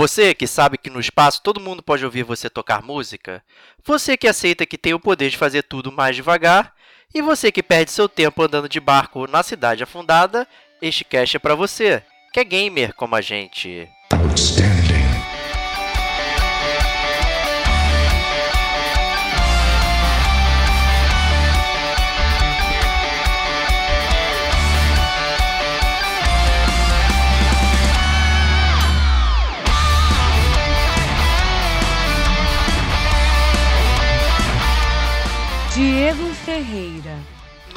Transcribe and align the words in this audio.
Você 0.00 0.32
que 0.32 0.46
sabe 0.46 0.78
que 0.78 0.88
no 0.88 0.98
espaço 0.98 1.42
todo 1.42 1.60
mundo 1.60 1.82
pode 1.82 2.02
ouvir 2.06 2.22
você 2.22 2.48
tocar 2.48 2.82
música, 2.82 3.44
você 3.84 4.16
que 4.16 4.26
aceita 4.26 4.64
que 4.64 4.78
tem 4.78 4.94
o 4.94 4.98
poder 4.98 5.28
de 5.28 5.36
fazer 5.36 5.62
tudo 5.62 5.92
mais 5.92 6.16
devagar, 6.16 6.74
e 7.14 7.20
você 7.20 7.52
que 7.52 7.62
perde 7.62 7.90
seu 7.90 8.08
tempo 8.08 8.42
andando 8.42 8.66
de 8.66 8.80
barco 8.80 9.26
na 9.26 9.42
cidade 9.42 9.82
afundada, 9.82 10.48
este 10.80 11.04
cast 11.04 11.36
é 11.36 11.38
para 11.38 11.54
você, 11.54 12.02
que 12.32 12.40
é 12.40 12.44
gamer 12.44 12.94
como 12.94 13.14
a 13.14 13.20
gente. 13.20 13.86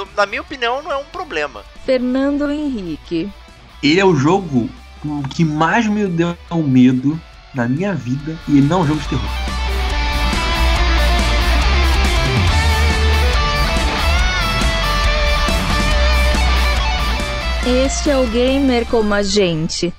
No, 0.03 0.07
na 0.17 0.25
minha 0.25 0.41
opinião, 0.41 0.81
não 0.83 0.91
é 0.91 0.97
um 0.97 1.05
problema. 1.05 1.63
Fernando 1.85 2.49
Henrique. 2.51 3.31
Ele 3.81 3.99
é 3.99 4.05
o 4.05 4.15
jogo 4.15 4.69
que 5.29 5.43
mais 5.43 5.87
me 5.87 6.07
deu 6.07 6.35
medo 6.65 7.19
na 7.53 7.67
minha 7.67 7.93
vida 7.93 8.37
e 8.47 8.57
ele 8.57 8.67
não 8.67 8.79
é 8.79 8.83
um 8.83 8.87
jogo 8.87 8.99
de 8.99 9.07
terror. 9.07 9.29
Este 17.65 18.09
é 18.09 18.17
o 18.17 18.27
Gamer 18.27 18.85
como 18.87 19.13
a 19.13 19.23
gente. 19.23 19.93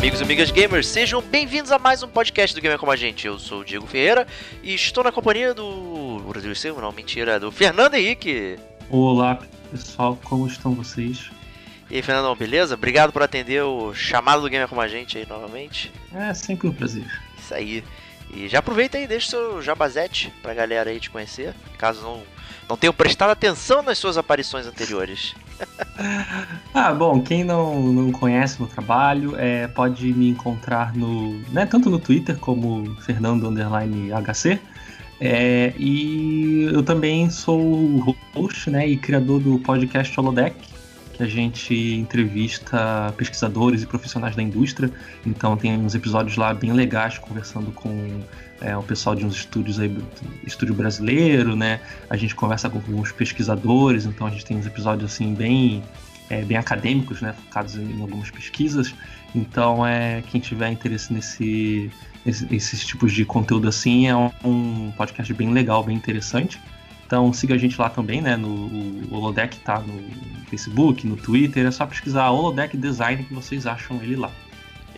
Amigos 0.00 0.18
e 0.18 0.24
amigas 0.24 0.50
gamers, 0.50 0.86
sejam 0.86 1.20
bem-vindos 1.20 1.70
a 1.70 1.78
mais 1.78 2.02
um 2.02 2.08
podcast 2.08 2.56
do 2.56 2.62
Gamer 2.62 2.78
Como 2.78 2.90
a 2.90 2.96
Gente. 2.96 3.26
Eu 3.26 3.38
sou 3.38 3.60
o 3.60 3.64
Diego 3.66 3.86
Ferreira 3.86 4.26
e 4.62 4.72
estou 4.72 5.04
na 5.04 5.12
companhia 5.12 5.52
do. 5.52 6.24
Brasil 6.26 6.54
Silva, 6.54 6.80
não, 6.80 6.90
mentira, 6.90 7.38
do 7.38 7.52
Fernando 7.52 7.96
Henrique. 7.96 8.58
Olá, 8.88 9.38
pessoal, 9.70 10.18
como 10.24 10.46
estão 10.46 10.72
vocês? 10.72 11.30
E 11.90 11.96
aí, 11.96 12.02
Fernandão, 12.02 12.34
beleza? 12.34 12.76
Obrigado 12.76 13.12
por 13.12 13.22
atender 13.22 13.62
o 13.62 13.92
chamado 13.92 14.40
do 14.40 14.48
Gamer 14.48 14.68
Como 14.68 14.80
a 14.80 14.88
Gente 14.88 15.18
aí 15.18 15.26
novamente. 15.28 15.92
É 16.14 16.32
sempre 16.32 16.66
um 16.68 16.72
prazer. 16.72 17.04
Isso 17.38 17.52
aí. 17.52 17.84
E 18.32 18.48
já 18.48 18.60
aproveita 18.60 18.96
aí, 18.96 19.06
deixa 19.06 19.26
o 19.26 19.30
seu 19.30 19.62
jabazete 19.62 20.32
pra 20.40 20.54
galera 20.54 20.88
aí 20.88 20.98
te 20.98 21.10
conhecer, 21.10 21.54
caso 21.76 22.00
não, 22.00 22.22
não 22.66 22.76
tenham 22.78 22.94
prestado 22.94 23.32
atenção 23.32 23.82
nas 23.82 23.98
suas 23.98 24.16
aparições 24.16 24.66
anteriores. 24.66 25.34
ah, 26.74 26.92
bom, 26.92 27.20
quem 27.20 27.44
não, 27.44 27.82
não 27.92 28.12
conhece 28.12 28.60
meu 28.60 28.68
trabalho 28.68 29.34
é, 29.36 29.66
pode 29.68 30.12
me 30.12 30.28
encontrar 30.30 30.94
no. 30.94 31.38
Né, 31.50 31.66
tanto 31.66 31.90
no 31.90 31.98
Twitter 31.98 32.36
como 32.36 32.94
Fernando 32.96 33.48
Underline 33.48 34.10
HC. 34.12 34.58
É, 35.20 35.74
e 35.78 36.70
eu 36.72 36.82
também 36.82 37.28
sou 37.28 38.16
host 38.34 38.70
né, 38.70 38.88
e 38.88 38.96
criador 38.96 39.38
do 39.38 39.58
podcast 39.58 40.18
Holodeck, 40.18 40.56
que 41.12 41.22
a 41.22 41.26
gente 41.26 41.74
entrevista 41.74 43.12
pesquisadores 43.18 43.82
e 43.82 43.86
profissionais 43.86 44.34
da 44.34 44.42
indústria. 44.42 44.90
Então 45.26 45.56
tem 45.58 45.76
uns 45.76 45.94
episódios 45.94 46.38
lá 46.38 46.54
bem 46.54 46.72
legais 46.72 47.18
conversando 47.18 47.70
com 47.70 48.22
é, 48.60 48.76
o 48.76 48.82
pessoal 48.82 49.14
de 49.14 49.24
uns 49.24 49.34
estúdios 49.34 49.80
aí, 49.80 49.96
estúdio 50.46 50.74
brasileiro, 50.74 51.56
né? 51.56 51.80
A 52.08 52.16
gente 52.16 52.34
conversa 52.34 52.68
com 52.68 52.78
alguns 52.78 53.10
pesquisadores, 53.12 54.04
então 54.04 54.26
a 54.26 54.30
gente 54.30 54.44
tem 54.44 54.56
uns 54.56 54.66
episódios 54.66 55.12
assim 55.12 55.34
bem 55.34 55.82
é, 56.28 56.42
bem 56.42 56.56
acadêmicos, 56.56 57.20
né? 57.20 57.32
Focados 57.32 57.74
em 57.76 58.00
algumas 58.00 58.30
pesquisas. 58.30 58.94
Então 59.34 59.86
é 59.86 60.22
quem 60.30 60.40
tiver 60.40 60.70
interesse 60.70 61.12
nesse 61.12 61.90
esses 62.24 62.84
tipos 62.84 63.12
de 63.12 63.24
conteúdo 63.24 63.66
assim 63.66 64.06
é 64.06 64.14
um 64.44 64.92
podcast 64.94 65.32
bem 65.32 65.52
legal, 65.52 65.82
bem 65.82 65.96
interessante. 65.96 66.60
Então 67.06 67.32
siga 67.32 67.54
a 67.54 67.58
gente 67.58 67.80
lá 67.80 67.88
também, 67.88 68.20
né? 68.20 68.36
No, 68.36 68.48
o 68.48 69.14
Holodeck 69.14 69.58
tá 69.60 69.80
no 69.80 70.00
Facebook, 70.48 71.06
no 71.06 71.16
Twitter, 71.16 71.66
é 71.66 71.70
só 71.70 71.86
pesquisar 71.86 72.30
Holodeck 72.30 72.76
Design 72.76 73.24
que 73.24 73.34
vocês 73.34 73.66
acham 73.66 74.00
ele 74.02 74.16
lá. 74.16 74.30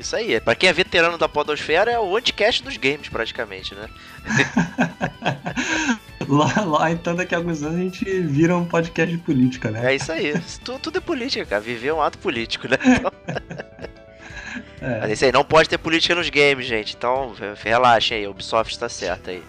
Isso 0.03 0.17
aí, 0.17 0.41
pra 0.41 0.57
quem 0.57 0.69
é 0.69 0.73
veterano 0.73 1.17
da 1.17 1.29
podosfera, 1.29 1.93
é 1.93 1.99
o 1.99 2.17
anticast 2.17 2.65
dos 2.65 2.77
games, 2.77 3.09
praticamente, 3.09 3.73
né? 3.73 3.89
lá, 6.29 6.61
lá, 6.63 6.91
então, 6.91 7.15
daqui 7.15 7.37
a 7.37 7.39
alguns 7.39 7.63
anos 7.63 7.79
a 7.79 7.83
gente 7.83 8.05
vira 8.05 8.57
um 8.57 8.65
podcast 8.65 9.17
de 9.17 9.23
política, 9.23 9.71
né? 9.71 9.93
É 9.93 9.95
isso 9.95 10.11
aí. 10.11 10.35
Tudo, 10.65 10.81
tudo 10.81 10.99
é 10.99 11.01
política, 11.01 11.47
cara. 11.47 11.63
Viver 11.63 11.89
é 11.89 11.95
um 11.95 12.03
ato 12.03 12.19
político, 12.19 12.67
né? 12.67 12.77
Então... 12.85 13.13
é. 14.83 15.01
Mas 15.03 15.11
é 15.11 15.13
isso 15.13 15.25
aí, 15.25 15.31
não 15.31 15.45
pode 15.45 15.69
ter 15.69 15.79
política 15.79 16.17
nos 16.17 16.29
games, 16.29 16.67
gente. 16.67 16.97
Então, 16.97 17.33
relaxem 17.63 18.19
aí, 18.19 18.27
Ubisoft 18.27 18.73
está 18.73 18.89
certa 18.89 19.31
aí. 19.31 19.43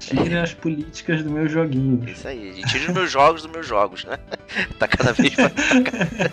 Tire 0.00 0.36
as 0.36 0.52
políticas 0.52 1.22
do 1.22 1.30
meu 1.30 1.48
joguinho. 1.48 2.04
Isso 2.10 2.26
aí, 2.26 2.60
tire 2.66 2.86
os 2.86 2.92
meus 2.92 3.10
jogos 3.10 3.42
dos 3.42 3.52
meus 3.52 3.66
jogos, 3.66 4.04
né? 4.04 4.18
Tá 4.80 4.88
cada 4.88 5.12
vez 5.12 5.36
mais. 5.36 5.52
Tá 5.52 6.32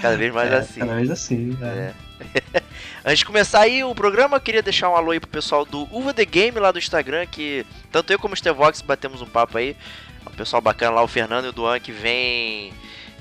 cada 0.00 0.16
vez 0.16 0.32
mais 0.32 0.50
é, 0.50 0.56
assim. 0.56 0.80
Cada 0.80 0.94
vez 0.94 1.10
assim, 1.10 1.58
é. 1.62 1.92
É. 2.20 2.62
Antes 3.04 3.18
de 3.18 3.24
começar 3.26 3.60
aí 3.60 3.84
o 3.84 3.94
programa, 3.94 4.36
eu 4.36 4.40
queria 4.40 4.62
deixar 4.62 4.88
um 4.88 4.96
alô 4.96 5.10
aí 5.10 5.20
pro 5.20 5.28
pessoal 5.28 5.64
do 5.64 5.82
Uva 5.94 6.14
The 6.14 6.24
Game 6.24 6.58
lá 6.58 6.72
do 6.72 6.78
Instagram, 6.78 7.26
que 7.26 7.66
tanto 7.92 8.12
eu 8.12 8.18
como 8.18 8.34
o 8.34 8.36
Stevox 8.36 8.80
batemos 8.80 9.20
um 9.20 9.26
papo 9.26 9.58
aí. 9.58 9.76
Um 10.26 10.34
pessoal 10.34 10.62
bacana 10.62 10.96
lá, 10.96 11.02
o 11.02 11.08
Fernando 11.08 11.44
e 11.44 11.48
o 11.48 11.52
Duan, 11.52 11.78
que 11.78 11.92
vem 11.92 12.72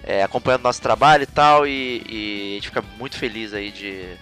é, 0.04 0.24
acompanhando 0.24 0.64
nosso 0.64 0.82
trabalho 0.82 1.24
e 1.24 1.28
tal, 1.28 1.68
e, 1.68 2.02
e 2.08 2.52
a 2.52 2.56
gente 2.56 2.68
fica 2.70 2.84
muito 2.98 3.18
feliz 3.18 3.54
aí 3.54 3.72
de 3.72 4.16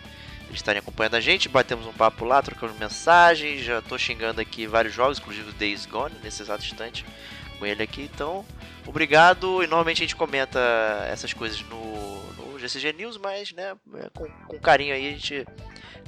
estarem 0.53 0.79
acompanhando 0.79 1.15
a 1.15 1.21
gente. 1.21 1.49
Batemos 1.49 1.85
um 1.85 1.93
papo 1.93 2.25
lá, 2.25 2.41
trocamos 2.41 2.77
mensagens. 2.77 3.63
Já 3.63 3.81
tô 3.81 3.97
xingando 3.97 4.41
aqui 4.41 4.67
vários 4.67 4.93
jogos, 4.93 5.19
inclusive 5.19 5.49
o 5.49 5.53
Days 5.53 5.85
Gone, 5.85 6.15
nesse 6.23 6.41
exato 6.41 6.63
instante, 6.63 7.05
com 7.57 7.65
ele 7.65 7.83
aqui. 7.83 8.09
Então, 8.13 8.45
obrigado. 8.85 9.63
E 9.63 9.67
normalmente 9.67 9.97
a 9.97 10.05
gente 10.05 10.15
comenta 10.15 10.59
essas 11.09 11.33
coisas 11.33 11.61
no, 11.61 12.30
no 12.61 12.67
GCG 12.67 12.93
News, 12.93 13.17
mas 13.17 13.51
né, 13.51 13.75
é, 13.95 14.09
com, 14.13 14.29
com 14.47 14.59
carinho 14.59 14.93
aí 14.93 15.07
a 15.07 15.11
gente 15.11 15.45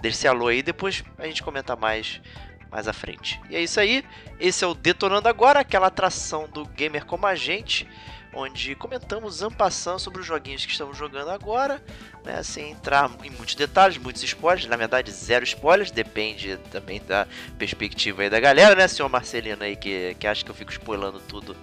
deixa 0.02 0.18
esse 0.18 0.28
alô 0.28 0.48
aí. 0.48 0.62
Depois 0.62 1.04
a 1.18 1.26
gente 1.26 1.42
comenta 1.42 1.76
mais 1.76 2.22
mais 2.70 2.88
à 2.88 2.94
frente. 2.94 3.40
E 3.52 3.56
é 3.56 3.62
isso 3.62 3.80
aí. 3.80 4.04
Esse 4.40 4.64
é 4.64 4.68
o 4.68 4.74
Detonando 4.74 5.30
Agora, 5.30 5.60
aquela 5.60 5.88
atração 5.88 6.48
do 6.48 6.66
gamer 6.66 7.06
como 7.06 7.28
a 7.28 7.36
gente 7.36 7.88
onde 8.36 8.74
comentamos 8.74 9.44
ampassando 9.44 10.00
sobre 10.00 10.22
os 10.22 10.26
joguinhos 10.26 10.66
que 10.66 10.72
estamos 10.72 10.98
jogando 10.98 11.30
agora, 11.30 11.84
né, 12.26 12.42
sem 12.42 12.72
entrar 12.72 13.12
em 13.24 13.30
muitos 13.30 13.54
detalhes, 13.54 13.98
muitos 13.98 14.24
spoilers, 14.24 14.66
na 14.66 14.76
verdade 14.76 15.12
zero 15.12 15.44
spoilers, 15.44 15.92
depende 15.92 16.58
também 16.72 17.00
da 17.06 17.28
perspectiva 17.60 18.24
aí 18.24 18.32
da 18.32 18.40
galera, 18.40 18.74
né, 18.74 18.88
senhor 18.88 19.08
Marcelino 19.08 19.64
aí 19.64 19.76
que, 19.76 20.16
que 20.20 20.26
acha 20.26 20.44
que 20.44 20.50
eu 20.50 20.56
fico 20.56 20.72
spoilando 20.72 21.20
tudo 21.20 21.56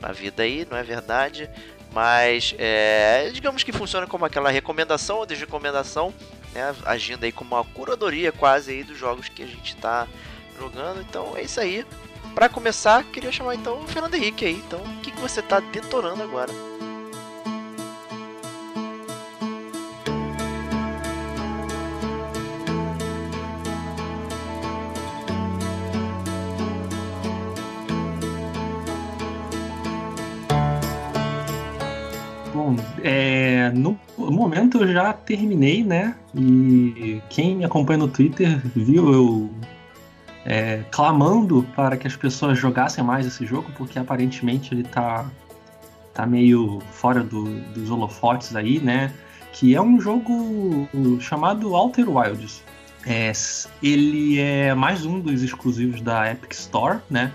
na 0.00 0.12
vida 0.12 0.42
aí, 0.42 0.66
não 0.68 0.76
é 0.76 0.82
verdade? 0.82 1.48
Mas 1.92 2.54
é, 2.58 3.30
digamos 3.32 3.62
que 3.62 3.72
funciona 3.72 4.06
como 4.06 4.24
aquela 4.24 4.50
recomendação 4.50 5.18
ou 5.18 5.26
desrecomendação, 5.26 6.12
né, 6.54 6.74
agindo 6.86 7.24
aí 7.24 7.32
como 7.32 7.54
uma 7.54 7.64
curadoria 7.64 8.32
quase 8.32 8.70
aí 8.72 8.82
dos 8.82 8.98
jogos 8.98 9.28
que 9.28 9.42
a 9.42 9.46
gente 9.46 9.74
está 9.74 10.06
jogando. 10.58 11.00
Então 11.00 11.36
é 11.36 11.42
isso 11.42 11.60
aí. 11.60 11.84
Para 12.34 12.48
começar, 12.48 13.04
queria 13.04 13.30
chamar 13.30 13.54
então 13.54 13.82
o 13.82 13.86
Fernando 13.88 14.14
Henrique 14.14 14.44
aí. 14.46 14.54
Então, 14.54 14.80
o 14.80 15.00
que, 15.00 15.10
que 15.10 15.20
você 15.20 15.40
está 15.40 15.60
detonando 15.60 16.22
agora? 16.22 16.71
Bom, 32.72 32.76
é, 33.02 33.70
no 33.70 33.98
momento 34.16 34.82
eu 34.82 34.92
já 34.92 35.12
terminei, 35.12 35.84
né? 35.84 36.14
E 36.34 37.20
quem 37.28 37.56
me 37.56 37.64
acompanha 37.64 37.98
no 37.98 38.08
Twitter 38.08 38.60
viu 38.74 39.12
eu 39.12 39.50
é, 40.44 40.82
clamando 40.90 41.66
para 41.74 41.96
que 41.96 42.06
as 42.06 42.16
pessoas 42.16 42.58
jogassem 42.58 43.04
mais 43.04 43.26
esse 43.26 43.44
jogo, 43.44 43.70
porque 43.76 43.98
aparentemente 43.98 44.72
ele 44.72 44.84
tá, 44.84 45.30
tá 46.14 46.26
meio 46.26 46.80
fora 46.92 47.22
do, 47.22 47.44
dos 47.72 47.90
holofotes 47.90 48.56
aí, 48.56 48.80
né? 48.80 49.12
Que 49.52 49.74
é 49.74 49.82
um 49.82 50.00
jogo 50.00 50.88
chamado 51.20 51.74
Outer 51.74 52.08
Wilds. 52.08 52.62
É, 53.04 53.32
ele 53.82 54.38
é 54.38 54.74
mais 54.74 55.04
um 55.04 55.20
dos 55.20 55.42
exclusivos 55.42 56.00
da 56.00 56.30
Epic 56.30 56.52
Store, 56.52 57.00
né? 57.10 57.32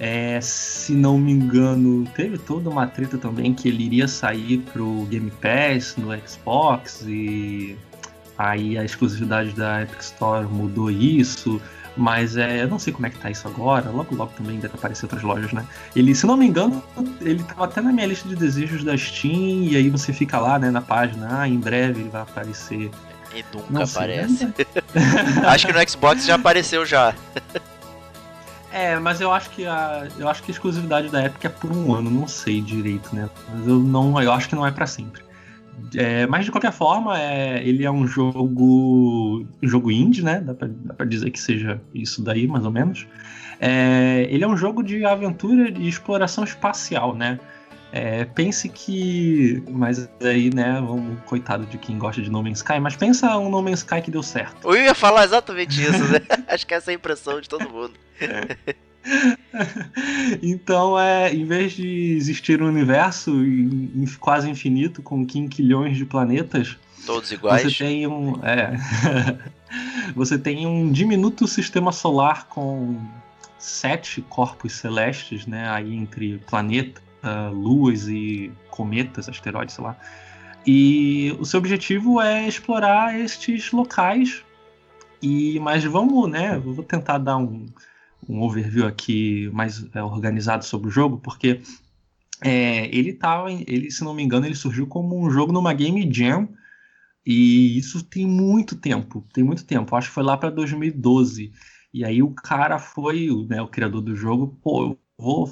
É, 0.00 0.40
se 0.40 0.92
não 0.92 1.18
me 1.18 1.32
engano, 1.32 2.04
teve 2.14 2.38
toda 2.38 2.70
uma 2.70 2.86
treta 2.86 3.18
também 3.18 3.52
que 3.52 3.68
ele 3.68 3.84
iria 3.84 4.06
sair 4.06 4.58
pro 4.72 5.04
Game 5.06 5.30
Pass 5.30 5.96
no 5.96 6.16
Xbox 6.26 7.04
e 7.06 7.76
aí 8.36 8.78
a 8.78 8.84
exclusividade 8.84 9.50
da 9.52 9.82
Epic 9.82 10.00
Store 10.00 10.46
mudou 10.46 10.90
isso. 10.90 11.60
Mas 11.96 12.36
é, 12.36 12.62
eu 12.62 12.68
não 12.68 12.78
sei 12.78 12.92
como 12.92 13.06
é 13.08 13.10
que 13.10 13.18
tá 13.18 13.28
isso 13.28 13.48
agora. 13.48 13.90
Logo, 13.90 14.14
logo 14.14 14.32
também 14.36 14.60
deve 14.60 14.72
aparecer 14.72 15.04
outras 15.06 15.20
lojas, 15.24 15.52
né? 15.52 15.66
Ele, 15.96 16.14
se 16.14 16.26
não 16.26 16.36
me 16.36 16.46
engano, 16.46 16.80
ele 17.20 17.42
tava 17.42 17.64
até 17.64 17.80
na 17.80 17.90
minha 17.90 18.06
lista 18.06 18.28
de 18.28 18.36
desejos 18.36 18.84
da 18.84 18.96
Steam. 18.96 19.64
E 19.64 19.76
aí 19.76 19.90
você 19.90 20.12
fica 20.12 20.38
lá, 20.38 20.60
né, 20.60 20.70
na 20.70 20.80
página. 20.80 21.40
Ah, 21.40 21.48
em 21.48 21.58
breve 21.58 22.02
ele 22.02 22.08
vai 22.08 22.22
aparecer. 22.22 22.88
E 23.34 23.44
nunca 23.52 23.66
não 23.68 23.82
aparece. 23.82 24.46
acho 25.44 25.66
que 25.66 25.72
no 25.72 25.90
Xbox 25.90 26.24
já 26.24 26.36
apareceu 26.36 26.86
já. 26.86 27.12
É, 28.78 28.96
mas 28.96 29.20
eu 29.20 29.32
acho 29.32 29.50
que 29.50 29.66
a 29.66 30.06
eu 30.16 30.28
acho 30.28 30.40
que 30.40 30.52
a 30.52 30.54
exclusividade 30.54 31.08
da 31.08 31.26
Epic 31.26 31.44
é 31.44 31.48
por 31.48 31.72
um 31.72 31.92
ano, 31.92 32.08
não 32.08 32.28
sei 32.28 32.60
direito, 32.60 33.12
né? 33.12 33.28
Mas 33.52 33.66
eu 33.66 33.80
não, 33.80 34.22
eu 34.22 34.30
acho 34.30 34.48
que 34.48 34.54
não 34.54 34.64
é 34.64 34.70
para 34.70 34.86
sempre. 34.86 35.20
É, 35.96 36.28
mas 36.28 36.44
de 36.44 36.52
qualquer 36.52 36.70
forma, 36.70 37.20
é, 37.20 37.60
ele 37.66 37.84
é 37.84 37.90
um 37.90 38.06
jogo 38.06 39.44
jogo 39.60 39.90
indie, 39.90 40.22
né? 40.22 40.40
Dá 40.40 40.54
pra, 40.54 41.04
dizer 41.04 41.32
que 41.32 41.40
seja 41.40 41.80
isso 41.92 42.22
daí, 42.22 42.46
mais 42.46 42.64
ou 42.64 42.70
menos. 42.70 43.04
É, 43.60 44.28
ele 44.30 44.44
é 44.44 44.46
um 44.46 44.56
jogo 44.56 44.84
de 44.84 45.04
aventura 45.04 45.70
e 45.70 45.88
exploração 45.88 46.44
espacial, 46.44 47.16
né? 47.16 47.40
É, 47.92 48.24
pense 48.24 48.68
que. 48.68 49.62
Mas 49.68 50.08
aí, 50.20 50.54
né, 50.54 50.74
vamos, 50.74 51.18
coitado 51.24 51.64
de 51.66 51.78
quem 51.78 51.98
gosta 51.98 52.20
de 52.20 52.30
No 52.30 52.42
Man's 52.42 52.58
Sky, 52.58 52.80
mas 52.80 52.96
pensa 52.96 53.36
um 53.38 53.48
No 53.48 53.62
Man's 53.62 53.78
Sky 53.78 54.02
que 54.02 54.10
deu 54.10 54.22
certo. 54.22 54.68
Eu 54.68 54.76
ia 54.76 54.94
falar 54.94 55.24
exatamente 55.24 55.82
isso, 55.82 56.04
né? 56.04 56.20
Acho 56.48 56.66
que 56.66 56.74
essa 56.74 56.90
é 56.90 56.92
a 56.92 56.94
impressão 56.94 57.40
de 57.40 57.48
todo 57.48 57.68
mundo. 57.68 57.94
então, 60.42 60.98
é, 60.98 61.32
em 61.32 61.44
vez 61.44 61.72
de 61.72 62.16
existir 62.16 62.62
um 62.62 62.68
universo 62.68 63.32
quase 64.20 64.50
infinito 64.50 65.02
com 65.02 65.24
quinquilhões 65.24 65.96
de 65.96 66.04
planetas, 66.04 66.76
todos 67.06 67.32
iguais, 67.32 67.62
você 67.62 67.84
tem 67.84 68.06
um, 68.06 68.34
é, 68.44 68.76
você 70.14 70.38
tem 70.38 70.66
um 70.66 70.92
diminuto 70.92 71.46
sistema 71.46 71.90
solar 71.90 72.46
com 72.48 73.00
sete 73.58 74.20
corpos 74.22 74.74
celestes, 74.74 75.46
né, 75.46 75.68
aí 75.70 75.94
entre 75.94 76.38
planeta, 76.46 77.00
luas 77.52 78.08
e 78.08 78.52
cometas, 78.70 79.28
asteroides, 79.28 79.74
sei 79.74 79.84
lá. 79.84 79.96
E 80.66 81.36
o 81.38 81.44
seu 81.44 81.58
objetivo 81.58 82.20
é 82.20 82.46
explorar 82.46 83.18
estes 83.18 83.72
locais. 83.72 84.44
E 85.22 85.58
mas 85.60 85.84
vamos, 85.84 86.30
né? 86.30 86.58
Vou 86.58 86.84
tentar 86.84 87.18
dar 87.18 87.36
um 87.38 87.66
um 88.28 88.42
overview 88.42 88.86
aqui 88.86 89.50
mais 89.52 89.84
é, 89.94 90.02
organizado 90.02 90.64
sobre 90.64 90.88
o 90.88 90.90
jogo, 90.90 91.18
porque 91.18 91.62
é, 92.42 92.94
ele 92.94 93.12
tava, 93.12 93.50
ele, 93.50 93.90
se 93.90 94.04
não 94.04 94.14
me 94.14 94.22
engano, 94.22 94.46
ele 94.46 94.54
surgiu 94.54 94.86
como 94.86 95.18
um 95.18 95.30
jogo 95.30 95.52
numa 95.52 95.72
Game 95.72 96.08
Jam, 96.12 96.48
e 97.24 97.76
isso 97.76 98.02
tem 98.04 98.26
muito 98.26 98.76
tempo, 98.76 99.26
tem 99.32 99.44
muito 99.44 99.64
tempo. 99.64 99.94
Acho 99.94 100.08
que 100.08 100.14
foi 100.14 100.22
lá 100.22 100.36
para 100.36 100.50
2012. 100.50 101.52
E 101.92 102.04
aí 102.04 102.22
o 102.22 102.30
cara 102.30 102.78
foi, 102.78 103.28
né, 103.48 103.60
o 103.60 103.68
criador 103.68 104.00
do 104.00 104.16
jogo, 104.16 104.58
pô, 104.62 104.82
eu 104.82 104.98
vou 105.18 105.50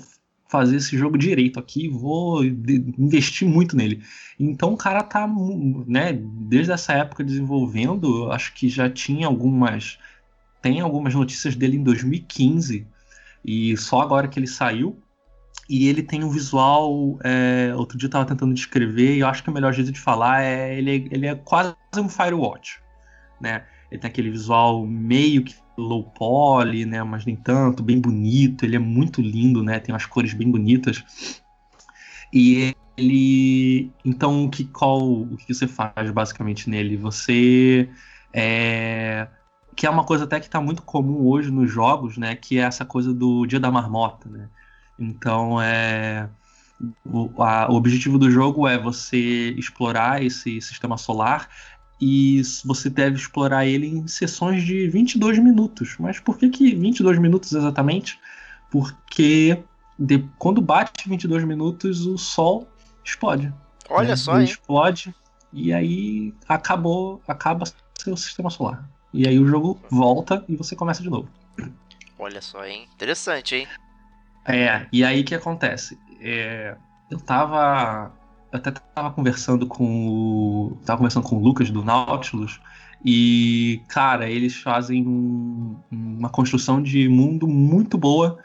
fazer 0.48 0.76
esse 0.76 0.96
jogo 0.96 1.18
direito 1.18 1.58
aqui, 1.58 1.88
vou 1.88 2.44
investir 2.44 3.48
muito 3.48 3.76
nele. 3.76 4.02
Então 4.38 4.72
o 4.72 4.76
cara 4.76 5.02
tá, 5.02 5.26
né, 5.86 6.12
desde 6.12 6.72
essa 6.72 6.92
época 6.92 7.24
desenvolvendo, 7.24 8.30
acho 8.30 8.54
que 8.54 8.68
já 8.68 8.88
tinha 8.88 9.26
algumas 9.26 9.98
tem 10.62 10.80
algumas 10.80 11.14
notícias 11.14 11.54
dele 11.54 11.76
em 11.76 11.82
2015 11.82 12.86
e 13.44 13.76
só 13.76 14.00
agora 14.00 14.26
que 14.26 14.38
ele 14.38 14.48
saiu. 14.48 15.00
E 15.68 15.88
ele 15.88 16.02
tem 16.02 16.22
um 16.24 16.30
visual. 16.30 17.18
É, 17.24 17.72
outro 17.74 17.98
dia 17.98 18.06
eu 18.06 18.10
tava 18.10 18.24
tentando 18.24 18.54
descrever 18.54 19.16
e 19.16 19.20
eu 19.20 19.28
acho 19.28 19.42
que 19.42 19.50
o 19.50 19.52
melhor 19.52 19.72
jeito 19.72 19.92
de 19.92 20.00
falar 20.00 20.42
é 20.42 20.76
ele, 20.76 21.08
ele 21.10 21.26
é 21.26 21.34
quase 21.34 21.74
um 21.96 22.08
Firewatch, 22.08 22.80
né? 23.40 23.64
Ele 23.90 24.00
tem 24.00 24.08
aquele 24.08 24.30
visual 24.30 24.86
meio 24.86 25.44
que 25.44 25.54
low 25.76 26.04
poly, 26.04 26.84
né? 26.86 27.02
Mas 27.02 27.24
nem 27.24 27.36
tanto, 27.36 27.82
bem 27.82 28.00
bonito. 28.00 28.64
Ele 28.64 28.76
é 28.76 28.80
muito 28.80 29.20
lindo, 29.20 29.62
né? 29.62 29.78
Tem 29.78 29.92
umas 29.94 30.06
cores 30.06 30.34
bem 30.34 30.50
bonitas. 30.50 31.42
E 32.32 32.74
ele, 32.96 33.90
então 34.04 34.44
o 34.44 34.50
que 34.50 34.64
qual 34.64 35.00
o 35.02 35.36
que 35.36 35.54
você 35.54 35.66
faz 35.66 36.10
basicamente 36.10 36.68
nele? 36.68 36.96
Você 36.96 37.88
é, 38.32 39.28
que 39.76 39.86
é 39.86 39.90
uma 39.90 40.04
coisa 40.04 40.24
até 40.24 40.40
que 40.40 40.46
está 40.46 40.60
muito 40.60 40.82
comum 40.82 41.26
hoje 41.26 41.50
nos 41.50 41.70
jogos, 41.70 42.16
né? 42.16 42.34
Que 42.34 42.58
é 42.58 42.62
essa 42.62 42.84
coisa 42.84 43.12
do 43.12 43.46
dia 43.46 43.60
da 43.60 43.70
marmota, 43.70 44.28
né? 44.28 44.48
Então, 44.98 45.60
é, 45.60 46.28
o, 47.04 47.42
a, 47.42 47.70
o 47.70 47.74
objetivo 47.74 48.18
do 48.18 48.30
jogo 48.30 48.66
é 48.66 48.78
você 48.78 49.50
explorar 49.56 50.22
esse 50.22 50.60
sistema 50.60 50.96
solar 50.96 51.48
e 52.00 52.42
você 52.64 52.90
deve 52.90 53.16
explorar 53.16 53.66
ele 53.66 53.86
em 53.86 54.06
sessões 54.06 54.62
de 54.62 54.88
22 54.88 55.38
minutos. 55.38 55.96
Mas 55.98 56.18
por 56.18 56.38
que, 56.38 56.48
que 56.50 56.74
22 56.74 57.18
minutos 57.18 57.52
exatamente? 57.52 58.18
Porque 58.70 59.62
de, 59.98 60.24
quando 60.38 60.60
bate 60.60 61.08
22 61.08 61.44
minutos, 61.44 62.06
o 62.06 62.18
Sol 62.18 62.68
explode. 63.04 63.52
Olha 63.88 64.10
né? 64.10 64.16
só, 64.16 64.32
Ele 64.32 64.40
hein? 64.42 64.50
explode 64.50 65.14
e 65.52 65.72
aí 65.72 66.34
acabou, 66.48 67.22
acaba 67.26 67.64
seu 67.98 68.16
sistema 68.16 68.50
solar. 68.50 68.88
E 69.12 69.26
aí 69.26 69.38
o 69.38 69.46
jogo 69.46 69.80
volta 69.90 70.44
e 70.48 70.56
você 70.56 70.76
começa 70.76 71.02
de 71.02 71.08
novo. 71.08 71.28
Olha 72.18 72.42
só, 72.42 72.64
hein? 72.64 72.86
Interessante, 72.94 73.56
hein? 73.56 73.68
É, 74.44 74.86
e 74.92 75.04
aí 75.04 75.22
o 75.22 75.24
que 75.24 75.34
acontece? 75.34 75.98
É, 76.20 76.76
eu 77.10 77.18
tava. 77.18 78.12
Eu 78.52 78.58
até 78.58 78.70
tava 78.70 79.10
conversando 79.10 79.66
com 79.66 80.08
o. 80.08 80.78
Tava 80.84 80.98
conversando 80.98 81.24
com 81.24 81.36
o 81.36 81.42
Lucas 81.42 81.70
do 81.70 81.84
Nautilus. 81.84 82.60
E, 83.04 83.80
cara, 83.88 84.28
eles 84.28 84.56
fazem 84.56 85.06
um, 85.06 85.76
uma 85.90 86.28
construção 86.28 86.82
de 86.82 87.08
mundo 87.08 87.46
muito 87.46 87.98
boa, 87.98 88.38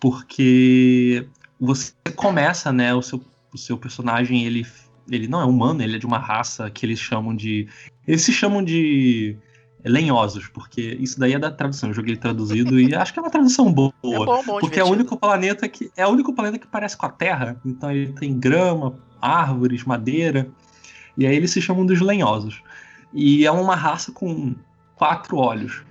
porque 0.00 1.26
você 1.60 1.92
começa, 2.14 2.72
né? 2.72 2.94
O 2.94 3.02
seu, 3.02 3.20
o 3.52 3.58
seu 3.58 3.76
personagem, 3.76 4.44
ele, 4.44 4.66
ele 5.10 5.26
não 5.26 5.40
é 5.40 5.44
humano, 5.44 5.82
ele 5.82 5.96
é 5.96 5.98
de 5.98 6.06
uma 6.06 6.18
raça 6.18 6.70
que 6.70 6.86
eles 6.86 6.98
chamam 6.98 7.34
de. 7.34 7.68
Eles 8.06 8.22
se 8.22 8.32
chamam 8.32 8.62
de 8.62 9.36
lenhosos, 9.84 10.48
porque 10.48 10.96
isso 11.00 11.18
daí 11.18 11.34
é 11.34 11.38
da 11.38 11.50
tradução. 11.50 11.90
Eu 11.90 11.94
joguei 11.94 12.16
traduzido 12.16 12.78
e 12.78 12.94
acho 12.94 13.12
que 13.12 13.18
é 13.18 13.22
uma 13.22 13.30
tradução 13.30 13.72
boa. 13.72 13.92
É 14.02 14.16
bom, 14.16 14.44
bom, 14.44 14.58
porque 14.58 14.80
é 14.80 14.84
o 14.84 14.88
único 14.88 15.16
planeta 15.16 15.68
que 15.68 15.90
é 15.96 16.06
o 16.06 16.10
único 16.10 16.32
planeta 16.32 16.58
que 16.58 16.66
parece 16.66 16.96
com 16.96 17.06
a 17.06 17.10
Terra. 17.10 17.60
Então 17.64 17.90
ele 17.90 18.12
tem 18.12 18.38
grama, 18.38 18.98
árvores, 19.20 19.84
madeira. 19.84 20.48
E 21.16 21.26
aí 21.26 21.36
eles 21.36 21.50
se 21.50 21.60
chamam 21.60 21.86
dos 21.86 22.00
lenhosos. 22.00 22.62
E 23.12 23.46
é 23.46 23.50
uma 23.50 23.74
raça 23.74 24.12
com 24.12 24.54
quatro 24.94 25.36
olhos. 25.36 25.82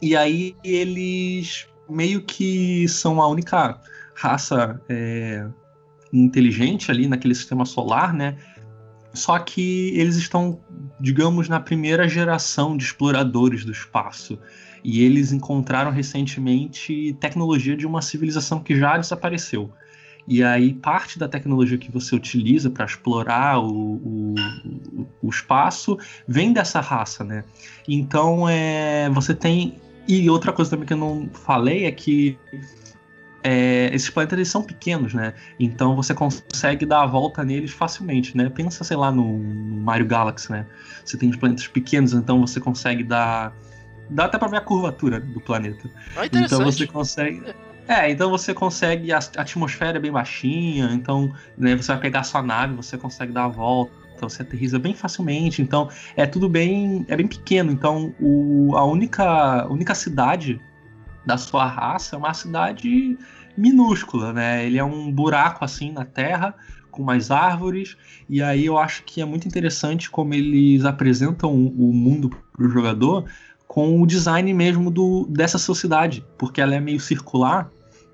E 0.00 0.16
aí 0.16 0.56
eles 0.64 1.66
meio 1.88 2.22
que 2.22 2.88
são 2.88 3.20
a 3.20 3.28
única 3.28 3.80
raça 4.14 4.80
é, 4.88 5.46
inteligente 6.12 6.90
ali 6.90 7.08
naquele 7.08 7.34
sistema 7.34 7.64
solar, 7.64 8.12
né? 8.12 8.36
Só 9.14 9.38
que 9.38 9.92
eles 9.94 10.16
estão, 10.16 10.60
digamos, 10.98 11.48
na 11.48 11.60
primeira 11.60 12.08
geração 12.08 12.76
de 12.76 12.84
exploradores 12.84 13.64
do 13.64 13.72
espaço. 13.72 14.38
E 14.82 15.04
eles 15.04 15.32
encontraram 15.32 15.90
recentemente 15.90 17.16
tecnologia 17.20 17.76
de 17.76 17.86
uma 17.86 18.02
civilização 18.02 18.60
que 18.60 18.76
já 18.76 18.96
desapareceu. 18.96 19.70
E 20.26 20.42
aí, 20.42 20.72
parte 20.72 21.18
da 21.18 21.28
tecnologia 21.28 21.76
que 21.76 21.90
você 21.90 22.14
utiliza 22.14 22.70
para 22.70 22.84
explorar 22.84 23.58
o, 23.58 23.96
o, 23.96 24.34
o, 25.20 25.28
espaço 25.28 25.98
vem 26.28 26.52
dessa 26.52 26.80
raça, 26.80 27.24
né? 27.24 27.44
Então, 27.88 28.48
é, 28.48 29.10
você 29.10 29.34
tem. 29.34 29.80
E 30.06 30.28
outra 30.30 30.52
coisa 30.52 30.70
também 30.70 30.86
que 30.86 30.92
eu 30.92 30.98
não 30.98 31.28
falei 31.32 31.86
é 31.86 31.92
que 31.92 32.38
é, 33.42 33.90
esses 33.92 34.08
planetas 34.08 34.38
eles 34.38 34.48
são 34.48 34.62
pequenos, 34.62 35.12
né? 35.12 35.34
Então 35.58 35.96
você 35.96 36.14
consegue 36.14 36.86
dar 36.86 37.02
a 37.02 37.06
volta 37.06 37.42
neles 37.44 37.72
facilmente, 37.72 38.36
né? 38.36 38.48
Pensa, 38.48 38.84
sei 38.84 38.96
lá, 38.96 39.10
no, 39.10 39.38
Mario 39.38 40.06
Galaxy, 40.06 40.50
né? 40.50 40.66
Você 41.04 41.16
tem 41.16 41.28
os 41.28 41.36
planetas 41.36 41.66
pequenos, 41.66 42.12
então 42.12 42.40
você 42.40 42.60
consegue 42.60 43.02
dar. 43.02 43.52
Dá 44.08 44.26
até 44.26 44.38
pra 44.38 44.48
ver 44.48 44.58
a 44.58 44.60
curvatura 44.60 45.18
do 45.18 45.40
planeta. 45.40 45.90
Ah, 46.16 46.26
então 46.26 46.64
você 46.64 46.86
consegue. 46.86 47.42
É, 47.92 48.10
então 48.10 48.30
você 48.30 48.54
consegue. 48.54 49.12
A 49.12 49.18
atmosfera 49.18 49.98
é 49.98 50.00
bem 50.00 50.10
baixinha, 50.10 50.88
então 50.94 51.30
né, 51.58 51.76
você 51.76 51.92
vai 51.92 52.00
pegar 52.00 52.20
a 52.20 52.24
sua 52.24 52.42
nave, 52.42 52.74
você 52.74 52.96
consegue 52.96 53.32
dar 53.32 53.44
a 53.44 53.48
volta. 53.48 53.92
Então 54.16 54.30
você 54.30 54.40
aterriza 54.40 54.78
bem 54.78 54.94
facilmente, 54.94 55.60
então 55.60 55.90
é 56.16 56.24
tudo 56.24 56.48
bem, 56.48 57.04
é 57.06 57.16
bem 57.16 57.26
pequeno. 57.26 57.70
Então 57.70 58.14
o, 58.18 58.74
a 58.76 58.84
única, 58.84 59.66
única 59.68 59.94
cidade 59.94 60.58
da 61.26 61.36
sua 61.36 61.66
raça 61.66 62.16
é 62.16 62.18
uma 62.18 62.32
cidade 62.32 63.18
minúscula, 63.58 64.32
né? 64.32 64.64
Ele 64.64 64.78
é 64.78 64.84
um 64.84 65.12
buraco 65.12 65.62
assim 65.62 65.92
na 65.92 66.06
terra 66.06 66.54
com 66.90 67.02
mais 67.02 67.30
árvores 67.30 67.96
e 68.28 68.42
aí 68.42 68.64
eu 68.64 68.78
acho 68.78 69.02
que 69.04 69.20
é 69.20 69.24
muito 69.24 69.46
interessante 69.46 70.10
como 70.10 70.32
eles 70.32 70.84
apresentam 70.86 71.52
o 71.52 71.92
mundo 71.92 72.30
para 72.52 72.66
o 72.66 72.70
jogador 72.70 73.26
com 73.66 74.00
o 74.00 74.06
design 74.06 74.52
mesmo 74.52 74.90
do, 74.90 75.26
dessa 75.26 75.58
sociedade, 75.58 76.24
porque 76.38 76.60
ela 76.60 76.74
é 76.74 76.80
meio 76.80 77.00
circular 77.00 77.70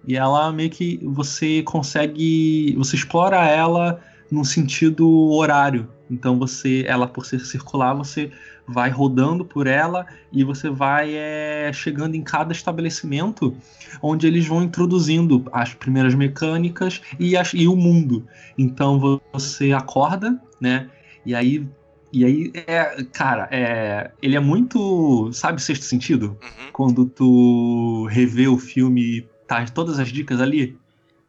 E 0.09 0.17
ela 0.17 0.51
meio 0.51 0.71
que 0.71 0.99
você 1.05 1.63
consegue. 1.63 2.75
Você 2.79 2.97
explora 2.97 3.47
ela 3.47 4.01
no 4.31 4.43
sentido 4.43 5.07
horário. 5.33 5.87
Então 6.11 6.39
você, 6.39 6.83
ela 6.89 7.07
por 7.07 7.27
ser 7.27 7.41
circular, 7.41 7.93
você 7.93 8.33
vai 8.67 8.89
rodando 8.89 9.45
por 9.45 9.67
ela 9.67 10.07
e 10.33 10.43
você 10.43 10.71
vai 10.71 11.15
é, 11.15 11.71
chegando 11.75 12.15
em 12.15 12.23
cada 12.23 12.53
estabelecimento 12.53 13.55
onde 14.03 14.27
eles 14.27 14.47
vão 14.47 14.63
introduzindo 14.63 15.45
as 15.53 15.75
primeiras 15.75 16.15
mecânicas 16.15 17.03
e, 17.21 17.37
as, 17.37 17.53
e 17.53 17.69
o 17.69 17.77
mundo. 17.77 18.27
Então 18.57 19.21
você 19.31 19.73
acorda, 19.73 20.41
né? 20.59 20.89
E 21.25 21.35
aí 21.35 21.69
e 22.11 22.25
aí, 22.25 22.51
é, 22.67 23.05
cara, 23.13 23.47
é, 23.51 24.11
ele 24.23 24.35
é 24.35 24.41
muito, 24.41 25.31
sabe, 25.31 25.61
sexto 25.61 25.85
sentido? 25.85 26.39
Uhum. 26.43 26.73
Quando 26.73 27.05
tu 27.05 28.07
revê 28.11 28.49
o 28.49 28.57
filme 28.57 29.29
tá 29.49 29.65
todas 29.67 29.99
as 29.99 30.09
dicas 30.13 30.41
ali. 30.41 30.79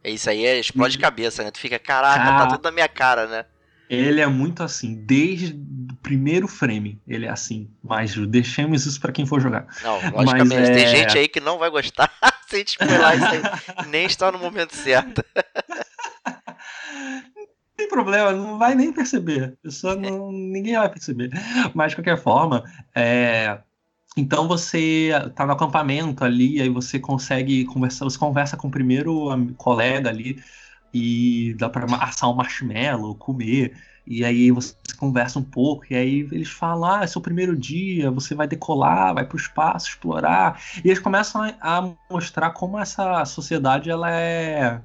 É 0.04 0.12
isso 0.12 0.30
aí, 0.30 0.46
é, 0.46 0.60
explode 0.60 0.98
cabeça, 0.98 1.44
né? 1.44 1.50
Tu 1.52 1.60
fica, 1.60 1.80
caraca, 1.80 2.24
tá 2.38 2.48
tudo 2.48 2.64
na 2.64 2.72
minha 2.72 2.88
cara, 2.88 3.26
né? 3.28 3.46
Ele 3.90 4.22
é 4.22 4.28
muito 4.28 4.62
assim, 4.62 4.94
desde 5.04 5.54
o 5.92 5.96
primeiro 6.04 6.48
frame, 6.48 7.02
ele 7.08 7.26
é 7.26 7.30
assim. 7.30 7.72
Mas 7.84 8.16
deixemos 8.28 8.86
isso 8.86 9.00
pra 9.02 9.12
quem 9.12 9.26
for 9.26 9.42
jogar. 9.42 9.66
Não, 9.82 10.12
logicamente, 10.12 10.70
é- 10.70 10.74
tem 10.74 10.86
gente 10.88 11.18
aí 11.18 11.28
que 11.28 11.40
não 11.40 11.58
vai 11.58 11.72
gostar 11.72 12.12
se 12.48 12.56
a 12.56 12.60
gente 12.60 12.70
spoiler 12.80 13.16
isso 13.18 13.28
aí. 13.28 13.88
Nem 13.88 14.06
está 14.06 14.32
no 14.32 14.38
momento 14.38 14.76
certo. 14.76 15.24
Tem 17.76 17.88
problema, 17.88 18.34
não 18.34 18.58
vai 18.58 18.76
nem 18.76 18.92
perceber. 18.92 19.58
Pessoa 19.64 19.96
não, 19.96 20.32
ninguém 20.34 20.76
vai 20.78 20.90
perceber. 20.90 21.30
Mas 21.74 21.92
de 21.92 21.96
qualquer 21.96 22.22
forma, 22.22 22.62
é, 22.94 23.58
então 24.18 24.48
você 24.48 25.12
tá 25.36 25.46
no 25.46 25.54
acampamento 25.54 26.24
ali, 26.24 26.62
aí 26.62 26.70
você 26.70 27.00
consegue 27.00 27.66
conversar, 27.66 28.06
você 28.06 28.18
conversa 28.18 28.58
com 28.58 28.68
o 28.68 28.72
primeiro 28.72 29.30
colega 29.58 30.10
ali 30.10 30.42
e 30.94 31.56
dá 31.58 31.70
pra 31.70 31.86
assar 32.04 32.30
um 32.30 32.36
marshmallow, 32.36 33.16
comer. 33.16 33.78
E 34.06 34.26
aí 34.26 34.50
você 34.50 34.74
conversa 34.98 35.38
um 35.38 35.44
pouco, 35.44 35.86
e 35.92 35.96
aí 35.96 36.20
eles 36.32 36.50
falam: 36.50 36.92
Ah, 36.92 37.04
é 37.04 37.08
seu 37.08 37.22
primeiro 37.22 37.56
dia, 37.56 38.10
você 38.10 38.34
vai 38.34 38.48
decolar, 38.48 39.14
vai 39.14 39.26
pro 39.26 39.38
espaço, 39.38 39.90
explorar. 39.90 40.60
E 40.84 40.88
eles 40.88 41.00
começam 41.00 41.44
a, 41.44 41.54
a 41.62 41.94
mostrar 42.12 42.52
como 42.52 42.80
essa 42.80 43.24
sociedade 43.26 43.90
ela 43.90 44.12
é 44.12 44.82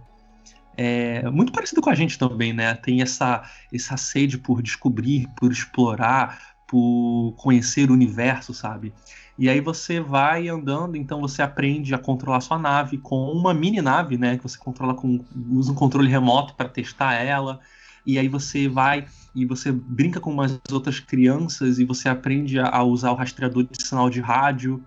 é 0.77 1.31
muito 1.31 1.53
parecido 1.53 1.81
com 1.81 1.91
a 1.91 1.95
gente 1.95 2.19
também, 2.19 2.53
né? 2.53 2.75
Tem 2.75 3.01
essa, 3.01 3.43
essa 3.73 3.97
sede 3.97 4.39
por 4.39 4.61
descobrir, 4.61 5.29
por 5.37 5.53
explorar, 5.53 6.54
por 6.67 7.35
conhecer 7.37 7.91
o 7.91 7.93
universo, 7.93 8.55
sabe? 8.55 8.93
E 9.37 9.49
aí 9.49 9.61
você 9.61 10.01
vai 10.01 10.49
andando, 10.49 10.97
então 10.97 11.21
você 11.21 11.43
aprende 11.43 11.95
a 11.95 11.99
controlar 11.99 12.41
sua 12.41 12.59
nave 12.59 12.99
com 12.99 13.33
uma 13.33 13.53
mini 13.53 13.83
nave, 13.83 14.17
né? 14.17 14.37
Que 14.37 14.45
você 14.45 14.57
controla 14.57 14.95
com. 14.95 15.25
usa 15.51 15.73
um 15.73 15.75
controle 15.75 16.09
remoto 16.09 16.55
para 16.55 16.69
testar 16.69 17.15
ela. 17.15 17.61
E 18.07 18.19
aí 18.19 18.29
você 18.29 18.69
vai 18.69 19.07
e 19.35 19.45
você 19.45 19.73
brinca 19.73 20.21
com 20.21 20.31
umas 20.31 20.61
outras 20.71 21.01
crianças 21.01 21.79
e 21.79 21.85
você 21.85 22.09
aprende 22.09 22.61
a, 22.61 22.83
usar 22.85 23.11
o 23.11 23.15
rastreador 23.15 23.65
de 23.65 23.83
sinal 23.83 24.09
de 24.09 24.21
rádio. 24.21 24.85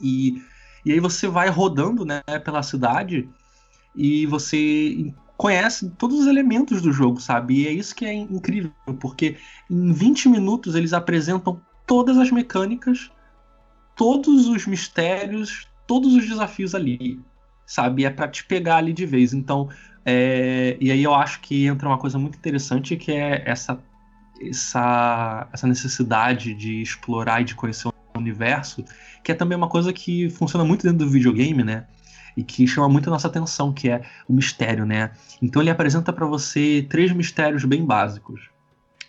E, 0.00 0.42
e 0.84 0.92
aí 0.92 1.00
você 1.00 1.26
vai 1.26 1.48
rodando 1.48 2.04
né, 2.04 2.22
pela 2.44 2.62
cidade 2.62 3.28
e 3.94 4.26
você 4.26 5.14
conhece 5.36 5.90
todos 5.90 6.20
os 6.20 6.26
elementos 6.26 6.80
do 6.80 6.92
jogo, 6.92 7.20
sabe? 7.20 7.62
E 7.62 7.66
é 7.66 7.72
isso 7.72 7.94
que 7.94 8.04
é 8.04 8.14
incrível, 8.14 8.72
porque 9.00 9.36
em 9.70 9.92
20 9.92 10.28
minutos 10.28 10.74
eles 10.74 10.92
apresentam 10.92 11.60
todas 11.86 12.16
as 12.18 12.30
mecânicas, 12.30 13.10
todos 13.94 14.48
os 14.48 14.66
mistérios, 14.66 15.68
todos 15.86 16.14
os 16.14 16.26
desafios 16.26 16.74
ali, 16.74 17.20
sabe? 17.66 18.04
É 18.04 18.10
pra 18.10 18.28
te 18.28 18.44
pegar 18.44 18.76
ali 18.76 18.92
de 18.92 19.04
vez. 19.04 19.32
Então, 19.32 19.68
é... 20.04 20.76
e 20.80 20.90
aí 20.90 21.02
eu 21.02 21.14
acho 21.14 21.40
que 21.40 21.66
entra 21.66 21.88
uma 21.88 21.98
coisa 21.98 22.18
muito 22.18 22.38
interessante 22.38 22.96
que 22.96 23.12
é 23.12 23.42
essa 23.46 23.78
essa 24.40 25.48
essa 25.50 25.66
necessidade 25.66 26.54
de 26.54 26.82
explorar 26.82 27.40
e 27.40 27.44
de 27.44 27.54
conhecer 27.54 27.88
o 27.88 27.92
universo, 28.18 28.84
que 29.24 29.32
é 29.32 29.34
também 29.34 29.56
uma 29.56 29.68
coisa 29.68 29.92
que 29.92 30.28
funciona 30.30 30.64
muito 30.64 30.82
dentro 30.82 31.06
do 31.06 31.10
videogame, 31.10 31.64
né? 31.64 31.86
E 32.36 32.42
que 32.44 32.66
chama 32.66 32.88
muito 32.88 33.08
a 33.08 33.12
nossa 33.12 33.28
atenção, 33.28 33.72
que 33.72 33.88
é 33.88 34.02
o 34.28 34.32
mistério, 34.32 34.84
né? 34.84 35.10
Então 35.40 35.62
ele 35.62 35.70
apresenta 35.70 36.12
para 36.12 36.26
você 36.26 36.86
três 36.88 37.12
mistérios 37.12 37.64
bem 37.64 37.84
básicos. 37.84 38.40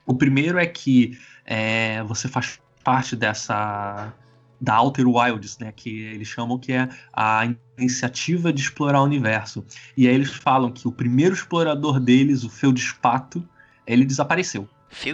O 0.05 0.13
primeiro 0.15 0.57
é 0.57 0.65
que 0.65 1.17
é, 1.45 2.01
você 2.03 2.27
faz 2.27 2.59
parte 2.83 3.15
dessa 3.15 4.13
da 4.59 4.77
Outer 4.77 5.07
Wilds, 5.07 5.57
né? 5.59 5.71
Que 5.75 5.89
eles 6.03 6.27
chamam 6.27 6.57
que 6.57 6.71
é 6.73 6.89
a 7.13 7.47
iniciativa 7.77 8.51
de 8.51 8.61
explorar 8.61 9.01
o 9.01 9.03
universo. 9.03 9.63
E 9.95 10.07
aí 10.07 10.15
eles 10.15 10.31
falam 10.31 10.71
que 10.71 10.87
o 10.87 10.91
primeiro 10.91 11.33
explorador 11.35 11.99
deles, 11.99 12.43
o 12.43 12.49
Feldespato, 12.49 13.47
ele 13.85 14.05
desapareceu. 14.05 14.67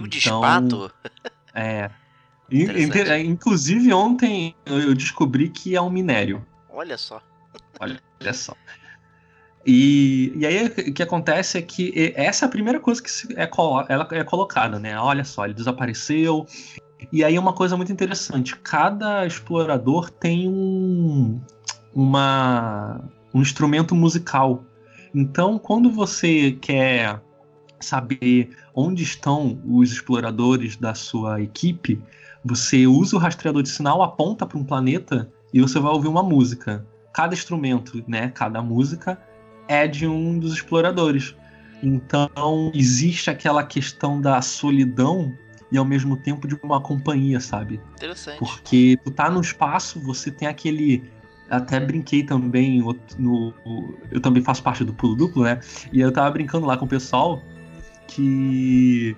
De 0.08 0.20
Então? 0.20 0.92
É. 1.56 1.92
In- 2.52 2.66
inte- 2.84 3.18
Inclusive 3.26 3.94
ontem 3.94 4.56
eu 4.66 4.94
descobri 4.96 5.50
que 5.50 5.76
é 5.76 5.82
um 5.82 5.90
minério. 5.90 6.46
Olha 6.70 6.98
só. 6.98 7.22
Olha 7.80 8.34
só. 8.34 8.56
E, 9.66 10.34
e 10.36 10.46
aí 10.46 10.66
o 10.66 10.94
que 10.94 11.02
acontece 11.02 11.58
é 11.58 11.62
que 11.62 12.14
essa 12.16 12.46
é 12.46 12.48
a 12.48 12.52
primeira 12.52 12.80
coisa 12.80 13.02
que 13.02 13.10
é, 13.36 13.50
ela 13.90 14.08
é 14.12 14.24
colocada, 14.24 14.78
né? 14.78 14.98
Olha 15.00 15.24
só, 15.24 15.46
ele 15.46 15.54
desapareceu. 15.54 16.46
E 17.12 17.24
aí 17.24 17.38
uma 17.40 17.54
coisa 17.54 17.78
muito 17.78 17.92
interessante. 17.92 18.56
Cada 18.58 19.26
explorador 19.26 20.10
tem 20.10 20.48
um, 20.50 21.40
uma, 21.94 23.02
um 23.34 23.42
instrumento 23.42 23.96
musical. 23.96 24.64
Então, 25.16 25.58
quando 25.58 25.92
você 25.92 26.52
quer 26.54 27.22
saber 27.80 28.56
onde 28.74 29.04
estão 29.04 29.62
os 29.66 29.92
exploradores 29.92 30.76
da 30.76 30.94
sua 30.94 31.42
equipe, 31.42 32.02
você 32.44 32.88
usa 32.88 33.16
o 33.16 33.20
rastreador 33.20 33.62
de 33.62 33.70
sinal, 33.70 34.02
aponta 34.02 34.46
para 34.46 34.58
um 34.58 34.64
planeta 34.64 35.32
e 35.54 35.62
você 35.62 35.80
vai 35.80 35.92
ouvir 35.92 36.08
uma 36.08 36.24
música 36.24 36.86
cada 37.14 37.34
instrumento, 37.34 38.04
né, 38.08 38.30
cada 38.34 38.62
música 38.62 39.18
é 39.68 39.88
de 39.88 40.08
um 40.08 40.38
dos 40.40 40.54
exploradores. 40.54 41.36
Então 41.82 42.72
existe 42.74 43.30
aquela 43.30 43.64
questão 43.64 44.20
da 44.20 44.42
solidão 44.42 45.34
e 45.72 45.78
ao 45.78 45.86
mesmo 45.86 46.16
tempo 46.18 46.48
de 46.48 46.58
uma 46.64 46.80
companhia, 46.82 47.40
sabe? 47.40 47.80
Interessante. 47.96 48.40
Porque 48.40 48.98
tu 49.04 49.12
tá 49.12 49.30
no 49.30 49.42
espaço, 49.42 50.00
você 50.00 50.32
tem 50.32 50.48
aquele 50.48 51.04
até 51.50 51.80
brinquei 51.80 52.24
também 52.24 52.82
no, 52.82 53.54
no- 53.66 53.98
eu 54.10 54.20
também 54.22 54.42
faço 54.42 54.64
parte 54.64 54.84
do 54.84 54.94
pulo 54.94 55.16
duplo, 55.16 55.44
né? 55.44 55.60
E 55.92 56.00
eu 56.00 56.12
tava 56.12 56.32
brincando 56.32 56.66
lá 56.66 56.78
com 56.78 56.86
o 56.86 56.88
pessoal 56.88 57.44
que 58.08 59.16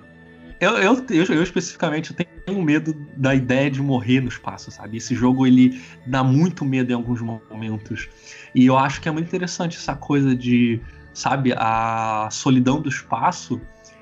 eu, 0.60 0.70
eu, 0.78 1.06
eu, 1.10 1.24
eu 1.24 1.42
especificamente 1.42 2.14
tenho 2.14 2.62
medo 2.62 2.94
da 3.16 3.34
ideia 3.34 3.70
de 3.70 3.82
morrer 3.82 4.20
no 4.20 4.28
espaço, 4.28 4.70
sabe? 4.70 4.96
Esse 4.96 5.14
jogo 5.14 5.46
ele 5.46 5.80
dá 6.06 6.24
muito 6.24 6.64
medo 6.64 6.90
em 6.90 6.94
alguns 6.94 7.20
momentos. 7.20 8.08
E 8.54 8.66
eu 8.66 8.78
acho 8.78 9.00
que 9.00 9.08
é 9.08 9.12
muito 9.12 9.26
interessante 9.26 9.76
essa 9.76 9.94
coisa 9.94 10.34
de, 10.34 10.80
sabe, 11.12 11.52
a 11.56 12.28
solidão 12.30 12.80
do 12.80 12.88
espaço, 12.88 13.60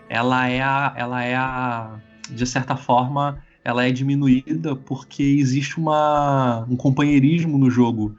ela 0.09 0.49
é 0.49 0.61
a, 0.61 0.95
ela 0.97 1.25
é 1.25 1.35
a, 1.35 1.99
de 2.31 2.47
certa 2.47 2.77
forma, 2.77 3.43
ela 3.65 3.87
é 3.87 3.91
diminuída 3.91 4.77
porque 4.77 5.23
existe 5.23 5.79
uma, 5.79 6.67
um 6.69 6.77
companheirismo 6.77 7.59
no 7.59 7.71
jogo 7.71 8.15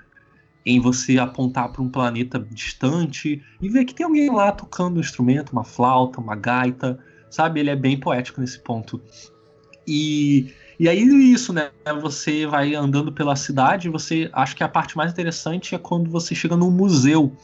em 0.66 0.80
você 0.80 1.20
apontar 1.20 1.70
para 1.70 1.82
um 1.82 1.90
planeta 1.90 2.40
distante 2.52 3.42
e 3.62 3.70
ver 3.70 3.86
que 3.86 3.94
tem 3.94 4.06
alguém 4.06 4.32
lá 4.32 4.52
tocando 4.52 4.98
um 4.98 5.00
instrumento, 5.00 5.52
uma 5.52 5.64
flauta, 5.64 6.20
uma 6.20 6.36
gaita, 6.36 7.00
sabe? 7.36 7.60
Ele 7.60 7.70
é 7.70 7.76
bem 7.76 8.00
poético 8.00 8.40
nesse 8.40 8.60
ponto. 8.60 9.02
E, 9.86 10.54
e 10.80 10.88
aí 10.88 11.04
isso, 11.32 11.52
né? 11.52 11.70
Você 12.02 12.46
vai 12.46 12.74
andando 12.74 13.12
pela 13.12 13.36
cidade, 13.36 13.90
você 13.90 14.30
acho 14.34 14.56
que 14.56 14.64
a 14.64 14.70
parte 14.70 14.96
mais 14.96 15.12
interessante 15.12 15.76
é 15.76 15.78
quando 15.78 16.10
você 16.10 16.34
chega 16.34 16.56
num 16.56 16.72
museu. 16.72 17.36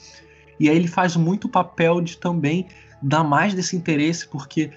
E 0.59 0.69
aí 0.69 0.75
ele 0.75 0.87
faz 0.87 1.15
muito 1.15 1.49
papel 1.49 2.01
de 2.01 2.17
também 2.17 2.67
dar 3.01 3.23
mais 3.23 3.53
desse 3.53 3.75
interesse, 3.75 4.27
porque 4.27 4.71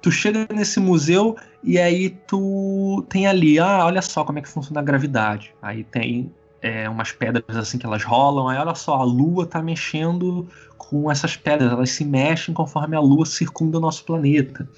tu 0.00 0.10
chega 0.10 0.46
nesse 0.54 0.80
museu 0.80 1.36
e 1.62 1.78
aí 1.78 2.10
tu 2.26 3.04
tem 3.08 3.26
ali, 3.26 3.58
ah, 3.58 3.84
olha 3.84 4.00
só 4.00 4.24
como 4.24 4.38
é 4.38 4.42
que 4.42 4.48
funciona 4.48 4.80
a 4.80 4.84
gravidade. 4.84 5.52
Aí 5.60 5.84
tem 5.84 6.32
é, 6.60 6.88
umas 6.88 7.12
pedras 7.12 7.56
assim 7.56 7.78
que 7.78 7.86
elas 7.86 8.02
rolam, 8.04 8.48
aí 8.48 8.58
olha 8.58 8.74
só, 8.74 8.96
a 8.96 9.04
lua 9.04 9.46
tá 9.46 9.62
mexendo 9.62 10.48
com 10.76 11.10
essas 11.10 11.36
pedras, 11.36 11.72
elas 11.72 11.90
se 11.90 12.04
mexem 12.04 12.54
conforme 12.54 12.96
a 12.96 13.00
lua 13.00 13.26
circunda 13.26 13.78
o 13.78 13.80
nosso 13.80 14.04
planeta. 14.04 14.68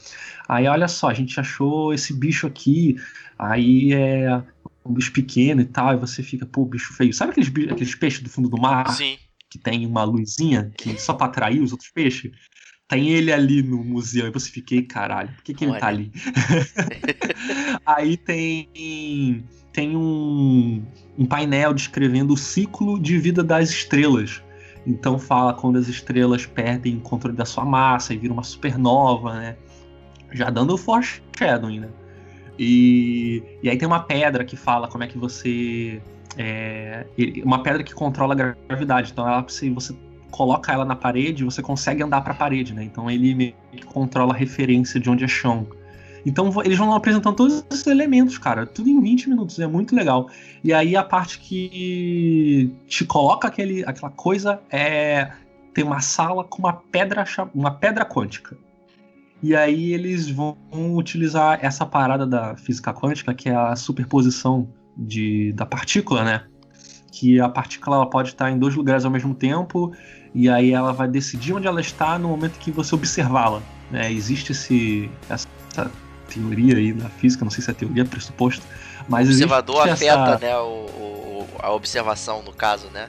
Aí 0.49 0.67
olha 0.67 0.89
só, 0.89 1.09
a 1.09 1.15
gente 1.15 1.39
achou 1.39 1.93
esse 1.93 2.15
bicho 2.15 2.47
aqui, 2.47 2.97
aí 3.39 3.93
é 3.93 4.43
um 4.85 4.93
bicho 4.93 5.13
pequeno 5.13 5.61
e 5.61 5.67
tal, 5.67 5.95
e 5.95 5.99
você 5.99 6.23
fica, 6.23 6.47
pô, 6.47 6.65
bicho 6.65 6.95
feio. 6.95 7.13
Sabe 7.13 7.33
aqueles, 7.33 7.49
aqueles 7.71 7.95
peixes 7.95 8.23
do 8.23 8.31
fundo 8.31 8.49
do 8.49 8.61
mar 8.61 8.91
Sim. 8.93 9.19
que 9.51 9.59
tem 9.59 9.85
uma 9.87 10.05
luzinha 10.05 10.73
que 10.77 10.99
só 10.99 11.13
pra 11.13 11.27
atrair 11.27 11.61
os 11.61 11.73
outros 11.73 11.91
peixes? 11.91 12.33
Tem 12.89 13.11
ele 13.11 13.31
ali 13.31 13.63
no 13.63 13.85
museu, 13.85 14.27
e 14.27 14.31
você 14.31 14.51
fica, 14.51 14.75
"Ei, 14.75 14.83
caralho, 14.83 15.31
por 15.35 15.43
que, 15.45 15.53
que 15.53 15.65
ele 15.67 15.79
tá 15.79 15.89
ali? 15.89 16.11
aí 17.85 18.17
tem, 18.17 19.45
tem 19.79 19.97
um, 19.97 20.83
um 21.17 21.25
painel 21.25 21.73
descrevendo 21.73 22.35
o 22.35 22.37
ciclo 22.37 22.99
de 22.99 23.17
vida 23.17 23.45
das 23.45 23.71
estrelas. 23.71 24.43
Então 24.85 25.21
fala 25.21 25.55
quando 25.55 25.79
as 25.79 25.87
estrelas 25.87 26.45
perdem 26.45 26.97
o 26.97 27.01
controle 27.01 27.37
da 27.37 27.45
sua 27.45 27.65
massa 27.65 28.13
e 28.13 28.19
viram 28.19 28.35
uma 28.35 28.43
supernova, 28.43 29.35
né? 29.35 29.57
Já 30.33 30.51
dando 30.51 30.75
o 30.75 30.77
foreshadowing, 30.77 31.79
né? 31.79 31.89
E, 32.59 33.41
e 33.63 33.71
aí 33.71 33.79
tem 33.79 33.87
uma 33.87 34.01
pedra 34.01 34.45
que 34.45 34.57
fala 34.57 34.89
como 34.89 35.05
é 35.05 35.07
que 35.07 35.17
você. 35.17 36.03
É, 36.37 37.07
uma 37.45 37.63
pedra 37.63 37.85
que 37.85 37.95
controla 37.95 38.35
a 38.35 38.57
gravidade. 38.69 39.13
Então 39.13 39.29
ela, 39.29 39.45
se 39.47 39.71
você 39.71 39.95
coloca 40.33 40.73
ela 40.73 40.85
na 40.85 40.97
parede, 40.97 41.45
você 41.45 41.63
consegue 41.63 42.03
andar 42.03 42.23
para 42.23 42.33
a 42.33 42.37
parede, 42.37 42.75
né? 42.75 42.83
Então 42.83 43.09
ele 43.09 43.33
meio 43.33 43.55
que 43.71 43.87
controla 43.87 44.35
a 44.35 44.37
referência 44.37 44.99
de 44.99 45.09
onde 45.09 45.23
é 45.23 45.29
chão. 45.29 45.69
Então 46.27 46.53
eles 46.65 46.79
vão 46.79 46.95
apresentando 46.95 47.37
todos 47.37 47.65
esses 47.71 47.87
elementos, 47.87 48.39
cara, 48.39 48.67
tudo 48.67 48.89
em 48.89 49.01
20 49.01 49.29
minutos, 49.29 49.59
é 49.59 49.67
muito 49.67 49.95
legal. 49.95 50.29
E 50.63 50.73
aí 50.73 50.97
a 50.97 51.03
parte 51.03 51.39
que 51.39 52.75
te 52.87 53.05
coloca 53.05 53.49
aquele, 53.49 53.85
aquela 53.85 54.11
coisa 54.11 54.61
é 54.71 55.31
tem 55.75 55.85
uma 55.85 56.01
sala 56.01 56.43
com 56.43 56.59
uma 56.59 56.73
pedra 56.73 57.25
uma 57.55 57.71
pedra 57.71 58.05
quântica. 58.05 58.57
E 59.41 59.55
aí 59.55 59.93
eles 59.93 60.29
vão 60.29 60.57
utilizar 60.73 61.61
essa 61.63 61.87
parada 61.87 62.27
da 62.27 62.57
física 62.57 62.93
quântica, 62.93 63.33
que 63.33 63.49
é 63.49 63.55
a 63.55 63.77
superposição 63.77 64.69
de, 64.97 65.53
da 65.53 65.65
partícula, 65.65 66.25
né? 66.25 66.45
Que 67.13 67.41
a 67.41 67.49
partícula 67.49 67.97
ela 67.97 68.11
pode 68.11 68.31
estar 68.31 68.51
em 68.51 68.59
dois 68.59 68.75
lugares 68.75 69.05
ao 69.05 69.11
mesmo 69.11 69.33
tempo, 69.35 69.93
e 70.35 70.49
aí 70.49 70.73
ela 70.73 70.93
vai 70.93 71.07
decidir 71.07 71.53
onde 71.53 71.69
ela 71.69 71.81
está 71.81 72.19
no 72.19 72.29
momento 72.29 72.59
que 72.59 72.73
você 72.73 72.95
observá-la. 72.95 73.63
Né? 73.91 74.13
Existe 74.13 74.51
esse, 74.51 75.09
essa 75.31 75.47
teoria 76.29 76.77
aí 76.77 76.93
na 76.93 77.09
física, 77.09 77.45
não 77.45 77.51
sei 77.51 77.63
se 77.63 77.71
é 77.71 77.75
teoria, 77.75 78.03
é 78.03 78.07
pressuposto, 78.07 78.65
mas 79.09 79.29
o 79.29 79.33
observador 79.33 79.89
afeta 79.89 80.35
essa... 80.35 80.39
né, 80.39 80.57
o, 80.59 80.65
o, 80.65 81.47
a 81.59 81.73
observação 81.73 82.43
no 82.43 82.53
caso, 82.53 82.89
né? 82.89 83.09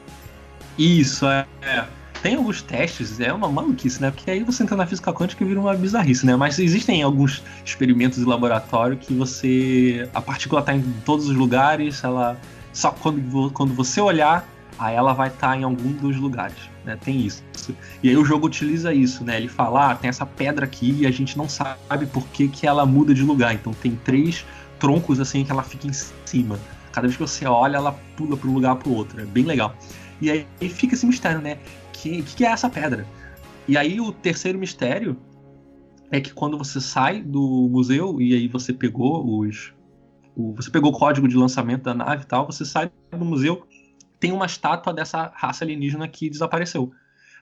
Isso, 0.78 1.26
é, 1.28 1.46
é. 1.62 1.86
Tem 2.22 2.36
alguns 2.36 2.62
testes, 2.62 3.20
é 3.20 3.32
uma 3.32 3.48
maluquice, 3.48 4.02
né? 4.02 4.12
Porque 4.12 4.30
aí 4.30 4.44
você 4.44 4.64
entra 4.64 4.76
na 4.76 4.86
física 4.86 5.14
quântica 5.14 5.44
e 5.44 5.48
vira 5.48 5.60
uma 5.60 5.74
bizarrice, 5.74 6.26
né? 6.26 6.36
Mas 6.36 6.60
existem 6.60 7.02
alguns 7.02 7.42
experimentos 7.64 8.20
de 8.20 8.26
laboratório 8.26 8.98
que 8.98 9.14
você. 9.14 10.10
A 10.14 10.22
partícula 10.22 10.60
está 10.60 10.74
em 10.74 10.82
todos 11.06 11.30
os 11.30 11.36
lugares, 11.36 12.04
ela. 12.04 12.38
Só 12.74 12.92
quando, 12.92 13.52
quando 13.52 13.74
você 13.74 14.02
olhar, 14.02 14.46
aí 14.78 14.96
ela 14.96 15.14
vai 15.14 15.30
estar 15.30 15.50
tá 15.50 15.58
em 15.58 15.64
algum 15.64 15.92
dos 15.94 16.18
lugares, 16.18 16.69
né? 16.86 16.98
Tem 17.02 17.20
isso. 17.20 17.44
E 18.02 18.10
aí 18.10 18.18
o 18.18 18.26
jogo 18.26 18.48
utiliza 18.48 18.94
isso, 18.94 19.24
né? 19.24 19.38
Ele 19.38 19.48
fala, 19.48 19.92
ah, 19.92 19.96
tem 19.96 20.10
essa 20.10 20.26
pedra 20.26 20.66
aqui 20.66 20.96
e 21.00 21.08
a 21.08 21.12
gente 21.12 21.38
não 21.38 21.48
sabe 21.48 22.06
por 22.12 22.28
que, 22.28 22.48
que 22.48 22.66
ela 22.66 22.86
muda 22.86 23.14
de 23.14 23.24
lugar. 23.24 23.54
Então 23.54 23.74
tem 23.74 23.96
três 24.04 24.46
troncos 24.80 25.20
assim 25.20 25.44
que 25.44 25.52
ela 25.52 25.64
fica 25.64 25.88
em 25.88 25.94
cima. 25.94 26.60
Cada 26.92 27.08
vez 27.08 27.16
que 27.16 27.22
você 27.22 27.46
olha, 27.46 27.78
ela 27.78 27.92
pula 28.16 28.36
para 28.36 28.50
um 28.50 28.54
lugar 28.54 28.76
para 28.76 28.90
o 28.90 28.94
outro. 28.94 29.22
É 29.22 29.26
bem 29.26 29.44
legal. 29.44 29.76
E 30.22 30.30
aí 30.30 30.46
fica 30.70 30.96
esse 30.96 31.06
mistério, 31.06 31.42
né? 31.42 31.58
que, 32.02 32.24
que 32.24 32.46
é 32.46 32.50
essa 32.50 32.70
pedra? 32.70 33.06
E 33.68 33.78
aí 33.78 34.00
o 34.00 34.12
terceiro 34.12 34.58
mistério 34.58 35.18
é 36.10 36.20
que 36.20 36.34
quando 36.34 36.58
você 36.58 36.80
sai 36.82 37.22
do 37.22 37.68
museu 37.70 38.20
e 38.20 38.34
aí 38.34 38.48
você 38.48 38.74
pegou 38.74 39.40
os. 39.40 39.74
O, 40.36 40.54
você 40.54 40.72
pegou 40.72 40.92
o 40.92 40.98
código 40.98 41.28
de 41.28 41.36
lançamento 41.36 41.84
da 41.84 41.94
nave 41.94 42.24
e 42.24 42.26
tal, 42.26 42.46
você 42.46 42.64
sai 42.64 42.90
do 43.12 43.26
museu, 43.26 43.68
tem 44.20 44.32
uma 44.32 44.46
estátua 44.46 44.94
dessa 44.94 45.32
raça 45.36 45.64
alienígena 45.64 46.08
que 46.08 46.30
desapareceu. 46.30 46.92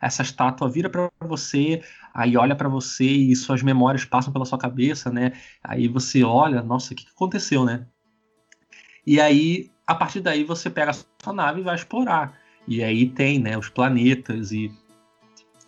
Essa 0.01 0.21
estátua 0.21 0.69
vira 0.69 0.89
para 0.89 1.09
você, 1.21 1.81
aí 2.13 2.37
olha 2.37 2.55
para 2.55 2.69
você 2.69 3.05
e 3.05 3.35
suas 3.35 3.63
memórias 3.63 4.05
passam 4.05 4.31
pela 4.31 4.45
sua 4.45 4.57
cabeça, 4.57 5.09
né? 5.09 5.33
Aí 5.63 5.87
você 5.87 6.23
olha, 6.23 6.61
nossa, 6.61 6.93
o 6.93 6.95
que 6.95 7.07
aconteceu, 7.07 7.65
né? 7.65 7.85
E 9.05 9.19
aí, 9.19 9.71
a 9.87 9.95
partir 9.95 10.21
daí, 10.21 10.43
você 10.43 10.69
pega 10.69 10.91
a 10.91 10.93
sua 10.93 11.33
nave 11.33 11.61
e 11.61 11.63
vai 11.63 11.75
explorar. 11.75 12.37
E 12.67 12.83
aí 12.83 13.09
tem, 13.09 13.39
né, 13.39 13.57
os 13.57 13.69
planetas 13.69 14.51
e 14.51 14.71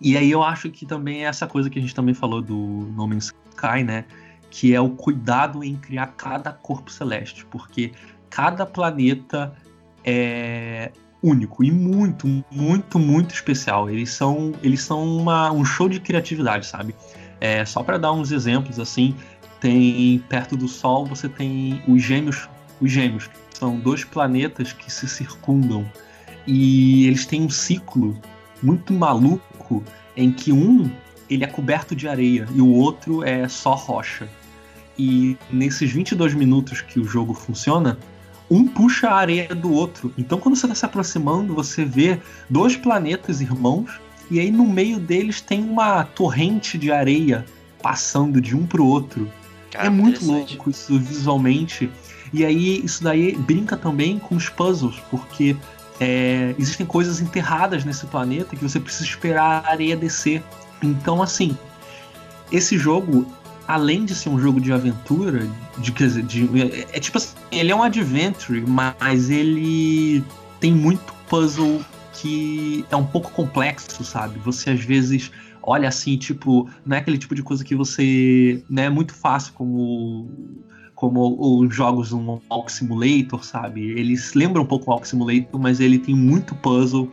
e 0.01 0.15
aí 0.15 0.31
eu 0.31 0.41
acho 0.41 0.69
que 0.69 0.85
também 0.85 1.25
é 1.25 1.27
essa 1.27 1.45
coisa 1.45 1.69
que 1.69 1.77
a 1.77 1.81
gente 1.81 1.93
também 1.93 2.13
falou 2.13 2.41
do 2.41 2.55
No 2.55 3.05
Man's 3.05 3.33
Sky, 3.49 3.83
né, 3.83 4.05
que 4.49 4.73
é 4.73 4.79
o 4.79 4.89
cuidado 4.91 5.61
em 5.61 5.75
criar 5.75 6.07
cada 6.07 6.53
corpo 6.53 6.89
celeste, 6.89 7.45
porque 7.45 7.91
cada 8.29 8.65
planeta 8.65 9.53
é 10.03 10.91
único 11.21 11.63
e 11.63 11.71
muito, 11.71 12.27
muito, 12.49 12.97
muito 12.97 13.33
especial. 13.33 13.89
Eles 13.89 14.11
são, 14.11 14.53
eles 14.63 14.81
são 14.81 15.03
uma, 15.17 15.51
um 15.51 15.65
show 15.65 15.89
de 15.89 15.99
criatividade, 15.99 16.65
sabe? 16.65 16.95
É, 17.41 17.63
só 17.65 17.83
para 17.83 17.97
dar 17.97 18.11
uns 18.11 18.31
exemplos 18.31 18.79
assim, 18.79 19.15
tem 19.59 20.19
perto 20.29 20.55
do 20.55 20.67
Sol 20.67 21.05
você 21.05 21.27
tem 21.27 21.81
os 21.87 22.01
gêmeos, 22.01 22.49
os 22.81 22.91
gêmeos, 22.91 23.29
são 23.53 23.77
dois 23.77 24.03
planetas 24.03 24.71
que 24.71 24.91
se 24.91 25.07
circundam 25.07 25.85
e 26.47 27.07
eles 27.07 27.25
têm 27.25 27.41
um 27.41 27.49
ciclo 27.49 28.17
muito 28.63 28.93
maluco 28.93 29.83
em 30.15 30.31
que 30.31 30.51
um 30.51 30.89
ele 31.29 31.43
é 31.43 31.47
coberto 31.47 31.95
de 31.95 32.07
areia 32.07 32.47
e 32.53 32.61
o 32.61 32.67
outro 32.67 33.23
é 33.23 33.47
só 33.47 33.75
rocha. 33.75 34.27
E 34.97 35.37
nesses 35.51 35.91
22 35.91 36.33
minutos 36.33 36.81
que 36.81 36.99
o 36.99 37.05
jogo 37.05 37.33
funciona, 37.33 37.97
um 38.49 38.67
puxa 38.67 39.09
a 39.09 39.15
areia 39.15 39.53
do 39.53 39.71
outro. 39.71 40.13
Então 40.17 40.39
quando 40.39 40.55
você 40.55 40.65
está 40.65 40.75
se 40.75 40.85
aproximando, 40.85 41.53
você 41.53 41.85
vê 41.85 42.19
dois 42.49 42.75
planetas 42.75 43.41
irmãos 43.41 43.99
e 44.31 44.39
aí 44.39 44.51
no 44.51 44.65
meio 44.65 44.99
deles 44.99 45.41
tem 45.41 45.63
uma 45.63 46.03
torrente 46.03 46.77
de 46.77 46.91
areia 46.91 47.45
passando 47.81 48.39
de 48.41 48.55
um 48.55 48.65
para 48.65 48.81
o 48.81 48.87
outro. 48.87 49.29
Cara, 49.71 49.87
é 49.87 49.89
muito 49.89 50.25
louco 50.25 50.69
isso 50.69 50.99
visualmente. 50.99 51.89
E 52.31 52.45
aí 52.45 52.83
isso 52.83 53.03
daí 53.03 53.35
brinca 53.35 53.75
também 53.75 54.19
com 54.19 54.35
os 54.35 54.49
puzzles, 54.49 55.01
porque 55.09 55.55
é, 55.99 56.55
existem 56.57 56.85
coisas 56.85 57.19
enterradas 57.19 57.83
nesse 57.83 58.05
planeta 58.05 58.55
que 58.55 58.63
você 58.63 58.79
precisa 58.79 59.05
esperar 59.05 59.63
a 59.65 59.71
areia 59.71 59.95
descer. 59.95 60.43
Então, 60.81 61.21
assim, 61.21 61.57
esse 62.51 62.77
jogo, 62.77 63.25
além 63.69 64.03
de 64.03 64.15
ser 64.15 64.29
um 64.29 64.39
jogo 64.39 64.59
de 64.59 64.73
aventura, 64.73 65.47
de, 65.77 65.91
de, 65.91 66.23
de 66.23 66.61
é, 66.61 66.87
é, 66.91 66.99
tipo 66.99 67.19
assim, 67.19 67.35
ele 67.51 67.71
é 67.71 67.75
um 67.75 67.83
adventure, 67.83 68.63
mas 68.67 69.29
ele 69.29 70.23
tem 70.59 70.73
muito 70.73 71.13
puzzle 71.29 71.79
que 72.13 72.83
é 72.89 72.95
um 72.95 73.05
pouco 73.05 73.29
complexo, 73.29 74.03
sabe? 74.03 74.39
Você 74.39 74.71
às 74.71 74.79
vezes 74.83 75.31
olha 75.61 75.87
assim, 75.87 76.17
tipo, 76.17 76.67
não 76.83 76.97
é 76.97 76.99
aquele 76.99 77.19
tipo 77.19 77.35
de 77.35 77.43
coisa 77.43 77.63
que 77.63 77.75
você. 77.75 78.63
Não 78.67 78.81
né, 78.81 78.85
é 78.87 78.89
muito 78.89 79.13
fácil 79.13 79.53
como 79.53 80.27
como 80.95 81.61
os 81.61 81.73
jogos 81.73 82.11
um 82.11 82.39
Walk 82.49 82.71
Simulator, 82.71 83.45
sabe? 83.45 83.81
Eles 83.91 84.33
lembram 84.33 84.63
um 84.63 84.65
pouco 84.65 84.89
o 84.89 84.93
Walk 84.93 85.07
Simulator, 85.07 85.59
mas 85.59 85.79
ele 85.79 85.99
tem 85.99 86.15
muito 86.15 86.55
puzzle 86.55 87.09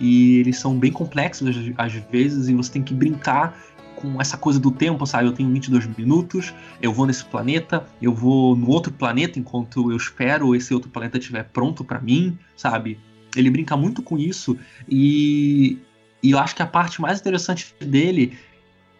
e 0.00 0.38
eles 0.38 0.58
são 0.58 0.78
bem 0.78 0.92
complexos 0.92 1.48
às 1.76 1.92
vezes 1.92 2.48
e 2.48 2.54
você 2.54 2.72
tem 2.72 2.82
que 2.82 2.94
brincar 2.94 3.54
com 4.00 4.20
essa 4.20 4.36
coisa 4.36 4.58
do 4.58 4.70
tempo, 4.70 5.04
sabe? 5.06 5.26
Eu 5.26 5.32
tenho 5.32 5.50
22 5.50 5.86
minutos, 5.96 6.54
eu 6.80 6.92
vou 6.92 7.06
nesse 7.06 7.24
planeta, 7.24 7.86
eu 8.00 8.14
vou 8.14 8.54
no 8.54 8.70
outro 8.70 8.92
planeta 8.92 9.38
enquanto 9.38 9.90
eu 9.90 9.96
espero 9.96 10.54
esse 10.54 10.72
outro 10.72 10.88
planeta 10.88 11.18
estiver 11.18 11.44
pronto 11.44 11.84
para 11.84 12.00
mim, 12.00 12.38
sabe? 12.56 12.98
Ele 13.36 13.50
brinca 13.50 13.76
muito 13.76 14.02
com 14.02 14.16
isso 14.16 14.56
e, 14.88 15.78
e 16.22 16.30
eu 16.30 16.38
acho 16.38 16.54
que 16.54 16.62
a 16.62 16.66
parte 16.66 17.00
mais 17.00 17.20
interessante 17.20 17.74
dele, 17.80 18.38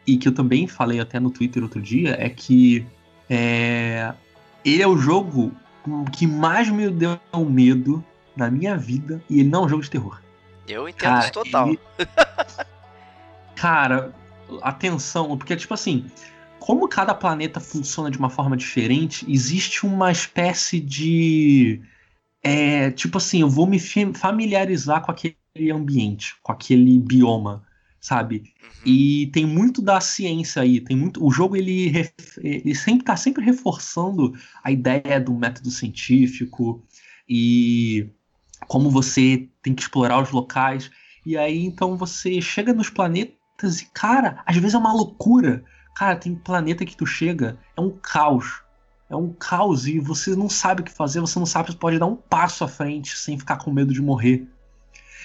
e 0.07 0.17
que 0.17 0.27
eu 0.27 0.33
também 0.33 0.67
falei 0.67 1.01
até 1.01 1.21
no 1.21 1.31
Twitter 1.31 1.63
outro 1.63 1.81
dia, 1.81 2.17
é 2.19 2.29
que 2.29 2.85
é... 3.29 4.13
Ele 4.65 4.83
é 4.83 4.87
o 4.87 4.97
jogo 4.97 5.53
que 6.13 6.27
mais 6.27 6.69
me 6.69 6.91
deu 6.91 7.19
medo 7.49 8.05
na 8.37 8.51
minha 8.51 8.77
vida 8.77 9.23
e 9.31 9.41
ele 9.41 9.49
não 9.49 9.63
é 9.63 9.67
um 9.67 9.69
jogo 9.69 9.83
de 9.83 9.91
terror. 9.91 10.21
Eu 10.67 10.89
entendo 10.89 11.01
cara, 11.01 11.25
isso 11.25 11.33
total. 11.33 11.69
Ele... 11.69 11.79
cara, 13.57 14.13
atenção, 14.63 15.37
porque 15.37 15.57
tipo 15.57 15.75
assim, 15.75 16.07
como 16.59 16.89
cada 16.89 17.15
planeta 17.15 17.61
funciona 17.61 18.11
de 18.11 18.19
uma 18.19 18.31
forma 18.31 18.57
diferente, 18.57 19.25
existe 19.31 19.87
uma 19.87 20.11
espécie 20.11 20.81
de. 20.81 21.81
É, 22.43 22.91
tipo 22.93 23.19
assim, 23.19 23.41
eu 23.41 23.49
vou 23.49 23.67
me 23.67 23.79
familiarizar 24.15 25.03
com 25.03 25.11
aquele 25.11 25.37
ambiente, 25.73 26.37
com 26.43 26.53
aquele 26.53 26.99
bioma 26.99 27.67
sabe? 28.01 28.37
Uhum. 28.63 28.93
E 28.93 29.27
tem 29.29 29.45
muito 29.45 29.83
da 29.83 30.01
ciência 30.01 30.63
aí, 30.63 30.81
tem 30.81 30.97
muito. 30.97 31.25
O 31.25 31.31
jogo 31.31 31.57
ele, 31.57 32.09
ele 32.43 32.75
sempre 32.75 33.05
tá 33.05 33.17
sempre 33.17 33.45
reforçando 33.45 34.33
a 34.63 34.71
ideia 34.71 35.21
do 35.21 35.35
método 35.35 35.71
científico 35.71 36.83
e 37.29 38.09
como 38.67 38.91
você 38.91 39.49
tem 39.63 39.75
que 39.75 39.83
explorar 39.83 40.23
os 40.23 40.31
locais. 40.31 40.91
E 41.25 41.37
aí 41.37 41.65
então 41.65 41.97
você 41.97 42.41
chega 42.41 42.73
nos 42.73 42.89
planetas 42.91 43.38
e, 43.63 43.87
cara, 43.87 44.43
às 44.47 44.57
vezes 44.57 44.75
é 44.75 44.79
uma 44.79 44.93
loucura. 44.93 45.65
Cara, 45.95 46.17
tem 46.17 46.35
planeta 46.35 46.85
que 46.85 46.97
tu 46.97 47.07
chega, 47.07 47.59
é 47.77 47.81
um 47.81 47.91
caos. 47.91 48.63
É 49.11 49.17
um 49.17 49.33
caos 49.33 49.87
e 49.87 49.99
você 49.99 50.37
não 50.37 50.49
sabe 50.49 50.83
o 50.83 50.85
que 50.85 50.93
fazer, 50.93 51.21
você 51.21 51.39
não 51.39 51.47
sabe 51.47 51.71
se 51.71 51.77
pode 51.77 51.99
dar 51.99 52.07
um 52.07 52.15
passo 52.17 52.63
à 52.63 52.69
frente 52.69 53.17
sem 53.17 53.39
ficar 53.39 53.57
com 53.57 53.73
medo 53.73 53.93
de 53.93 54.03
morrer. 54.03 54.47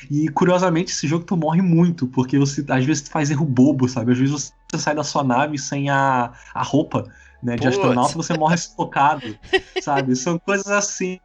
E 0.10 0.30
curiosamente, 0.30 0.91
esse 0.91 1.08
jogo 1.08 1.26
tu 1.26 1.36
morre 1.36 1.62
muito, 1.62 2.08
porque 2.08 2.38
você 2.38 2.65
às 2.69 2.86
vezes 2.86 3.04
tu 3.04 3.12
faz 3.12 3.30
erro 3.30 3.46
bobo, 3.46 3.88
sabe? 3.88 4.13
Às 4.13 4.17
vezes 4.17 4.54
você 4.72 4.78
sai 4.78 4.96
da 4.96 5.04
sua 5.04 5.24
nave 5.24 5.58
sem 5.58 5.89
a, 5.89 6.32
a 6.54 6.63
roupa 6.63 7.06
né, 7.41 7.58
de 7.58 7.67
astronauta, 7.67 8.13
você 8.13 8.38
morre 8.38 8.58
sufocado, 8.58 9.38
sabe? 9.82 10.15
São 10.15 10.39
coisas 10.39 10.67
assim. 10.67 11.19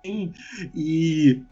E 0.74 1.42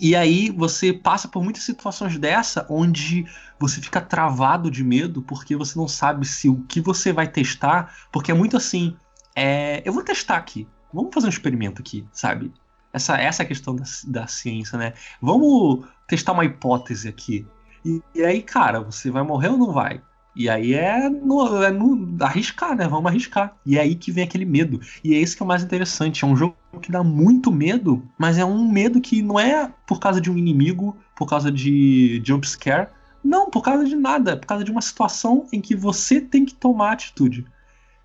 E 0.00 0.14
aí 0.16 0.50
você 0.50 0.92
passa 0.92 1.28
por 1.28 1.42
muitas 1.42 1.62
situações 1.62 2.18
dessa 2.18 2.66
onde 2.68 3.26
você 3.58 3.80
fica 3.80 4.00
travado 4.00 4.70
de 4.70 4.82
medo 4.82 5.22
porque 5.22 5.56
você 5.56 5.78
não 5.78 5.88
sabe 5.88 6.26
se 6.26 6.48
o 6.48 6.62
que 6.62 6.80
você 6.80 7.12
vai 7.12 7.28
testar, 7.28 7.94
porque 8.12 8.30
é 8.30 8.34
muito 8.34 8.56
assim, 8.56 8.96
é, 9.34 9.82
eu 9.84 9.92
vou 9.92 10.02
testar 10.02 10.36
aqui, 10.36 10.68
vamos 10.92 11.12
fazer 11.12 11.26
um 11.26 11.30
experimento 11.30 11.80
aqui, 11.80 12.06
sabe? 12.12 12.52
Essa, 12.92 13.16
essa 13.20 13.42
é 13.42 13.44
a 13.44 13.48
questão 13.48 13.74
da, 13.74 13.84
da 14.06 14.26
ciência, 14.26 14.78
né? 14.78 14.94
Vamos 15.20 15.84
testar 16.06 16.32
uma 16.32 16.44
hipótese 16.44 17.08
aqui. 17.08 17.46
E, 17.84 18.00
e 18.14 18.24
aí, 18.24 18.40
cara, 18.40 18.80
você 18.80 19.10
vai 19.10 19.22
morrer 19.22 19.48
ou 19.48 19.58
não 19.58 19.72
vai? 19.72 20.00
E 20.36 20.48
aí 20.48 20.74
é 20.74 21.08
no, 21.08 21.62
é 21.62 21.70
no 21.70 22.16
arriscar, 22.20 22.76
né? 22.76 22.88
Vamos 22.88 23.06
arriscar. 23.06 23.56
E 23.64 23.78
é 23.78 23.80
aí 23.80 23.94
que 23.94 24.10
vem 24.10 24.24
aquele 24.24 24.44
medo. 24.44 24.80
E 25.02 25.14
é 25.14 25.18
isso 25.18 25.36
que 25.36 25.42
é 25.42 25.44
o 25.44 25.46
mais 25.48 25.62
interessante. 25.62 26.24
É 26.24 26.26
um 26.26 26.36
jogo 26.36 26.56
que 26.82 26.90
dá 26.90 27.04
muito 27.04 27.52
medo, 27.52 28.02
mas 28.18 28.36
é 28.36 28.44
um 28.44 28.68
medo 28.68 29.00
que 29.00 29.22
não 29.22 29.38
é 29.38 29.72
por 29.86 30.00
causa 30.00 30.20
de 30.20 30.30
um 30.30 30.36
inimigo, 30.36 30.96
por 31.14 31.28
causa 31.28 31.52
de 31.52 32.20
jump 32.24 32.48
scare. 32.48 32.88
Não, 33.22 33.48
por 33.48 33.62
causa 33.62 33.84
de 33.84 33.94
nada. 33.94 34.32
É 34.32 34.36
por 34.36 34.46
causa 34.46 34.64
de 34.64 34.72
uma 34.72 34.82
situação 34.82 35.46
em 35.52 35.60
que 35.60 35.76
você 35.76 36.20
tem 36.20 36.44
que 36.44 36.54
tomar 36.54 36.92
atitude. 36.92 37.46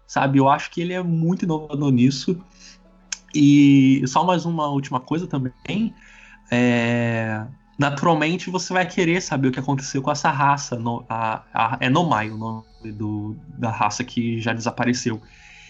Sabe? 0.05 0.37
Eu 0.37 0.47
acho 0.47 0.69
que 0.69 0.81
ele 0.81 0.93
é 0.93 1.01
muito 1.01 1.45
inovador 1.45 1.91
nisso. 1.91 2.39
E 3.33 4.03
só 4.07 4.23
mais 4.23 4.45
uma 4.45 4.67
última 4.67 4.99
coisa 4.99 5.25
também. 5.25 5.93
É 6.51 7.45
naturalmente 7.79 8.49
você 8.49 8.73
vai 8.73 8.85
querer 8.85 9.21
saber 9.21 9.47
o 9.47 9.51
que 9.51 9.59
aconteceu 9.59 10.01
com 10.01 10.11
essa 10.11 10.29
raça. 10.29 10.75
No, 10.75 11.05
a, 11.09 11.41
a, 11.53 11.77
é 11.79 11.89
Nomai 11.89 12.29
o 12.29 12.37
nome 12.37 12.91
do, 12.91 13.37
da 13.57 13.71
raça 13.71 14.03
que 14.03 14.41
já 14.41 14.53
desapareceu. 14.53 15.21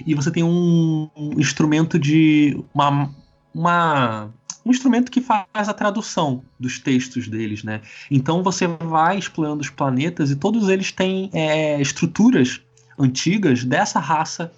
E 0.06 0.16
você 0.16 0.32
tem 0.32 0.44
um, 0.44 1.08
um 1.16 1.40
instrumento 1.40 2.00
de. 2.00 2.60
Uma, 2.74 3.14
uma, 3.54 4.34
um 4.66 4.72
instrumento 4.72 5.12
que 5.12 5.22
faz 5.22 5.70
a 5.70 5.74
tradução 5.74 6.44
dos 6.60 6.80
textos 6.80 7.28
deles, 7.28 7.64
né? 7.64 7.82
Então 8.10 8.42
você 8.42 8.66
vai 8.66 9.20
explorando 9.20 9.62
os 9.62 9.70
planetas 9.70 10.32
e 10.32 10.36
todos 10.36 10.68
eles 10.68 10.92
têm 10.92 11.30
é, 11.32 11.80
estruturas 11.80 12.60
antigas 12.98 13.64
dessa 13.64 14.00
raça 14.00 14.52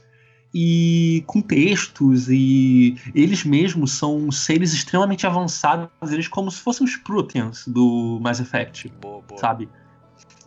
e 0.53 1.23
com 1.27 1.41
textos 1.41 2.27
e 2.29 2.97
eles 3.15 3.43
mesmos 3.43 3.93
são 3.93 4.29
seres 4.31 4.73
extremamente 4.73 5.25
avançados, 5.25 5.89
eles 6.11 6.27
como 6.27 6.51
se 6.51 6.59
fossem 6.59 6.85
os 6.85 6.95
Proteans 6.97 7.67
do 7.67 8.19
Mass 8.21 8.39
Effect, 8.39 8.91
boa, 9.01 9.21
boa. 9.21 9.39
sabe? 9.39 9.69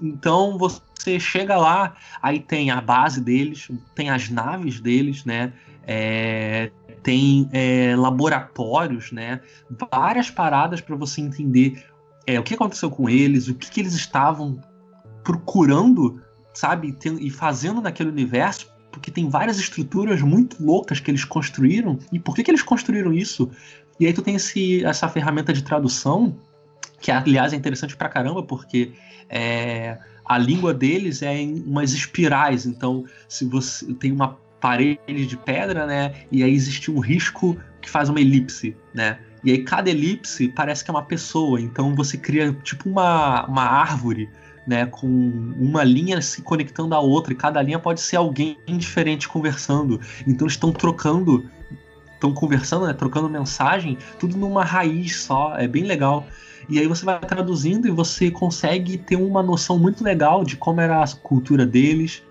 Então 0.01 0.59
você 0.59 1.19
chega 1.19 1.57
lá, 1.57 1.95
aí 2.21 2.41
tem 2.41 2.71
a 2.71 2.81
base 2.81 3.21
deles, 3.21 3.71
tem 3.95 4.11
as 4.11 4.29
naves 4.29 4.81
deles, 4.81 5.25
né? 5.25 5.53
É, 5.87 6.71
tem 7.03 7.49
é, 7.53 7.95
laboratórios, 7.97 9.13
né? 9.13 9.41
Várias 9.91 10.31
paradas 10.31 10.81
para 10.81 10.97
você 10.97 11.21
entender 11.21 11.85
é, 12.27 12.39
o 12.39 12.43
que 12.43 12.55
aconteceu 12.55 12.91
com 12.91 13.09
eles, 13.09 13.49
o 13.49 13.55
que, 13.55 13.71
que 13.71 13.81
eles 13.81 13.95
estavam 13.95 14.61
procurando, 15.23 16.23
sabe? 16.53 16.97
e 17.21 17.31
fazendo 17.31 17.81
naquele 17.81 18.11
universo 18.11 18.74
porque 18.95 19.11
tem 19.11 19.29
várias 19.29 19.59
estruturas 19.59 20.23
muito 20.23 20.65
loucas 20.65 21.01
que 21.01 21.11
eles 21.11 21.25
construíram. 21.25 21.99
E 22.13 22.19
por 22.21 22.37
que, 22.37 22.45
que 22.45 22.51
eles 22.51 22.63
construíram 22.63 23.13
isso? 23.13 23.51
E 23.99 24.07
aí 24.07 24.13
tu 24.13 24.23
tem 24.23 24.37
esse, 24.37 24.85
essa 24.85 25.09
ferramenta 25.09 25.53
de 25.53 25.65
tradução, 25.65 26.37
que 27.01 27.11
aliás 27.11 27.53
é 27.53 27.57
interessante 27.57 27.97
pra 27.97 28.09
caramba, 28.09 28.45
porque 28.45 28.93
é, 29.29 29.99
a 30.25 30.39
língua 30.39 30.73
deles 30.73 31.23
é 31.23 31.37
em 31.37 31.61
umas 31.67 31.93
espirais. 31.93 32.67
Então, 32.67 33.05
se 33.29 33.45
você 33.45 33.93
tem 33.95 34.13
uma 34.13 34.39
parede 34.61 35.27
de 35.27 35.37
pedra, 35.37 35.87
né? 35.87 36.15
E 36.31 36.45
aí 36.45 36.55
existe 36.55 36.89
um 36.89 37.01
risco 37.01 37.59
que 37.83 37.91
faz 37.91 38.09
uma 38.09 38.21
elipse, 38.21 38.77
né? 38.95 39.19
E 39.43 39.51
aí 39.51 39.59
cada 39.65 39.91
elipse 39.91 40.49
parece 40.49 40.85
que 40.85 40.91
é 40.91 40.95
uma 40.95 41.05
pessoa. 41.05 41.61
Então 41.61 41.97
você 41.97 42.17
cria 42.17 42.53
tipo 42.63 42.89
uma, 42.89 43.45
uma 43.47 43.65
árvore 43.65 44.31
né, 44.67 44.87
com 44.87 45.07
uma 45.59 45.85
linha 45.85 46.21
se 46.21 46.43
conectando 46.43 46.95
à 46.95 47.01
outra, 47.01 47.33
e 47.33 47.37
cada 47.37 47.61
linha 47.63 47.79
pode 47.79 48.01
ser 48.01 48.17
alguém 48.17 48.59
diferente 48.67 49.29
conversando. 49.29 50.01
Então 50.27 50.47
eles 50.47 50.55
estão 50.55 50.73
trocando, 50.73 51.49
estão 52.15 52.33
conversando, 52.33 52.87
né, 52.87 52.93
trocando 52.93 53.29
mensagem, 53.29 53.99
tudo 54.19 54.37
numa 54.37 54.65
raiz 54.65 55.21
só, 55.21 55.57
é 55.57 55.69
bem 55.69 55.85
legal. 55.85 56.27
E 56.69 56.79
aí 56.79 56.87
você 56.87 57.05
vai 57.05 57.19
traduzindo 57.21 57.87
e 57.87 57.91
você 57.91 58.31
consegue 58.31 58.97
ter 58.97 59.17
uma 59.17 59.43
noção 59.43 59.79
muito 59.79 60.03
legal 60.03 60.45
de 60.45 60.57
como 60.57 60.81
era 60.81 61.03
a 61.03 61.09
cultura 61.17 61.67
deles, 61.67 62.23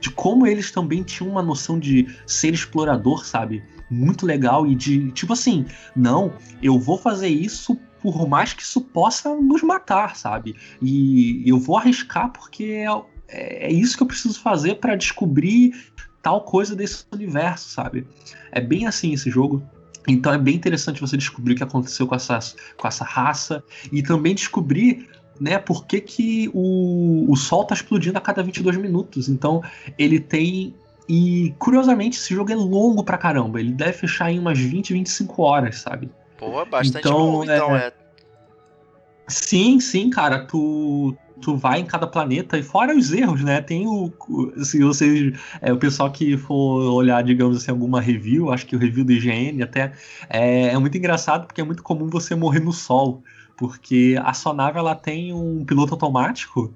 de 0.00 0.10
como 0.10 0.46
eles 0.46 0.70
também 0.70 1.02
tinham 1.02 1.30
uma 1.30 1.42
noção 1.42 1.78
de 1.78 2.08
ser 2.24 2.54
explorador, 2.54 3.26
sabe? 3.26 3.62
Muito 3.90 4.24
legal 4.24 4.66
e 4.66 4.74
de 4.74 5.10
tipo 5.10 5.32
assim, 5.32 5.66
não, 5.94 6.32
eu 6.62 6.78
vou 6.78 6.96
fazer 6.96 7.28
isso 7.28 7.78
por 8.02 8.28
mais 8.28 8.52
que 8.52 8.62
isso 8.62 8.80
possa 8.80 9.34
nos 9.34 9.62
matar, 9.62 10.16
sabe? 10.16 10.56
E 10.82 11.42
eu 11.46 11.58
vou 11.58 11.78
arriscar 11.78 12.30
porque 12.30 12.84
é, 13.28 13.66
é 13.68 13.72
isso 13.72 13.96
que 13.96 14.02
eu 14.02 14.06
preciso 14.06 14.40
fazer 14.40 14.76
para 14.76 14.96
descobrir 14.96 15.72
tal 16.20 16.42
coisa 16.42 16.74
desse 16.74 17.04
universo, 17.12 17.68
sabe? 17.68 18.06
É 18.50 18.60
bem 18.60 18.86
assim 18.86 19.12
esse 19.12 19.30
jogo. 19.30 19.62
Então 20.06 20.32
é 20.32 20.38
bem 20.38 20.56
interessante 20.56 21.00
você 21.00 21.16
descobrir 21.16 21.54
o 21.54 21.56
que 21.56 21.62
aconteceu 21.62 22.08
com 22.08 22.14
essa, 22.16 22.38
com 22.76 22.88
essa 22.88 23.04
raça 23.04 23.62
e 23.92 24.02
também 24.02 24.34
descobrir 24.34 25.08
né, 25.40 25.58
por 25.58 25.86
que, 25.86 26.00
que 26.00 26.50
o, 26.52 27.30
o 27.30 27.36
Sol 27.36 27.64
tá 27.64 27.74
explodindo 27.74 28.18
a 28.18 28.20
cada 28.20 28.42
22 28.42 28.76
minutos. 28.76 29.28
Então 29.28 29.62
ele 29.96 30.18
tem. 30.18 30.74
E 31.08 31.54
curiosamente, 31.58 32.18
esse 32.18 32.34
jogo 32.34 32.50
é 32.50 32.54
longo 32.56 33.04
pra 33.04 33.18
caramba. 33.18 33.60
Ele 33.60 33.72
deve 33.72 33.92
fechar 33.92 34.30
em 34.30 34.38
umas 34.38 34.58
20, 34.58 34.92
25 34.92 35.42
horas, 35.42 35.78
sabe? 35.78 36.10
Pô, 36.42 36.64
bastante 36.66 37.06
então, 37.06 37.18
bom, 37.18 37.44
então 37.44 37.76
é... 37.76 37.86
é. 37.86 37.92
Sim, 39.28 39.78
sim, 39.78 40.10
cara. 40.10 40.44
Tu, 40.44 41.16
tu 41.40 41.56
vai 41.56 41.80
em 41.80 41.86
cada 41.86 42.06
planeta 42.06 42.58
e 42.58 42.62
fora 42.64 42.96
os 42.96 43.12
erros, 43.12 43.42
né? 43.44 43.60
Tem 43.60 43.86
o. 43.86 44.12
Se 44.64 44.82
vocês. 44.82 45.38
É, 45.60 45.72
o 45.72 45.76
pessoal 45.76 46.10
que 46.10 46.36
for 46.36 46.92
olhar, 46.92 47.22
digamos 47.22 47.56
assim, 47.56 47.70
alguma 47.70 48.00
review, 48.00 48.52
acho 48.52 48.66
que 48.66 48.74
o 48.74 48.78
review 48.78 49.04
do 49.04 49.12
IGN 49.12 49.62
até. 49.62 49.92
É, 50.28 50.68
é 50.68 50.78
muito 50.78 50.98
engraçado 50.98 51.46
porque 51.46 51.60
é 51.60 51.64
muito 51.64 51.82
comum 51.82 52.08
você 52.08 52.34
morrer 52.34 52.60
no 52.60 52.72
sol. 52.72 53.22
Porque 53.56 54.18
a 54.24 54.34
sua 54.34 54.52
nave 54.52 54.78
ela 54.78 54.96
tem 54.96 55.32
um 55.32 55.64
piloto 55.64 55.94
automático. 55.94 56.74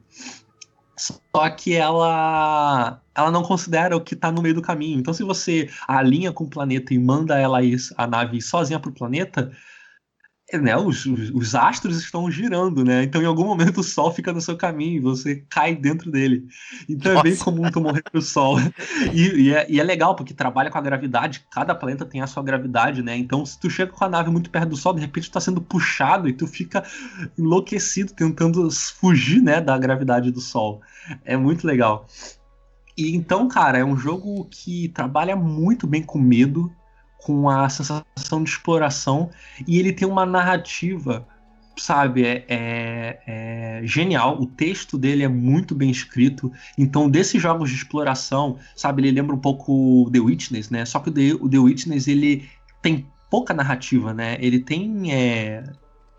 Só 0.96 1.50
que 1.50 1.74
ela 1.74 3.00
ela 3.14 3.30
não 3.30 3.42
considera 3.42 3.96
o 3.96 4.00
que 4.00 4.14
está 4.14 4.30
no 4.30 4.42
meio 4.42 4.54
do 4.54 4.62
caminho. 4.62 4.98
Então, 4.98 5.12
se 5.14 5.22
você 5.22 5.70
alinha 5.88 6.32
com 6.32 6.44
o 6.44 6.50
planeta 6.50 6.92
e 6.92 6.98
manda 6.98 7.38
ela 7.38 7.62
ir, 7.62 7.78
a 7.96 8.06
nave 8.06 8.40
sozinha 8.42 8.78
para 8.78 8.90
o 8.90 8.94
planeta, 8.94 9.50
né, 10.54 10.76
os, 10.76 11.04
os, 11.06 11.30
os, 11.30 11.54
astros 11.56 11.98
estão 11.98 12.30
girando, 12.30 12.84
né? 12.84 13.02
Então, 13.02 13.20
em 13.20 13.26
algum 13.26 13.44
momento, 13.44 13.80
o 13.80 13.82
Sol 13.82 14.12
fica 14.12 14.32
no 14.32 14.40
seu 14.40 14.56
caminho 14.56 14.96
e 14.96 15.00
você 15.00 15.44
cai 15.48 15.74
dentro 15.74 16.10
dele. 16.10 16.46
Então, 16.88 17.14
Nossa. 17.14 17.26
é 17.26 17.30
bem 17.30 17.38
comum 17.38 17.68
tu 17.70 17.80
morrer 17.80 18.02
pro 18.02 18.22
Sol. 18.22 18.58
E, 19.12 19.42
e, 19.42 19.54
é, 19.54 19.66
e, 19.68 19.80
é, 19.80 19.82
legal, 19.82 20.14
porque 20.14 20.32
trabalha 20.32 20.70
com 20.70 20.78
a 20.78 20.80
gravidade. 20.80 21.44
Cada 21.50 21.74
planeta 21.74 22.04
tem 22.04 22.20
a 22.20 22.28
sua 22.28 22.44
gravidade, 22.44 23.02
né? 23.02 23.16
Então, 23.16 23.44
se 23.44 23.58
tu 23.58 23.68
chega 23.68 23.90
com 23.90 24.04
a 24.04 24.08
nave 24.08 24.30
muito 24.30 24.48
perto 24.48 24.68
do 24.68 24.76
Sol, 24.76 24.94
de 24.94 25.00
repente 25.00 25.28
tu 25.28 25.32
tá 25.32 25.40
sendo 25.40 25.60
puxado 25.60 26.28
e 26.28 26.32
tu 26.32 26.46
fica 26.46 26.84
enlouquecido 27.36 28.12
tentando 28.12 28.70
fugir, 28.70 29.42
né, 29.42 29.60
da 29.60 29.76
gravidade 29.76 30.30
do 30.30 30.40
Sol. 30.40 30.80
É 31.24 31.36
muito 31.36 31.66
legal. 31.66 32.06
E 32.96 33.14
então, 33.14 33.48
cara, 33.48 33.78
é 33.78 33.84
um 33.84 33.96
jogo 33.96 34.46
que 34.50 34.88
trabalha 34.88 35.34
muito 35.36 35.86
bem 35.86 36.02
com 36.02 36.18
medo, 36.18 36.72
com 37.26 37.50
a 37.50 37.68
sensação 37.68 38.44
de 38.44 38.50
exploração, 38.50 39.30
e 39.66 39.80
ele 39.80 39.92
tem 39.92 40.06
uma 40.06 40.24
narrativa, 40.24 41.26
sabe, 41.76 42.24
é, 42.24 42.44
é, 42.48 43.18
é, 43.26 43.80
genial. 43.82 44.40
O 44.40 44.46
texto 44.46 44.96
dele 44.96 45.24
é 45.24 45.28
muito 45.28 45.74
bem 45.74 45.90
escrito. 45.90 46.52
Então, 46.78 47.10
desses 47.10 47.42
jogos 47.42 47.68
de 47.68 47.74
exploração, 47.74 48.58
sabe, 48.76 49.02
ele 49.02 49.10
lembra 49.10 49.34
um 49.34 49.40
pouco 49.40 50.08
The 50.12 50.20
Witness, 50.20 50.70
né? 50.70 50.84
Só 50.84 51.00
que 51.00 51.08
o 51.08 51.12
The, 51.12 51.34
o 51.40 51.48
The 51.48 51.58
Witness 51.58 52.06
ele 52.06 52.48
tem 52.80 53.04
pouca 53.28 53.52
narrativa, 53.52 54.14
né? 54.14 54.36
Ele 54.38 54.60
tem, 54.60 55.12
é, 55.12 55.64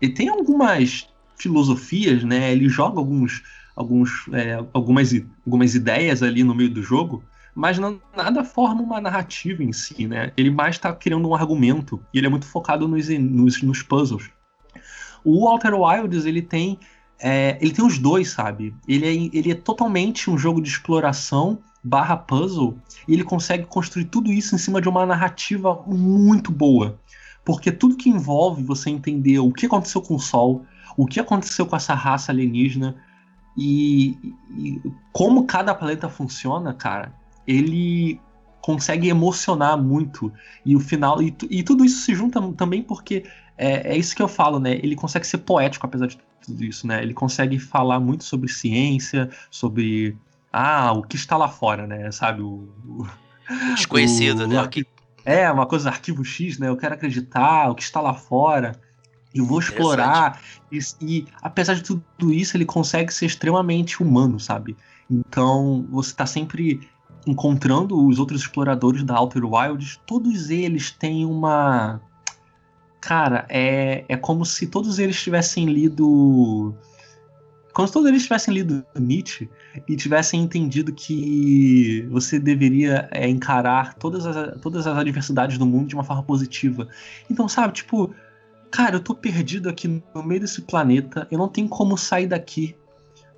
ele 0.02 0.12
tem 0.12 0.28
algumas 0.28 1.08
filosofias, 1.38 2.22
né? 2.22 2.52
Ele 2.52 2.68
joga 2.68 2.98
alguns 2.98 3.42
alguns, 3.74 4.26
é, 4.32 4.62
algumas, 4.74 5.14
algumas 5.46 5.74
ideias 5.74 6.22
ali 6.22 6.44
no 6.44 6.54
meio 6.54 6.68
do 6.68 6.82
jogo, 6.82 7.22
mas 7.54 7.78
não, 7.78 8.00
nada 8.16 8.44
forma 8.44 8.82
uma 8.82 9.00
narrativa 9.00 9.62
em 9.62 9.72
si, 9.72 10.06
né? 10.06 10.32
Ele 10.36 10.50
mais 10.50 10.76
está 10.76 10.92
criando 10.92 11.28
um 11.28 11.34
argumento 11.34 12.00
e 12.12 12.18
ele 12.18 12.26
é 12.26 12.30
muito 12.30 12.46
focado 12.46 12.86
nos, 12.86 13.08
nos, 13.08 13.62
nos 13.62 13.82
puzzles. 13.82 14.30
O 15.24 15.48
Outer 15.48 15.74
Wilds 15.74 16.24
ele 16.24 16.42
tem 16.42 16.78
é, 17.20 17.58
ele 17.60 17.72
tem 17.72 17.84
os 17.84 17.98
dois, 17.98 18.30
sabe? 18.30 18.74
Ele 18.86 19.06
é, 19.06 19.36
ele 19.36 19.50
é 19.50 19.54
totalmente 19.54 20.30
um 20.30 20.38
jogo 20.38 20.62
de 20.62 20.68
exploração 20.68 21.58
barra 21.82 22.16
puzzle 22.16 22.78
e 23.06 23.14
ele 23.14 23.24
consegue 23.24 23.64
construir 23.64 24.04
tudo 24.06 24.32
isso 24.32 24.54
em 24.54 24.58
cima 24.58 24.80
de 24.80 24.88
uma 24.88 25.04
narrativa 25.04 25.82
muito 25.86 26.52
boa. 26.52 26.98
Porque 27.44 27.72
tudo 27.72 27.96
que 27.96 28.10
envolve 28.10 28.62
você 28.62 28.90
entender 28.90 29.38
o 29.38 29.52
que 29.52 29.66
aconteceu 29.66 30.02
com 30.02 30.14
o 30.14 30.20
Sol, 30.20 30.64
o 30.96 31.06
que 31.06 31.18
aconteceu 31.18 31.66
com 31.66 31.74
essa 31.74 31.94
raça 31.94 32.30
alienígena, 32.30 32.96
e, 33.56 34.34
e 34.56 34.80
como 35.12 35.46
cada 35.46 35.74
planeta 35.74 36.08
funciona, 36.08 36.72
cara, 36.72 37.12
ele 37.48 38.20
consegue 38.60 39.08
emocionar 39.08 39.78
muito. 39.78 40.30
E 40.64 40.76
o 40.76 40.80
final. 40.80 41.22
E, 41.22 41.34
e 41.48 41.62
tudo 41.62 41.84
isso 41.84 42.02
se 42.02 42.14
junta 42.14 42.40
também 42.52 42.82
porque 42.82 43.24
é, 43.56 43.94
é 43.94 43.96
isso 43.96 44.14
que 44.14 44.22
eu 44.22 44.28
falo, 44.28 44.60
né? 44.60 44.74
Ele 44.74 44.94
consegue 44.94 45.26
ser 45.26 45.38
poético 45.38 45.86
apesar 45.86 46.06
de 46.06 46.18
tudo 46.44 46.62
isso, 46.62 46.86
né? 46.86 47.02
Ele 47.02 47.14
consegue 47.14 47.58
falar 47.58 47.98
muito 47.98 48.24
sobre 48.24 48.48
ciência, 48.50 49.30
sobre 49.50 50.14
ah, 50.52 50.92
o 50.92 51.02
que 51.02 51.16
está 51.16 51.38
lá 51.38 51.48
fora, 51.48 51.86
né? 51.86 52.12
Sabe 52.12 52.42
o, 52.42 52.68
o 52.86 53.06
desconhecido, 53.74 54.40
o, 54.40 54.46
né? 54.46 54.60
O 54.60 54.68
que... 54.68 54.86
É, 55.24 55.50
uma 55.50 55.66
coisa 55.66 55.88
arquivo 55.88 56.22
X, 56.24 56.58
né? 56.58 56.68
Eu 56.68 56.76
quero 56.76 56.94
acreditar, 56.94 57.70
o 57.70 57.74
que 57.74 57.82
está 57.82 58.00
lá 58.00 58.12
fora. 58.12 58.72
Eu 59.34 59.44
vou 59.44 59.58
explorar. 59.58 60.40
E, 60.70 60.78
e, 61.00 61.26
apesar 61.42 61.74
de 61.74 61.82
tudo 61.82 62.32
isso, 62.32 62.56
ele 62.56 62.64
consegue 62.64 63.12
ser 63.12 63.26
extremamente 63.26 64.02
humano, 64.02 64.38
sabe? 64.38 64.76
Então, 65.10 65.86
você 65.90 66.10
está 66.10 66.26
sempre 66.26 66.80
encontrando 67.28 68.06
os 68.06 68.18
outros 68.18 68.40
exploradores 68.40 69.04
da 69.04 69.18
Outer 69.18 69.44
Wilds. 69.44 70.00
Todos 70.06 70.48
eles 70.50 70.90
têm 70.90 71.26
uma. 71.26 72.00
Cara, 73.00 73.46
é, 73.48 74.04
é 74.08 74.16
como 74.16 74.44
se 74.44 74.66
todos 74.66 74.98
eles 74.98 75.20
tivessem 75.20 75.66
lido. 75.66 76.74
Como 77.72 77.86
se 77.86 77.92
todos 77.92 78.08
eles 78.08 78.22
tivessem 78.24 78.54
lido 78.54 78.84
Nietzsche 78.98 79.48
e 79.86 79.94
tivessem 79.94 80.42
entendido 80.42 80.92
que 80.92 82.08
você 82.10 82.38
deveria 82.38 83.08
é, 83.12 83.28
encarar 83.28 83.94
todas 83.94 84.26
as, 84.26 84.60
todas 84.60 84.86
as 84.86 84.96
adversidades 84.96 85.58
do 85.58 85.66
mundo 85.66 85.86
de 85.86 85.94
uma 85.94 86.02
forma 86.02 86.22
positiva. 86.22 86.88
Então, 87.30 87.46
sabe, 87.46 87.74
tipo, 87.74 88.12
cara, 88.70 88.96
eu 88.96 89.00
tô 89.00 89.14
perdido 89.14 89.68
aqui 89.68 90.02
no 90.12 90.22
meio 90.24 90.40
desse 90.40 90.62
planeta, 90.62 91.28
eu 91.30 91.38
não 91.38 91.46
tenho 91.46 91.68
como 91.68 91.96
sair 91.96 92.26
daqui. 92.26 92.74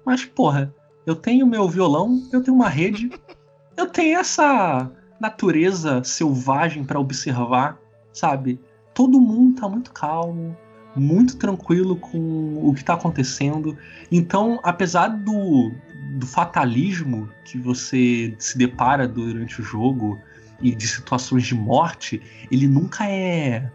Mas, 0.06 0.24
porra, 0.24 0.74
eu 1.04 1.14
tenho 1.14 1.46
meu 1.46 1.68
violão, 1.68 2.26
eu 2.32 2.42
tenho 2.42 2.56
uma 2.56 2.68
rede, 2.68 3.10
eu 3.76 3.86
tenho 3.86 4.18
essa 4.18 4.90
natureza 5.20 6.02
selvagem 6.02 6.84
para 6.84 6.98
observar, 6.98 7.78
sabe? 8.12 8.60
Todo 8.94 9.20
mundo 9.20 9.60
tá 9.60 9.68
muito 9.68 9.92
calmo, 9.92 10.56
muito 10.96 11.36
tranquilo 11.36 11.96
com 11.96 12.66
o 12.66 12.74
que 12.74 12.84
tá 12.84 12.94
acontecendo. 12.94 13.76
Então, 14.10 14.58
apesar 14.62 15.08
do, 15.08 15.72
do 16.18 16.26
fatalismo 16.26 17.28
que 17.44 17.58
você 17.58 18.34
se 18.38 18.56
depara 18.58 19.06
durante 19.06 19.60
o 19.60 19.64
jogo 19.64 20.18
e 20.60 20.74
de 20.74 20.86
situações 20.86 21.44
de 21.44 21.54
morte, 21.54 22.20
ele 22.50 22.66
nunca 22.66 23.08
é 23.08 23.70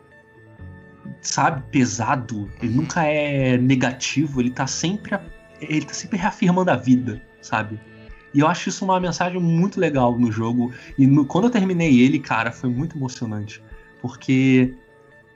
sabe, 1.22 1.64
pesado, 1.72 2.50
ele 2.62 2.74
nunca 2.74 3.04
é 3.04 3.58
negativo, 3.58 4.42
ele 4.42 4.52
tá 4.52 4.68
sempre 4.68 5.20
ele 5.62 5.86
tá 5.86 5.94
sempre 5.94 6.18
reafirmando 6.18 6.70
a 6.70 6.76
vida, 6.76 7.22
sabe? 7.42 7.80
E 8.36 8.42
eu 8.42 8.48
acho 8.48 8.68
isso 8.68 8.84
uma 8.84 9.00
mensagem 9.00 9.40
muito 9.40 9.80
legal 9.80 10.20
no 10.20 10.30
jogo. 10.30 10.74
E 10.98 11.08
no, 11.08 11.26
quando 11.26 11.46
eu 11.46 11.50
terminei 11.50 12.02
ele, 12.02 12.20
cara, 12.20 12.52
foi 12.52 12.70
muito 12.70 12.98
emocionante. 12.98 13.64
Porque 14.02 14.76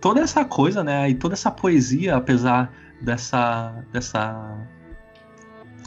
toda 0.01 0.19
essa 0.19 0.43
coisa, 0.43 0.83
né? 0.83 1.09
E 1.09 1.15
toda 1.15 1.33
essa 1.33 1.49
poesia, 1.49 2.17
apesar 2.17 2.73
dessa. 3.01 3.85
dessa. 3.93 4.53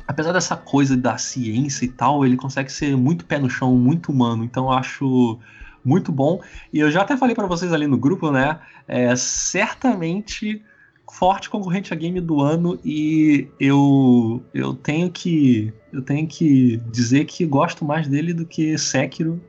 Apesar 0.08 0.32
dessa 0.32 0.56
coisa 0.56 0.96
da 0.96 1.18
ciência 1.18 1.84
e 1.84 1.88
tal, 1.88 2.24
ele 2.24 2.36
consegue 2.36 2.72
ser 2.72 2.96
muito 2.96 3.26
pé 3.26 3.38
no 3.38 3.50
chão, 3.50 3.76
muito 3.76 4.10
humano. 4.10 4.42
Então 4.42 4.64
eu 4.64 4.72
acho 4.72 5.38
muito 5.84 6.10
bom. 6.10 6.40
E 6.72 6.80
eu 6.80 6.90
já 6.90 7.02
até 7.02 7.14
falei 7.14 7.34
para 7.34 7.46
vocês 7.46 7.74
ali 7.74 7.86
no 7.86 7.98
grupo, 7.98 8.30
né? 8.30 8.58
É 8.88 9.14
certamente 9.16 10.64
forte 11.10 11.50
concorrente 11.50 11.92
a 11.92 11.96
game 11.96 12.20
do 12.20 12.40
ano 12.40 12.78
e 12.84 13.48
eu 13.60 14.42
eu 14.54 14.74
tenho 14.74 15.10
que 15.10 15.72
eu 15.92 16.02
tenho 16.02 16.26
que 16.26 16.78
dizer 16.90 17.26
que 17.26 17.44
gosto 17.44 17.84
mais 17.84 18.08
dele 18.08 18.32
do 18.32 18.46
que 18.46 18.76
Sekiro. 18.78 19.40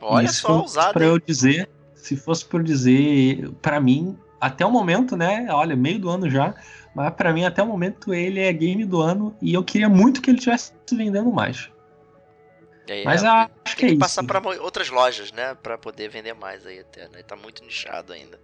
Olha 0.00 0.28
só, 0.28 0.60
ousado. 0.60 0.92
Para 0.92 1.06
eu 1.06 1.18
dizer, 1.18 1.68
se 1.94 2.16
fosse 2.16 2.44
por 2.44 2.62
dizer, 2.62 3.50
para 3.62 3.80
mim 3.80 4.16
até 4.40 4.64
o 4.64 4.70
momento, 4.70 5.16
né? 5.16 5.46
Olha, 5.50 5.74
meio 5.74 5.98
do 5.98 6.10
ano 6.10 6.28
já, 6.28 6.54
mas 6.94 7.12
para 7.14 7.32
mim 7.32 7.44
até 7.44 7.62
o 7.62 7.66
momento 7.66 8.12
ele 8.12 8.40
é 8.40 8.52
game 8.52 8.84
do 8.84 9.00
ano 9.00 9.34
e 9.40 9.54
eu 9.54 9.64
queria 9.64 9.88
muito 9.88 10.20
que 10.20 10.30
ele 10.30 10.38
estivesse 10.38 10.72
vendendo 10.92 11.32
mais. 11.32 11.70
Aí, 12.88 13.02
Mas 13.02 13.24
é, 13.24 13.28
acho 13.28 13.50
tem 13.64 13.74
que, 13.76 13.84
é 13.86 13.88
que 13.90 13.98
passar 13.98 14.22
para 14.24 14.40
outras 14.60 14.90
lojas, 14.90 15.32
né, 15.32 15.54
para 15.54 15.78
poder 15.78 16.08
vender 16.10 16.34
mais 16.34 16.66
aí 16.66 16.80
até, 16.80 17.08
né? 17.08 17.22
Tá 17.22 17.34
muito 17.34 17.64
nichado 17.64 18.12
ainda. 18.12 18.38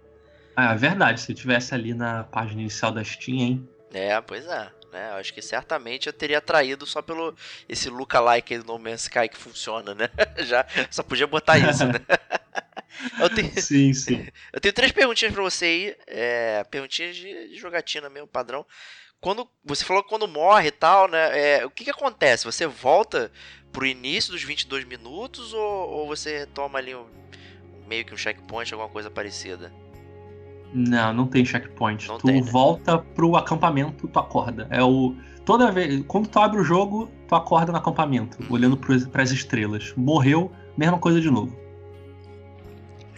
Ah, 0.55 0.73
é 0.73 0.77
verdade, 0.77 1.21
se 1.21 1.31
eu 1.31 1.35
tivesse 1.35 1.73
ali 1.73 1.93
na 1.93 2.23
página 2.23 2.61
inicial 2.61 2.91
da 2.91 3.03
Steam, 3.03 3.37
hein? 3.37 3.69
É, 3.93 4.19
pois 4.21 4.45
é. 4.45 4.71
Né? 4.91 5.09
Eu 5.11 5.15
acho 5.15 5.33
que 5.33 5.41
certamente 5.41 6.07
eu 6.07 6.13
teria 6.13 6.39
atraído 6.39 6.85
só 6.85 7.01
pelo 7.01 7.33
esse 7.67 7.89
lookalike 7.89 8.57
do 8.57 8.65
No 8.65 8.79
Man's 8.79 9.03
Sky 9.03 9.29
que 9.29 9.37
funciona, 9.37 9.95
né? 9.95 10.09
Já 10.43 10.65
só 10.89 11.01
podia 11.01 11.25
botar 11.25 11.57
isso, 11.57 11.85
né? 11.85 11.93
eu 13.19 13.29
tenho, 13.29 13.51
sim, 13.61 13.93
sim. 13.93 14.27
Eu 14.51 14.59
tenho 14.59 14.73
três 14.73 14.91
perguntinhas 14.91 15.33
para 15.33 15.43
você 15.43 15.65
aí, 15.65 15.95
é, 16.07 16.63
perguntinhas 16.65 17.15
de, 17.15 17.55
jogatina 17.55 18.09
mesmo, 18.09 18.27
padrão 18.27 18.65
quando 19.21 19.47
você 19.63 19.85
falou 19.85 20.01
que 20.01 20.09
quando 20.09 20.27
morre 20.27 20.69
e 20.69 20.71
tal, 20.71 21.07
né? 21.07 21.59
É, 21.59 21.65
o 21.65 21.69
que, 21.69 21.83
que 21.83 21.91
acontece? 21.91 22.43
Você 22.43 22.65
volta 22.65 23.31
pro 23.71 23.85
início 23.85 24.31
dos 24.31 24.41
22 24.41 24.83
minutos 24.83 25.53
ou, 25.53 25.89
ou 25.89 26.07
você 26.07 26.47
toma 26.47 26.79
ali 26.79 26.95
um, 26.95 27.05
meio 27.85 28.03
que 28.03 28.15
um 28.15 28.17
checkpoint, 28.17 28.73
alguma 28.73 28.89
coisa 28.89 29.11
parecida? 29.11 29.71
Não, 30.73 31.13
não 31.13 31.27
tem 31.27 31.43
checkpoint. 31.43 32.07
Não 32.07 32.17
tu 32.17 32.27
tem, 32.27 32.41
né? 32.41 32.51
volta 32.51 32.97
pro 32.97 33.35
acampamento, 33.35 34.07
tu 34.07 34.19
acorda. 34.19 34.67
É 34.69 34.83
o 34.83 35.15
toda 35.45 35.71
vez 35.71 36.03
quando 36.07 36.27
tu 36.27 36.39
abre 36.39 36.59
o 36.59 36.63
jogo, 36.63 37.09
tu 37.27 37.35
acorda 37.35 37.71
no 37.71 37.77
acampamento, 37.77 38.37
hum. 38.41 38.45
olhando 38.49 38.77
para 38.77 39.21
as 39.21 39.31
estrelas. 39.31 39.93
Morreu, 39.97 40.51
mesma 40.77 40.97
coisa 40.97 41.19
de 41.19 41.29
novo. 41.29 41.55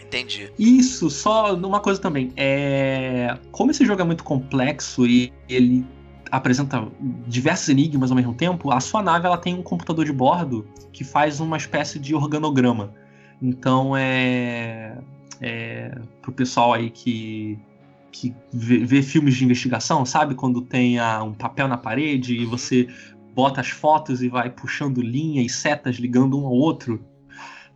Entendi. 0.00 0.52
Isso, 0.58 1.10
só 1.10 1.54
uma 1.54 1.80
coisa 1.80 2.00
também. 2.00 2.32
É... 2.36 3.36
Como 3.50 3.70
esse 3.70 3.84
jogo 3.84 4.00
é 4.00 4.04
muito 4.04 4.22
complexo 4.22 5.06
e 5.06 5.32
ele 5.48 5.84
apresenta 6.30 6.86
diversos 7.26 7.68
enigmas 7.68 8.10
ao 8.10 8.16
mesmo 8.16 8.34
tempo, 8.34 8.72
a 8.72 8.80
sua 8.80 9.02
nave 9.02 9.26
ela 9.26 9.38
tem 9.38 9.54
um 9.54 9.62
computador 9.62 10.04
de 10.04 10.12
bordo 10.12 10.66
que 10.92 11.04
faz 11.04 11.40
uma 11.40 11.56
espécie 11.56 11.98
de 11.98 12.14
organograma. 12.14 12.92
Então 13.42 13.96
é, 13.96 14.98
é 15.40 15.96
pro 16.22 16.32
pessoal 16.32 16.72
aí 16.72 16.90
que 16.90 17.58
que 18.10 18.32
vê, 18.52 18.78
vê, 18.78 19.02
filmes 19.02 19.34
de 19.34 19.44
investigação, 19.44 20.06
sabe? 20.06 20.36
Quando 20.36 20.62
tem 20.62 21.00
a, 21.00 21.20
um 21.24 21.32
papel 21.32 21.66
na 21.66 21.76
parede 21.76 22.36
e 22.36 22.44
você 22.44 22.88
bota 23.34 23.60
as 23.60 23.70
fotos 23.70 24.22
e 24.22 24.28
vai 24.28 24.48
puxando 24.48 25.02
linha 25.02 25.42
e 25.42 25.48
setas 25.48 25.96
ligando 25.96 26.40
um 26.40 26.46
ao 26.46 26.52
outro. 26.52 27.04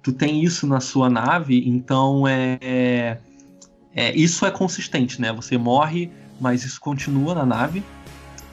Tu 0.01 0.13
tem 0.13 0.45
isso 0.45 0.65
na 0.65 0.79
sua 0.79 1.11
nave, 1.11 1.69
então 1.69 2.27
é, 2.29 2.57
é, 2.63 3.19
é 3.93 4.17
isso 4.17 4.47
é 4.47 4.51
consistente, 4.53 5.21
né? 5.21 5.33
Você 5.33 5.59
morre, 5.59 6.09
mas 6.41 6.65
isso 6.65 6.81
continua 6.81 7.35
na 7.35 7.45
nave. 7.45 7.83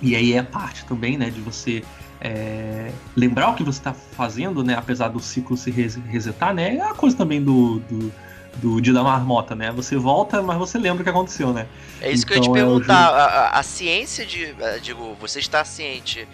E 0.02 0.16
aí 0.16 0.34
é 0.34 0.42
parte 0.42 0.86
também, 0.86 1.18
né, 1.18 1.30
de 1.30 1.40
você 1.40 1.84
é, 2.20 2.92
lembrar 3.16 3.52
o 3.52 3.56
que 3.56 3.64
você 3.64 3.80
está 3.80 3.94
fazendo, 3.94 4.64
né, 4.64 4.76
apesar 4.76 5.08
do 5.08 5.20
ciclo 5.20 5.56
se 5.56 5.72
resetar, 5.72 6.54
né, 6.54 6.76
é 6.76 6.82
a 6.82 6.94
coisa 6.94 7.16
também 7.16 7.42
do, 7.42 7.80
do, 7.80 8.12
do 8.56 8.80
dia 8.82 8.94
da 8.94 9.04
marmota, 9.04 9.56
né, 9.56 9.72
você 9.72 9.96
volta, 9.98 10.42
mas 10.42 10.58
você 10.58 10.78
lembra 10.78 11.02
o 11.02 11.04
que 11.04 11.10
aconteceu, 11.10 11.54
né. 11.54 11.68
É 12.02 12.12
isso 12.12 12.26
então, 12.26 12.28
que 12.28 12.34
eu 12.34 12.38
ia 12.38 12.42
te 12.42 12.50
então, 12.50 12.56
é 12.56 12.60
perguntar, 12.60 13.12
é 13.12 13.22
a, 13.22 13.50
a, 13.60 13.64
ciência 13.64 14.26
de, 14.26 14.56
eh, 14.60 14.80
digo, 14.82 15.16
você 15.20 15.40
está 15.40 15.64
ciente 15.66 16.28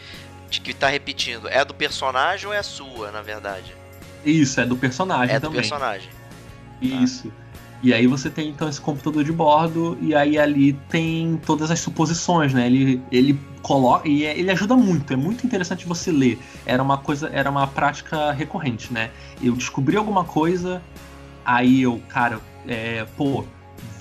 de 0.50 0.62
que 0.62 0.72
está 0.72 0.88
repetindo, 0.88 1.48
é 1.48 1.64
do 1.64 1.74
personagem 1.74 2.48
ou 2.48 2.54
é 2.54 2.62
sua, 2.62 3.12
na 3.12 3.22
verdade? 3.22 3.76
Isso, 4.26 4.60
é 4.60 4.66
do 4.66 4.76
personagem 4.76 5.36
é 5.36 5.40
também. 5.40 5.60
É 5.60 5.62
do 5.62 5.70
personagem. 5.70 6.10
Isso. 6.82 7.30
Tá. 7.30 7.42
E 7.84 7.94
aí 7.94 8.06
você 8.06 8.30
tem 8.30 8.50
então 8.50 8.70
esse 8.70 8.80
computador 8.80 9.24
de 9.24 9.32
bordo 9.32 9.98
e 10.00 10.14
aí 10.14 10.38
ali 10.38 10.74
tem 10.88 11.40
todas 11.46 11.72
as 11.72 11.80
suposições, 11.80 12.54
né? 12.54 12.68
Ele, 12.68 13.02
ele 13.12 13.40
coloca 13.64 14.08
e 14.08 14.24
é, 14.24 14.38
ele 14.38 14.52
ajuda 14.52 14.76
muito, 14.76 15.12
é 15.14 15.16
muito 15.16 15.46
interessante 15.46 15.88
você 15.88 16.12
ler. 16.12 16.40
Era 16.64 16.84
uma 16.84 16.98
coisa, 16.98 17.30
era 17.34 17.50
uma 17.50 17.66
prática 17.66 18.32
recorrente, 18.32 18.94
né? 18.94 19.10
Eu 19.42 19.56
descobri 19.56 19.98
alguma 19.98 20.24
coisa, 20.24 20.80
aí 21.46 21.82
eu, 21.82 22.02
cara, 22.08 22.40
é, 22.68 23.06
pô, 23.18 23.44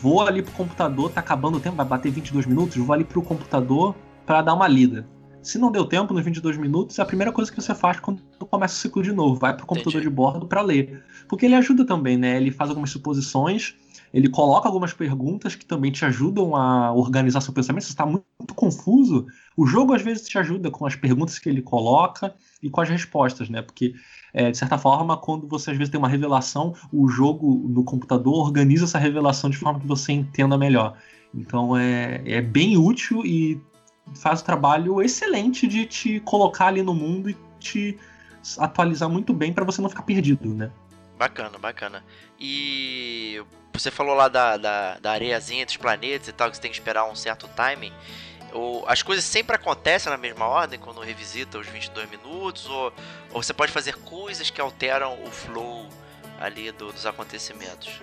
vou 0.00 0.26
ali 0.26 0.42
pro 0.42 0.52
computador, 0.52 1.10
tá 1.10 1.20
acabando 1.20 1.58
o 1.58 1.60
tempo, 1.60 1.76
vai 1.76 1.86
bater 1.86 2.10
22 2.10 2.46
minutos, 2.46 2.76
vou 2.76 2.92
ali 2.92 3.04
pro 3.04 3.22
computador 3.22 3.94
para 4.26 4.42
dar 4.42 4.54
uma 4.54 4.68
lida. 4.68 5.06
Se 5.42 5.58
não 5.58 5.72
deu 5.72 5.86
tempo 5.86 6.12
nos 6.12 6.22
22 6.22 6.58
minutos, 6.58 6.98
é 6.98 7.02
a 7.02 7.06
primeira 7.06 7.32
coisa 7.32 7.50
que 7.50 7.60
você 7.60 7.74
faz 7.74 7.98
quando 7.98 8.22
começa 8.50 8.74
o 8.74 8.78
ciclo 8.78 9.02
de 9.02 9.12
novo. 9.12 9.36
Vai 9.36 9.56
pro 9.56 9.64
computador 9.64 10.00
Entendi. 10.00 10.10
de 10.10 10.14
bordo 10.14 10.46
para 10.46 10.60
ler. 10.60 11.02
Porque 11.26 11.46
ele 11.46 11.54
ajuda 11.54 11.86
também, 11.86 12.18
né? 12.18 12.36
Ele 12.36 12.50
faz 12.50 12.68
algumas 12.68 12.90
suposições, 12.90 13.74
ele 14.12 14.28
coloca 14.28 14.68
algumas 14.68 14.92
perguntas 14.92 15.54
que 15.54 15.64
também 15.64 15.90
te 15.90 16.04
ajudam 16.04 16.54
a 16.54 16.92
organizar 16.92 17.40
seu 17.40 17.54
pensamento. 17.54 17.82
Se 17.82 17.88
você 17.88 17.92
está 17.94 18.04
muito, 18.04 18.24
muito, 18.38 18.54
confuso, 18.54 19.26
o 19.56 19.66
jogo 19.66 19.94
às 19.94 20.02
vezes 20.02 20.28
te 20.28 20.36
ajuda 20.38 20.70
com 20.70 20.84
as 20.84 20.94
perguntas 20.94 21.38
que 21.38 21.48
ele 21.48 21.62
coloca 21.62 22.34
e 22.62 22.68
com 22.68 22.80
as 22.80 22.88
respostas, 22.88 23.48
né? 23.48 23.62
Porque, 23.62 23.94
é, 24.32 24.50
de 24.50 24.56
certa 24.56 24.78
forma, 24.78 25.16
quando 25.16 25.46
você 25.46 25.70
às 25.70 25.76
vezes 25.76 25.90
tem 25.90 25.98
uma 25.98 26.08
revelação, 26.08 26.74
o 26.92 27.08
jogo 27.08 27.66
no 27.68 27.84
computador 27.84 28.34
organiza 28.34 28.84
essa 28.84 28.98
revelação 28.98 29.50
de 29.50 29.56
forma 29.56 29.80
que 29.80 29.86
você 29.86 30.12
entenda 30.12 30.56
melhor. 30.56 30.96
Então 31.34 31.76
é, 31.76 32.22
é 32.26 32.40
bem 32.40 32.76
útil 32.76 33.24
e 33.24 33.60
faz 34.14 34.40
o 34.40 34.44
trabalho 34.44 35.00
excelente 35.00 35.66
de 35.66 35.86
te 35.86 36.20
colocar 36.20 36.66
ali 36.66 36.82
no 36.82 36.94
mundo 36.94 37.30
e 37.30 37.36
te 37.58 37.98
atualizar 38.58 39.08
muito 39.08 39.32
bem 39.32 39.52
para 39.52 39.64
você 39.64 39.80
não 39.80 39.88
ficar 39.88 40.02
perdido, 40.02 40.54
né? 40.54 40.70
Bacana, 41.18 41.58
bacana. 41.58 42.02
E 42.38 43.42
você 43.72 43.90
falou 43.90 44.14
lá 44.14 44.28
da, 44.28 44.56
da, 44.56 44.98
da 44.98 45.12
areiazinha 45.12 45.62
entre 45.62 45.76
os 45.76 45.80
planetas 45.80 46.28
e 46.28 46.32
tal, 46.32 46.50
que 46.50 46.56
você 46.56 46.62
tem 46.62 46.70
que 46.70 46.78
esperar 46.78 47.04
um 47.04 47.14
certo 47.14 47.48
timing. 47.48 47.92
Ou, 48.52 48.88
as 48.88 49.02
coisas 49.02 49.24
sempre 49.24 49.56
acontecem 49.56 50.10
na 50.10 50.18
mesma 50.18 50.46
ordem 50.46 50.78
quando 50.78 51.00
revisita 51.00 51.58
os 51.58 51.66
22 51.66 52.10
minutos? 52.10 52.66
Ou, 52.66 52.92
ou 53.32 53.42
você 53.42 53.52
pode 53.52 53.72
fazer 53.72 53.94
coisas 53.96 54.50
que 54.50 54.60
alteram 54.60 55.18
o 55.24 55.30
flow 55.30 55.88
ali 56.38 56.72
do, 56.72 56.92
dos 56.92 57.06
acontecimentos? 57.06 58.00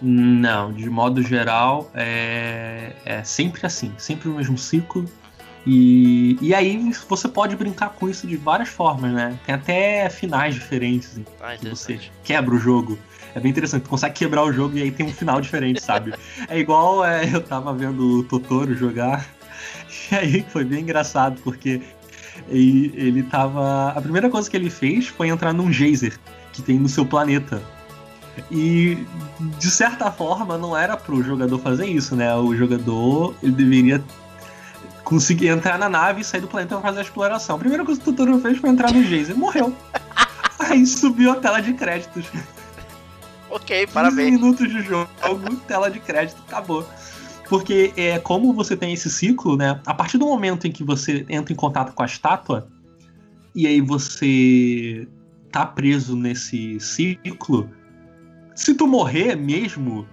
Não, 0.00 0.72
de 0.72 0.88
modo 0.88 1.22
geral 1.22 1.90
é, 1.94 2.92
é 3.04 3.24
sempre 3.24 3.66
assim, 3.66 3.92
sempre 3.98 4.28
o 4.28 4.34
mesmo 4.34 4.56
ciclo. 4.56 5.04
E, 5.70 6.38
e 6.40 6.54
aí 6.54 6.90
você 7.06 7.28
pode 7.28 7.54
brincar 7.54 7.90
com 7.90 8.08
isso 8.08 8.26
de 8.26 8.38
várias 8.38 8.70
formas, 8.70 9.12
né? 9.12 9.38
Tem 9.44 9.54
até 9.54 10.08
finais 10.08 10.54
diferentes 10.54 11.20
Ah, 11.42 11.58
que 11.58 11.68
você 11.68 12.00
quebra 12.24 12.54
o 12.54 12.58
jogo. 12.58 12.98
É 13.34 13.38
bem 13.38 13.50
interessante, 13.50 13.82
tu 13.82 13.90
consegue 13.90 14.14
quebrar 14.14 14.44
o 14.44 14.50
jogo 14.50 14.78
e 14.78 14.82
aí 14.82 14.90
tem 14.90 15.04
um 15.04 15.12
final 15.12 15.42
diferente, 15.42 15.82
sabe? 15.82 16.14
É 16.48 16.58
igual 16.58 17.04
é, 17.04 17.28
eu 17.30 17.42
tava 17.42 17.74
vendo 17.74 18.20
o 18.20 18.24
Totoro 18.24 18.74
jogar, 18.74 19.28
e 20.10 20.14
aí 20.14 20.46
foi 20.48 20.64
bem 20.64 20.80
engraçado, 20.80 21.38
porque 21.42 21.82
ele, 22.48 22.90
ele 22.96 23.22
tava. 23.24 23.90
A 23.90 24.00
primeira 24.00 24.30
coisa 24.30 24.48
que 24.48 24.56
ele 24.56 24.70
fez 24.70 25.08
foi 25.08 25.28
entrar 25.28 25.52
num 25.52 25.70
geyser 25.70 26.18
que 26.50 26.62
tem 26.62 26.78
no 26.78 26.88
seu 26.88 27.04
planeta. 27.04 27.62
E 28.50 29.06
de 29.58 29.70
certa 29.70 30.10
forma 30.10 30.56
não 30.56 30.74
era 30.74 30.96
pro 30.96 31.22
jogador 31.22 31.58
fazer 31.58 31.86
isso, 31.86 32.16
né? 32.16 32.34
O 32.36 32.56
jogador 32.56 33.34
ele 33.42 33.52
deveria 33.52 34.02
conseguir 35.08 35.48
entrar 35.48 35.78
na 35.78 35.88
nave 35.88 36.20
e 36.20 36.24
sair 36.24 36.42
do 36.42 36.48
planeta 36.48 36.76
pra 36.76 36.88
fazer 36.88 36.98
a 36.98 37.02
exploração. 37.02 37.56
A 37.56 37.58
primeira 37.58 37.82
coisa 37.82 37.98
que 37.98 38.10
o 38.10 38.12
Totoro 38.12 38.38
fez 38.40 38.58
foi 38.58 38.68
entrar 38.68 38.92
no 38.92 39.02
geyser 39.02 39.34
e 39.34 39.38
morreu. 39.38 39.74
Aí 40.60 40.84
subiu 40.84 41.32
a 41.32 41.36
tela 41.36 41.62
de 41.62 41.72
créditos. 41.72 42.26
Ok, 43.48 43.86
15 43.86 43.94
parabéns. 43.94 44.32
minutos 44.32 44.68
de 44.68 44.82
jogo, 44.82 45.08
tela 45.66 45.90
de 45.90 45.98
crédito, 45.98 46.36
acabou. 46.46 46.86
Porque 47.48 47.90
é 47.96 48.18
como 48.18 48.52
você 48.52 48.76
tem 48.76 48.92
esse 48.92 49.08
ciclo, 49.08 49.56
né? 49.56 49.80
A 49.86 49.94
partir 49.94 50.18
do 50.18 50.26
momento 50.26 50.66
em 50.66 50.70
que 50.70 50.84
você 50.84 51.24
entra 51.30 51.54
em 51.54 51.56
contato 51.56 51.94
com 51.94 52.02
a 52.02 52.06
estátua, 52.06 52.68
e 53.54 53.66
aí 53.66 53.80
você 53.80 55.08
tá 55.50 55.64
preso 55.64 56.14
nesse 56.16 56.78
ciclo, 56.80 57.70
se 58.54 58.74
tu 58.74 58.86
morrer 58.86 59.36
mesmo, 59.36 60.06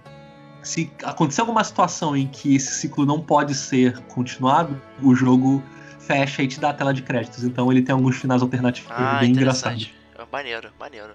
se 0.66 0.90
acontecer 1.04 1.40
alguma 1.42 1.62
situação 1.62 2.16
em 2.16 2.26
que 2.26 2.56
esse 2.56 2.72
ciclo 2.74 3.06
não 3.06 3.20
pode 3.20 3.54
ser 3.54 3.98
continuado, 4.06 4.80
o 5.02 5.14
jogo 5.14 5.62
fecha 6.00 6.42
e 6.42 6.48
te 6.48 6.58
dá 6.60 6.70
a 6.70 6.74
tela 6.74 6.92
de 6.92 7.02
créditos. 7.02 7.44
Então 7.44 7.70
ele 7.70 7.82
tem 7.82 7.92
alguns 7.94 8.16
finais 8.16 8.42
alternativos 8.42 8.90
Ah, 8.90 9.18
bem 9.20 9.30
engraçados. 9.30 9.90
É 10.18 10.24
Maneiro, 10.30 10.70
maneiro. 10.78 11.12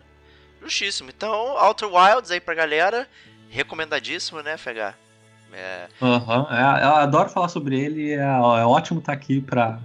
Justíssimo. 0.61 1.09
Então, 1.09 1.33
Outer 1.57 1.89
Wilds 1.93 2.31
aí 2.31 2.39
pra 2.39 2.53
galera. 2.53 3.07
Recomendadíssimo, 3.49 4.41
né, 4.41 4.55
FH? 4.57 4.95
É, 5.53 5.87
Aham, 6.01 6.47
é, 6.49 6.83
eu 6.85 6.95
adoro 6.95 7.29
falar 7.29 7.49
sobre 7.49 7.77
ele, 7.77 8.13
é, 8.13 8.19
é 8.19 8.65
ótimo 8.65 8.99
estar 8.99 9.11
aqui 9.11 9.41
pra 9.41 9.79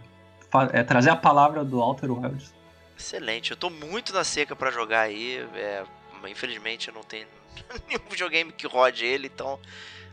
é, 0.72 0.84
trazer 0.84 1.10
a 1.10 1.16
palavra 1.16 1.64
do 1.64 1.80
Outer 1.80 2.12
Wilds. 2.12 2.54
excelente. 2.96 3.50
Eu 3.50 3.56
tô 3.56 3.68
muito 3.68 4.12
na 4.14 4.22
seca 4.22 4.54
pra 4.54 4.70
jogar 4.70 5.00
aí. 5.00 5.44
é, 5.56 5.82
infelizmente 6.28 6.86
eu 6.88 6.94
não 6.94 7.02
tenho 7.02 7.26
nenhum 7.88 8.00
videogame 8.10 8.52
que 8.52 8.66
rode 8.66 9.04
ele, 9.04 9.26
então 9.28 9.58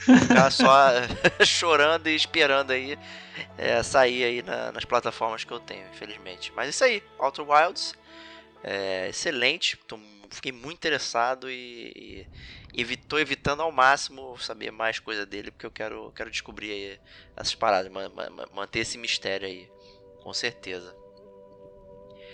vou 0.08 0.18
ficar 0.18 0.52
só 0.52 0.76
chorando 1.46 2.08
e 2.08 2.16
esperando 2.16 2.72
aí 2.72 2.98
é, 3.58 3.82
sair 3.84 4.24
aí 4.24 4.42
na- 4.42 4.72
nas 4.72 4.86
plataformas 4.86 5.44
que 5.44 5.52
eu 5.52 5.60
tenho, 5.60 5.88
infelizmente. 5.90 6.52
Mas 6.56 6.70
isso 6.70 6.84
aí, 6.84 7.02
Outer 7.20 7.48
Wilds. 7.50 7.94
É, 8.64 9.10
excelente. 9.10 9.76
Tô, 9.88 10.00
fiquei 10.30 10.52
muito 10.52 10.78
interessado 10.78 11.50
e, 11.52 12.26
e 12.74 12.82
evi- 12.82 12.96
tô 12.98 13.20
evitando 13.20 13.62
ao 13.62 13.72
máximo 13.72 14.38
saber 14.40 14.72
mais 14.72 15.00
coisa 15.00 15.26
dele, 15.26 15.52
porque 15.52 15.66
eu 15.66 15.72
quero, 15.72 16.12
quero 16.16 16.32
descobrir 16.32 17.00
essas 17.36 17.54
paradas, 17.56 17.92
ma- 17.92 18.08
ma- 18.10 18.48
manter 18.54 18.80
esse 18.80 18.98
mistério 18.98 19.48
aí, 19.48 19.70
com 20.24 20.34
certeza. 20.34 20.96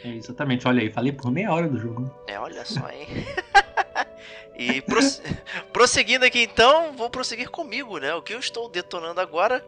É, 0.03 0.09
exatamente, 0.09 0.67
olha 0.67 0.81
aí, 0.81 0.91
falei 0.91 1.11
por 1.11 1.31
meia 1.31 1.51
hora 1.51 1.67
do 1.67 1.77
jogo. 1.79 2.09
É, 2.27 2.39
olha 2.39 2.63
só, 2.63 2.87
hein? 2.89 3.07
e 4.59 4.81
prosse- 4.81 5.21
prosseguindo 5.71 6.25
aqui 6.25 6.43
então, 6.43 6.91
vou 6.93 7.09
prosseguir 7.09 7.49
comigo, 7.49 7.97
né? 7.97 8.13
O 8.13 8.21
que 8.21 8.33
eu 8.33 8.39
estou 8.39 8.67
detonando 8.67 9.21
agora. 9.21 9.65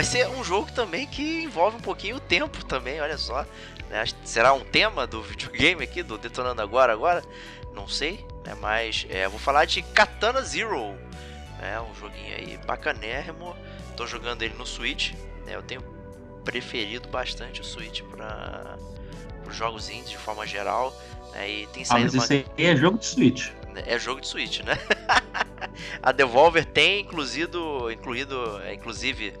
Vai 0.00 0.04
ser 0.04 0.26
um 0.28 0.42
jogo 0.42 0.72
também 0.72 1.06
que 1.06 1.42
envolve 1.42 1.76
um 1.76 1.80
pouquinho 1.80 2.16
o 2.16 2.20
tempo 2.20 2.64
também, 2.64 2.98
olha 3.02 3.18
só. 3.18 3.44
né? 3.90 4.02
Será 4.24 4.54
um 4.54 4.60
tema 4.64 5.06
do 5.06 5.22
videogame 5.22 5.84
aqui, 5.84 6.02
do 6.02 6.16
Detonando 6.16 6.62
Agora 6.62 6.90
Agora? 6.90 7.22
Não 7.74 7.86
sei, 7.86 8.24
né? 8.46 8.56
Mas 8.58 9.06
é, 9.10 9.28
vou 9.28 9.38
falar 9.38 9.66
de 9.66 9.82
Katana 9.82 10.40
Zero. 10.40 10.94
É 11.60 11.78
um 11.78 11.94
joguinho 11.94 12.34
aí 12.34 12.58
bacanérrimo. 12.66 13.54
Tô 13.94 14.06
jogando 14.06 14.40
ele 14.42 14.54
no 14.54 14.64
Switch. 14.66 15.12
né? 15.44 15.54
Eu 15.54 15.62
tenho 15.62 15.82
preferido 16.46 17.06
bastante 17.10 17.60
o 17.60 17.64
Switch 17.64 18.00
para 18.04 18.78
os 19.46 19.54
jogos 19.54 19.90
indies 19.90 20.08
de 20.10 20.16
forma 20.16 20.46
geral. 20.46 20.96
né? 21.32 21.48
E 21.50 21.66
tem 21.66 21.82
Ah, 21.82 21.86
saído 21.86 22.04
mas 22.06 22.14
uma- 22.14 22.24
isso 22.24 22.32
aí 22.32 22.64
é 22.64 22.74
jogo 22.74 22.96
de 22.98 23.04
Switch. 23.04 23.50
é 23.76 23.98
jogo 23.98 24.20
de 24.22 24.28
Switch, 24.28 24.60
né? 24.60 24.78
a 26.02 26.10
Devolver 26.10 26.64
tem 26.64 27.00
incluído, 27.02 27.90
incluído, 27.92 28.58
é, 28.62 28.72
inclusive, 28.74 29.34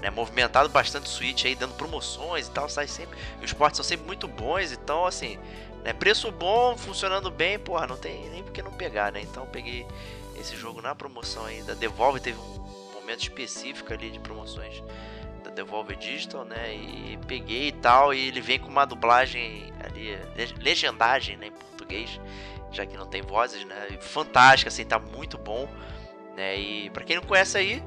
né, 0.00 0.10
movimentado 0.10 0.68
bastante 0.68 1.06
o 1.06 1.08
Switch 1.08 1.44
aí, 1.44 1.54
dando 1.54 1.74
promoções 1.74 2.46
e 2.46 2.50
tal, 2.50 2.68
sai 2.68 2.86
sempre. 2.86 3.18
E 3.40 3.44
os 3.44 3.52
portes 3.52 3.76
são 3.76 3.84
sempre 3.84 4.06
muito 4.06 4.26
bons, 4.26 4.72
então 4.72 5.04
assim, 5.06 5.38
né, 5.84 5.92
preço 5.92 6.30
bom, 6.30 6.76
funcionando 6.76 7.30
bem, 7.30 7.58
porra, 7.58 7.86
não 7.86 7.96
tem 7.96 8.28
nem 8.30 8.42
porque 8.42 8.62
não 8.62 8.72
pegar, 8.72 9.12
né? 9.12 9.20
Então 9.20 9.46
peguei 9.46 9.86
esse 10.38 10.56
jogo 10.56 10.80
na 10.80 10.94
promoção 10.94 11.44
aí 11.44 11.62
da 11.62 11.74
Devolver, 11.74 12.20
teve 12.20 12.38
um 12.38 12.90
momento 12.94 13.20
específico 13.22 13.92
ali 13.92 14.10
de 14.10 14.18
promoções 14.18 14.82
da 15.44 15.50
Devolver 15.50 15.96
Digital, 15.96 16.44
né? 16.44 16.74
E 16.74 17.18
peguei 17.26 17.68
e 17.68 17.72
tal, 17.72 18.14
e 18.14 18.28
ele 18.28 18.40
vem 18.40 18.58
com 18.58 18.68
uma 18.68 18.84
dublagem 18.86 19.72
ali, 19.84 20.16
le- 20.34 20.54
legendagem, 20.60 21.36
né, 21.36 21.48
em 21.48 21.52
português 21.52 22.20
já 22.72 22.86
que 22.86 22.96
não 22.96 23.06
tem 23.06 23.20
vozes, 23.20 23.64
né? 23.64 23.98
Fantástica, 24.00 24.68
assim, 24.68 24.84
tá 24.84 24.96
muito 24.98 25.36
bom, 25.36 25.68
né? 26.36 26.56
E 26.56 26.88
pra 26.90 27.02
quem 27.02 27.16
não 27.16 27.22
conhece 27.24 27.58
aí, 27.58 27.82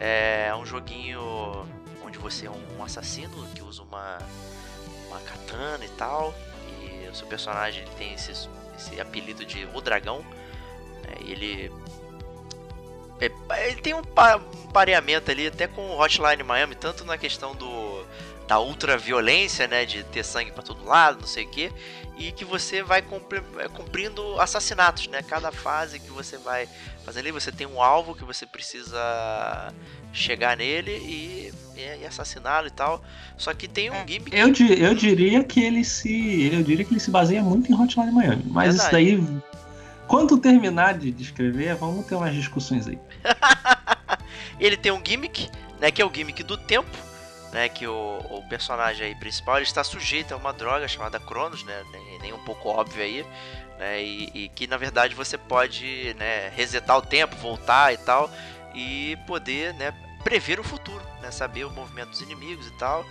é 0.00 0.52
um 0.56 0.64
joguinho 0.64 1.66
onde 2.04 2.18
você 2.18 2.46
é 2.46 2.50
um 2.50 2.82
assassino 2.82 3.46
que 3.54 3.62
usa 3.62 3.82
uma, 3.82 4.18
uma 5.08 5.20
katana 5.20 5.84
e 5.84 5.88
tal, 5.90 6.34
e 6.82 7.08
o 7.08 7.14
seu 7.14 7.26
personagem 7.26 7.82
ele 7.82 7.90
tem 7.96 8.14
esse, 8.14 8.30
esse 8.76 9.00
apelido 9.00 9.44
de 9.44 9.66
O 9.74 9.80
Dragão, 9.80 10.20
né? 11.02 11.14
E 11.24 11.32
ele 11.32 11.72
é, 13.20 13.68
ele 13.68 13.80
tem 13.80 13.94
um, 13.94 14.02
pa- 14.02 14.36
um 14.36 14.66
pareamento 14.68 15.30
ali 15.30 15.46
até 15.46 15.66
com 15.66 15.80
o 15.90 16.00
Hotline 16.00 16.42
Miami, 16.42 16.74
tanto 16.74 17.04
na 17.04 17.16
questão 17.16 17.54
do 17.54 18.04
da 18.46 18.60
ultra 18.60 18.98
violência, 18.98 19.66
né, 19.66 19.86
de 19.86 20.04
ter 20.04 20.22
sangue 20.22 20.52
pra 20.52 20.62
todo 20.62 20.84
lado, 20.84 21.20
não 21.20 21.26
sei 21.26 21.44
o 21.46 21.48
que, 21.48 21.72
e 22.18 22.30
que 22.30 22.44
você 22.44 22.82
vai 22.82 22.98
é, 23.00 23.68
cumprindo 23.68 24.38
assassinatos, 24.38 25.06
né? 25.08 25.22
Cada 25.22 25.50
fase 25.50 25.98
que 25.98 26.10
você 26.10 26.36
vai 26.36 26.68
fazendo 27.04 27.22
ali, 27.24 27.32
você 27.32 27.52
tem 27.52 27.66
um 27.66 27.80
alvo 27.82 28.14
que 28.14 28.24
você 28.24 28.46
precisa 28.46 29.72
chegar 30.12 30.56
nele 30.56 30.92
e, 30.92 31.52
e- 31.76 32.02
e 32.02 32.06
assassiná-lo 32.06 32.66
e 32.66 32.70
tal. 32.70 33.02
Só 33.36 33.52
que 33.52 33.66
tem 33.68 33.90
um 33.90 34.06
gimmick. 34.06 34.36
Eu, 34.36 34.50
di- 34.50 34.80
eu 34.82 34.94
diria 34.94 35.42
que 35.44 35.60
ele 35.62 35.84
se. 35.84 36.50
Eu 36.52 36.62
diria 36.62 36.84
que 36.84 36.92
ele 36.92 37.00
se 37.00 37.10
baseia 37.10 37.42
muito 37.42 37.70
em 37.70 37.74
Hotline 37.74 38.10
Miami. 38.12 38.44
Mas 38.46 38.74
isso 38.76 38.90
Verdade. 38.90 39.16
daí. 39.16 39.42
Quando 40.06 40.36
terminar 40.38 40.98
de 40.98 41.10
descrever, 41.10 41.74
vamos 41.76 42.06
ter 42.06 42.14
umas 42.14 42.34
discussões 42.34 42.86
aí. 42.86 42.98
Ele 44.60 44.76
tem 44.76 44.92
um 44.92 45.00
gimmick, 45.04 45.48
né? 45.80 45.90
Que 45.90 46.02
é 46.02 46.04
o 46.04 46.12
gimmick 46.14 46.42
do 46.42 46.56
tempo. 46.56 46.90
Né, 47.52 47.68
que 47.68 47.86
o, 47.86 48.18
o 48.30 48.42
personagem 48.48 49.06
aí 49.06 49.14
principal 49.14 49.58
ele 49.58 49.64
está 49.64 49.84
sujeito 49.84 50.34
a 50.34 50.36
uma 50.36 50.52
droga 50.52 50.88
chamada 50.88 51.20
Cronos, 51.20 51.62
né, 51.62 51.84
nem, 51.92 52.18
nem 52.18 52.32
um 52.32 52.38
pouco 52.40 52.68
óbvio 52.68 53.00
aí, 53.00 53.24
né, 53.78 54.02
e, 54.02 54.30
e 54.34 54.48
que 54.48 54.66
na 54.66 54.76
verdade 54.76 55.14
você 55.14 55.36
pode 55.36 56.14
né, 56.18 56.48
resetar 56.50 56.96
o 56.96 57.02
tempo, 57.02 57.36
voltar 57.36 57.92
e 57.92 57.98
tal, 57.98 58.30
e 58.74 59.16
poder 59.26 59.74
né, 59.74 59.92
prever 60.22 60.60
o 60.60 60.64
futuro, 60.64 61.04
né, 61.20 61.30
saber 61.30 61.64
o 61.64 61.70
movimento 61.70 62.10
dos 62.10 62.20
inimigos 62.20 62.66
e 62.66 62.72
tal, 62.72 63.04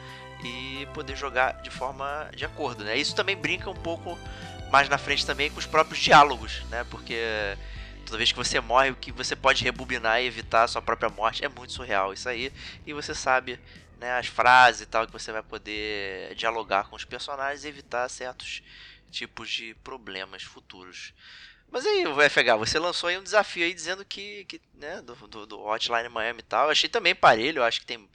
e 0.44 0.88
poder 0.94 1.16
jogar 1.16 1.62
de 1.62 1.70
forma 1.70 2.30
de 2.36 2.46
acordo. 2.46 2.84
Né. 2.84 2.98
Isso 2.98 3.16
também 3.16 3.36
brinca 3.36 3.70
um 3.70 3.76
pouco 3.76 4.18
mais 4.72 4.90
na 4.90 4.98
frente 4.98 5.26
também 5.26 5.50
com 5.50 5.60
os 5.60 5.66
próprios 5.66 6.00
diálogos, 6.00 6.64
né, 6.70 6.86
porque 6.90 7.56
Toda 8.06 8.18
vez 8.18 8.32
que 8.32 8.38
você 8.38 8.60
morre, 8.60 8.92
o 8.92 8.96
que 8.96 9.12
você 9.12 9.36
pode 9.36 9.64
rebobinar 9.64 10.22
e 10.22 10.28
evitar 10.28 10.64
a 10.64 10.68
sua 10.68 10.82
própria 10.82 11.10
morte 11.10 11.44
é 11.44 11.50
muito 11.50 11.74
surreal 11.74 12.14
isso 12.14 12.28
aí. 12.28 12.52
E 12.86 12.94
você 12.94 13.16
sabe 13.16 13.60
né, 13.98 14.18
as 14.18 14.28
frases 14.28 14.82
e 14.82 14.86
tal 14.86 15.08
que 15.08 15.14
você 15.14 15.32
vai 15.32 15.42
poder 15.42 16.36
dialogar 16.36 16.90
com 16.90 16.96
os 16.96 17.06
personagens 17.06 17.64
e 17.64 17.70
evitar 17.70 18.08
certos 18.10 18.62
tipos 19.14 19.50
de 19.50 19.76
problemas 19.76 20.44
futuros. 20.44 21.14
Mas 21.72 21.86
aí, 21.86 22.06
o 22.06 22.16
FH, 22.16 22.58
você 22.58 22.78
lançou 22.78 23.10
aí 23.10 23.18
um 23.18 23.24
desafio 23.24 23.64
aí 23.66 23.74
dizendo 23.74 24.04
que, 24.04 24.46
que 24.46 24.62
né, 24.76 25.02
do, 25.02 25.16
do, 25.28 25.46
do 25.46 25.60
Hotline 25.62 26.10
Miami 26.10 26.40
e 26.40 26.44
tal. 26.44 26.66
Eu 26.66 26.72
achei 26.72 26.90
também 26.90 27.16
parelho, 27.16 27.60
eu 27.60 27.64
acho 27.64 27.80
que 27.80 27.86
tem 27.86 28.08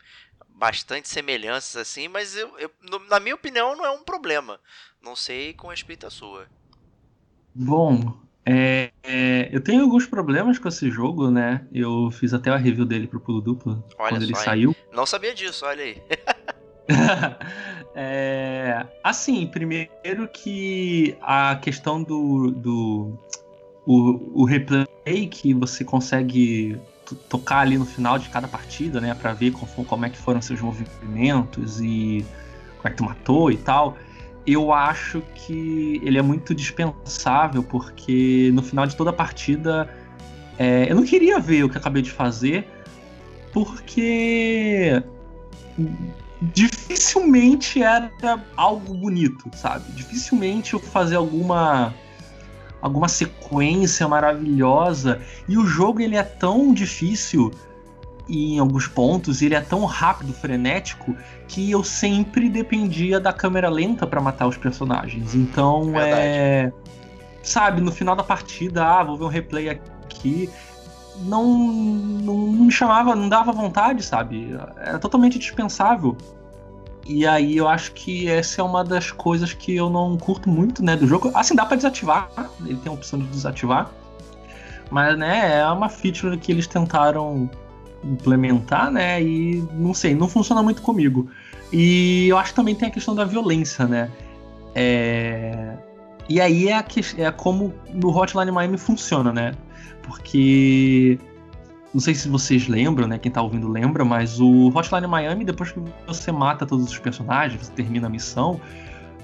bastante 0.48 1.08
semelhanças 1.08 1.76
assim, 1.76 2.08
mas 2.08 2.36
eu, 2.36 2.56
eu, 2.58 2.70
na 3.08 3.20
minha 3.20 3.34
opinião 3.34 3.76
não 3.76 3.86
é 3.86 3.90
um 3.90 4.02
problema. 4.02 4.60
Não 5.02 5.14
sei 5.16 5.54
com 5.54 5.68
respeito 5.68 6.06
à 6.06 6.10
sua. 6.10 6.46
Bom, 7.54 8.20
é, 8.44 8.92
é, 9.02 9.48
eu 9.52 9.60
tenho 9.60 9.82
alguns 9.82 10.06
problemas 10.06 10.58
com 10.58 10.68
esse 10.68 10.90
jogo, 10.90 11.30
né? 11.30 11.66
Eu 11.72 12.10
fiz 12.10 12.32
até 12.32 12.50
a 12.50 12.56
review 12.56 12.84
dele 12.84 13.06
pro 13.06 13.20
Pulo 13.20 13.40
Duplo 13.40 13.84
olha 13.98 14.08
quando 14.10 14.22
ele 14.22 14.36
aí. 14.36 14.44
saiu. 14.44 14.76
Não 14.92 15.04
sabia 15.04 15.34
disso, 15.34 15.66
olha 15.66 15.84
aí. 15.84 16.02
é, 18.00 18.86
assim, 19.02 19.44
primeiro 19.48 20.28
que 20.32 21.16
a 21.20 21.56
questão 21.56 22.00
do, 22.00 22.52
do 22.52 23.12
o, 23.84 24.42
o 24.42 24.44
replay 24.44 24.86
que 25.28 25.52
você 25.52 25.84
consegue 25.84 26.80
tocar 27.28 27.58
ali 27.58 27.76
no 27.76 27.84
final 27.84 28.16
de 28.16 28.28
cada 28.28 28.46
partida, 28.46 29.00
né, 29.00 29.14
para 29.14 29.32
ver 29.32 29.50
como, 29.50 29.84
como 29.84 30.06
é 30.06 30.10
que 30.10 30.16
foram 30.16 30.40
seus 30.40 30.60
movimentos 30.60 31.80
e 31.80 32.24
como 32.76 32.86
é 32.86 32.90
que 32.90 32.96
tu 32.96 33.04
matou 33.04 33.50
e 33.50 33.56
tal 33.56 33.96
eu 34.46 34.72
acho 34.72 35.20
que 35.34 36.00
ele 36.02 36.18
é 36.18 36.22
muito 36.22 36.54
dispensável, 36.54 37.62
porque 37.62 38.50
no 38.54 38.62
final 38.62 38.86
de 38.86 38.96
toda 38.96 39.10
a 39.10 39.12
partida 39.12 39.92
é, 40.58 40.90
eu 40.90 40.96
não 40.96 41.02
queria 41.02 41.38
ver 41.38 41.64
o 41.64 41.68
que 41.68 41.76
acabei 41.76 42.00
de 42.00 42.10
fazer, 42.10 42.66
porque 43.52 45.02
dificilmente 46.40 47.82
era 47.82 48.10
algo 48.56 48.94
bonito, 48.94 49.50
sabe? 49.56 49.90
Dificilmente 49.92 50.74
eu 50.74 50.80
fazer 50.80 51.16
alguma 51.16 51.94
alguma 52.80 53.08
sequência 53.08 54.06
maravilhosa 54.06 55.20
e 55.48 55.58
o 55.58 55.66
jogo 55.66 56.00
ele 56.00 56.14
é 56.14 56.22
tão 56.22 56.72
difícil 56.72 57.50
em 58.28 58.58
alguns 58.58 58.86
pontos, 58.86 59.40
ele 59.40 59.54
é 59.54 59.60
tão 59.60 59.84
rápido, 59.84 60.32
frenético, 60.32 61.16
que 61.48 61.70
eu 61.70 61.82
sempre 61.82 62.48
dependia 62.48 63.18
da 63.18 63.32
câmera 63.32 63.70
lenta 63.70 64.06
para 64.06 64.20
matar 64.20 64.46
os 64.46 64.56
personagens. 64.56 65.34
Então 65.34 65.92
Verdade. 65.92 66.12
é. 66.14 66.72
Sabe, 67.42 67.80
no 67.80 67.90
final 67.90 68.14
da 68.14 68.22
partida, 68.22 68.84
ah, 68.84 69.02
vou 69.02 69.16
ver 69.16 69.24
um 69.24 69.28
replay 69.28 69.70
aqui. 69.70 70.50
Não, 71.22 71.46
não, 71.46 72.38
não 72.38 72.64
me 72.64 72.72
chamava, 72.72 73.14
não 73.16 73.28
dava 73.28 73.52
vontade, 73.52 74.02
sabe? 74.02 74.56
Era 74.76 74.98
totalmente 74.98 75.38
dispensável. 75.38 76.16
E 77.06 77.26
aí 77.26 77.56
eu 77.56 77.66
acho 77.66 77.92
que 77.92 78.28
essa 78.28 78.60
é 78.60 78.64
uma 78.64 78.84
das 78.84 79.10
coisas 79.10 79.52
que 79.54 79.74
eu 79.74 79.88
não 79.88 80.16
curto 80.18 80.48
muito, 80.48 80.84
né, 80.84 80.94
do 80.94 81.06
jogo. 81.06 81.30
Assim, 81.34 81.54
dá 81.54 81.64
para 81.64 81.76
desativar, 81.76 82.28
ele 82.60 82.76
tem 82.76 82.90
a 82.90 82.94
opção 82.94 83.18
de 83.18 83.26
desativar. 83.28 83.90
Mas, 84.90 85.18
né, 85.18 85.60
é 85.60 85.66
uma 85.66 85.88
feature 85.88 86.36
que 86.36 86.52
eles 86.52 86.66
tentaram 86.66 87.50
implementar, 88.04 88.90
né? 88.90 89.22
E 89.22 89.66
não 89.72 89.92
sei, 89.92 90.14
não 90.14 90.28
funciona 90.28 90.62
muito 90.62 90.82
comigo. 90.82 91.28
E 91.72 92.28
eu 92.28 92.38
acho 92.38 92.50
que 92.50 92.56
também 92.56 92.74
tem 92.74 92.88
a 92.88 92.90
questão 92.90 93.14
da 93.14 93.24
violência, 93.24 93.86
né? 93.86 94.10
É... 94.74 95.74
E 96.28 96.40
aí 96.40 96.68
é, 96.68 96.82
que... 96.82 97.00
é 97.20 97.30
como 97.30 97.74
no 97.92 98.14
Hotline 98.14 98.50
Miami 98.50 98.78
funciona, 98.78 99.32
né? 99.32 99.52
Porque 100.08 101.18
não 101.92 102.00
sei 102.00 102.14
se 102.14 102.28
vocês 102.28 102.66
lembram, 102.66 103.06
né? 103.06 103.18
Quem 103.18 103.30
tá 103.30 103.42
ouvindo 103.42 103.68
lembra, 103.68 104.04
mas 104.04 104.40
o 104.40 104.68
Hotline 104.68 105.06
Miami, 105.06 105.44
depois 105.44 105.70
que 105.70 105.80
você 106.06 106.32
mata 106.32 106.66
todos 106.66 106.86
os 106.86 106.98
personagens, 106.98 107.60
você 107.60 107.72
termina 107.72 108.06
a 108.06 108.10
missão, 108.10 108.60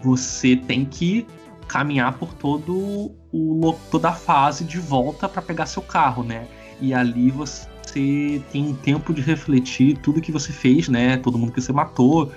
você 0.03 0.55
tem 0.55 0.85
que 0.85 1.27
caminhar 1.67 2.13
por 2.19 2.35
todo 2.35 3.11
o 3.33 3.75
toda 3.91 4.11
a 4.11 4.13
fase 4.13 4.65
de 4.65 4.79
volta 4.79 5.29
para 5.29 5.41
pegar 5.41 5.67
seu 5.67 5.83
carro, 5.83 6.23
né? 6.23 6.47
E 6.81 6.93
ali 6.93 7.31
você 7.31 8.43
tem 8.53 8.65
um 8.67 8.75
tempo 8.75 9.13
de 9.13 9.23
refletir 9.23 9.97
tudo 9.99 10.21
que 10.21 10.31
você 10.31 10.53
fez, 10.53 10.89
né? 10.89 11.17
Todo 11.17 11.39
mundo 11.39 11.53
que 11.53 11.61
você 11.61 11.73
matou 11.73 12.31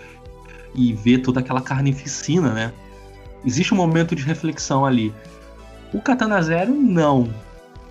e 0.74 0.94
ver 0.94 1.20
toda 1.20 1.42
aquela 1.42 1.62
carnificina, 1.62 2.54
né? 2.54 2.74
Existe 3.46 3.74
um 3.74 3.78
momento 3.78 4.16
de 4.16 4.24
reflexão 4.24 4.86
ali. 4.86 5.14
O 5.94 6.02
Katana 6.02 6.42
Zero, 6.42 6.74
não. 6.74 7.30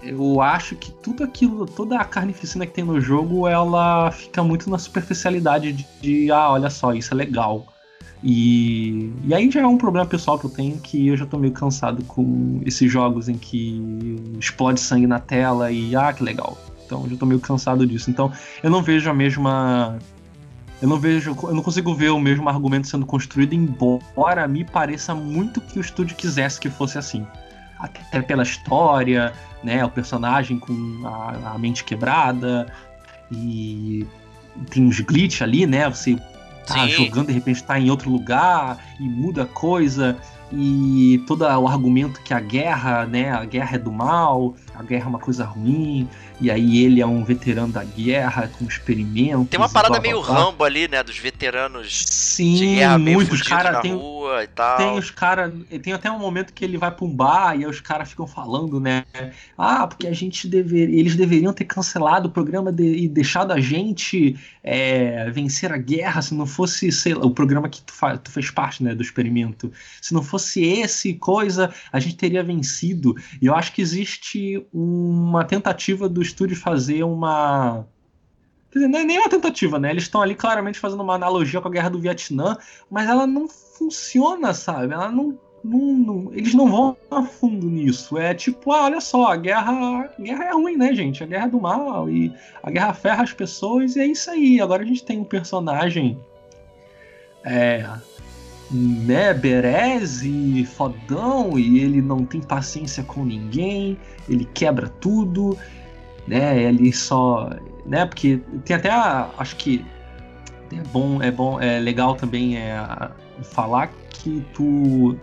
Eu 0.03 0.41
acho 0.41 0.77
que 0.77 0.93
tudo 0.93 1.25
aquilo, 1.25 1.67
toda 1.67 1.99
a 1.99 2.05
carnificina 2.05 2.67
que 2.67 2.73
tem 2.73 2.85
no 2.85 3.01
jogo, 3.01 3.49
ela 3.49 4.11
fica 4.11 4.43
muito 4.43 4.71
na 4.71 4.79
superficialidade 4.79 5.73
de, 5.73 5.87
de 6.01 6.31
ah, 6.31 6.51
olha 6.51 6.71
só, 6.71 6.93
isso 6.93 7.13
é 7.13 7.17
legal. 7.17 7.67
E, 8.23 9.13
e 9.25 9.35
aí 9.35 9.51
já 9.51 9.61
é 9.61 9.67
um 9.67 9.77
problema 9.77 10.07
pessoal 10.07 10.39
que 10.39 10.47
eu 10.47 10.51
tenho 10.51 10.79
que 10.79 11.09
eu 11.09 11.17
já 11.17 11.27
tô 11.27 11.39
meio 11.39 11.53
cansado 11.53 12.03
com 12.05 12.61
esses 12.65 12.91
jogos 12.91 13.29
em 13.29 13.37
que 13.37 14.17
explode 14.39 14.81
sangue 14.81 15.07
na 15.07 15.21
tela 15.21 15.71
e 15.71 15.95
ah, 15.95 16.13
que 16.13 16.23
legal. 16.23 16.57
Então 16.85 17.09
já 17.09 17.17
tô 17.17 17.27
meio 17.27 17.41
cansado 17.41 17.87
disso. 17.87 18.11
Então 18.11 18.33
eu 18.63 18.71
não 18.71 18.83
vejo 18.83 19.11
a 19.11 19.15
mesma. 19.15 19.99
Eu 20.81 20.89
não 20.89 20.99
vejo. 20.99 21.37
Eu 21.43 21.55
não 21.55 21.63
consigo 21.63 21.95
ver 21.95 22.11
o 22.11 22.21
mesmo 22.21 22.49
argumento 22.49 22.89
sendo 22.89 23.05
construído, 23.05 23.55
embora 23.55 24.49
me 24.49 24.65
pareça 24.65 25.15
muito 25.15 25.61
que 25.61 25.79
o 25.79 25.81
estúdio 25.81 26.17
quisesse 26.17 26.61
que 26.61 26.71
fosse 26.71 26.97
assim. 26.97 27.27
Até 27.79 28.23
pela 28.23 28.43
história, 28.43 29.35
né? 29.63 29.85
O 29.85 29.91
personagem 29.91 30.59
com 30.59 30.73
a, 31.05 31.55
a 31.55 31.59
mente 31.59 31.85
quebrada. 31.85 32.67
E 33.31 34.07
tem 34.71 34.85
uns 34.85 35.01
glitch 35.01 35.43
ali, 35.43 35.67
né? 35.67 35.89
Você 35.89 36.17
tá 36.67 36.87
Sim. 36.87 36.91
jogando, 36.91 37.29
de 37.29 37.33
repente 37.33 37.63
tá 37.63 37.79
em 37.79 37.91
outro 37.91 38.11
lugar 38.11 38.79
e 38.99 39.05
muda 39.05 39.45
a 39.45 39.47
coisa 39.47 40.17
e 40.53 41.23
todo 41.27 41.43
o 41.43 41.69
argumento 41.69 42.21
que 42.23 42.33
a 42.33 42.41
guerra, 42.41 43.05
né, 43.07 43.31
a 43.33 43.45
guerra 43.45 43.77
é 43.77 43.79
do 43.79 43.91
mal, 43.91 44.55
a 44.79 44.83
guerra 44.83 45.07
é 45.07 45.09
uma 45.09 45.19
coisa 45.19 45.45
ruim, 45.45 46.09
e 46.41 46.51
aí 46.51 46.85
ele 46.85 47.01
é 47.01 47.07
um 47.07 47.25
veterano 47.25 47.73
da 47.73 47.83
guerra 47.83 48.51
com 48.59 48.65
experimentos. 48.65 49.49
Tem 49.49 49.59
uma 49.59 49.69
parada 49.69 49.95
blá, 49.95 50.01
meio 50.01 50.23
blá, 50.23 50.45
Rambo 50.45 50.65
ali, 50.65 50.87
né, 50.87 51.03
dos 51.03 51.19
veteranos 51.19 52.05
Sim, 52.07 52.55
de 52.57 52.75
guerra 52.77 52.99
muitos 52.99 53.43
cara 53.43 53.81
tem, 53.81 53.95
rua 53.95 54.45
e 54.45 54.47
tal. 54.49 54.77
Tem 54.77 54.99
os 54.99 55.11
caras, 55.11 55.53
tem 55.83 55.93
até 55.93 56.11
um 56.11 56.19
momento 56.19 56.53
que 56.53 56.65
ele 56.65 56.77
vai 56.77 56.91
pra 56.91 57.05
um 57.05 57.11
bar 57.11 57.55
e 57.55 57.65
aí 57.65 57.67
os 57.67 57.81
caras 57.81 58.11
ficam 58.11 58.27
falando, 58.27 58.79
né, 58.79 59.05
ah, 59.57 59.87
porque 59.87 60.07
a 60.07 60.13
gente 60.13 60.47
deveria, 60.47 60.99
eles 60.99 61.17
deveriam 61.17 61.53
ter 61.53 61.65
cancelado 61.65 62.29
o 62.29 62.31
programa 62.31 62.71
de, 62.71 62.85
e 62.85 63.09
deixado 63.09 63.53
a 63.53 63.61
gente 63.61 64.37
é, 64.63 65.31
vencer 65.31 65.73
a 65.73 65.79
guerra 65.79 66.21
se 66.21 66.35
não 66.35 66.45
fosse, 66.45 66.91
sei 66.93 67.15
lá, 67.15 67.25
o 67.25 67.31
programa 67.31 67.69
que 67.69 67.81
tu, 67.81 67.93
fa, 67.93 68.19
tu 68.19 68.31
fez 68.31 68.51
parte, 68.51 68.83
né, 68.83 68.95
do 68.95 69.03
experimento. 69.03 69.73
Se 70.03 70.13
não 70.13 70.23
fosse 70.23 70.63
esse 70.63 71.15
coisa, 71.15 71.73
a 71.93 72.01
gente 72.01 72.17
teria 72.17 72.43
vencido. 72.43 73.15
E 73.41 73.47
eu 73.47 73.55
acho 73.55 73.73
que 73.73 73.81
existe 73.81 74.66
uma 74.73 75.45
tentativa 75.45 76.09
do 76.09 76.23
estúdio 76.23 76.57
fazer 76.57 77.03
uma. 77.03 77.87
Quer 78.71 78.81
dizer, 78.81 78.89
não 78.89 78.99
é 78.99 79.05
nem 79.05 79.19
uma 79.19 79.29
tentativa, 79.29 79.79
né? 79.79 79.91
Eles 79.91 80.05
estão 80.05 80.21
ali 80.21 80.35
claramente 80.35 80.79
fazendo 80.79 81.03
uma 81.03 81.15
analogia 81.15 81.61
com 81.61 81.69
a 81.69 81.71
guerra 81.71 81.91
do 81.91 82.01
Vietnã, 82.01 82.57
mas 82.91 83.09
ela 83.09 83.27
não 83.27 83.49
funciona, 83.49 84.53
sabe? 84.53 84.93
Ela 84.93 85.11
não. 85.11 85.39
não, 85.65 85.79
não 85.79 86.35
eles 86.35 86.55
não 86.55 86.71
vão 86.71 86.97
a 87.11 87.23
fundo 87.23 87.67
nisso. 87.67 88.19
É 88.19 88.35
tipo, 88.35 88.73
ah, 88.73 88.85
olha 88.85 89.01
só, 89.01 89.33
a 89.33 89.37
guerra, 89.37 90.11
a 90.19 90.23
guerra 90.23 90.45
é 90.45 90.53
ruim, 90.53 90.77
né, 90.77 90.95
gente? 90.95 91.23
A 91.23 91.27
guerra 91.27 91.47
é 91.47 91.51
do 91.51 91.61
mal 91.61 92.11
e 92.11 92.33
a 92.63 92.71
guerra 92.71 92.93
ferra 92.93 93.23
as 93.23 93.33
pessoas 93.33 93.97
e 93.97 94.01
é 94.01 94.07
isso 94.07 94.31
aí. 94.31 94.61
Agora 94.61 94.83
a 94.83 94.87
gente 94.87 95.05
tem 95.05 95.21
um 95.21 95.25
personagem. 95.25 96.19
É, 97.45 97.89
né, 98.71 99.33
berez 99.33 100.23
e 100.23 100.67
fodão, 100.77 101.59
e 101.59 101.81
ele 101.81 102.03
não 102.03 102.25
tem 102.25 102.41
paciência 102.41 103.03
com 103.03 103.25
ninguém, 103.25 103.99
ele 104.29 104.45
quebra 104.45 104.89
tudo, 104.89 105.57
né, 106.27 106.63
ele 106.63 106.93
só, 106.93 107.51
né, 107.85 108.07
porque 108.07 108.41
tem 108.65 108.77
até, 108.77 108.91
a, 108.91 109.31
acho 109.39 109.57
que 109.57 109.85
é 110.73 110.83
bom, 110.89 111.23
é 111.23 111.31
bom, 111.31 111.61
é 111.61 111.79
legal 111.79 112.17
também 112.17 112.57
é, 112.57 112.77
falar 113.45 113.93
que 114.09 114.45
tu, 114.53 115.17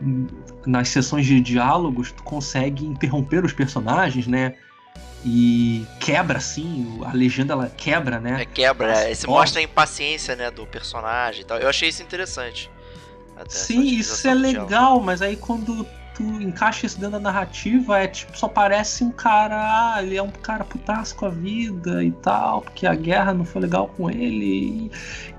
nas 0.66 0.90
sessões 0.90 1.26
de 1.26 1.42
diálogos, 1.42 2.12
tu 2.12 2.24
consegue 2.24 2.86
interromper 2.86 3.44
os 3.44 3.52
personagens, 3.52 4.26
né, 4.26 4.56
e 5.26 5.86
quebra 6.00 6.38
assim, 6.38 7.00
a 7.06 7.14
legenda 7.14 7.54
ela 7.54 7.70
quebra, 7.70 8.20
né? 8.20 8.42
É, 8.42 8.46
quebra, 8.46 8.92
é, 8.92 9.16
você 9.16 9.26
mostra 9.26 9.62
a 9.62 9.64
impaciência, 9.64 10.36
né, 10.36 10.52
do 10.52 10.66
personagem 10.66 11.42
e 11.42 11.44
tal. 11.46 11.58
Eu 11.60 11.70
achei 11.70 11.88
isso 11.88 12.04
interessante. 12.04 12.70
Sim, 13.48 13.84
isso 13.84 14.28
é 14.28 14.34
legal, 14.34 15.00
mas 15.00 15.22
aí 15.22 15.36
quando 15.36 15.86
tu 16.14 16.24
encaixa 16.42 16.86
isso 16.86 17.00
dentro 17.00 17.14
da 17.14 17.20
narrativa, 17.20 18.00
é 18.00 18.08
tipo, 18.08 18.38
só 18.38 18.48
parece 18.48 19.04
um 19.04 19.12
cara, 19.12 19.96
ah, 19.96 20.04
ele 20.04 20.16
é 20.16 20.22
um 20.22 20.30
cara 20.30 20.64
putasco 20.64 21.20
com 21.20 21.26
a 21.26 21.30
vida 21.30 22.04
e 22.04 22.12
tal, 22.12 22.62
porque 22.62 22.86
a 22.86 22.94
guerra 22.94 23.34
não 23.34 23.46
foi 23.46 23.62
legal 23.64 23.88
com 23.88 24.10
ele. 24.10 24.92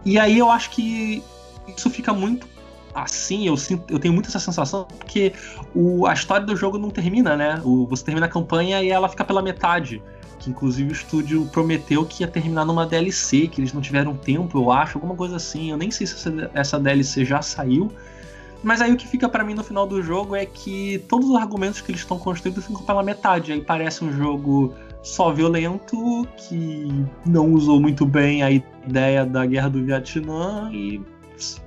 E, 0.05 0.13
e 0.13 0.19
aí 0.19 0.39
eu 0.39 0.51
acho 0.51 0.71
que 0.71 1.23
isso 1.69 1.89
fica 1.91 2.13
muito 2.13 2.55
assim, 2.95 3.49
eu, 3.49 3.57
sinto, 3.57 3.93
eu 3.93 3.99
tenho 3.99 4.15
muito 4.15 4.29
essa 4.29 4.39
sensação, 4.39 4.85
porque 4.85 5.33
o, 5.75 6.07
a 6.07 6.13
história 6.13 6.47
do 6.47 6.55
jogo 6.57 6.79
não 6.79 6.91
termina, 6.91 7.37
né? 7.37 7.61
O, 7.65 7.87
você 7.87 8.05
termina 8.05 8.27
a 8.27 8.29
campanha 8.29 8.83
e 8.83 8.89
ela 8.89 9.09
fica 9.09 9.25
pela 9.25 9.43
metade. 9.43 10.01
Que 10.45 10.51
inclusive 10.51 10.91
o 10.91 10.93
estúdio 10.93 11.47
prometeu 11.47 12.05
que 12.05 12.23
ia 12.23 12.29
terminar 12.29 12.67
numa 12.67 12.85
DLC, 12.85 13.49
que 13.49 13.63
eles 13.63 13.73
não 13.73 13.81
tiveram 13.81 14.15
tempo, 14.15 14.59
eu 14.59 14.71
acho, 14.71 14.99
alguma 14.99 15.15
coisa 15.15 15.37
assim. 15.37 15.71
Eu 15.71 15.79
nem 15.79 15.91
sei 15.91 16.07
se 16.07 16.29
essa, 16.53 16.79
DLC 16.79 17.25
já 17.25 17.41
saiu. 17.41 17.91
Mas 18.63 18.83
aí 18.83 18.93
o 18.93 18.97
que 18.97 19.09
fica 19.09 19.27
para 19.27 19.43
mim 19.43 19.55
no 19.55 19.65
final 19.65 19.87
do 19.87 20.03
jogo 20.03 20.37
é 20.37 20.45
que 20.45 21.03
todos 21.09 21.31
os 21.31 21.37
argumentos 21.37 21.81
que 21.81 21.91
eles 21.91 22.03
estão 22.03 22.19
construindo 22.19 22.61
ficam 22.61 22.83
pela 22.83 23.03
metade. 23.03 23.53
Aí 23.53 23.63
parece 23.63 24.05
um 24.05 24.13
jogo 24.13 24.75
só 25.03 25.33
violento, 25.33 26.29
que 26.37 26.89
não 27.25 27.51
usou 27.53 27.81
muito 27.81 28.05
bem 28.05 28.43
a 28.43 28.51
ideia 28.51 29.25
da 29.25 29.47
guerra 29.47 29.71
do 29.71 29.83
Vietnã 29.83 30.71
e, 30.71 31.01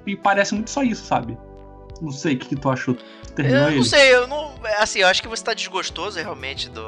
e 0.05 0.15
parece 0.15 0.53
muito 0.53 0.69
só 0.69 0.83
isso, 0.83 1.03
sabe? 1.03 1.35
Não 2.01 2.11
sei 2.11 2.35
o 2.35 2.37
que, 2.37 2.49
que 2.49 2.55
tu 2.55 2.69
achou. 2.69 2.95
Terminou 3.35 3.63
eu 3.63 3.65
não 3.65 3.77
ele? 3.77 3.85
sei, 3.85 4.13
eu 4.13 4.27
não. 4.27 4.55
Assim, 4.79 4.99
eu 4.99 5.07
acho 5.07 5.21
que 5.21 5.27
você 5.27 5.43
tá 5.43 5.53
desgostoso 5.53 6.19
realmente 6.19 6.69
do, 6.69 6.83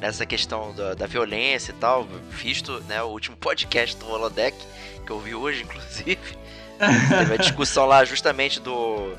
nessa 0.00 0.26
questão 0.26 0.74
da, 0.74 0.94
da 0.94 1.06
violência 1.06 1.72
e 1.72 1.74
tal. 1.74 2.06
Visto 2.30 2.80
né, 2.88 3.02
o 3.02 3.06
último 3.06 3.36
podcast 3.40 3.96
do 3.96 4.08
Holodeck, 4.08 4.56
que 5.04 5.10
eu 5.10 5.20
vi 5.20 5.34
hoje, 5.34 5.62
inclusive. 5.62 6.38
Teve 6.78 7.34
a 7.34 7.36
discussão 7.36 7.86
lá 7.86 8.04
justamente 8.04 8.60
do 8.60 9.14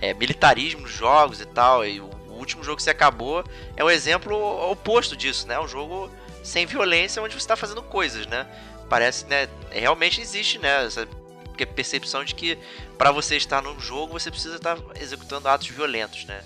é, 0.00 0.12
militarismo 0.12 0.82
nos 0.82 0.92
jogos 0.92 1.40
e 1.40 1.46
tal. 1.46 1.84
E 1.86 2.00
o 2.00 2.10
último 2.30 2.62
jogo 2.62 2.76
que 2.76 2.82
você 2.82 2.90
acabou 2.90 3.44
é 3.76 3.84
um 3.84 3.90
exemplo 3.90 4.36
oposto 4.70 5.16
disso, 5.16 5.46
né? 5.46 5.58
Um 5.58 5.68
jogo 5.68 6.10
sem 6.42 6.66
violência 6.66 7.22
onde 7.22 7.34
você 7.34 7.38
está 7.38 7.56
fazendo 7.56 7.82
coisas, 7.82 8.26
né? 8.26 8.46
Parece, 8.88 9.26
né? 9.26 9.48
Realmente 9.70 10.20
existe, 10.20 10.58
né? 10.58 10.84
Essa 10.84 11.08
percepção 11.64 12.24
de 12.24 12.34
que 12.34 12.58
para 12.98 13.10
você 13.10 13.36
estar 13.36 13.62
num 13.62 13.78
jogo 13.80 14.18
você 14.18 14.30
precisa 14.30 14.56
estar 14.56 14.76
executando 15.00 15.48
atos 15.48 15.68
violentos, 15.68 16.24
né? 16.24 16.42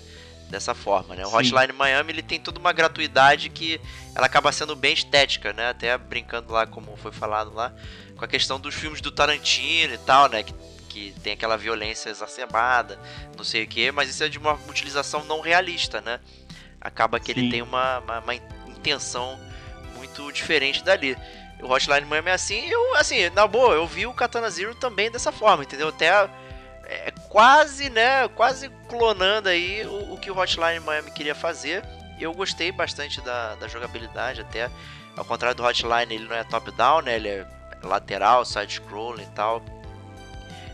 Dessa 0.49 0.75
forma, 0.75 1.15
né? 1.15 1.25
O 1.25 1.29
Sim. 1.29 1.35
Hotline 1.37 1.73
Miami 1.73 2.11
ele 2.11 2.21
tem 2.21 2.39
toda 2.39 2.59
uma 2.59 2.71
gratuidade 2.71 3.49
que 3.49 3.79
ela 4.13 4.25
acaba 4.25 4.51
sendo 4.51 4.75
bem 4.75 4.93
estética, 4.93 5.51
né? 5.53 5.69
Até 5.69 5.97
brincando 5.97 6.53
lá, 6.53 6.67
como 6.67 6.95
foi 6.97 7.11
falado 7.11 7.53
lá, 7.53 7.73
com 8.15 8.23
a 8.23 8.27
questão 8.27 8.59
dos 8.59 8.75
filmes 8.75 9.01
do 9.01 9.11
Tarantino 9.11 9.93
e 9.93 9.97
tal, 9.97 10.29
né? 10.29 10.43
Que 10.43 10.53
que 10.91 11.13
tem 11.23 11.33
aquela 11.33 11.57
violência 11.57 12.09
exacerbada, 12.09 12.99
não 13.37 13.45
sei 13.45 13.63
o 13.63 13.67
que, 13.67 13.91
mas 13.91 14.09
isso 14.09 14.23
é 14.23 14.29
de 14.29 14.37
uma 14.37 14.53
utilização 14.67 15.23
não 15.23 15.39
realista, 15.39 16.01
né? 16.01 16.19
Acaba 16.81 17.19
que 17.19 17.33
Sim. 17.33 17.39
ele 17.39 17.49
tem 17.49 17.61
uma, 17.61 17.99
uma, 17.99 18.19
uma, 18.19 18.35
intenção 18.67 19.39
muito 19.95 20.31
diferente 20.31 20.83
dali. 20.83 21.15
O 21.61 21.71
Hotline 21.71 22.05
Miami 22.05 22.29
é 22.29 22.33
assim, 22.33 22.67
eu, 22.67 22.95
assim, 22.95 23.29
na 23.29 23.45
boa, 23.47 23.75
eu 23.75 23.85
vi 23.85 24.07
o 24.07 24.13
Katana 24.13 24.49
Zero 24.49 24.73
também 24.73 25.11
dessa 25.11 25.31
forma, 25.31 25.63
entendeu? 25.63 25.89
Até 25.89 26.07
é, 26.85 27.11
quase, 27.29 27.89
né, 27.89 28.27
quase 28.29 28.69
clonando 28.89 29.47
aí 29.47 29.85
o, 29.85 30.13
o, 30.13 30.17
que 30.17 30.31
o 30.31 30.37
Hotline 30.37 30.79
Miami 30.79 31.11
queria 31.11 31.35
fazer. 31.35 31.83
Eu 32.19 32.33
gostei 32.33 32.71
bastante 32.71 33.21
da, 33.21 33.55
da 33.55 33.67
jogabilidade, 33.67 34.41
até 34.41 34.69
ao 35.15 35.25
contrário 35.25 35.55
do 35.55 35.63
Hotline, 35.63 36.15
ele 36.15 36.27
não 36.27 36.35
é 36.35 36.43
top-down, 36.43 37.01
né? 37.01 37.15
Ele 37.15 37.27
é 37.27 37.47
lateral, 37.83 38.45
side-scrolling 38.45 39.23
e 39.23 39.27
tal. 39.27 39.63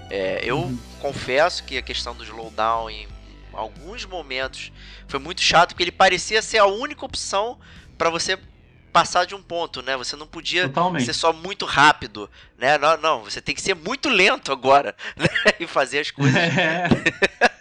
É, 0.09 0.39
eu 0.43 0.59
uhum. 0.59 0.79
confesso 0.99 1.63
que 1.63 1.77
a 1.77 1.81
questão 1.81 2.15
do 2.15 2.23
slowdown 2.23 2.89
em 2.89 3.07
alguns 3.53 4.05
momentos 4.05 4.71
foi 5.07 5.19
muito 5.19 5.41
chato, 5.41 5.69
porque 5.69 5.83
ele 5.83 5.91
parecia 5.91 6.41
ser 6.41 6.59
a 6.59 6.65
única 6.65 7.05
opção 7.05 7.59
para 7.97 8.09
você 8.09 8.37
passar 8.91 9.25
de 9.25 9.35
um 9.35 9.41
ponto, 9.41 9.81
né? 9.81 9.95
Você 9.97 10.15
não 10.15 10.27
podia 10.27 10.63
Totalmente. 10.63 11.05
ser 11.05 11.13
só 11.13 11.31
muito 11.31 11.65
rápido, 11.65 12.29
né? 12.57 12.77
Não, 12.77 12.97
não, 12.97 13.23
você 13.23 13.41
tem 13.41 13.53
que 13.53 13.61
ser 13.61 13.75
muito 13.75 14.09
lento 14.09 14.51
agora, 14.51 14.95
né? 15.15 15.27
E 15.59 15.67
fazer 15.67 15.99
as 15.99 16.11
coisas. 16.11 16.35
É. 16.35 16.87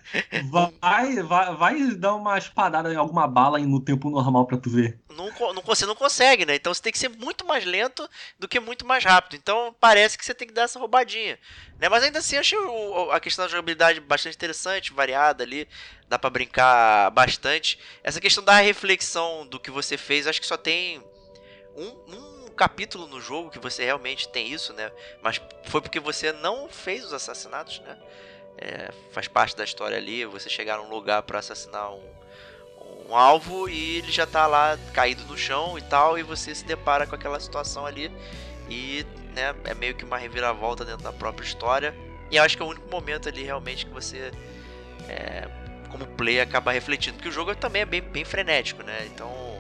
Vai, 0.50 1.22
vai, 1.22 1.56
vai 1.56 1.94
dar 1.94 2.14
uma 2.14 2.38
espadada 2.38 2.92
em 2.92 2.96
alguma 2.96 3.26
bala 3.26 3.58
no 3.58 3.80
tempo 3.80 4.10
normal 4.10 4.46
para 4.46 4.58
tu 4.58 4.70
ver. 4.70 4.98
Não, 5.10 5.30
não, 5.52 5.62
você 5.62 5.86
não 5.86 5.94
consegue, 5.94 6.44
né? 6.44 6.54
Então 6.54 6.72
você 6.72 6.82
tem 6.82 6.92
que 6.92 6.98
ser 6.98 7.08
muito 7.08 7.46
mais 7.46 7.64
lento 7.64 8.08
do 8.38 8.46
que 8.46 8.60
muito 8.60 8.86
mais 8.86 9.04
rápido. 9.04 9.36
Então 9.36 9.74
parece 9.80 10.16
que 10.16 10.24
você 10.24 10.34
tem 10.34 10.46
que 10.46 10.54
dar 10.54 10.62
essa 10.62 10.78
roubadinha. 10.78 11.38
Né? 11.78 11.88
Mas 11.88 12.02
ainda 12.02 12.18
assim, 12.18 12.36
achei 12.36 12.58
a 13.12 13.20
questão 13.20 13.44
da 13.44 13.50
jogabilidade 13.50 14.00
bastante 14.00 14.36
interessante, 14.36 14.92
variada 14.92 15.42
ali. 15.42 15.68
Dá 16.08 16.18
para 16.18 16.30
brincar 16.30 17.10
bastante. 17.10 17.78
Essa 18.02 18.20
questão 18.20 18.44
da 18.44 18.56
reflexão 18.60 19.46
do 19.46 19.58
que 19.58 19.70
você 19.70 19.96
fez, 19.96 20.26
acho 20.26 20.40
que 20.40 20.46
só 20.46 20.56
tem 20.56 21.02
um, 21.76 21.88
um 22.14 22.48
capítulo 22.56 23.06
no 23.06 23.20
jogo 23.20 23.50
que 23.50 23.58
você 23.58 23.84
realmente 23.84 24.28
tem 24.28 24.50
isso, 24.50 24.72
né? 24.72 24.90
Mas 25.22 25.40
foi 25.64 25.80
porque 25.80 26.00
você 26.00 26.32
não 26.32 26.68
fez 26.68 27.04
os 27.04 27.12
assassinatos, 27.12 27.80
né? 27.80 27.96
É, 28.59 28.90
faz 29.12 29.28
parte 29.28 29.57
da 29.57 29.64
história 29.64 29.96
ali, 29.96 30.24
você 30.24 30.48
chegar 30.48 30.78
num 30.78 30.88
lugar 30.88 31.22
para 31.22 31.38
assassinar 31.38 31.92
um, 31.92 32.02
um 33.09 33.16
alvo 33.16 33.68
e 33.68 33.98
ele 33.98 34.11
já 34.11 34.26
tá 34.26 34.46
lá 34.46 34.78
caído 34.94 35.24
no 35.24 35.36
chão 35.36 35.78
e 35.78 35.82
tal, 35.82 36.18
e 36.18 36.22
você 36.22 36.54
se 36.54 36.64
depara 36.64 37.07
com 37.07 37.14
aquela 37.14 37.38
situação 37.38 37.84
ali 37.84 38.11
e 38.68 39.04
né, 39.34 39.54
é 39.64 39.74
meio 39.74 39.94
que 39.94 40.04
uma 40.04 40.16
reviravolta 40.16 40.84
dentro 40.84 41.02
da 41.02 41.12
própria 41.12 41.44
história. 41.44 41.94
E 42.30 42.38
acho 42.38 42.57
que 42.57 42.62
é 42.62 42.66
o 42.66 42.68
único 42.70 42.90
momento 42.90 43.28
ali 43.28 43.42
realmente 43.42 43.86
que 43.86 43.92
você, 43.92 44.32
é, 45.09 45.48
como 45.90 46.07
player, 46.07 46.42
acaba 46.42 46.72
refletindo, 46.72 47.16
porque 47.16 47.28
o 47.28 47.32
jogo 47.32 47.54
também 47.54 47.82
é 47.82 47.86
bem, 47.86 48.00
bem 48.00 48.24
frenético, 48.24 48.82
né? 48.82 49.07
Então 49.07 49.57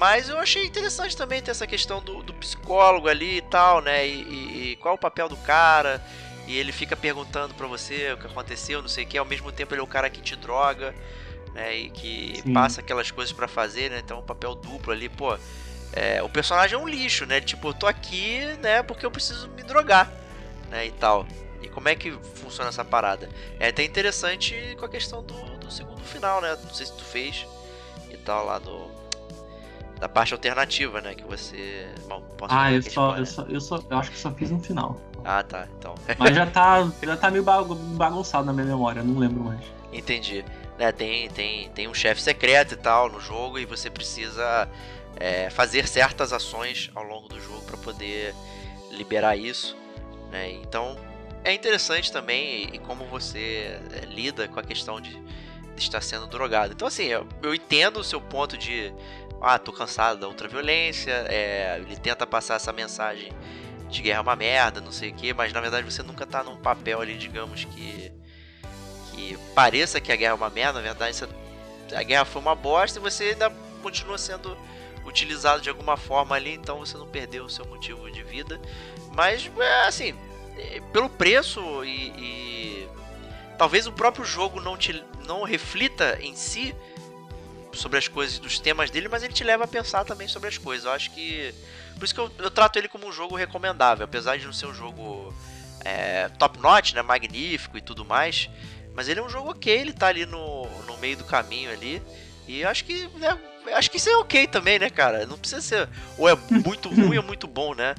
mas 0.00 0.30
eu 0.30 0.38
achei 0.38 0.64
interessante 0.64 1.14
também 1.14 1.42
ter 1.42 1.50
essa 1.50 1.66
questão 1.66 2.00
do, 2.00 2.22
do 2.22 2.32
psicólogo 2.32 3.06
ali 3.06 3.36
e 3.36 3.42
tal, 3.42 3.82
né? 3.82 4.08
E, 4.08 4.22
e, 4.22 4.72
e, 4.72 4.76
qual 4.76 4.94
o 4.94 4.98
papel 4.98 5.28
do 5.28 5.36
cara. 5.36 6.02
E 6.50 6.58
ele 6.58 6.72
fica 6.72 6.96
perguntando 6.96 7.54
pra 7.54 7.68
você 7.68 8.12
o 8.12 8.16
que 8.16 8.26
aconteceu, 8.26 8.82
não 8.82 8.88
sei 8.88 9.04
o 9.04 9.06
que. 9.06 9.16
Ao 9.16 9.24
mesmo 9.24 9.52
tempo 9.52 9.72
ele 9.72 9.80
é 9.80 9.84
o 9.84 9.86
cara 9.86 10.10
que 10.10 10.20
te 10.20 10.34
droga, 10.34 10.92
né? 11.54 11.76
E 11.76 11.90
que 11.90 12.40
Sim. 12.42 12.52
passa 12.52 12.80
aquelas 12.80 13.08
coisas 13.08 13.32
para 13.32 13.46
fazer, 13.46 13.88
né? 13.88 14.00
Então 14.04 14.18
o 14.18 14.22
papel 14.22 14.56
duplo 14.56 14.92
ali, 14.92 15.08
pô. 15.08 15.38
É, 15.92 16.20
o 16.20 16.28
personagem 16.28 16.76
é 16.76 16.82
um 16.82 16.88
lixo, 16.88 17.24
né? 17.24 17.40
Tipo, 17.40 17.68
eu 17.68 17.74
tô 17.74 17.86
aqui, 17.86 18.40
né? 18.60 18.82
Porque 18.82 19.06
eu 19.06 19.12
preciso 19.12 19.48
me 19.50 19.62
drogar, 19.62 20.12
né? 20.68 20.86
E 20.86 20.90
tal. 20.90 21.24
E 21.62 21.68
como 21.68 21.88
é 21.88 21.94
que 21.94 22.10
funciona 22.10 22.68
essa 22.68 22.84
parada? 22.84 23.28
É 23.60 23.68
até 23.68 23.84
interessante 23.84 24.74
com 24.76 24.84
a 24.84 24.88
questão 24.88 25.22
do, 25.22 25.56
do 25.58 25.70
segundo 25.70 26.02
final, 26.02 26.40
né? 26.40 26.58
Não 26.64 26.74
sei 26.74 26.86
se 26.86 26.96
tu 26.96 27.04
fez 27.04 27.46
e 28.10 28.16
tal 28.16 28.44
lá 28.44 28.58
do 28.58 28.90
da 30.00 30.08
parte 30.08 30.32
alternativa, 30.32 31.00
né? 31.00 31.14
Que 31.14 31.22
você. 31.22 31.86
Bom, 32.08 32.22
posso 32.36 32.52
ah, 32.52 32.72
eu 32.72 32.82
só, 32.82 33.16
eu 33.16 33.26
só, 33.26 33.42
eu 33.42 33.60
só. 33.60 33.84
Eu 33.88 33.98
acho 33.98 34.10
que 34.10 34.18
só 34.18 34.32
fiz 34.32 34.50
no 34.50 34.58
final. 34.58 35.00
Ah, 35.24 35.42
tá. 35.42 35.66
Então. 35.78 35.94
Mas 36.18 36.34
já 36.34 36.46
tá, 36.46 36.90
já 37.02 37.16
tá 37.16 37.30
meio 37.30 37.44
bagunçado 37.44 38.44
na 38.44 38.52
minha 38.52 38.66
memória, 38.66 39.02
não 39.02 39.18
lembro 39.18 39.44
mais. 39.44 39.60
Entendi. 39.92 40.44
Né, 40.78 40.92
tem, 40.92 41.28
tem, 41.28 41.68
tem 41.70 41.88
um 41.88 41.92
chefe 41.92 42.22
secreto 42.22 42.72
e 42.72 42.76
tal 42.76 43.10
no 43.10 43.20
jogo 43.20 43.58
e 43.58 43.66
você 43.66 43.90
precisa 43.90 44.66
é, 45.16 45.50
fazer 45.50 45.86
certas 45.86 46.32
ações 46.32 46.90
ao 46.94 47.04
longo 47.04 47.28
do 47.28 47.38
jogo 47.38 47.60
para 47.62 47.76
poder 47.76 48.34
liberar 48.90 49.36
isso. 49.36 49.76
Né? 50.30 50.52
Então 50.52 50.96
é 51.44 51.52
interessante 51.52 52.10
também 52.10 52.64
e, 52.64 52.76
e 52.76 52.78
como 52.78 53.04
você 53.04 53.78
é, 53.92 54.06
lida 54.06 54.48
com 54.48 54.58
a 54.58 54.62
questão 54.62 55.00
de, 55.00 55.14
de, 55.74 55.82
estar 55.82 56.00
sendo 56.00 56.26
drogado. 56.26 56.72
Então 56.72 56.88
assim, 56.88 57.04
eu, 57.04 57.26
eu 57.42 57.54
entendo 57.54 58.00
o 58.00 58.04
seu 58.04 58.20
ponto 58.20 58.56
de 58.56 58.92
ah, 59.40 59.58
tô 59.58 59.72
cansado 59.72 60.20
da 60.20 60.28
ultraviolência, 60.28 61.12
é, 61.28 61.78
ele 61.78 61.96
tenta 61.96 62.26
passar 62.26 62.54
essa 62.54 62.72
mensagem 62.72 63.32
de 63.90 64.02
guerra 64.02 64.18
é 64.18 64.22
uma 64.22 64.36
merda, 64.36 64.80
não 64.80 64.92
sei 64.92 65.10
o 65.10 65.14
que, 65.14 65.34
mas 65.34 65.52
na 65.52 65.60
verdade 65.60 65.90
você 65.90 66.02
nunca 66.02 66.26
tá 66.26 66.42
num 66.42 66.56
papel 66.56 67.00
ali, 67.00 67.16
digamos, 67.16 67.64
que 67.64 68.12
que 69.12 69.36
pareça 69.54 70.00
que 70.00 70.12
a 70.12 70.16
guerra 70.16 70.32
é 70.32 70.34
uma 70.34 70.50
merda, 70.50 70.74
na 70.74 70.80
verdade 70.80 71.26
a 71.94 72.02
guerra 72.02 72.24
foi 72.24 72.40
uma 72.40 72.54
bosta 72.54 72.98
e 72.98 73.02
você 73.02 73.24
ainda 73.24 73.50
continua 73.82 74.16
sendo 74.16 74.56
utilizado 75.04 75.60
de 75.60 75.68
alguma 75.68 75.96
forma 75.96 76.36
ali, 76.36 76.54
então 76.54 76.78
você 76.78 76.96
não 76.96 77.06
perdeu 77.06 77.44
o 77.44 77.50
seu 77.50 77.64
motivo 77.64 78.10
de 78.10 78.22
vida. 78.22 78.60
Mas, 79.14 79.50
é, 79.58 79.86
assim, 79.86 80.14
é, 80.56 80.80
pelo 80.92 81.08
preço 81.08 81.60
e, 81.84 82.08
e, 82.16 82.88
talvez 83.58 83.86
o 83.86 83.92
próprio 83.92 84.24
jogo 84.24 84.60
não 84.60 84.76
te 84.76 85.04
não 85.26 85.42
reflita 85.42 86.18
em 86.20 86.34
si 86.34 86.74
sobre 87.72 87.98
as 87.98 88.08
coisas 88.08 88.38
dos 88.38 88.58
temas 88.58 88.90
dele, 88.90 89.08
mas 89.08 89.22
ele 89.22 89.32
te 89.32 89.44
leva 89.44 89.64
a 89.64 89.68
pensar 89.68 90.04
também 90.04 90.28
sobre 90.28 90.48
as 90.48 90.58
coisas. 90.58 90.84
Eu 90.84 90.92
acho 90.92 91.10
que. 91.12 91.54
Por 92.00 92.06
isso 92.06 92.14
que 92.14 92.20
eu, 92.20 92.32
eu 92.38 92.50
trato 92.50 92.78
ele 92.78 92.88
como 92.88 93.06
um 93.06 93.12
jogo 93.12 93.36
recomendável, 93.36 94.06
apesar 94.06 94.38
de 94.38 94.46
não 94.46 94.54
ser 94.54 94.64
um 94.64 94.72
jogo 94.72 95.34
é, 95.84 96.30
top 96.30 96.58
notch, 96.58 96.94
né? 96.94 97.02
Magnífico 97.02 97.76
e 97.76 97.82
tudo 97.82 98.06
mais. 98.06 98.48
Mas 98.94 99.06
ele 99.06 99.20
é 99.20 99.22
um 99.22 99.28
jogo 99.28 99.50
ok, 99.50 99.70
ele 99.70 99.92
tá 99.92 100.06
ali 100.06 100.24
no, 100.24 100.66
no 100.86 100.96
meio 100.96 101.18
do 101.18 101.24
caminho 101.24 101.70
ali. 101.70 102.02
E 102.48 102.64
acho 102.64 102.86
que. 102.86 103.06
Né, 103.18 103.38
acho 103.74 103.90
que 103.90 103.98
isso 103.98 104.08
é 104.08 104.16
ok 104.16 104.46
também, 104.46 104.78
né, 104.78 104.88
cara? 104.88 105.26
Não 105.26 105.36
precisa 105.36 105.60
ser. 105.60 105.90
Ou 106.16 106.26
é 106.26 106.34
muito 106.50 106.88
ruim 106.88 107.18
ou 107.18 107.22
muito 107.22 107.46
bom, 107.46 107.74
né? 107.74 107.94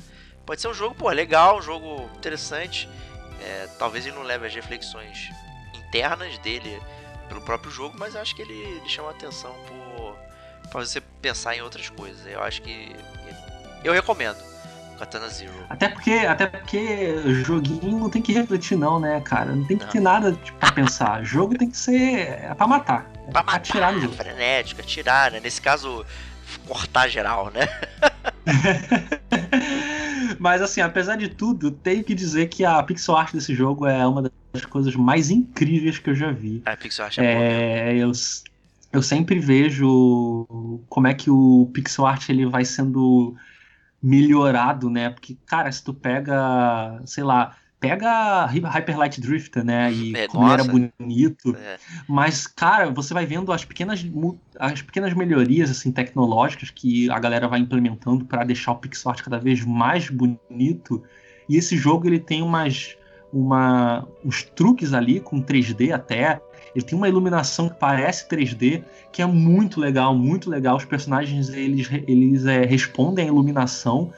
Pode 0.48 0.60
ser 0.60 0.68
um 0.68 0.74
jogo, 0.74 0.96
pô, 0.96 1.08
legal, 1.12 1.60
um 1.60 1.62
jogo 1.62 2.10
interessante. 2.18 2.90
É, 3.40 3.68
talvez 3.78 4.08
ele 4.08 4.16
não 4.16 4.24
leve 4.24 4.48
as 4.48 4.56
reflexões 4.56 5.30
internas 5.76 6.40
dele 6.40 6.82
pelo 7.30 7.42
próprio 7.42 7.72
jogo, 7.72 7.96
mas 8.00 8.16
acho 8.16 8.36
que 8.36 8.42
ele, 8.42 8.54
ele 8.54 8.90
chama 8.90 9.12
atenção 9.12 9.56
por, 9.68 10.18
por 10.72 10.84
você 10.84 11.00
pensar 11.22 11.56
em 11.56 11.62
outras 11.62 11.88
coisas. 11.88 12.26
Eu 12.26 12.42
acho 12.42 12.64
que 12.64 12.96
eu 13.84 13.94
recomendo. 13.94 14.38
Katana 15.00 15.28
Zero. 15.30 15.52
Até 15.68 15.90
porque, 15.90 16.12
até 16.12 16.46
porque 16.46 17.16
joguinho 17.44 17.98
não 17.98 18.10
tem 18.10 18.22
que 18.22 18.32
refletir, 18.34 18.78
não, 18.78 19.00
né, 19.00 19.20
cara? 19.22 19.56
Não 19.56 19.64
tem 19.66 19.76
que 19.78 19.86
Não. 19.86 19.92
ter 19.92 20.00
nada 20.00 20.32
tipo, 20.34 20.58
pra 20.60 20.72
pensar. 20.72 21.24
Jogo 21.26 21.58
tem 21.58 21.70
que 21.72 21.78
ser. 21.78 22.20
É 22.44 22.54
pra 22.56 22.68
matar. 22.68 23.10
É 23.16 23.32
Pra 23.32 23.32
pra 23.32 23.44
matar, 23.44 23.56
atirar 23.58 23.94
no 23.94 24.02
jogo. 24.02 24.14
frenético, 24.14 24.80
atirar, 24.82 25.32
né? 25.32 25.40
Nesse 25.40 25.60
caso, 25.60 26.06
cortar 26.68 27.08
geral, 27.08 27.52
né? 27.52 27.68
Mas 30.40 30.62
assim, 30.62 30.82
apesar 30.82 31.16
de 31.18 31.30
tudo, 31.30 31.72
tenho 31.72 32.04
que 32.04 32.14
dizer 32.16 32.48
que 32.50 32.64
a 32.66 32.82
pixel 32.84 33.16
art 33.16 33.34
desse 33.34 33.54
jogo 33.56 33.86
é 33.88 34.06
uma 34.06 34.22
das 34.54 34.66
coisas 34.66 34.96
mais 34.96 35.30
incríveis 35.30 35.98
que 36.00 36.10
eu 36.10 36.16
já 36.16 36.32
vi. 36.32 36.62
A 36.66 36.76
Pixel 36.76 37.06
Art 37.06 37.18
é. 37.18 37.24
É, 37.24 37.96
eu, 37.98 38.12
eu 38.92 39.02
sempre 39.02 39.40
vejo 39.40 40.84
como 40.90 41.08
é 41.08 41.14
que 41.14 41.30
o 41.30 41.70
pixel 41.74 42.06
art 42.06 42.28
ele 42.30 42.46
vai 42.46 42.66
sendo 42.66 43.36
melhorado, 44.02 44.90
né? 44.90 45.10
Porque, 45.10 45.38
cara, 45.46 45.72
se 45.72 45.84
tu 45.84 45.94
pega, 45.94 47.02
sei 47.06 47.24
lá, 47.24 47.56
pega 47.80 48.46
Hy- 48.46 48.62
Hyper 48.62 48.98
Light 48.98 49.20
Drifter, 49.20 49.64
né? 49.64 49.92
E 49.92 50.16
É, 50.16 50.28
como 50.28 50.48
era 50.48 50.64
nossa. 50.64 50.90
bonito. 51.00 51.56
É. 51.56 51.78
Mas, 52.08 52.46
cara, 52.48 52.90
você 52.92 53.14
vai 53.14 53.26
vendo 53.26 53.52
as 53.52 53.66
pequenas, 53.66 54.06
as 54.60 54.82
pequenas 54.82 55.14
melhorias 55.14 55.70
assim, 55.72 55.92
tecnológicas 55.92 56.70
que 56.70 57.10
a 57.10 57.20
galera 57.20 57.48
vai 57.48 57.60
implementando 57.60 58.26
para 58.26 58.44
deixar 58.44 58.72
o 58.74 58.76
pixel 58.78 59.12
art 59.12 59.22
cada 59.22 59.40
vez 59.40 59.66
mais 59.66 60.10
bonito. 60.10 61.04
E 61.50 61.58
esse 61.58 61.76
jogo 61.76 62.08
ele 62.08 62.20
tem 62.20 62.42
umas, 62.42 62.96
uma, 63.34 64.08
uns 64.24 64.44
truques 64.44 64.94
ali 64.94 65.20
com 65.20 65.42
3D 65.42 65.92
até. 65.92 66.40
Ele 66.76 66.86
tem 66.86 66.98
uma 66.98 67.08
iluminação 67.08 67.70
que 67.70 67.76
parece 67.76 68.28
3D, 68.28 68.84
que 69.12 69.22
é 69.22 69.26
muito 69.26 69.80
legal, 69.80 70.16
muito 70.16 70.50
legal. 70.50 70.78
Os 70.78 70.86
personagens 70.86 71.50
eles, 71.50 71.90
eles 72.08 72.46
é, 72.46 72.66
respondem 72.66 73.26
à 73.26 73.28
iluminação 73.28 74.12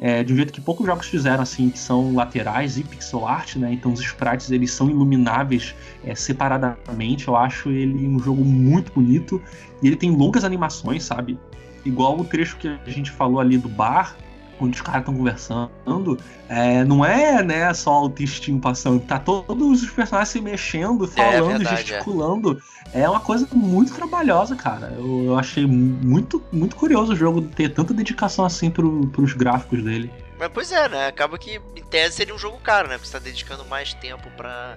é, 0.00 0.22
de 0.22 0.32
um 0.32 0.36
jeito 0.36 0.52
que 0.52 0.60
poucos 0.60 0.86
jogos 0.86 1.06
fizeram, 1.06 1.42
assim, 1.42 1.70
que 1.70 1.78
são 1.78 2.14
laterais 2.14 2.78
e 2.78 2.84
pixel 2.84 3.26
art, 3.26 3.56
né? 3.56 3.72
Então 3.72 3.92
os 3.92 4.00
sprites 4.00 4.50
eles 4.50 4.70
são 4.70 4.88
ilumináveis 4.88 5.74
é, 6.04 6.14
separadamente. 6.14 7.28
Eu 7.28 7.36
acho 7.36 7.70
ele 7.70 8.06
um 8.06 8.18
jogo 8.18 8.44
muito 8.44 8.92
bonito 8.92 9.42
e 9.82 9.88
ele 9.88 9.96
tem 9.96 10.10
longas 10.10 10.44
animações, 10.44 11.02
sabe? 11.04 11.38
Igual 11.84 12.18
o 12.18 12.24
trecho 12.24 12.56
que 12.56 12.68
a 12.68 12.90
gente 12.90 13.10
falou 13.10 13.40
ali 13.40 13.58
do 13.58 13.68
bar, 13.68 14.16
onde 14.60 14.76
os 14.76 14.82
caras 14.82 15.00
estão 15.00 15.14
conversando. 15.14 16.18
É, 16.48 16.84
não 16.84 17.04
é, 17.04 17.42
né, 17.42 17.72
só 17.74 18.04
o 18.04 18.10
textinho 18.10 18.60
passando, 18.60 19.00
tá 19.00 19.18
todos 19.18 19.82
os 19.82 19.90
personagens 19.90 20.30
se 20.30 20.40
mexendo, 20.40 21.06
falando, 21.06 21.58
verdade, 21.58 21.74
é. 21.74 21.76
gesticulando. 21.76 22.62
É. 22.92 23.08
uma 23.08 23.20
coisa 23.20 23.46
muito 23.52 23.94
trabalhosa, 23.94 24.56
cara. 24.56 24.94
Eu, 24.96 25.24
eu 25.24 25.38
achei 25.38 25.66
muito, 25.66 26.42
muito 26.50 26.76
curioso 26.76 27.12
o 27.12 27.16
jogo 27.16 27.42
ter 27.42 27.68
tanta 27.68 27.92
dedicação 27.92 28.44
assim 28.44 28.70
pro, 28.70 29.06
pros 29.08 29.32
gráficos 29.34 29.82
dele. 29.82 30.10
Mas 30.38 30.50
pois 30.52 30.70
é, 30.70 30.88
né? 30.88 31.08
Acaba 31.08 31.36
que 31.36 31.60
em 31.76 31.82
tese 31.82 32.16
seria 32.16 32.34
um 32.34 32.38
jogo 32.38 32.58
caro, 32.58 32.88
né? 32.88 32.94
Porque 32.94 33.08
você 33.08 33.12
tá 33.12 33.18
dedicando 33.18 33.64
mais 33.66 33.92
tempo 33.94 34.30
pra 34.36 34.76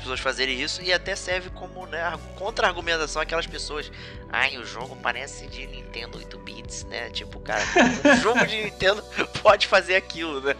pessoas 0.00 0.20
fazerem 0.20 0.60
isso 0.60 0.82
e 0.82 0.92
até 0.92 1.14
serve 1.14 1.50
como, 1.50 1.86
né, 1.86 2.02
argu- 2.02 2.34
contra-argumentação 2.34 3.22
àquelas 3.22 3.46
pessoas. 3.46 3.90
Ai, 4.30 4.58
o 4.58 4.64
jogo 4.66 4.96
parece 4.96 5.46
de 5.46 5.66
Nintendo 5.66 6.18
8 6.18 6.38
bits, 6.38 6.84
né? 6.84 7.10
Tipo, 7.10 7.38
cara, 7.40 7.62
o 8.18 8.20
jogo 8.20 8.44
de 8.46 8.64
Nintendo 8.64 9.02
pode 9.42 9.66
fazer 9.66 9.96
aquilo, 9.96 10.40
né? 10.40 10.54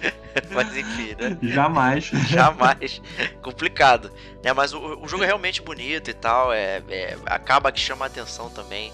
Mas 0.50 0.76
enfim, 0.76 1.14
né? 1.18 1.38
Jamais. 1.42 2.04
Jamais. 2.28 3.00
Complicado. 3.42 4.12
Né? 4.42 4.52
Mas 4.52 4.72
o, 4.74 4.78
o 5.02 5.08
jogo 5.08 5.22
é 5.24 5.26
realmente 5.26 5.62
bonito 5.62 6.10
e 6.10 6.14
tal. 6.14 6.52
É, 6.52 6.82
é- 6.90 7.16
acaba 7.26 7.72
que 7.72 7.80
chama 7.80 8.04
a 8.04 8.08
atenção 8.08 8.50
também 8.50 8.92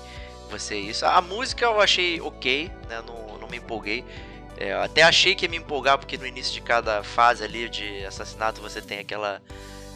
você 0.51 0.77
isso. 0.79 1.05
A 1.07 1.21
música 1.21 1.65
eu 1.65 1.81
achei 1.81 2.21
ok, 2.21 2.71
né? 2.89 3.03
Não, 3.07 3.39
não 3.39 3.49
me 3.49 3.57
empolguei. 3.57 4.05
É, 4.57 4.73
até 4.75 5.03
achei 5.03 5.35
que 5.35 5.47
ia 5.47 5.49
me 5.49 5.57
empolgar, 5.57 5.99
porque 5.99 6.17
no 6.17 6.27
início 6.27 6.53
de 6.53 6.61
cada 6.61 7.03
fase 7.03 7.43
ali 7.43 7.69
de 7.69 8.05
assassinato 8.05 8.61
você 8.61 8.81
tem 8.81 8.99
aquela, 9.01 9.43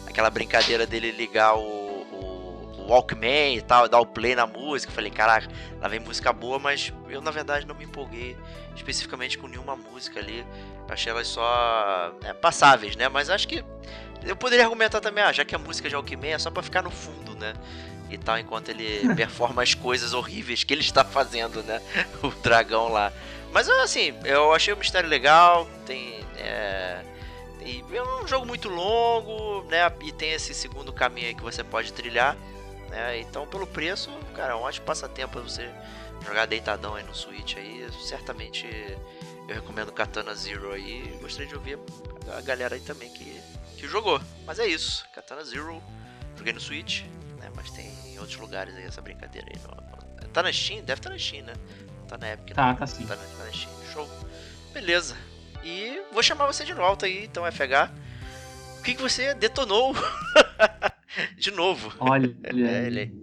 aquela 0.07 0.29
brincadeira 0.29 0.85
dele 0.85 1.11
ligar 1.11 1.55
o, 1.55 1.61
o, 1.61 2.73
o 2.77 2.87
Walkman 2.87 3.57
e 3.57 3.61
tal, 3.61 3.87
dar 3.87 3.99
o 3.99 4.05
play 4.05 4.35
na 4.35 4.47
música. 4.47 4.91
Eu 4.91 4.95
Falei, 4.95 5.11
caraca, 5.11 5.47
lá 5.79 5.87
vem 5.87 5.99
música 5.99 6.31
boa, 6.31 6.57
mas 6.57 6.93
eu 7.09 7.21
na 7.21 7.31
verdade 7.31 7.67
não 7.67 7.75
me 7.75 7.85
empolguei 7.85 8.37
especificamente 8.75 9.37
com 9.37 9.47
nenhuma 9.47 9.75
música 9.75 10.19
ali. 10.19 10.45
Achei 10.89 11.11
elas 11.11 11.27
só 11.27 12.13
é, 12.23 12.33
passáveis, 12.33 12.95
né? 12.95 13.09
Mas 13.09 13.29
acho 13.29 13.47
que 13.47 13.63
eu 14.23 14.35
poderia 14.35 14.65
argumentar 14.65 15.01
também, 15.01 15.23
ah, 15.23 15.31
já 15.31 15.45
que 15.45 15.53
a 15.53 15.59
música 15.59 15.89
de 15.89 15.95
Alckmin 15.95 16.29
é 16.29 16.39
só 16.39 16.49
pra 16.49 16.63
ficar 16.63 16.81
no 16.81 16.91
fundo, 16.91 17.35
né? 17.35 17.53
E 18.09 18.17
tal, 18.17 18.39
enquanto 18.39 18.69
ele 18.69 19.01
performa 19.15 19.61
as 19.61 19.73
coisas 19.73 20.13
horríveis 20.13 20.63
que 20.63 20.73
ele 20.73 20.81
está 20.81 21.03
fazendo, 21.03 21.61
né? 21.63 21.81
O 22.23 22.29
dragão 22.29 22.87
lá. 22.87 23.11
Mas 23.51 23.69
assim, 23.69 24.13
eu 24.23 24.53
achei 24.53 24.73
o 24.73 24.77
mistério 24.77 25.09
legal, 25.09 25.67
tem. 25.85 26.19
É, 26.37 27.01
e 27.67 27.95
é 27.95 28.03
um 28.03 28.27
jogo 28.27 28.45
muito 28.45 28.69
longo, 28.69 29.63
né? 29.69 29.91
E 30.01 30.11
tem 30.11 30.31
esse 30.31 30.53
segundo 30.53 30.91
caminho 30.93 31.27
aí 31.27 31.35
que 31.35 31.41
você 31.43 31.63
pode 31.63 31.91
trilhar. 31.93 32.35
Né? 32.89 33.19
Então, 33.19 33.45
pelo 33.47 33.67
preço, 33.67 34.09
cara, 34.35 34.53
é 34.53 34.55
um 34.55 34.61
ótimo 34.61 34.85
passatempo 34.85 35.33
pra 35.33 35.41
você 35.41 35.69
jogar 36.25 36.45
deitadão 36.45 36.95
aí 36.95 37.03
no 37.03 37.13
Switch 37.13 37.55
aí. 37.57 37.85
Certamente 38.05 38.65
eu 39.47 39.55
recomendo 39.55 39.91
Katana 39.91 40.33
Zero 40.33 40.71
aí. 40.71 41.17
Gostaria 41.21 41.47
de 41.47 41.55
ouvir 41.55 41.77
a 42.35 42.41
galera 42.41 42.75
aí 42.75 42.81
também 42.81 43.09
que, 43.11 43.41
que 43.77 43.87
jogou. 43.87 44.19
Mas 44.45 44.59
é 44.59 44.65
isso, 44.67 45.05
Katana 45.13 45.43
Zero. 45.43 45.81
Joguei 46.37 46.53
no 46.53 46.59
Switch, 46.61 47.01
né? 47.39 47.51
Mas 47.55 47.69
tem 47.71 47.87
em 48.05 48.19
outros 48.19 48.37
lugares 48.37 48.75
aí 48.75 48.83
essa 48.85 49.01
brincadeira 49.01 49.47
aí. 49.53 49.61
No- 49.61 49.87
Tá 50.33 50.43
na 50.43 50.53
Steam? 50.53 50.83
Deve 50.83 50.99
estar 50.99 51.09
na 51.09 51.17
Steam, 51.17 51.43
né? 51.45 51.53
Tá 52.07 52.17
na 52.17 52.31
Epic. 52.33 52.53
Tá, 52.55 52.67
não. 52.67 52.75
tá 52.75 52.85
sim. 52.85 53.05
Tá 53.07 53.15
na, 53.15 53.23
tá 53.23 53.43
na 53.45 53.51
Steam. 53.51 53.71
Show. 53.91 54.07
Beleza. 54.71 55.15
E 55.63 56.01
vou 56.11 56.23
chamar 56.23 56.45
você 56.45 56.63
de 56.63 56.73
volta 56.73 57.05
aí, 57.05 57.25
então, 57.25 57.45
FH. 57.45 57.91
O 58.79 58.83
que, 58.83 58.95
que 58.95 59.01
você 59.01 59.33
detonou 59.33 59.93
de 61.37 61.51
novo? 61.51 61.93
Olha, 61.99 62.35
É, 62.43 62.85
ele 62.87 63.13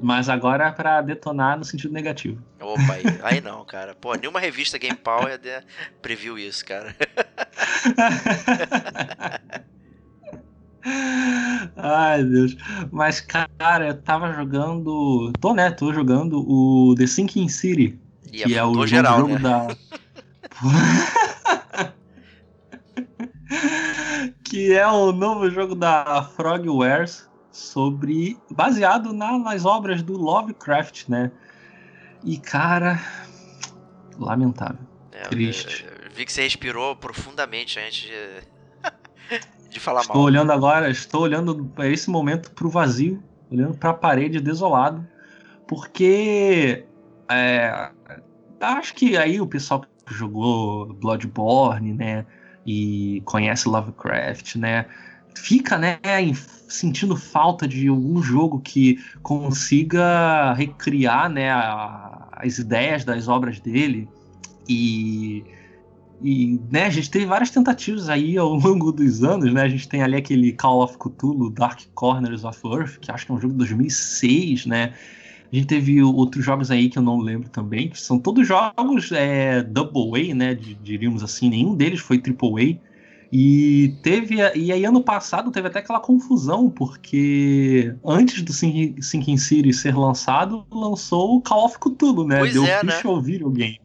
Mas 0.00 0.28
agora 0.28 0.68
é 0.68 0.72
pra 0.72 1.00
detonar 1.00 1.58
no 1.58 1.64
sentido 1.64 1.92
negativo. 1.92 2.40
Opa, 2.60 2.92
aí, 2.92 3.02
aí 3.22 3.40
não, 3.40 3.64
cara. 3.64 3.94
Pô, 3.94 4.14
nenhuma 4.14 4.38
revista 4.40 4.78
Game 4.78 4.96
Power 4.96 5.40
previu 6.00 6.38
isso, 6.38 6.64
cara. 6.64 6.94
Ai, 11.76 12.24
Deus. 12.24 12.56
Mas, 12.90 13.20
cara, 13.20 13.88
eu 13.88 14.02
tava 14.02 14.32
jogando. 14.32 15.32
Tô, 15.40 15.54
né? 15.54 15.70
Tô 15.70 15.92
jogando 15.92 16.40
o 16.40 16.94
The 16.96 17.06
Sinking 17.06 17.48
City. 17.48 18.00
E 18.32 18.42
que 18.44 18.54
é 18.54 18.64
o 18.64 18.86
geral, 18.86 19.20
jogo 19.20 19.34
né? 19.34 19.38
da. 19.38 19.68
que 24.44 24.72
é 24.72 24.86
o 24.86 25.12
novo 25.12 25.50
jogo 25.50 25.74
da 25.74 26.22
Frogwares 26.36 27.28
sobre. 27.52 28.38
baseado 28.50 29.12
na- 29.12 29.38
nas 29.38 29.64
obras 29.64 30.02
do 30.02 30.16
Lovecraft, 30.16 31.08
né? 31.08 31.30
E, 32.24 32.38
cara. 32.38 32.98
Lamentável. 34.18 34.78
É, 35.12 35.24
eu- 35.24 35.28
Triste. 35.30 35.84
eu 35.84 36.10
vi 36.14 36.24
que 36.24 36.32
você 36.32 36.42
respirou 36.42 36.94
profundamente 36.96 37.78
antes 37.78 38.08
de, 38.08 38.10
de 39.70 39.80
falar 39.80 40.00
Estou 40.02 40.16
mal. 40.16 40.24
olhando 40.24 40.52
agora, 40.52 40.90
estou 40.90 41.22
olhando 41.22 41.64
para 41.74 41.88
esse 41.88 42.10
momento 42.10 42.50
pro 42.52 42.68
vazio, 42.68 43.22
olhando 43.50 43.76
para 43.76 43.90
a 43.90 43.94
parede 43.94 44.40
desolado, 44.40 45.06
porque 45.66 46.84
é, 47.30 47.90
acho 48.60 48.94
que 48.94 49.16
aí 49.16 49.40
o 49.40 49.46
pessoal 49.46 49.80
que 49.80 50.14
jogou 50.14 50.92
Bloodborne, 50.94 51.94
né, 51.94 52.26
e 52.66 53.22
conhece 53.24 53.68
Lovecraft, 53.68 54.56
né, 54.56 54.86
fica, 55.36 55.78
né, 55.78 55.98
sentindo 56.68 57.16
falta 57.16 57.66
de 57.68 57.88
algum 57.88 58.22
jogo 58.22 58.60
que 58.60 58.96
consiga 59.22 60.52
recriar, 60.54 61.28
né, 61.30 61.50
a- 61.50 62.28
as 62.32 62.58
ideias 62.58 63.04
das 63.04 63.28
obras 63.28 63.60
dele 63.60 64.12
e 64.68 65.46
e, 66.20 66.60
né, 66.70 66.84
a 66.84 66.90
gente 66.90 67.10
teve 67.10 67.26
várias 67.26 67.50
tentativas 67.50 68.08
aí 68.08 68.36
ao 68.38 68.54
longo 68.54 68.92
dos 68.92 69.24
anos, 69.24 69.52
né? 69.52 69.62
A 69.62 69.68
gente 69.68 69.88
tem 69.88 70.02
ali 70.02 70.16
aquele 70.16 70.52
Call 70.54 70.82
of 70.82 70.96
Cthulhu, 70.98 71.50
Dark 71.50 71.80
Corners 71.94 72.44
of 72.44 72.60
Earth, 72.66 72.98
que 73.00 73.10
acho 73.10 73.26
que 73.26 73.32
é 73.32 73.34
um 73.34 73.40
jogo 73.40 73.52
de 73.54 73.58
2006, 73.58 74.66
né? 74.66 74.94
A 75.52 75.56
gente 75.56 75.66
teve 75.66 76.02
outros 76.02 76.44
jogos 76.44 76.70
aí 76.70 76.88
que 76.90 76.98
eu 76.98 77.02
não 77.02 77.18
lembro 77.18 77.50
também, 77.50 77.90
que 77.90 78.00
são 78.00 78.18
todos 78.20 78.46
jogos 78.46 79.12
é, 79.12 79.62
Double 79.62 80.30
A, 80.32 80.34
né? 80.34 80.54
di- 80.54 80.74
Diríamos 80.76 81.22
assim, 81.22 81.48
nenhum 81.50 81.76
deles 81.76 82.00
foi 82.00 82.18
Triple 82.20 82.80
A. 82.82 82.91
E 83.32 83.96
teve. 84.02 84.36
E 84.54 84.70
aí, 84.70 84.84
ano 84.84 85.02
passado, 85.02 85.50
teve 85.50 85.66
até 85.66 85.78
aquela 85.78 86.00
confusão, 86.00 86.68
porque 86.68 87.96
antes 88.04 88.42
do 88.42 88.52
Sinking 88.52 89.38
City 89.38 89.72
ser 89.72 89.96
lançado, 89.96 90.66
lançou 90.70 91.36
o 91.36 91.40
Call 91.40 91.64
of 91.64 91.78
Cthulhu, 91.78 92.26
né? 92.26 92.40
Pois 92.40 92.52
Deu 92.52 92.66
é, 92.66 92.84
né? 92.84 92.92
Official 92.92 93.22
Video 93.22 93.50
Game. 93.50 93.80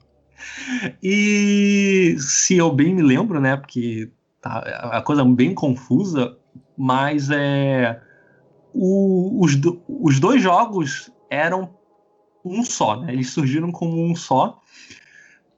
E 1.01 2.17
se 2.19 2.57
eu 2.57 2.69
bem 2.73 2.93
me 2.93 3.01
lembro, 3.01 3.39
né? 3.39 3.55
Porque 3.55 4.11
tá 4.41 4.59
a 4.91 5.01
coisa 5.01 5.23
bem 5.23 5.53
confusa, 5.53 6.37
mas 6.77 7.29
é. 7.29 8.01
O, 8.73 9.43
os, 9.43 9.55
do, 9.55 9.81
os 9.87 10.19
dois 10.19 10.41
jogos 10.41 11.09
eram 11.31 11.73
um 12.43 12.63
só, 12.63 12.99
né? 12.99 13.13
Eles 13.13 13.29
surgiram 13.29 13.71
como 13.71 14.03
um 14.03 14.13
só. 14.13 14.61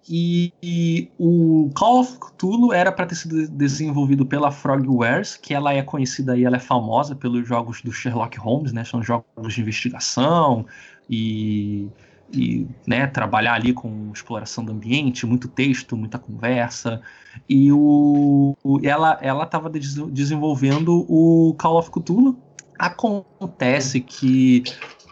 E, 0.10 0.51
e, 0.64 1.07
o 1.20 1.70
Call 1.76 1.99
of 1.99 2.18
Cthulhu 2.18 2.74
era 2.74 2.91
para 2.91 3.05
ter 3.05 3.14
sido 3.14 3.47
desenvolvido 3.47 4.26
pela 4.26 4.49
Frogwares, 4.49 5.38
que 5.38 5.53
ela 5.53 5.72
é 5.72 5.84
conhecida 5.84 6.36
e 6.36 6.43
ela 6.43 6.55
é 6.55 6.60
famosa 6.60 7.16
pelos 7.16 7.47
jogos 7.47 7.84
do 7.84 7.91
Sherlock 7.91 8.39
Holmes, 8.39 8.74
né? 8.74 8.84
São 8.84 9.03
jogos 9.03 9.53
de 9.53 9.62
investigação 9.62 10.66
e, 11.07 11.88
e 12.34 12.66
né, 12.88 13.05
trabalhar 13.05 13.53
ali 13.53 13.72
com 13.72 14.10
exploração 14.12 14.66
do 14.66 14.72
ambiente, 14.72 15.28
muito 15.28 15.47
texto, 15.47 15.95
muita 15.95 16.18
conversa. 16.18 16.99
E 17.47 17.72
o, 17.72 18.55
ela 18.84 19.16
ela 19.22 19.43
estava 19.43 19.70
desenvolvendo 19.70 21.05
o 21.07 21.53
Call 21.60 21.78
of 21.78 21.91
Cthulhu. 21.91 22.36
Acontece 22.80 23.99
que 23.99 24.64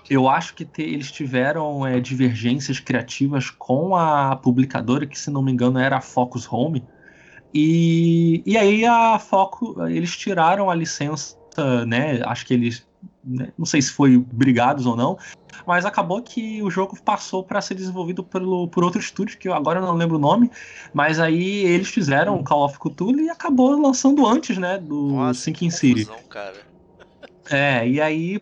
eu 0.10 0.28
acho 0.28 0.54
que 0.54 0.66
te, 0.66 0.82
eles 0.82 1.12
tiveram 1.12 1.86
é, 1.86 2.00
divergências 2.00 2.80
criativas 2.80 3.50
com 3.50 3.96
a 3.96 4.36
publicadora, 4.36 5.06
que 5.06 5.20
se 5.20 5.30
não 5.30 5.42
me 5.42 5.52
engano 5.52 5.80
era 5.80 5.98
a 5.98 6.02
Focus 6.02 6.48
Home. 6.52 6.84
E, 7.54 8.42
e 8.46 8.58
aí 8.58 8.86
a 8.86 9.20
Focus, 9.20 9.78
eles 9.90 10.16
tiraram 10.16 10.70
a 10.70 10.76
licença, 10.76 11.36
né? 11.86 12.22
Acho 12.26 12.46
que 12.46 12.54
eles. 12.54 12.86
Né, 13.24 13.52
não 13.58 13.66
sei 13.66 13.82
se 13.82 13.92
foi 13.92 14.18
brigados 14.18 14.86
ou 14.86 14.96
não, 14.96 15.18
mas 15.66 15.86
acabou 15.86 16.22
que 16.22 16.62
o 16.64 16.70
jogo 16.70 16.98
passou 17.02 17.44
para 17.44 17.62
ser 17.62 17.76
desenvolvido 17.76 18.24
pelo, 18.24 18.68
por 18.70 18.84
outro 18.84 19.00
estúdio, 19.00 19.38
que 19.38 19.50
eu 19.50 19.54
agora 19.54 19.82
não 19.82 19.96
lembro 19.96 20.16
o 20.16 20.20
nome, 20.20 20.50
mas 20.94 21.20
aí 21.20 21.66
eles 21.66 21.90
fizeram 21.90 22.42
Call 22.44 22.66
of 22.66 22.80
Cthulhu 22.80 23.20
e 23.20 23.30
acabou 23.30 23.80
lançando 23.80 24.26
antes, 24.26 24.58
né, 24.58 24.78
do 24.78 25.10
Nossa, 25.10 25.42
Sinking 25.42 25.68
que 25.68 25.76
City. 25.76 26.06
confusão, 26.06 26.30
cara. 26.30 26.67
É, 27.50 27.88
e 27.88 28.02
aí, 28.02 28.42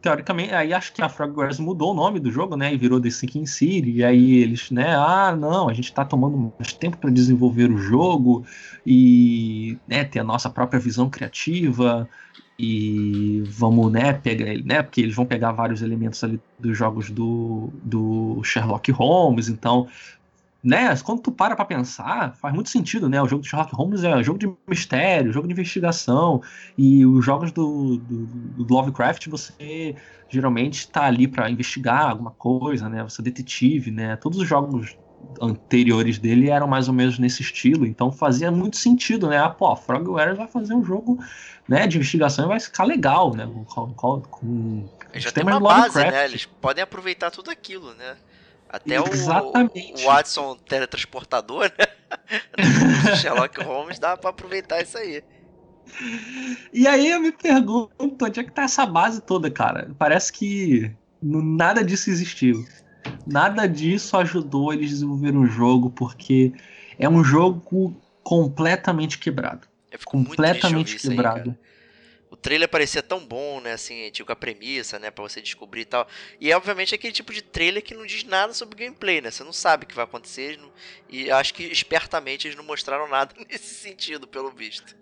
teoricamente, 0.00 0.54
aí 0.54 0.72
acho 0.72 0.92
que 0.92 1.02
a 1.02 1.08
Frogwares 1.08 1.58
mudou 1.58 1.90
o 1.92 1.94
nome 1.94 2.18
do 2.18 2.30
jogo, 2.30 2.56
né? 2.56 2.72
E 2.72 2.78
virou 2.78 3.00
The 3.00 3.10
Sinking 3.10 3.44
City. 3.46 3.90
E 3.90 4.04
aí 4.04 4.36
eles, 4.36 4.70
né? 4.70 4.96
Ah, 4.96 5.36
não, 5.36 5.68
a 5.68 5.74
gente 5.74 5.92
tá 5.92 6.04
tomando 6.04 6.52
mais 6.58 6.72
tempo 6.72 6.96
para 6.96 7.10
desenvolver 7.10 7.70
o 7.70 7.76
jogo 7.76 8.46
e 8.84 9.78
né, 9.86 10.04
ter 10.04 10.20
a 10.20 10.24
nossa 10.24 10.48
própria 10.48 10.80
visão 10.80 11.10
criativa. 11.10 12.08
E 12.58 13.42
vamos, 13.46 13.92
né, 13.92 14.14
pegar 14.14 14.46
ele, 14.46 14.62
né? 14.62 14.82
Porque 14.82 15.02
eles 15.02 15.14
vão 15.14 15.26
pegar 15.26 15.52
vários 15.52 15.82
elementos 15.82 16.24
ali 16.24 16.40
dos 16.58 16.76
jogos 16.78 17.10
do, 17.10 17.70
do 17.82 18.42
Sherlock 18.42 18.90
Holmes, 18.92 19.48
então 19.48 19.86
né, 20.62 20.96
quando 21.04 21.22
tu 21.22 21.30
para 21.30 21.54
pra 21.54 21.64
pensar, 21.64 22.34
faz 22.36 22.52
muito 22.52 22.70
sentido, 22.70 23.08
né? 23.08 23.22
O 23.22 23.28
jogo 23.28 23.42
do 23.42 23.46
Sherlock 23.46 23.74
Holmes 23.74 24.02
é 24.02 24.16
um 24.16 24.22
jogo 24.22 24.38
de 24.38 24.52
mistério, 24.66 25.32
jogo 25.32 25.46
de 25.46 25.52
investigação, 25.52 26.42
e 26.76 27.06
os 27.06 27.24
jogos 27.24 27.52
do, 27.52 27.98
do, 27.98 28.26
do 28.64 28.74
Lovecraft 28.74 29.28
você 29.28 29.94
geralmente 30.28 30.88
tá 30.88 31.04
ali 31.04 31.28
para 31.28 31.48
investigar 31.50 32.10
alguma 32.10 32.32
coisa, 32.32 32.88
né? 32.88 33.02
Você 33.04 33.20
é 33.20 33.24
detetive, 33.24 33.90
né? 33.90 34.16
Todos 34.16 34.38
os 34.40 34.48
jogos 34.48 34.96
anteriores 35.40 36.18
dele 36.18 36.50
eram 36.50 36.66
mais 36.66 36.88
ou 36.88 36.94
menos 36.94 37.18
nesse 37.18 37.42
estilo, 37.42 37.86
então 37.86 38.10
fazia 38.10 38.50
muito 38.50 38.76
sentido, 38.76 39.28
né? 39.28 39.38
Ah, 39.38 39.50
pô, 39.50 39.74
Frogware 39.76 40.34
vai 40.34 40.48
fazer 40.48 40.74
um 40.74 40.84
jogo 40.84 41.18
né, 41.68 41.86
de 41.86 41.96
investigação 41.96 42.46
e 42.46 42.48
vai 42.48 42.60
ficar 42.60 42.84
legal, 42.84 43.34
né? 43.34 43.48
Com, 43.66 43.92
com, 43.94 44.20
com 44.22 44.88
já 45.14 45.32
tem 45.32 45.44
uma 45.44 45.60
base, 45.60 45.98
né? 45.98 46.24
Eles 46.24 46.44
podem 46.44 46.82
aproveitar 46.82 47.30
tudo 47.30 47.50
aquilo, 47.50 47.94
né? 47.94 48.16
Até 48.68 49.00
o, 49.00 49.08
Exatamente. 49.08 50.02
o 50.02 50.06
Watson 50.06 50.56
teletransportador, 50.68 51.70
né? 51.78 51.86
Do 53.06 53.16
Sherlock 53.16 53.62
Holmes 53.62 53.98
dá 53.98 54.16
pra 54.16 54.30
aproveitar 54.30 54.82
isso 54.82 54.98
aí. 54.98 55.22
E 56.72 56.86
aí 56.86 57.10
eu 57.10 57.20
me 57.20 57.30
pergunto, 57.30 57.92
onde 57.98 58.40
é 58.40 58.44
que 58.44 58.50
tá 58.50 58.62
essa 58.62 58.84
base 58.84 59.20
toda, 59.20 59.50
cara? 59.50 59.90
Parece 59.98 60.32
que 60.32 60.90
nada 61.22 61.84
disso 61.84 62.10
existiu. 62.10 62.64
Nada 63.24 63.68
disso 63.68 64.16
ajudou 64.16 64.72
eles 64.72 64.90
a 64.90 64.94
desenvolver 64.94 65.36
um 65.36 65.46
jogo, 65.46 65.90
porque 65.90 66.52
é 66.98 67.08
um 67.08 67.22
jogo 67.22 67.96
completamente 68.22 69.18
quebrado. 69.18 69.68
Completamente 70.04 70.94
aí, 70.94 71.00
quebrado. 71.00 71.50
O 71.50 71.56
trailer 72.46 72.68
parecia 72.68 73.02
tão 73.02 73.26
bom, 73.26 73.60
né? 73.60 73.72
Assim, 73.72 74.10
tipo, 74.10 74.30
a 74.32 74.36
premissa, 74.36 74.98
né? 74.98 75.10
Pra 75.10 75.22
você 75.24 75.40
descobrir 75.42 75.82
e 75.82 75.84
tal. 75.86 76.06
E 76.40 76.50
é 76.50 76.56
obviamente 76.56 76.94
aquele 76.94 77.12
tipo 77.12 77.32
de 77.32 77.42
trailer 77.42 77.82
que 77.82 77.94
não 77.94 78.06
diz 78.06 78.24
nada 78.24 78.54
sobre 78.54 78.84
gameplay, 78.84 79.20
né? 79.20 79.30
Você 79.30 79.42
não 79.44 79.52
sabe 79.52 79.84
o 79.84 79.88
que 79.88 79.94
vai 79.96 80.04
acontecer. 80.04 80.58
não- 80.58 80.72
E 81.08 81.30
acho 81.30 81.52
que 81.54 81.64
espertamente 81.64 82.46
eles 82.46 82.56
não 82.56 82.64
mostraram 82.64 83.08
nada 83.08 83.34
nesse 83.50 83.74
sentido, 83.74 84.28
pelo 84.28 84.50
visto. 84.50 84.94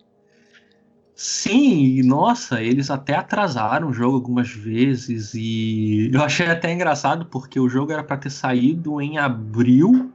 Sim, 1.16 1.96
e 1.98 2.02
nossa, 2.02 2.60
eles 2.60 2.90
até 2.90 3.14
atrasaram 3.14 3.88
o 3.88 3.92
jogo 3.92 4.16
algumas 4.16 4.50
vezes 4.50 5.32
e 5.34 6.10
eu 6.12 6.20
achei 6.22 6.46
até 6.46 6.72
engraçado 6.72 7.26
porque 7.26 7.58
o 7.60 7.68
jogo 7.68 7.92
era 7.92 8.02
para 8.02 8.16
ter 8.16 8.30
saído 8.30 9.00
em 9.00 9.16
abril, 9.16 10.12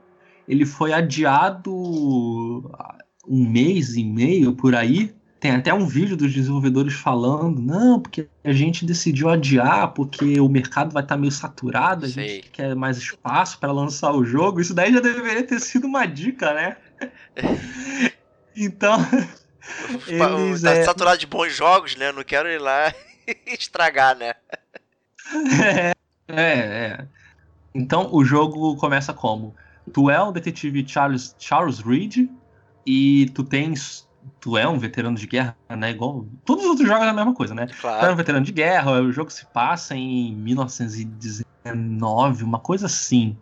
ele 0.47 0.65
foi 0.65 0.91
adiado 0.91 1.71
um 3.27 3.49
mês 3.49 3.95
e 3.95 4.03
meio 4.03 4.53
por 4.55 4.75
aí. 4.75 5.15
Tem 5.39 5.51
até 5.51 5.73
um 5.73 5.87
vídeo 5.87 6.17
dos 6.17 6.33
desenvolvedores 6.33 6.93
falando, 6.93 7.61
não, 7.61 7.99
porque 7.99 8.27
a 8.43 8.51
gente 8.51 8.85
decidiu 8.85 9.29
adiar 9.29 9.93
porque 9.93 10.39
o 10.39 10.49
mercado 10.49 10.91
vai 10.91 11.01
estar 11.01 11.15
meio 11.15 11.31
saturado, 11.31 12.05
a 12.05 12.09
Sei. 12.09 12.27
gente 12.27 12.49
quer 12.49 12.75
mais 12.75 12.97
espaço 12.97 13.57
para 13.57 13.71
lançar 13.71 14.11
o 14.11 14.25
jogo. 14.25 14.59
Isso 14.59 14.73
daí 14.73 14.91
já 14.91 14.99
deveria 14.99 15.43
ter 15.43 15.59
sido 15.61 15.87
uma 15.87 16.05
dica, 16.05 16.53
né? 16.53 16.77
Então, 18.61 18.99
Eles, 20.05 20.63
tá 20.63 20.71
é- 20.71 20.83
saturado 20.83 21.17
de 21.17 21.27
bons 21.27 21.55
jogos, 21.55 21.95
né? 21.95 22.11
Não 22.11 22.23
quero 22.25 22.49
ir 22.49 22.59
lá 22.59 22.93
estragar, 23.47 24.17
né? 24.17 24.33
É, 25.63 25.93
é. 26.27 27.07
Então 27.73 28.09
o 28.11 28.25
jogo 28.25 28.75
começa 28.75 29.13
como? 29.13 29.55
Tu 29.93 30.09
é 30.09 30.21
um 30.21 30.31
detetive 30.31 30.85
Charles, 30.87 31.35
Charles 31.39 31.79
Reed 31.79 32.27
e 32.85 33.29
tu 33.33 33.43
tens. 33.43 34.08
Tu 34.39 34.57
é 34.57 34.67
um 34.67 34.77
veterano 34.79 35.17
de 35.17 35.27
guerra, 35.27 35.57
né? 35.77 35.91
Igual. 35.91 36.27
Todos 36.45 36.63
os 36.63 36.69
outros 36.71 36.87
jogos 36.87 37.05
é 37.05 37.09
a 37.09 37.13
mesma 37.13 37.33
coisa, 37.33 37.53
né? 37.55 37.67
Tu 37.97 38.05
é 38.05 38.11
um 38.11 38.13
Claro. 38.13 38.15
veterano 38.15 38.45
de 38.45 38.51
guerra, 38.51 39.01
o 39.01 39.11
jogo 39.11 39.29
se 39.31 39.45
passa 39.51 39.95
em 39.95 40.35
1919, 40.35 42.43
uma 42.43 42.59
coisa 42.59 42.85
assim. 42.87 43.41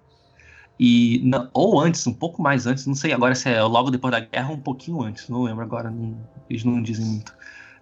E, 0.80 1.24
ou 1.54 1.80
antes, 1.82 2.06
um 2.08 2.14
pouco 2.14 2.42
mais 2.42 2.68
antes, 2.68 2.86
não 2.86 2.94
sei 2.96 3.12
agora 3.14 3.34
se 3.36 3.50
é 3.50 3.62
logo 3.64 3.90
depois 3.92 4.12
da 4.12 4.20
guerra 4.20 4.50
ou 4.52 4.58
um 4.58 4.62
pouquinho 4.62 5.02
antes, 5.02 5.28
não 5.30 5.44
lembro 5.44 5.64
agora, 5.64 5.90
não- 5.92 6.24
eles 6.50 6.64
não 6.64 6.82
dizem 6.82 7.06
muito. 7.06 7.34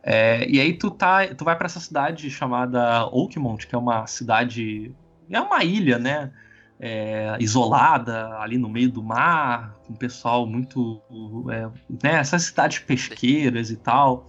É, 0.03 0.47
e 0.49 0.59
aí 0.61 0.77
tu, 0.77 0.91
tá, 0.91 1.27
tu 1.35 1.43
vai 1.45 1.57
para 1.57 1.65
essa 1.67 1.79
cidade 1.79 2.29
chamada 2.31 3.05
Oakmont, 3.07 3.67
que 3.67 3.75
é 3.75 3.77
uma 3.77 4.05
cidade. 4.07 4.95
É 5.29 5.41
uma 5.41 5.63
ilha, 5.63 5.97
né? 5.99 6.31
É, 6.80 7.38
isolada, 7.39 8.38
ali 8.39 8.57
no 8.57 8.67
meio 8.67 8.91
do 8.91 9.01
mar, 9.01 9.76
com 9.88 9.93
pessoal 9.93 10.45
muito. 10.45 11.01
É, 11.49 11.69
né, 12.03 12.19
essas 12.19 12.43
cidades 12.43 12.80
pesqueiras 12.80 13.69
e 13.71 13.78
tal. 13.78 14.28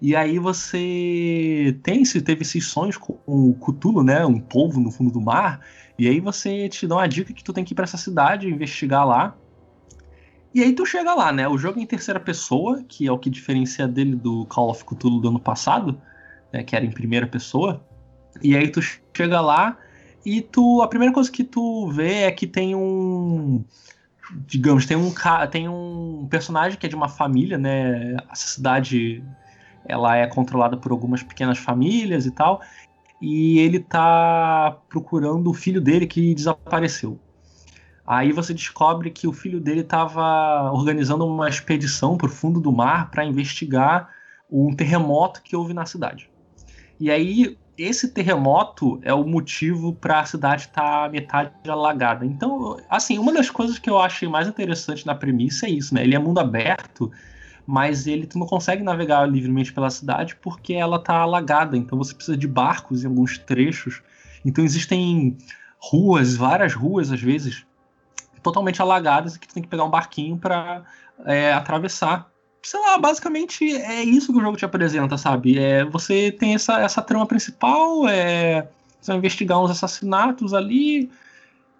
E 0.00 0.14
aí 0.16 0.38
você 0.38 1.76
tem, 1.82 2.02
esse- 2.02 2.22
teve 2.22 2.42
esses 2.42 2.66
sonhos 2.66 2.96
com 2.96 3.18
o 3.26 3.54
Cthulhu, 3.54 4.02
né? 4.02 4.24
Um 4.24 4.40
polvo 4.40 4.80
no 4.80 4.90
fundo 4.90 5.10
do 5.10 5.20
mar. 5.20 5.60
E 5.98 6.08
aí 6.08 6.20
você 6.20 6.68
te 6.68 6.86
dá 6.86 6.96
uma 6.96 7.08
dica 7.08 7.34
que 7.34 7.44
tu 7.44 7.52
tem 7.52 7.64
que 7.64 7.74
ir 7.74 7.76
pra 7.76 7.84
essa 7.84 7.98
cidade, 7.98 8.48
investigar 8.48 9.06
lá. 9.06 9.36
E 10.54 10.62
aí 10.62 10.72
tu 10.72 10.86
chega 10.86 11.14
lá, 11.14 11.32
né? 11.32 11.46
O 11.46 11.58
jogo 11.58 11.78
é 11.78 11.82
em 11.82 11.86
terceira 11.86 12.18
pessoa, 12.18 12.82
que 12.88 13.06
é 13.06 13.12
o 13.12 13.18
que 13.18 13.28
diferencia 13.28 13.86
dele 13.86 14.16
do 14.16 14.46
Call 14.46 14.70
of 14.70 14.84
Cthulhu 14.84 15.20
do 15.20 15.28
ano 15.28 15.38
passado, 15.40 16.00
né? 16.52 16.62
Que 16.62 16.74
era 16.74 16.84
em 16.84 16.90
primeira 16.90 17.26
pessoa. 17.26 17.84
E 18.42 18.56
aí 18.56 18.68
tu 18.68 18.80
chega 18.80 19.40
lá 19.40 19.76
e 20.24 20.40
tu. 20.40 20.82
A 20.82 20.88
primeira 20.88 21.12
coisa 21.12 21.30
que 21.30 21.44
tu 21.44 21.88
vê 21.88 22.22
é 22.22 22.30
que 22.30 22.46
tem 22.46 22.74
um. 22.74 23.64
Digamos, 24.46 24.86
tem 24.86 24.96
um, 24.96 25.12
tem 25.50 25.68
um 25.68 26.26
personagem 26.30 26.78
que 26.78 26.86
é 26.86 26.88
de 26.88 26.94
uma 26.94 27.08
família, 27.08 27.58
né? 27.58 28.16
Essa 28.30 28.46
cidade 28.46 29.24
ela 29.84 30.16
é 30.16 30.26
controlada 30.26 30.76
por 30.76 30.92
algumas 30.92 31.22
pequenas 31.22 31.58
famílias 31.58 32.26
e 32.26 32.30
tal. 32.30 32.60
E 33.20 33.58
ele 33.58 33.80
tá 33.80 34.78
procurando 34.88 35.50
o 35.50 35.54
filho 35.54 35.80
dele 35.80 36.06
que 36.06 36.34
desapareceu. 36.34 37.18
Aí 38.06 38.32
você 38.32 38.54
descobre 38.54 39.10
que 39.10 39.28
o 39.28 39.32
filho 39.32 39.60
dele 39.60 39.82
estava 39.82 40.72
organizando 40.72 41.26
uma 41.26 41.48
expedição 41.48 42.16
para 42.16 42.26
o 42.26 42.30
fundo 42.30 42.60
do 42.60 42.72
mar 42.72 43.10
para 43.10 43.24
investigar 43.24 44.10
um 44.50 44.74
terremoto 44.74 45.42
que 45.42 45.54
houve 45.54 45.72
na 45.72 45.86
cidade. 45.86 46.30
E 46.98 47.10
aí 47.10 47.56
esse 47.82 48.08
terremoto 48.08 49.00
é 49.02 49.14
o 49.14 49.24
motivo 49.24 49.94
para 49.94 50.20
a 50.20 50.24
cidade 50.24 50.62
estar 50.62 51.10
metade 51.10 51.50
alagada. 51.66 52.26
Então, 52.26 52.76
assim, 52.88 53.18
uma 53.18 53.32
das 53.32 53.48
coisas 53.48 53.78
que 53.78 53.88
eu 53.88 53.98
achei 53.98 54.28
mais 54.28 54.46
interessante 54.46 55.06
na 55.06 55.14
premissa 55.14 55.66
é 55.66 55.70
isso, 55.70 55.94
né? 55.94 56.02
Ele 56.02 56.14
é 56.14 56.18
mundo 56.18 56.38
aberto, 56.38 57.10
mas 57.66 58.06
ele 58.06 58.26
tu 58.26 58.38
não 58.38 58.46
consegue 58.46 58.82
navegar 58.82 59.24
livremente 59.26 59.72
pela 59.72 59.88
cidade 59.88 60.36
porque 60.36 60.74
ela 60.74 60.98
tá 60.98 61.16
alagada, 61.16 61.76
então 61.76 61.96
você 61.96 62.14
precisa 62.14 62.36
de 62.36 62.46
barcos 62.46 63.02
em 63.02 63.06
alguns 63.06 63.38
trechos. 63.38 64.02
Então 64.44 64.64
existem 64.64 65.38
ruas, 65.78 66.36
várias 66.36 66.74
ruas 66.74 67.10
às 67.10 67.20
vezes, 67.20 67.64
totalmente 68.42 68.82
alagadas 68.82 69.36
e 69.36 69.40
que 69.40 69.48
tu 69.48 69.54
tem 69.54 69.62
que 69.62 69.68
pegar 69.68 69.84
um 69.84 69.90
barquinho 69.90 70.36
para 70.36 70.82
é, 71.24 71.52
atravessar. 71.52 72.29
Sei 72.62 72.78
lá, 72.80 72.98
basicamente 72.98 73.72
é 73.74 74.02
isso 74.02 74.32
que 74.32 74.38
o 74.38 74.42
jogo 74.42 74.56
te 74.56 74.64
apresenta, 74.64 75.16
sabe? 75.16 75.58
É, 75.58 75.84
você 75.84 76.30
tem 76.30 76.54
essa, 76.54 76.80
essa 76.80 77.00
trama 77.00 77.26
principal, 77.26 78.06
é, 78.06 78.68
você 79.00 79.12
vai 79.12 79.18
investigar 79.18 79.62
uns 79.62 79.70
assassinatos 79.70 80.52
ali, 80.52 81.10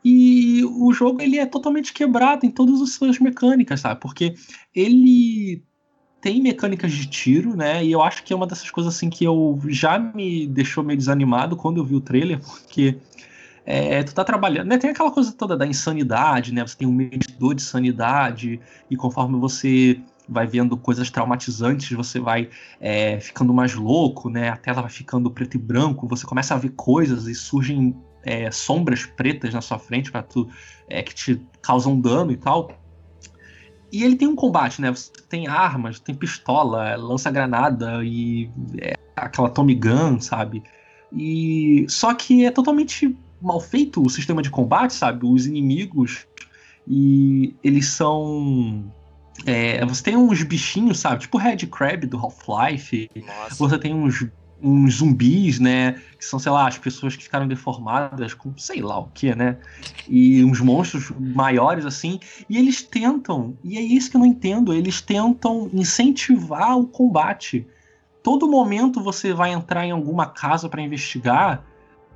e 0.05 0.65
o 0.65 0.93
jogo 0.93 1.21
ele 1.21 1.39
é 1.39 1.45
totalmente 1.45 1.93
quebrado 1.93 2.47
em 2.47 2.51
todas 2.51 2.81
as 2.81 2.93
suas 2.93 3.19
mecânicas, 3.19 3.81
sabe? 3.81 4.01
Porque 4.01 4.35
ele 4.75 5.63
tem 6.21 6.41
mecânicas 6.41 6.93
de 6.93 7.07
tiro, 7.07 7.55
né? 7.55 7.85
E 7.85 7.93
eu 7.93 8.03
acho 8.03 8.23
que 8.23 8.33
é 8.33 8.37
uma 8.37 8.47
dessas 8.47 8.71
coisas 8.71 8.95
assim 8.95 9.11
que 9.11 9.25
eu 9.25 9.59
já 9.69 9.99
me 9.99 10.47
deixou 10.47 10.83
meio 10.83 10.99
desanimado 10.99 11.57
quando 11.57 11.79
eu 11.79 11.85
vi 11.85 11.95
o 11.95 12.01
trailer, 12.01 12.41
porque 12.41 12.97
é, 13.65 14.03
tu 14.03 14.15
tá 14.15 14.25
trabalhando, 14.25 14.69
né? 14.69 14.79
Tem 14.79 14.91
aquela 14.91 15.11
coisa 15.11 15.33
toda 15.33 15.57
da 15.57 15.67
insanidade, 15.67 16.53
né? 16.53 16.67
Você 16.67 16.77
tem 16.77 16.89
um 16.89 16.93
medidor 16.93 17.55
de 17.55 17.63
sanidade, 17.63 18.61
e 18.91 18.97
conforme 18.97 19.39
você 19.39 20.01
vai 20.31 20.47
vendo 20.47 20.77
coisas 20.77 21.11
traumatizantes, 21.11 21.91
você 21.91 22.21
vai 22.21 22.49
é, 22.81 23.19
ficando 23.19 23.53
mais 23.53 23.75
louco, 23.75 24.31
né? 24.31 24.49
A 24.49 24.57
tela 24.57 24.81
vai 24.81 24.91
ficando 24.91 25.31
preto 25.31 25.57
e 25.57 25.59
branco, 25.59 26.07
você 26.07 26.25
começa 26.25 26.55
a 26.55 26.59
ver 26.59 26.71
coisas 26.71 27.27
e 27.27 27.35
surgem 27.35 27.97
é, 28.23 28.51
sombras 28.51 29.05
pretas 29.05 29.53
na 29.53 29.61
sua 29.61 29.79
frente 29.79 30.11
para 30.11 30.23
tu 30.23 30.49
é, 30.89 31.03
que 31.03 31.15
te 31.15 31.43
causam 31.61 32.01
dano 32.01 32.31
e 32.31 32.37
tal. 32.37 32.71
E 33.93 34.05
ele 34.05 34.15
tem 34.15 34.29
um 34.29 34.37
combate, 34.37 34.81
né? 34.81 34.91
Você 34.91 35.11
tem 35.29 35.49
armas, 35.49 35.99
tem 35.99 36.15
pistola, 36.15 36.95
lança-granada 36.95 38.05
e 38.05 38.49
é, 38.81 38.95
aquela 39.17 39.51
Tommy 39.51 39.75
Gun, 39.75 40.21
sabe? 40.21 40.63
E 41.13 41.85
só 41.89 42.15
que 42.15 42.45
é 42.45 42.53
totalmente 42.53 43.19
mal 43.43 43.59
feito 43.59 44.01
o 44.01 44.09
sistema 44.09 44.43
de 44.43 44.51
combate, 44.51 44.95
sabe? 44.95 45.27
Os 45.27 45.47
inimigos 45.47 46.27
e 46.87 47.55
eles 47.63 47.87
são 47.87 48.93
é, 49.47 49.85
você 49.85 50.03
tem 50.03 50.17
uns 50.17 50.43
bichinhos, 50.43 50.99
sabe? 50.99 51.23
Tipo 51.23 51.39
o 51.39 51.41
Red 51.41 51.59
Crab 51.67 52.07
do 52.07 52.19
Half-Life. 52.19 53.11
Você 53.59 53.79
tem 53.79 53.95
uns 53.95 54.27
uns 54.63 54.97
zumbis, 54.97 55.59
né? 55.59 56.01
Que 56.19 56.25
são, 56.25 56.39
sei 56.39 56.53
lá, 56.53 56.69
as 56.69 56.79
pessoas 56.79 57.17
que 57.17 57.23
ficaram 57.23 57.49
deformadas 57.49 58.35
com 58.35 58.53
sei 58.59 58.83
lá 58.83 58.99
o 58.99 59.09
que, 59.09 59.35
né? 59.35 59.57
E 60.09 60.45
uns 60.45 60.61
monstros 60.61 61.11
maiores, 61.19 61.87
assim. 61.87 62.21
E 62.49 62.59
eles 62.59 62.83
tentam, 62.83 63.57
e 63.65 63.79
é 63.79 63.81
isso 63.81 64.11
que 64.11 64.17
eu 64.17 64.21
não 64.21 64.27
entendo, 64.27 64.73
eles 64.73 65.01
tentam 65.01 65.71
incentivar 65.73 66.79
o 66.79 66.87
combate. 66.87 67.67
Todo 68.23 68.51
momento 68.51 69.03
você 69.03 69.33
vai 69.33 69.53
entrar 69.53 69.87
em 69.87 69.93
alguma 69.93 70.27
casa 70.27 70.69
para 70.69 70.83
investigar, 70.83 71.65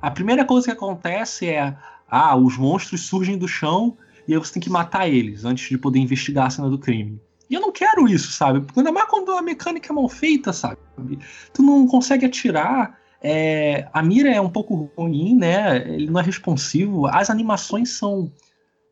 a 0.01 0.11
primeira 0.11 0.45
coisa 0.45 0.67
que 0.67 0.73
acontece 0.73 1.47
é: 1.47 1.75
ah, 2.07 2.35
os 2.35 2.57
monstros 2.57 3.01
surgem 3.07 3.37
do 3.37 3.47
chão 3.47 3.97
e 4.27 4.33
aí 4.33 4.39
você 4.39 4.53
tem 4.53 4.61
que 4.61 4.69
matar 4.69 5.07
eles 5.07 5.45
antes 5.45 5.69
de 5.69 5.77
poder 5.77 5.99
investigar 5.99 6.47
a 6.47 6.49
cena 6.49 6.69
do 6.69 6.79
crime. 6.79 7.19
E 7.49 7.53
eu 7.53 7.61
não 7.61 7.71
quero 7.71 8.07
isso, 8.07 8.31
sabe? 8.31 8.65
Ainda 8.75 8.91
mais 8.91 9.07
quando 9.09 9.31
a 9.31 9.41
mecânica 9.41 9.91
é 9.91 9.95
mal 9.95 10.09
feita, 10.09 10.51
sabe? 10.51 10.77
Tu 11.53 11.61
não 11.61 11.87
consegue 11.87 12.25
atirar. 12.25 12.97
É, 13.21 13.87
a 13.93 14.01
mira 14.01 14.29
é 14.29 14.41
um 14.41 14.49
pouco 14.49 14.91
ruim, 14.97 15.35
né? 15.35 15.77
Ele 15.87 16.09
não 16.09 16.19
é 16.19 16.23
responsivo. 16.23 17.05
As 17.07 17.29
animações 17.29 17.97
são 17.97 18.31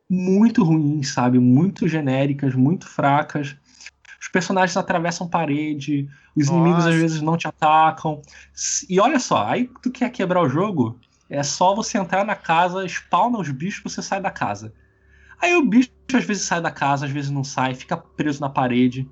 muito 0.10 0.64
ruins, 0.64 1.14
sabe? 1.14 1.40
Muito 1.40 1.88
genéricas, 1.88 2.54
muito 2.54 2.88
fracas. 2.88 3.56
Os 4.22 4.28
personagens 4.30 4.78
atravessam 4.78 5.28
parede, 5.28 6.08
os 6.36 6.48
Nossa. 6.48 6.60
inimigos 6.60 6.86
às 6.86 6.96
vezes 6.96 7.22
não 7.22 7.36
te 7.36 7.48
atacam. 7.48 8.22
E 8.88 9.00
olha 9.00 9.20
só, 9.20 9.48
aí 9.48 9.70
tu 9.82 9.92
quer 9.92 10.10
quebrar 10.12 10.42
o 10.42 10.50
jogo, 10.50 11.00
é 11.30 11.44
só 11.44 11.76
você 11.76 11.98
entrar 11.98 12.24
na 12.24 12.36
casa, 12.36 12.88
spawna 12.88 13.40
os 13.40 13.50
bichos, 13.50 13.92
você 13.92 14.02
sai 14.02 14.22
da 14.22 14.32
casa. 14.32 14.74
Aí 15.42 15.56
o 15.56 15.66
bicho 15.66 15.90
às 16.14 16.26
vezes 16.26 16.44
sai 16.44 16.62
da 16.62 16.72
casa, 16.72 17.06
às 17.06 17.12
vezes 17.12 17.30
não 17.30 17.44
sai, 17.44 17.74
fica 17.74 17.98
preso 17.98 18.40
na 18.40 18.50
parede. 18.50 19.08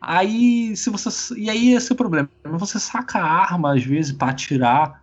Aí, 0.00 0.76
se 0.76 0.90
você. 0.90 1.38
E 1.38 1.48
aí 1.48 1.74
esse 1.74 1.92
é 1.92 1.94
o 1.94 1.96
problema. 1.96 2.28
Você 2.44 2.78
saca 2.80 3.20
a 3.20 3.24
arma, 3.24 3.74
às 3.74 3.84
vezes, 3.84 4.12
para 4.12 4.32
atirar. 4.32 5.02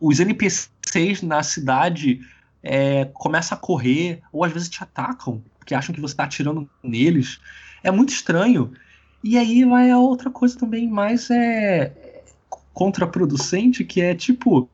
Os 0.00 0.18
NPCs 0.18 1.22
na 1.22 1.44
cidade 1.44 2.20
é, 2.60 3.04
começam 3.14 3.56
a 3.56 3.60
correr, 3.60 4.20
ou 4.32 4.44
às 4.44 4.52
vezes 4.52 4.68
te 4.68 4.82
atacam, 4.82 5.42
porque 5.58 5.76
acham 5.76 5.94
que 5.94 6.00
você 6.00 6.16
tá 6.16 6.24
atirando 6.24 6.68
neles. 6.82 7.40
É 7.84 7.90
muito 7.92 8.12
estranho. 8.12 8.72
E 9.22 9.38
aí 9.38 9.64
vai 9.64 9.90
a 9.90 9.98
outra 9.98 10.28
coisa 10.28 10.58
também 10.58 10.88
mais 10.88 11.30
é 11.30 11.92
contraproducente, 12.74 13.84
que 13.84 14.00
é 14.00 14.14
tipo 14.14 14.68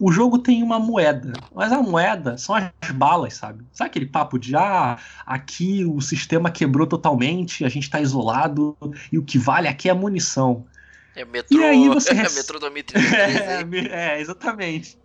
o 0.00 0.10
jogo 0.10 0.38
tem 0.38 0.62
uma 0.62 0.80
moeda, 0.80 1.34
mas 1.54 1.70
a 1.70 1.82
moeda 1.82 2.38
são 2.38 2.54
as 2.54 2.90
balas, 2.92 3.34
sabe? 3.34 3.62
Sabe 3.70 3.90
aquele 3.90 4.06
papo 4.06 4.38
de 4.38 4.56
ah, 4.56 4.98
aqui 5.26 5.84
o 5.84 6.00
sistema 6.00 6.50
quebrou 6.50 6.86
totalmente, 6.86 7.66
a 7.66 7.68
gente 7.68 7.90
tá 7.90 8.00
isolado 8.00 8.74
e 9.12 9.18
o 9.18 9.22
que 9.22 9.38
vale 9.38 9.68
aqui 9.68 9.88
é 9.88 9.92
a 9.92 9.94
munição. 9.94 10.64
É 11.14 11.24
metrô, 11.24 11.58
e 11.58 11.64
aí 11.64 11.88
você 11.88 12.12
é 12.16 12.30
metrô 12.30 12.58
2033. 12.58 13.90
é, 13.92 14.16
é, 14.16 14.20
exatamente. 14.20 14.96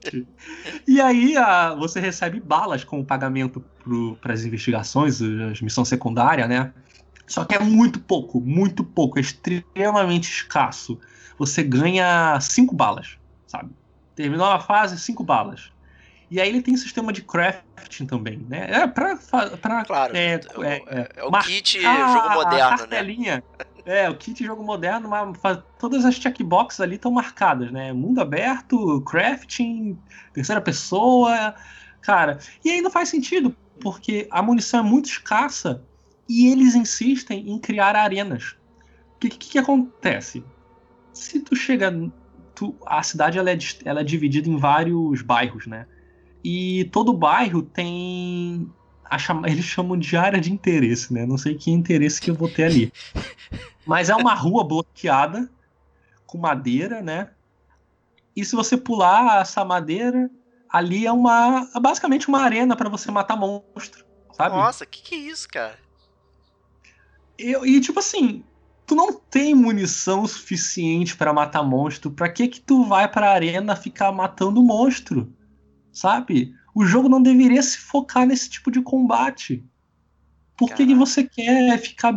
e 0.87 1.01
aí 1.01 1.35
a, 1.35 1.75
você 1.75 1.99
recebe 1.99 2.39
balas 2.39 2.85
como 2.85 3.03
pagamento 3.03 3.61
para 4.21 4.33
as 4.33 4.45
investigações, 4.45 5.21
as 5.21 5.59
missões 5.61 5.89
secundárias, 5.89 6.47
né? 6.47 6.71
Só 7.27 7.43
que 7.43 7.55
é 7.55 7.59
muito 7.59 7.99
pouco, 7.99 8.39
muito 8.39 8.83
pouco, 8.83 9.17
é 9.17 9.21
extremamente 9.21 10.29
escasso. 10.29 10.97
Você 11.37 11.63
ganha 11.63 12.39
cinco 12.39 12.73
balas, 12.73 13.17
sabe? 13.45 13.71
Terminou 14.15 14.47
a 14.47 14.59
fase, 14.59 14.97
cinco 14.99 15.23
balas. 15.23 15.71
E 16.29 16.41
aí 16.41 16.49
ele 16.49 16.61
tem 16.61 16.75
sistema 16.75 17.13
de 17.13 17.21
crafting 17.21 18.05
também, 18.05 18.39
né? 18.49 18.67
É 18.69 18.87
pra. 18.87 19.15
pra 19.61 19.85
claro, 19.85 20.15
é, 20.15 20.33
é, 20.33 20.39
é, 20.87 21.09
é 21.17 21.23
o 21.23 21.31
kit 21.31 21.81
jogo 21.81 22.29
moderno, 22.33 22.87
né? 22.87 23.43
É, 23.85 24.09
o 24.09 24.17
kit 24.17 24.43
jogo 24.43 24.63
moderno, 24.63 25.07
mas 25.07 25.59
todas 25.77 26.03
as 26.03 26.15
checkboxes 26.15 26.79
ali 26.79 26.95
estão 26.95 27.11
marcadas, 27.11 27.71
né? 27.71 27.93
Mundo 27.93 28.19
aberto, 28.19 29.01
crafting, 29.01 29.99
terceira 30.33 30.59
pessoa. 30.59 31.53
Cara, 32.01 32.39
e 32.63 32.71
aí 32.71 32.81
não 32.81 32.89
faz 32.89 33.09
sentido, 33.09 33.55
porque 33.79 34.27
a 34.31 34.41
munição 34.41 34.79
é 34.79 34.83
muito 34.83 35.05
escassa 35.05 35.83
e 36.27 36.51
eles 36.51 36.73
insistem 36.73 37.51
em 37.51 37.59
criar 37.59 37.95
arenas. 37.95 38.55
O 39.15 39.19
que, 39.19 39.29
que, 39.29 39.49
que 39.51 39.59
acontece? 39.59 40.43
Se 41.13 41.39
tu 41.39 41.55
chega 41.55 41.91
tu, 42.55 42.75
a 42.85 43.03
cidade 43.03 43.37
ela 43.37 43.51
é, 43.51 43.57
ela 43.83 44.01
é 44.01 44.03
dividida 44.03 44.49
em 44.49 44.57
vários 44.57 45.21
bairros, 45.21 45.67
né? 45.67 45.85
E 46.43 46.85
todo 46.91 47.13
bairro 47.13 47.61
tem. 47.61 48.71
A 49.03 49.17
chama, 49.17 49.47
eles 49.51 49.65
chamam 49.65 49.97
de 49.97 50.15
área 50.15 50.39
de 50.39 50.51
interesse, 50.51 51.13
né? 51.13 51.25
Não 51.25 51.37
sei 51.37 51.55
que 51.55 51.69
interesse 51.69 52.21
que 52.21 52.31
eu 52.31 52.35
vou 52.35 52.49
ter 52.49 52.63
ali. 52.63 52.93
Mas 53.85 54.09
é 54.09 54.15
uma 54.15 54.33
rua 54.33 54.63
bloqueada 54.63 55.49
com 56.25 56.37
madeira, 56.37 57.01
né? 57.01 57.29
E 58.35 58.43
se 58.43 58.55
você 58.55 58.75
pular 58.75 59.41
essa 59.41 59.63
madeira, 59.63 60.29
ali 60.69 61.05
é 61.05 61.11
uma. 61.11 61.69
É 61.75 61.79
basicamente 61.79 62.27
uma 62.27 62.41
arena 62.41 62.75
para 62.75 62.89
você 62.89 63.11
matar 63.11 63.35
monstro, 63.35 64.05
sabe? 64.33 64.55
Nossa, 64.55 64.85
que 64.85 65.03
que 65.03 65.15
é 65.15 65.17
isso, 65.19 65.47
cara? 65.47 65.77
Eu, 67.37 67.65
e 67.65 67.79
tipo 67.81 67.99
assim, 67.99 68.43
tu 68.85 68.95
não 68.95 69.13
tem 69.13 69.55
munição 69.55 70.25
suficiente 70.27 71.15
para 71.15 71.33
matar 71.33 71.63
monstro. 71.63 72.11
Pra 72.11 72.29
que 72.29 72.47
que 72.47 72.61
tu 72.61 72.83
vai 72.85 73.07
pra 73.07 73.31
arena 73.31 73.75
ficar 73.75 74.11
matando 74.11 74.63
monstro? 74.63 75.33
Sabe? 75.91 76.53
O 76.73 76.85
jogo 76.85 77.09
não 77.09 77.21
deveria 77.21 77.61
se 77.61 77.77
focar 77.77 78.25
nesse 78.25 78.49
tipo 78.49 78.69
de 78.69 78.81
combate. 78.81 79.63
Por 80.57 80.73
que, 80.73 80.85
que 80.85 80.95
você 80.95 81.23
quer 81.23 81.77
ficar 81.79 82.13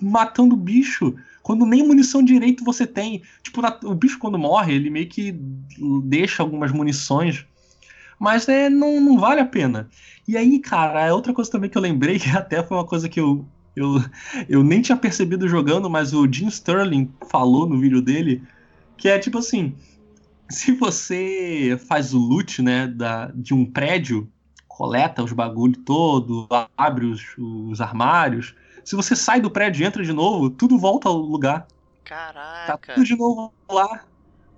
matando 0.00 0.56
bicho 0.56 1.14
quando 1.42 1.66
nem 1.66 1.86
munição 1.86 2.22
direito 2.22 2.64
você 2.64 2.86
tem? 2.86 3.22
Tipo, 3.42 3.60
o 3.84 3.94
bicho 3.94 4.18
quando 4.18 4.38
morre, 4.38 4.74
ele 4.74 4.90
meio 4.90 5.08
que 5.08 5.32
deixa 6.04 6.42
algumas 6.42 6.72
munições. 6.72 7.46
Mas 8.18 8.48
é, 8.48 8.70
não, 8.70 9.00
não 9.00 9.18
vale 9.18 9.40
a 9.40 9.46
pena. 9.46 9.88
E 10.26 10.36
aí, 10.36 10.58
cara, 10.58 11.04
é 11.04 11.12
outra 11.12 11.34
coisa 11.34 11.50
também 11.50 11.68
que 11.68 11.76
eu 11.76 11.82
lembrei, 11.82 12.18
que 12.20 12.30
até 12.30 12.62
foi 12.62 12.76
uma 12.76 12.86
coisa 12.86 13.08
que 13.08 13.20
eu 13.20 13.46
eu, 13.76 14.02
eu 14.48 14.62
nem 14.62 14.80
tinha 14.80 14.96
percebido 14.96 15.48
jogando, 15.48 15.90
mas 15.90 16.12
o 16.12 16.30
Jim 16.30 16.48
Sterling 16.48 17.10
falou 17.28 17.66
no 17.66 17.78
vídeo 17.78 18.00
dele 18.00 18.42
que 18.96 19.08
é 19.08 19.18
tipo 19.18 19.38
assim: 19.38 19.74
se 20.48 20.72
você 20.72 21.78
faz 21.88 22.14
o 22.14 22.18
loot 22.18 22.62
né, 22.62 22.86
da, 22.86 23.26
de 23.34 23.54
um 23.54 23.64
prédio, 23.64 24.30
coleta 24.68 25.22
os 25.22 25.32
bagulho 25.32 25.76
todo, 25.76 26.48
abre 26.76 27.06
os, 27.06 27.22
os 27.38 27.80
armários, 27.80 28.54
se 28.84 28.94
você 28.94 29.16
sai 29.16 29.40
do 29.40 29.50
prédio 29.50 29.82
e 29.82 29.86
entra 29.86 30.04
de 30.04 30.12
novo, 30.12 30.50
tudo 30.50 30.78
volta 30.78 31.08
ao 31.08 31.16
lugar. 31.16 31.66
Caraca. 32.04 32.78
Tá 32.78 32.94
tudo 32.94 33.04
de 33.04 33.16
novo 33.16 33.52
lá. 33.70 34.04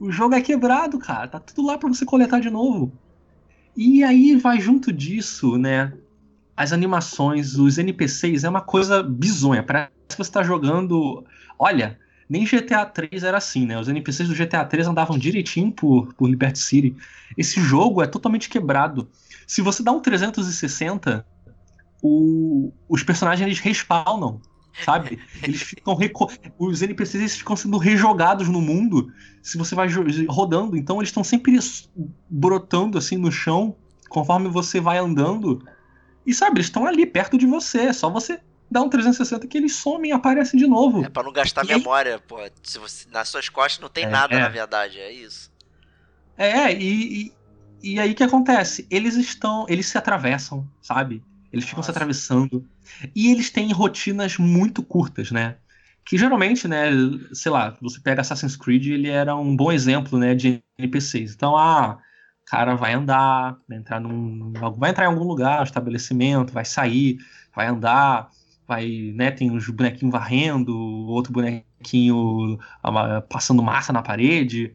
O 0.01 0.11
jogo 0.11 0.35
é 0.35 0.41
quebrado, 0.43 0.99
cara. 0.99 1.29
Tá 1.29 1.39
tudo 1.41 1.67
lá 1.67 1.79
para 1.79 1.89
você 1.89 2.05
coletar 2.05 2.41
de 2.41 2.51
novo. 2.51 2.93
E 3.77 4.03
aí 4.03 4.37
vai 4.37 4.61
junto 4.61 4.93
disso, 4.93 5.57
né? 5.57 5.93
As 6.57 6.73
animações, 6.73 7.57
os 7.57 7.77
NPCs 7.77 8.45
é 8.45 8.49
uma 8.49 8.63
coisa 8.63 9.03
bizonha. 9.03 9.63
Parece 9.63 9.91
que 10.09 10.17
você 10.17 10.31
tá 10.31 10.43
jogando. 10.43 11.25
Olha, 11.59 11.99
nem 12.29 12.45
GTA 12.45 12.87
3 12.87 13.23
era 13.23 13.37
assim, 13.37 13.67
né? 13.67 13.79
Os 13.79 13.89
NPCs 13.89 14.29
do 14.29 14.35
GTA 14.35 14.65
3 14.65 14.89
andavam 14.89 15.19
direitinho 15.19 15.71
por, 15.71 16.15
por 16.15 16.29
Liberty 16.29 16.59
City. 16.59 16.97
Esse 17.37 17.61
jogo 17.61 18.03
é 18.03 18.07
totalmente 18.07 18.49
quebrado. 18.49 19.09
Se 19.47 19.61
você 19.61 19.83
dá 19.83 19.93
um 19.93 20.01
360, 20.01 21.25
o, 22.03 22.73
os 22.89 23.03
personagens 23.03 23.47
eles 23.47 23.61
respawnam, 23.61 24.41
sabe? 24.85 25.19
Eles 25.43 25.63
ficam 25.63 25.97
os 26.59 26.83
NPCs 26.83 27.21
eles 27.21 27.37
ficam 27.37 27.55
sendo 27.55 27.79
rejogados 27.79 28.49
no 28.49 28.61
mundo 28.61 29.13
se 29.43 29.57
você 29.57 29.75
vai 29.75 29.89
rodando. 30.29 30.77
Então 30.77 30.97
eles 30.99 31.11
estão 31.11 31.23
sempre 31.23 31.59
brotando 32.29 32.99
assim 32.99 33.17
no 33.17 33.31
chão 33.31 33.77
conforme 34.09 34.49
você 34.49 34.81
vai 34.81 34.99
andando. 34.99 35.63
E 36.27 36.35
sabe, 36.35 36.57
eles 36.57 36.67
estão 36.67 36.87
ali 36.87 37.07
perto 37.07 37.39
de 37.39 37.47
você. 37.47 37.83
É 37.83 37.93
só 37.93 38.11
você 38.11 38.41
dá 38.71 38.83
um 38.83 38.89
360 38.89 39.47
que 39.47 39.57
eles 39.57 39.77
somem 39.77 40.11
e 40.11 40.15
aparecem 40.15 40.59
de 40.59 40.67
novo. 40.67 41.05
É 41.05 41.09
pra 41.09 41.23
não 41.23 41.33
gastar 41.33 41.65
e 41.65 41.69
memória, 41.69 42.15
aí... 42.15 42.21
pô. 42.21 42.39
Se 42.63 42.79
você, 42.79 43.09
nas 43.11 43.29
suas 43.29 43.49
costas 43.49 43.81
não 43.81 43.89
tem 43.89 44.05
é, 44.05 44.09
nada, 44.09 44.35
é. 44.35 44.41
na 44.41 44.49
verdade, 44.49 44.99
é 44.99 45.13
isso. 45.13 45.53
É, 46.37 46.73
e, 46.73 47.33
e, 47.83 47.93
e 47.95 48.01
aí 48.01 48.13
o 48.13 48.15
que 48.15 48.25
acontece? 48.25 48.87
Eles 48.91 49.15
estão. 49.15 49.67
Eles 49.69 49.87
se 49.87 49.97
atravessam, 49.97 50.69
sabe? 50.83 51.23
Eles 51.53 51.65
ficam 51.65 51.79
Nossa. 51.79 51.93
se 51.93 51.97
atravessando. 51.97 52.67
E 53.15 53.31
eles 53.31 53.51
têm 53.51 53.73
rotinas 53.73 54.37
muito 54.37 54.83
curtas, 54.83 55.31
né? 55.31 55.57
Que 56.05 56.19
geralmente, 56.19 56.69
né, 56.69 56.91
sei 57.33 57.51
lá, 57.51 57.77
você 57.81 57.99
pega 58.01 58.21
Assassin's 58.21 58.57
Creed, 58.57 58.87
ele 58.87 59.09
era 59.09 59.35
um 59.35 59.57
bom 59.57 59.73
exemplo, 59.73 60.19
né, 60.19 60.35
de 60.35 60.63
NPCs. 60.79 61.35
Então, 61.35 61.57
ah, 61.57 61.99
cara 62.47 62.75
vai 62.77 62.95
andar, 62.95 63.59
vai 63.69 63.77
entrar 63.79 64.01
num, 64.01 64.53
vai 64.79 64.91
entrar 64.91 65.05
em 65.05 65.09
algum 65.09 65.25
lugar, 65.25 65.63
estabelecimento, 65.65 66.53
vai 66.53 66.65
sair, 66.65 67.19
vai 67.55 67.67
andar, 67.67 68.31
vai, 68.67 69.13
né, 69.15 69.31
tem 69.31 69.51
uns 69.51 69.69
bonequinhos 69.69 70.13
varrendo, 70.13 70.75
outro 71.09 71.33
bonequinho 71.33 72.59
passando 73.29 73.63
massa 73.63 73.93
na 73.93 74.03
parede. 74.03 74.75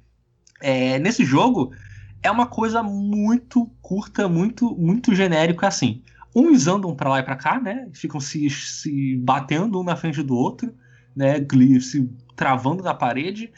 É, 0.62 1.00
nesse 1.00 1.26
jogo 1.26 1.74
é 2.22 2.30
uma 2.30 2.46
coisa 2.46 2.84
muito 2.84 3.66
curta, 3.82 4.28
muito 4.28 4.76
muito 4.78 5.16
genérica 5.16 5.68
assim. 5.68 6.04
Uns 6.36 6.68
andam 6.68 6.96
para 6.96 7.10
lá 7.10 7.20
e 7.20 7.24
para 7.24 7.36
cá, 7.36 7.60
né? 7.60 7.90
Ficam 7.94 8.20
se, 8.20 8.50
se 8.50 9.18
batendo 9.18 9.82
um 9.82 9.84
na 9.84 9.96
frente 9.96 10.24
do 10.24 10.36
outro, 10.36 10.74
né? 11.16 11.36
Se 11.82 12.10
travando 12.36 12.84
na 12.84 12.94
parede. 12.94 13.52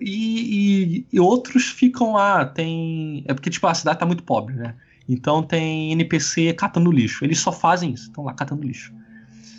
E, 0.00 0.98
e, 0.98 1.06
e, 1.12 1.20
outros 1.20 1.68
ficam 1.68 2.12
lá, 2.12 2.44
tem. 2.44 3.24
É 3.26 3.34
porque, 3.34 3.50
tipo, 3.50 3.66
a 3.66 3.74
cidade 3.74 3.98
tá 3.98 4.06
muito 4.06 4.22
pobre, 4.22 4.54
né? 4.54 4.74
Então 5.08 5.42
tem 5.42 5.92
NPC 5.92 6.52
catando 6.54 6.90
lixo. 6.90 7.24
Eles 7.24 7.38
só 7.38 7.52
fazem 7.52 7.92
isso, 7.92 8.04
estão 8.04 8.24
lá 8.24 8.34
catando 8.34 8.66
lixo. 8.66 8.92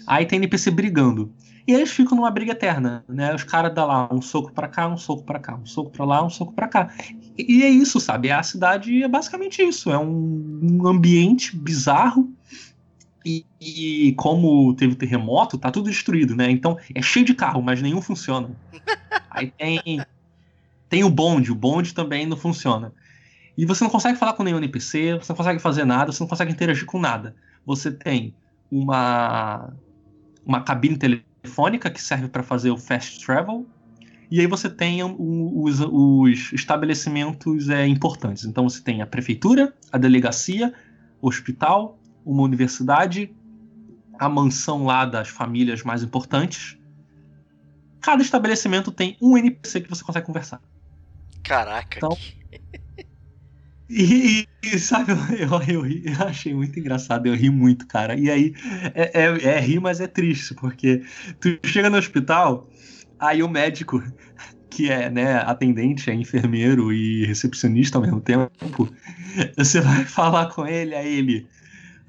Aí 0.05 0.25
tem 0.25 0.37
NPC 0.37 0.71
brigando. 0.71 1.33
E 1.67 1.73
eles 1.73 1.91
ficam 1.91 2.15
numa 2.15 2.31
briga 2.31 2.53
eterna, 2.53 3.03
né? 3.09 3.35
Os 3.35 3.43
caras 3.43 3.73
dão 3.73 3.87
lá 3.87 4.07
um 4.09 4.21
soco 4.21 4.53
para 4.53 4.69
cá, 4.69 4.87
um 4.87 4.95
soco 4.95 5.23
para 5.23 5.37
cá, 5.37 5.55
um 5.55 5.65
soco 5.65 5.91
para 5.91 6.05
lá, 6.05 6.23
um 6.23 6.29
soco 6.29 6.53
para 6.53 6.67
cá. 6.67 6.93
E, 7.37 7.57
e 7.57 7.63
é 7.63 7.69
isso, 7.69 7.99
sabe? 7.99 8.31
A 8.31 8.41
cidade 8.41 9.03
é 9.03 9.07
basicamente 9.07 9.61
isso. 9.61 9.91
É 9.91 9.97
um, 9.97 10.59
um 10.63 10.87
ambiente 10.87 11.55
bizarro. 11.55 12.31
E, 13.25 13.45
e, 13.59 14.13
como 14.13 14.73
teve 14.75 14.95
terremoto, 14.95 15.57
tá 15.57 15.69
tudo 15.69 15.89
destruído, 15.89 16.33
né? 16.33 16.49
Então 16.49 16.77
é 16.95 17.01
cheio 17.01 17.25
de 17.25 17.33
carro, 17.33 17.61
mas 17.61 17.81
nenhum 17.81 18.01
funciona. 18.01 18.49
Aí 19.29 19.51
tem, 19.51 20.01
tem 20.89 21.03
o 21.03 21.09
bonde, 21.09 21.51
o 21.51 21.55
bonde 21.55 21.93
também 21.93 22.25
não 22.25 22.37
funciona. 22.37 22.93
E 23.57 23.65
você 23.65 23.83
não 23.83 23.91
consegue 23.91 24.17
falar 24.17 24.33
com 24.33 24.43
nenhum 24.43 24.57
NPC, 24.57 25.17
você 25.19 25.31
não 25.31 25.37
consegue 25.37 25.59
fazer 25.59 25.83
nada, 25.83 26.11
você 26.11 26.21
não 26.21 26.27
consegue 26.27 26.51
interagir 26.51 26.85
com 26.85 26.99
nada. 26.99 27.35
Você 27.65 27.91
tem 27.91 28.33
uma 28.71 29.73
uma 30.45 30.61
cabine 30.61 30.97
telefônica 30.97 31.89
que 31.89 32.01
serve 32.01 32.29
para 32.29 32.41
fazer 32.41 32.71
o 32.71 32.77
fast 32.77 33.25
travel. 33.25 33.67
E 34.31 34.39
aí 34.39 34.47
você 34.47 34.69
tem 34.69 35.03
os, 35.03 35.79
os 35.81 36.53
estabelecimentos 36.53 37.69
é, 37.69 37.85
importantes. 37.85 38.45
Então 38.45 38.67
você 38.67 38.81
tem 38.81 39.01
a 39.01 39.07
prefeitura, 39.07 39.73
a 39.91 39.97
delegacia, 39.97 40.73
o 41.21 41.27
hospital, 41.27 41.99
uma 42.25 42.43
universidade, 42.43 43.33
a 44.19 44.27
mansão 44.27 44.85
lá 44.85 45.05
das 45.05 45.29
famílias 45.29 45.83
mais 45.83 46.03
importantes. 46.03 46.77
Cada 48.01 48.21
estabelecimento 48.21 48.91
tem 48.91 49.17
um 49.21 49.37
NPC 49.37 49.81
que 49.81 49.89
você 49.89 50.03
consegue 50.03 50.25
conversar. 50.25 50.61
Caraca. 51.47 51.97
Então, 51.97 52.17
E, 53.89 54.45
e, 54.63 54.79
sabe, 54.79 55.13
eu, 55.39 55.49
eu, 55.63 55.85
eu, 55.85 56.27
achei 56.27 56.53
muito 56.53 56.77
engraçado, 56.77 57.25
eu 57.25 57.35
ri 57.35 57.49
muito, 57.49 57.87
cara. 57.87 58.19
E 58.19 58.29
aí, 58.29 58.53
é, 58.93 59.21
é, 59.23 59.55
é 59.55 59.59
rir, 59.59 59.79
mas 59.79 60.01
é 60.01 60.07
triste, 60.07 60.53
porque 60.55 61.03
tu 61.39 61.57
chega 61.65 61.89
no 61.89 61.97
hospital, 61.97 62.69
aí 63.17 63.41
o 63.41 63.47
médico, 63.47 64.03
que 64.69 64.89
é 64.89 65.09
né, 65.09 65.37
atendente, 65.37 66.09
é 66.09 66.13
enfermeiro 66.13 66.91
e 66.91 67.25
recepcionista 67.25 67.97
ao 67.97 68.01
mesmo 68.03 68.19
tempo, 68.19 68.93
você 69.55 69.79
vai 69.79 70.03
falar 70.05 70.47
com 70.47 70.67
ele, 70.67 70.93
aí 70.93 71.15
ele. 71.15 71.47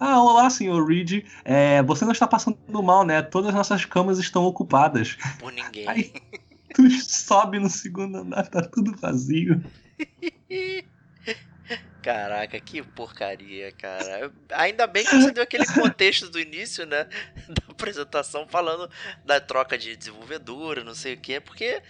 Ah, 0.01 0.22
olá, 0.22 0.49
senhor 0.49 0.84
Reed. 0.86 1.24
É, 1.45 1.82
você 1.82 2.05
não 2.05 2.12
está 2.12 2.26
passando 2.26 2.57
mal, 2.84 3.05
né? 3.05 3.20
Todas 3.20 3.49
as 3.49 3.55
nossas 3.55 3.84
camas 3.84 4.18
estão 4.20 4.45
ocupadas. 4.45 5.16
Por 5.41 5.53
ninguém. 5.53 5.89
Aí, 5.89 6.12
tu 6.78 6.88
sobe 7.02 7.58
no 7.58 7.68
segundo 7.68 8.18
andar, 8.18 8.46
tá 8.46 8.62
tudo 8.62 8.96
vazio. 8.96 9.60
Caraca, 12.02 12.58
que 12.60 12.82
porcaria, 12.82 13.72
cara. 13.72 14.32
Ainda 14.52 14.86
bem 14.86 15.04
que 15.04 15.14
você 15.14 15.32
deu 15.32 15.42
aquele 15.42 15.66
contexto 15.66 16.30
do 16.30 16.38
início, 16.38 16.86
né? 16.86 17.08
Da 17.48 17.72
apresentação 17.72 18.46
falando 18.48 18.90
da 19.24 19.40
troca 19.40 19.76
de 19.76 19.96
desenvolvedora, 19.96 20.84
não 20.84 20.94
sei 20.94 21.14
o 21.14 21.20
quê, 21.20 21.40
porque 21.40 21.82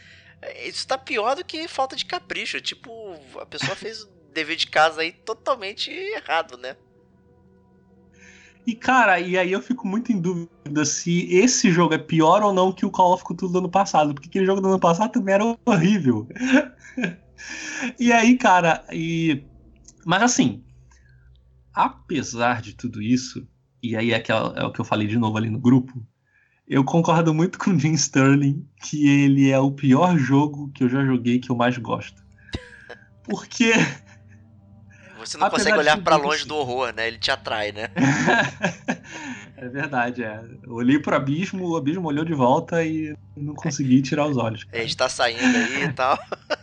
isso 0.64 0.86
tá 0.86 0.99
pior 0.99 1.36
do 1.36 1.45
que 1.45 1.68
falta 1.68 1.95
de 1.95 2.05
capricho. 2.05 2.61
Tipo, 2.61 3.14
a 3.41 3.47
pessoa 3.47 3.76
fez 3.76 4.03
o 4.03 4.09
dever 4.32 4.57
de 4.57 4.66
casa 4.66 5.03
aí 5.03 5.12
totalmente 5.12 5.91
errado, 5.91 6.57
né? 6.57 6.76
E 8.69 8.75
cara, 8.75 9.19
e 9.19 9.39
aí 9.39 9.51
eu 9.51 9.62
fico 9.62 9.89
muito 9.89 10.12
em 10.12 10.21
dúvida 10.21 10.85
se 10.85 11.27
esse 11.35 11.71
jogo 11.71 11.95
é 11.95 11.99
pior 11.99 12.43
ou 12.43 12.53
não 12.53 12.71
que 12.71 12.85
o 12.85 12.91
Call 12.91 13.14
of 13.14 13.25
Cthulhu 13.25 13.51
do 13.51 13.59
ano 13.61 13.71
passado, 13.71 14.12
porque 14.12 14.29
aquele 14.29 14.45
jogo 14.45 14.61
do 14.61 14.69
ano 14.69 14.79
passado 14.79 15.11
também 15.11 15.37
era 15.37 15.57
horrível. 15.64 16.29
e 17.99 18.12
aí, 18.12 18.37
cara, 18.37 18.85
e 18.93 19.43
mas 20.05 20.23
assim, 20.23 20.62
apesar 21.73 22.61
de 22.61 22.75
tudo 22.75 23.01
isso, 23.01 23.49
e 23.83 23.97
aí 23.97 24.12
é, 24.12 24.21
que 24.21 24.31
é, 24.31 24.35
é 24.35 24.64
o 24.64 24.71
que 24.71 24.83
eu 24.83 24.85
falei 24.85 25.07
de 25.07 25.16
novo 25.16 25.39
ali 25.39 25.49
no 25.49 25.59
grupo, 25.59 26.07
eu 26.69 26.85
concordo 26.85 27.33
muito 27.33 27.59
com 27.59 27.71
o 27.71 27.79
Jim 27.79 27.95
Sterling 27.95 28.69
que 28.83 29.09
ele 29.09 29.49
é 29.49 29.59
o 29.59 29.73
pior 29.73 30.19
jogo 30.19 30.71
que 30.75 30.85
eu 30.85 30.91
já 30.91 31.03
joguei 31.07 31.39
que 31.39 31.49
eu 31.49 31.57
mais 31.57 31.79
gosto. 31.79 32.23
Porque. 33.23 33.73
Você 35.29 35.37
não 35.37 35.51
consegue 35.51 35.76
olhar 35.76 36.01
para 36.01 36.16
longe 36.16 36.47
do 36.47 36.57
horror, 36.57 36.95
né? 36.95 37.07
Ele 37.07 37.18
te 37.18 37.31
atrai, 37.31 37.70
né? 37.70 37.91
é 39.59 39.68
verdade, 39.68 40.24
é. 40.24 40.43
Eu 40.62 40.72
olhei 40.72 40.99
pro 40.99 41.14
abismo, 41.14 41.68
o 41.68 41.76
abismo 41.76 42.09
olhou 42.09 42.24
de 42.24 42.33
volta 42.33 42.83
e 42.83 43.14
não 43.37 43.55
consegui 43.55 44.01
tirar 44.01 44.26
os 44.26 44.39
olhos. 44.39 44.64
Cara. 44.64 44.79
A 44.81 44.81
gente 44.81 44.97
tá 44.97 45.07
saindo 45.07 45.45
aí 45.45 45.85
e 45.85 45.93
tal. 45.93 46.18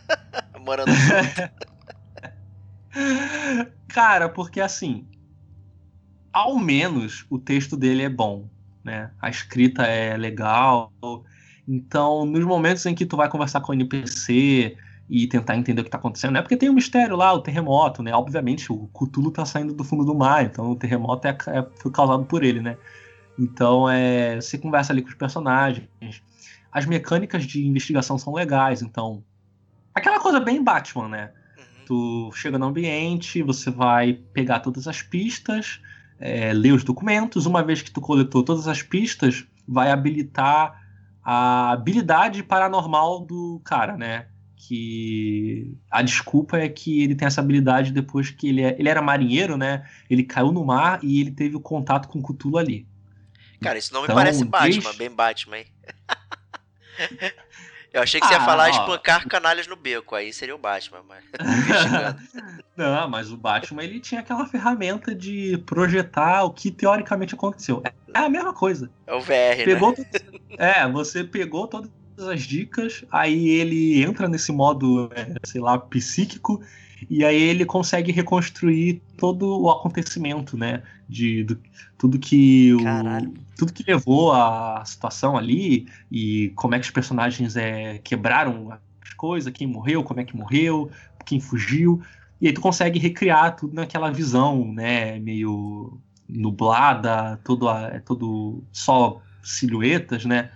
Morando 0.59 0.91
junto. 0.91 1.51
Cara, 3.89 4.29
porque 4.29 4.59
assim, 4.59 5.07
ao 6.33 6.57
menos 6.57 7.23
o 7.29 7.37
texto 7.37 7.77
dele 7.77 8.01
é 8.01 8.09
bom, 8.09 8.49
né? 8.83 9.11
A 9.21 9.29
escrita 9.29 9.83
é 9.83 10.17
legal. 10.17 10.91
Então, 11.67 12.25
nos 12.25 12.43
momentos 12.43 12.83
em 12.87 12.95
que 12.95 13.05
tu 13.05 13.15
vai 13.15 13.29
conversar 13.29 13.61
com 13.61 13.73
o 13.73 13.75
NPC 13.75 14.75
e 15.09 15.27
tentar 15.27 15.55
entender 15.55 15.81
o 15.81 15.83
que 15.83 15.89
tá 15.89 15.97
acontecendo, 15.97 16.33
né? 16.33 16.41
Porque 16.41 16.57
tem 16.57 16.69
um 16.69 16.73
mistério 16.73 17.15
lá, 17.15 17.31
o 17.33 17.41
terremoto, 17.41 18.01
né? 18.01 18.13
Obviamente, 18.13 18.71
o 18.71 18.87
Cthulhu 18.87 19.31
tá 19.31 19.45
saindo 19.45 19.73
do 19.73 19.83
fundo 19.83 20.03
do 20.03 20.15
mar, 20.15 20.43
então 20.43 20.71
o 20.71 20.75
terremoto 20.75 21.27
é, 21.27 21.37
é, 21.47 21.65
foi 21.79 21.91
causado 21.91 22.25
por 22.25 22.43
ele, 22.43 22.59
né? 22.59 22.77
Então, 23.37 23.87
é, 23.89 24.35
você 24.35 24.57
conversa 24.57 24.93
ali 24.93 25.01
com 25.01 25.09
os 25.09 25.15
personagens. 25.15 25.87
As 26.71 26.85
mecânicas 26.85 27.45
de 27.45 27.65
investigação 27.65 28.17
são 28.17 28.33
legais, 28.33 28.81
então. 28.81 29.23
Aquela 29.93 30.19
coisa 30.19 30.39
bem 30.39 30.63
Batman, 30.63 31.07
né? 31.07 31.31
Tu 31.85 32.31
chega 32.33 32.57
no 32.57 32.65
ambiente, 32.65 33.43
você 33.43 33.69
vai 33.69 34.13
pegar 34.33 34.59
todas 34.59 34.87
as 34.87 35.01
pistas, 35.01 35.79
é, 36.19 36.51
ler 36.51 36.71
os 36.71 36.83
documentos. 36.83 37.45
Uma 37.45 37.63
vez 37.63 37.81
que 37.81 37.91
tu 37.91 38.01
coletou 38.01 38.43
todas 38.43 38.67
as 38.67 38.81
pistas, 38.81 39.45
vai 39.67 39.91
habilitar 39.91 40.81
a 41.23 41.71
habilidade 41.71 42.41
paranormal 42.41 43.19
do 43.19 43.61
cara, 43.63 43.95
né? 43.95 44.27
Que 44.67 45.77
a 45.91 46.01
desculpa 46.01 46.57
é 46.57 46.67
que 46.67 47.03
ele 47.03 47.13
tem 47.15 47.25
essa 47.27 47.39
habilidade 47.41 47.91
depois 47.91 48.31
que 48.31 48.49
ele, 48.49 48.63
é, 48.63 48.75
ele 48.79 48.89
era 48.89 49.01
marinheiro, 49.01 49.57
né? 49.57 49.87
Ele 50.09 50.23
caiu 50.23 50.51
no 50.51 50.65
mar 50.65 50.99
e 51.03 51.21
ele 51.21 51.31
teve 51.31 51.55
o 51.55 51.59
contato 51.59 52.07
com 52.07 52.19
o 52.19 52.23
Cthulhu 52.23 52.57
ali. 52.57 52.87
Cara, 53.61 53.77
isso 53.77 53.93
não 53.93 54.03
então, 54.03 54.15
me 54.15 54.21
parece 54.21 54.43
Batman, 54.43 54.69
desde... 54.81 54.97
bem 54.97 55.09
Batman, 55.11 55.57
hein? 55.59 55.65
Eu 57.93 58.01
achei 58.01 58.19
que 58.19 58.27
você 58.27 58.33
ia 58.33 58.41
Ah, 58.41 58.45
falar 58.45 58.65
ó. 58.65 58.69
espancar 58.71 59.25
canalhas 59.25 59.67
no 59.67 59.75
beco, 59.77 60.15
aí 60.15 60.33
seria 60.33 60.53
o 60.53 60.57
Batman, 60.57 61.01
mas. 61.07 61.23
Não, 62.75 63.09
mas 63.09 63.31
o 63.31 63.37
Batman 63.37 63.83
ele 63.85 64.01
tinha 64.01 64.19
aquela 64.19 64.45
ferramenta 64.45 65.15
de 65.15 65.57
projetar 65.65 66.43
o 66.43 66.51
que 66.51 66.69
teoricamente 66.71 67.35
aconteceu. 67.35 67.81
É 68.13 68.19
a 68.19 68.27
mesma 68.27 68.53
coisa. 68.53 68.91
É 69.07 69.13
o 69.13 69.21
VR, 69.21 69.63
Pegou 69.63 69.91
né? 69.91 69.95
todas- 70.11 70.21
é, 70.59 70.85
você 70.89 71.23
pegou 71.23 71.67
todas 71.69 71.89
as 72.17 72.43
dicas, 72.43 73.03
aí 73.11 73.49
ele 73.49 74.01
entra 74.03 74.27
nesse 74.27 74.51
modo, 74.51 75.09
é, 75.13 75.33
sei 75.45 75.61
lá, 75.61 75.77
psíquico, 75.77 76.61
e 77.09 77.23
aí 77.25 77.35
ele 77.41 77.65
consegue 77.65 78.11
reconstruir 78.11 79.01
todo 79.17 79.61
o 79.61 79.69
acontecimento, 79.69 80.57
né? 80.57 80.83
De 81.07 81.43
do- 81.43 81.61
tudo 81.97 82.17
que 82.19 82.73
o, 82.73 82.83
Caralho. 82.83 83.33
tudo 83.57 83.73
que 83.73 83.83
levou 83.87 84.31
à 84.31 84.83
situação 84.85 85.37
ali 85.37 85.87
e 86.11 86.51
como 86.55 86.75
é 86.75 86.79
que 86.79 86.85
os 86.85 86.91
personagens 86.91 87.55
é, 87.55 87.99
quebraram 87.99 88.71
as 89.01 89.13
coisas, 89.13 89.51
quem 89.53 89.67
morreu, 89.67 90.03
como 90.03 90.19
é 90.19 90.23
que 90.25 90.35
morreu, 90.35 90.89
quem 91.25 91.39
fugiu. 91.39 92.01
E 92.39 92.47
aí 92.47 92.53
tu 92.53 92.61
consegue 92.61 92.99
recriar 92.99 93.55
tudo 93.55 93.73
naquela 93.73 94.11
visão, 94.11 94.71
né? 94.73 95.19
Meio 95.19 96.01
nublada, 96.27 97.37
todo, 97.43 97.69
a- 97.69 97.87
é 97.93 97.99
todo 97.99 98.63
só 98.71 99.21
silhuetas, 99.43 100.25
né? 100.25 100.51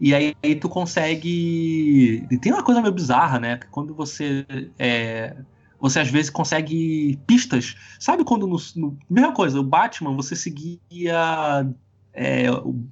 E 0.00 0.14
aí, 0.14 0.34
aí 0.42 0.54
tu 0.54 0.68
consegue. 0.68 2.26
E 2.30 2.38
tem 2.38 2.52
uma 2.52 2.62
coisa 2.62 2.80
meio 2.80 2.92
bizarra, 2.94 3.38
né? 3.38 3.56
Que 3.58 3.66
quando 3.68 3.94
você. 3.94 4.46
É... 4.78 5.36
Você 5.80 6.00
às 6.00 6.08
vezes 6.08 6.30
consegue 6.30 7.18
pistas. 7.26 7.74
Sabe 7.98 8.24
quando 8.24 8.46
no, 8.46 8.56
no- 8.76 8.98
Mesma 9.08 9.32
coisa, 9.32 9.60
o 9.60 9.62
Batman, 9.64 10.16
você 10.16 10.34
seguia 10.34 11.66
é, 12.12 12.50
o, 12.50 12.82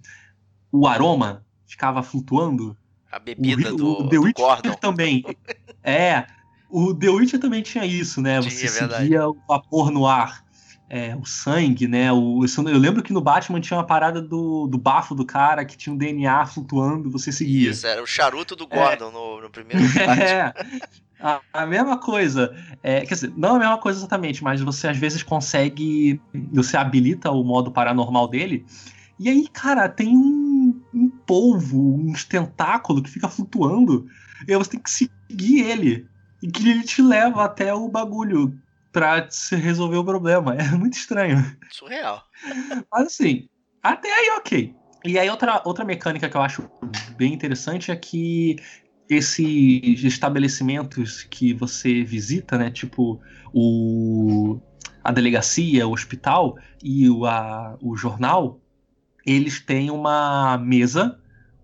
o 0.70 0.86
aroma, 0.86 1.42
ficava 1.66 2.02
flutuando. 2.02 2.76
A 3.10 3.18
bebida 3.18 3.72
o, 3.72 3.76
do, 3.76 3.90
o 3.92 4.08
The 4.08 4.16
do 4.16 4.22
Witcher 4.22 4.46
Gordon. 4.46 4.74
também. 4.74 5.24
É. 5.84 6.26
O 6.70 6.94
The 6.94 7.08
Witcher 7.08 7.40
também 7.40 7.60
tinha 7.60 7.84
isso, 7.84 8.20
né? 8.22 8.40
Você 8.40 8.68
verdade. 8.68 9.02
seguia 9.02 9.28
o 9.28 9.36
vapor 9.48 9.90
no 9.90 10.06
ar. 10.06 10.44
É, 10.94 11.16
o 11.16 11.24
sangue, 11.24 11.88
né? 11.88 12.12
O, 12.12 12.44
eu 12.44 12.78
lembro 12.78 13.02
que 13.02 13.14
no 13.14 13.22
Batman 13.22 13.62
tinha 13.62 13.78
uma 13.78 13.86
parada 13.86 14.20
do, 14.20 14.66
do 14.66 14.76
bafo 14.76 15.14
do 15.14 15.24
cara 15.24 15.64
que 15.64 15.74
tinha 15.74 15.90
um 15.90 15.96
DNA 15.96 16.44
flutuando, 16.44 17.10
você 17.10 17.32
seguia. 17.32 17.70
Isso, 17.70 17.86
era 17.86 18.02
o 18.02 18.06
charuto 18.06 18.54
do 18.54 18.66
Gordon 18.66 19.10
no, 19.10 19.40
no 19.40 19.48
primeiro. 19.48 19.82
É. 19.98 20.52
A, 21.22 21.40
a 21.52 21.66
mesma 21.66 21.98
coisa. 21.98 22.52
É, 22.82 23.06
quer 23.06 23.14
dizer, 23.14 23.32
não 23.36 23.54
a 23.54 23.58
mesma 23.60 23.78
coisa 23.78 24.00
exatamente, 24.00 24.42
mas 24.42 24.60
você 24.60 24.88
às 24.88 24.96
vezes 24.96 25.22
consegue. 25.22 26.20
Você 26.52 26.76
habilita 26.76 27.30
o 27.30 27.44
modo 27.44 27.70
paranormal 27.70 28.26
dele. 28.26 28.66
E 29.20 29.28
aí, 29.28 29.46
cara, 29.46 29.88
tem 29.88 30.16
um, 30.16 30.82
um 30.92 31.08
polvo, 31.08 31.94
uns 31.94 32.24
tentáculos 32.24 33.02
que 33.02 33.10
fica 33.10 33.28
flutuando. 33.28 34.08
E 34.48 34.52
aí 34.52 34.58
você 34.58 34.70
tem 34.70 34.80
que 34.80 34.90
seguir 34.90 35.60
ele. 35.60 36.08
E 36.42 36.50
que 36.50 36.68
ele 36.68 36.82
te 36.82 37.00
leva 37.00 37.44
até 37.44 37.72
o 37.72 37.88
bagulho 37.88 38.58
pra 38.92 39.28
se 39.30 39.56
resolver 39.56 39.96
o 39.96 40.04
problema. 40.04 40.54
É 40.60 40.70
muito 40.76 40.94
estranho. 40.94 41.38
Surreal. 41.70 42.22
Mas 42.92 43.06
assim, 43.06 43.48
até 43.82 44.08
aí 44.12 44.30
ok. 44.38 44.76
E 45.04 45.18
aí 45.18 45.28
outra, 45.28 45.62
outra 45.64 45.84
mecânica 45.84 46.28
que 46.28 46.36
eu 46.36 46.42
acho 46.42 46.68
bem 47.16 47.32
interessante 47.32 47.90
é 47.90 47.96
que 47.96 48.56
esses 49.08 50.04
estabelecimentos 50.04 51.24
que 51.24 51.52
você 51.52 52.04
visita, 52.04 52.56
né, 52.56 52.70
tipo 52.70 53.20
o, 53.52 54.60
a 55.02 55.10
delegacia, 55.12 55.86
o 55.88 55.92
hospital 55.92 56.56
e 56.82 57.08
o, 57.10 57.26
a- 57.26 57.76
o 57.82 57.96
jornal, 57.96 58.60
eles 59.26 59.60
têm 59.60 59.90
uma 59.90 60.56
mesa 60.58 61.18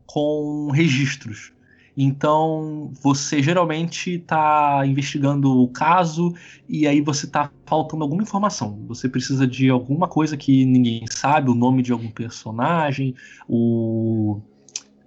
com 0.06 0.70
registros. 0.72 1.52
Então, 2.00 2.92
você 3.02 3.42
geralmente 3.42 4.12
está 4.12 4.86
investigando 4.86 5.60
o 5.60 5.66
caso 5.66 6.32
e 6.68 6.86
aí 6.86 7.00
você 7.00 7.26
tá 7.26 7.50
faltando 7.66 8.04
alguma 8.04 8.22
informação. 8.22 8.84
Você 8.86 9.08
precisa 9.08 9.44
de 9.44 9.68
alguma 9.68 10.06
coisa 10.06 10.36
que 10.36 10.64
ninguém 10.64 11.04
sabe, 11.10 11.50
o 11.50 11.54
nome 11.56 11.82
de 11.82 11.90
algum 11.90 12.08
personagem, 12.08 13.16
o 13.48 14.40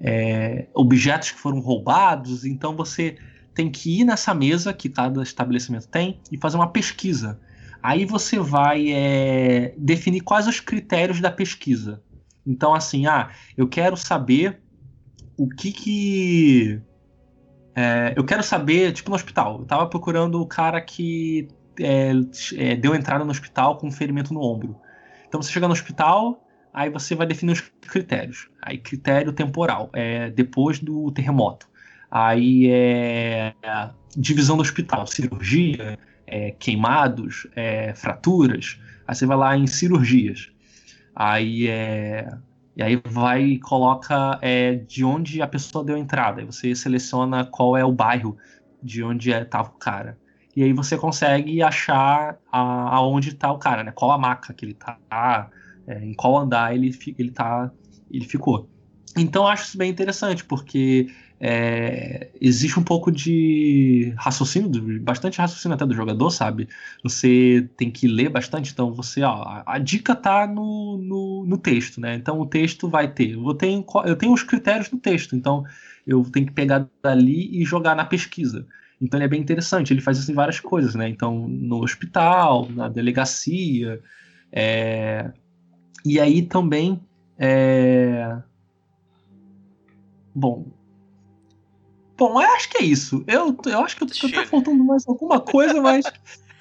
é, 0.02 0.68
objetos 0.74 1.32
que 1.32 1.40
foram 1.40 1.62
roubados. 1.62 2.44
Então 2.44 2.76
você 2.76 3.16
tem 3.56 3.72
que 3.72 4.02
ir 4.02 4.04
nessa 4.04 4.34
mesa 4.34 4.74
que 4.74 4.90
cada 4.90 5.24
estabelecimento 5.24 5.88
tem 5.88 6.20
e 6.30 6.38
fazer 6.38 6.58
uma 6.58 6.68
pesquisa. 6.68 7.40
Aí 7.82 8.04
você 8.04 8.38
vai 8.38 8.92
é, 8.92 9.74
definir 9.78 10.20
quais 10.20 10.46
os 10.46 10.60
critérios 10.60 11.22
da 11.22 11.32
pesquisa. 11.32 12.04
Então, 12.46 12.74
assim, 12.74 13.06
ah, 13.06 13.30
eu 13.56 13.66
quero 13.66 13.96
saber 13.96 14.60
o 15.44 15.50
que 15.50 15.72
que. 15.72 16.82
é, 17.76 18.14
eu 18.16 18.24
quero 18.24 18.44
saber, 18.44 18.92
tipo 18.92 19.10
no 19.10 19.16
hospital, 19.16 19.60
eu 19.60 19.66
tava 19.66 19.88
procurando 19.88 20.40
o 20.40 20.46
cara 20.46 20.80
que 20.80 21.48
é, 21.80 22.12
é, 22.58 22.76
deu 22.76 22.94
entrada 22.94 23.26
no 23.26 23.32
hospital 23.32 23.78
com 23.78 23.88
um 23.88 23.92
ferimento 23.92 24.34
no 24.34 24.42
ombro. 24.42 24.80
Então 25.28 25.42
você 25.42 25.52
chega 25.52 25.68
no 25.68 25.74
hospital, 25.74 26.46
aí 26.72 26.90
você 26.90 27.16
vai 27.16 27.26
definir 27.26 27.54
os 27.54 27.62
critérios. 27.62 28.50
Aí 28.62 28.78
critério 28.78 29.34
temporal, 29.34 29.90
é 29.94 30.30
depois 30.30 30.80
do 30.80 31.12
terremoto. 31.12 31.68
Aí 32.10 32.70
é 32.70 33.54
divisão 34.16 34.58
do 34.58 34.62
hospital, 34.62 35.08
cirurgia, 35.08 35.98
é, 36.28 36.52
queimados, 36.52 37.48
é, 37.56 37.94
fraturas. 37.96 38.80
Aí 39.08 39.16
você 39.16 39.26
vai 39.26 39.38
lá 39.38 39.58
em 39.58 39.66
cirurgias. 39.66 40.52
Aí 41.16 41.68
é 41.68 42.28
e 42.82 42.84
aí 42.84 43.02
vai 43.06 43.44
e 43.44 43.60
coloca 43.60 44.40
é, 44.42 44.74
de 44.74 45.06
onde 45.06 45.40
a 45.40 45.48
pessoa 45.48 45.86
deu 45.86 45.96
entrada. 45.96 46.42
Aí 46.42 46.46
você 46.46 46.74
seleciona 46.74 47.46
qual 47.46 47.78
é 47.78 47.86
o 47.86 47.92
bairro 47.92 48.36
de 48.82 49.04
onde 49.04 49.30
estava 49.30 49.70
o 49.70 49.78
cara. 49.78 50.18
E 50.56 50.64
aí 50.64 50.74
você 50.74 50.98
consegue 50.98 51.62
achar 51.62 52.40
a, 52.52 52.96
aonde 52.96 53.30
está 53.30 53.52
o 53.52 53.60
cara, 53.60 53.84
né? 53.84 53.92
Qual 53.92 54.12
a 54.12 54.18
maca 54.18 54.52
que 54.52 54.66
ele 54.66 54.74
tá, 54.74 54.98
é, 55.86 56.04
em 56.04 56.16
qual 56.16 56.40
andar 56.40 56.74
ele, 56.74 56.90
ele 57.20 57.30
tá, 57.30 57.72
ele 58.10 58.26
ficou. 58.26 58.68
Então 59.16 59.44
eu 59.44 59.50
acho 59.50 59.66
isso 59.66 59.78
bem 59.78 59.92
interessante, 59.92 60.44
porque 60.44 61.08
é, 61.44 62.30
existe 62.40 62.80
um 62.80 62.84
pouco 62.84 63.12
de 63.12 64.14
raciocínio, 64.16 65.02
bastante 65.02 65.40
raciocínio 65.40 65.74
até 65.74 65.88
do 65.88 65.96
jogador, 65.96 66.30
sabe? 66.30 66.70
Você 67.04 67.68
tem 67.76 67.90
que 67.90 68.08
ler 68.08 68.30
bastante, 68.30 68.72
então 68.72 68.94
você, 68.94 69.24
ó, 69.24 69.42
a, 69.42 69.64
a 69.66 69.80
dica 69.80 70.14
tá 70.14 70.46
no, 70.46 71.00
no, 71.00 71.44
no 71.48 71.58
texto, 71.58 72.00
né? 72.00 72.14
Então 72.14 72.40
o 72.40 72.46
texto 72.46 72.88
vai 72.88 73.12
ter. 73.12 73.32
Eu 73.32 73.56
tenho, 73.56 73.84
eu 74.06 74.16
tenho 74.16 74.34
os 74.34 74.44
critérios 74.44 74.92
no 74.92 75.00
texto, 75.00 75.36
então 75.36 75.66
eu 76.06 76.24
tenho 76.32 76.46
que 76.46 76.54
pegar 76.54 76.88
dali 77.02 77.50
e 77.60 77.66
jogar 77.66 77.96
na 77.96 78.06
pesquisa. 78.06 78.68
Então 79.02 79.18
ele 79.18 79.26
é 79.26 79.28
bem 79.28 79.42
interessante, 79.42 79.92
ele 79.92 80.02
faz 80.02 80.20
isso 80.20 80.32
em 80.32 80.36
várias 80.36 80.60
coisas, 80.60 80.94
né? 80.94 81.10
Então, 81.10 81.48
no 81.48 81.82
hospital, 81.82 82.70
na 82.70 82.88
delegacia, 82.88 84.00
é, 84.52 85.32
e 86.06 86.20
aí 86.20 86.44
também. 86.44 87.02
é, 87.40 88.38
Bom. 90.36 90.81
Bom, 92.22 92.40
eu 92.40 92.52
acho 92.52 92.70
que 92.70 92.78
é 92.78 92.84
isso. 92.84 93.24
Eu, 93.26 93.58
eu 93.66 93.80
acho 93.84 93.98
que 93.98 94.32
tá 94.32 94.46
faltando 94.46 94.84
mais 94.84 95.08
alguma 95.08 95.40
coisa, 95.40 95.82
mas 95.82 96.06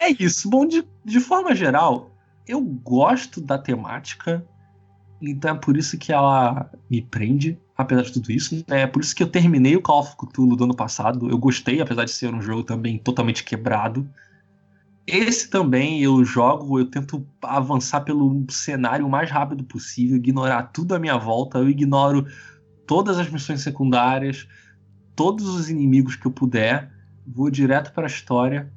é 0.00 0.08
isso. 0.18 0.48
Bom, 0.48 0.66
de, 0.66 0.82
de 1.04 1.20
forma 1.20 1.54
geral, 1.54 2.10
eu 2.48 2.62
gosto 2.62 3.42
da 3.42 3.58
temática, 3.58 4.42
então 5.20 5.50
é 5.50 5.58
por 5.58 5.76
isso 5.76 5.98
que 5.98 6.14
ela 6.14 6.70
me 6.88 7.02
prende, 7.02 7.58
apesar 7.76 8.04
de 8.04 8.12
tudo 8.14 8.32
isso. 8.32 8.64
né? 8.66 8.80
É 8.80 8.86
por 8.86 9.02
isso 9.02 9.14
que 9.14 9.22
eu 9.22 9.28
terminei 9.28 9.76
o 9.76 9.82
Call 9.82 10.00
of 10.00 10.16
Cthulhu 10.16 10.56
do 10.56 10.64
ano 10.64 10.74
passado. 10.74 11.28
Eu 11.28 11.36
gostei, 11.36 11.78
apesar 11.82 12.06
de 12.06 12.10
ser 12.10 12.34
um 12.34 12.40
jogo 12.40 12.64
também 12.64 12.96
totalmente 12.96 13.44
quebrado. 13.44 14.08
Esse 15.06 15.50
também 15.50 16.02
eu 16.02 16.24
jogo, 16.24 16.78
eu 16.78 16.86
tento 16.86 17.26
avançar 17.42 18.00
pelo 18.00 18.46
cenário 18.48 19.06
o 19.06 19.10
mais 19.10 19.30
rápido 19.30 19.62
possível, 19.64 20.16
ignorar 20.16 20.70
tudo 20.72 20.94
à 20.94 20.98
minha 20.98 21.18
volta, 21.18 21.58
eu 21.58 21.68
ignoro 21.68 22.26
todas 22.86 23.18
as 23.18 23.28
missões 23.28 23.60
secundárias, 23.60 24.48
todos 25.20 25.46
os 25.46 25.68
inimigos 25.68 26.16
que 26.16 26.26
eu 26.26 26.30
puder, 26.30 26.90
vou 27.26 27.50
direto 27.50 27.92
para 27.92 28.04
a 28.04 28.06
história. 28.06 28.72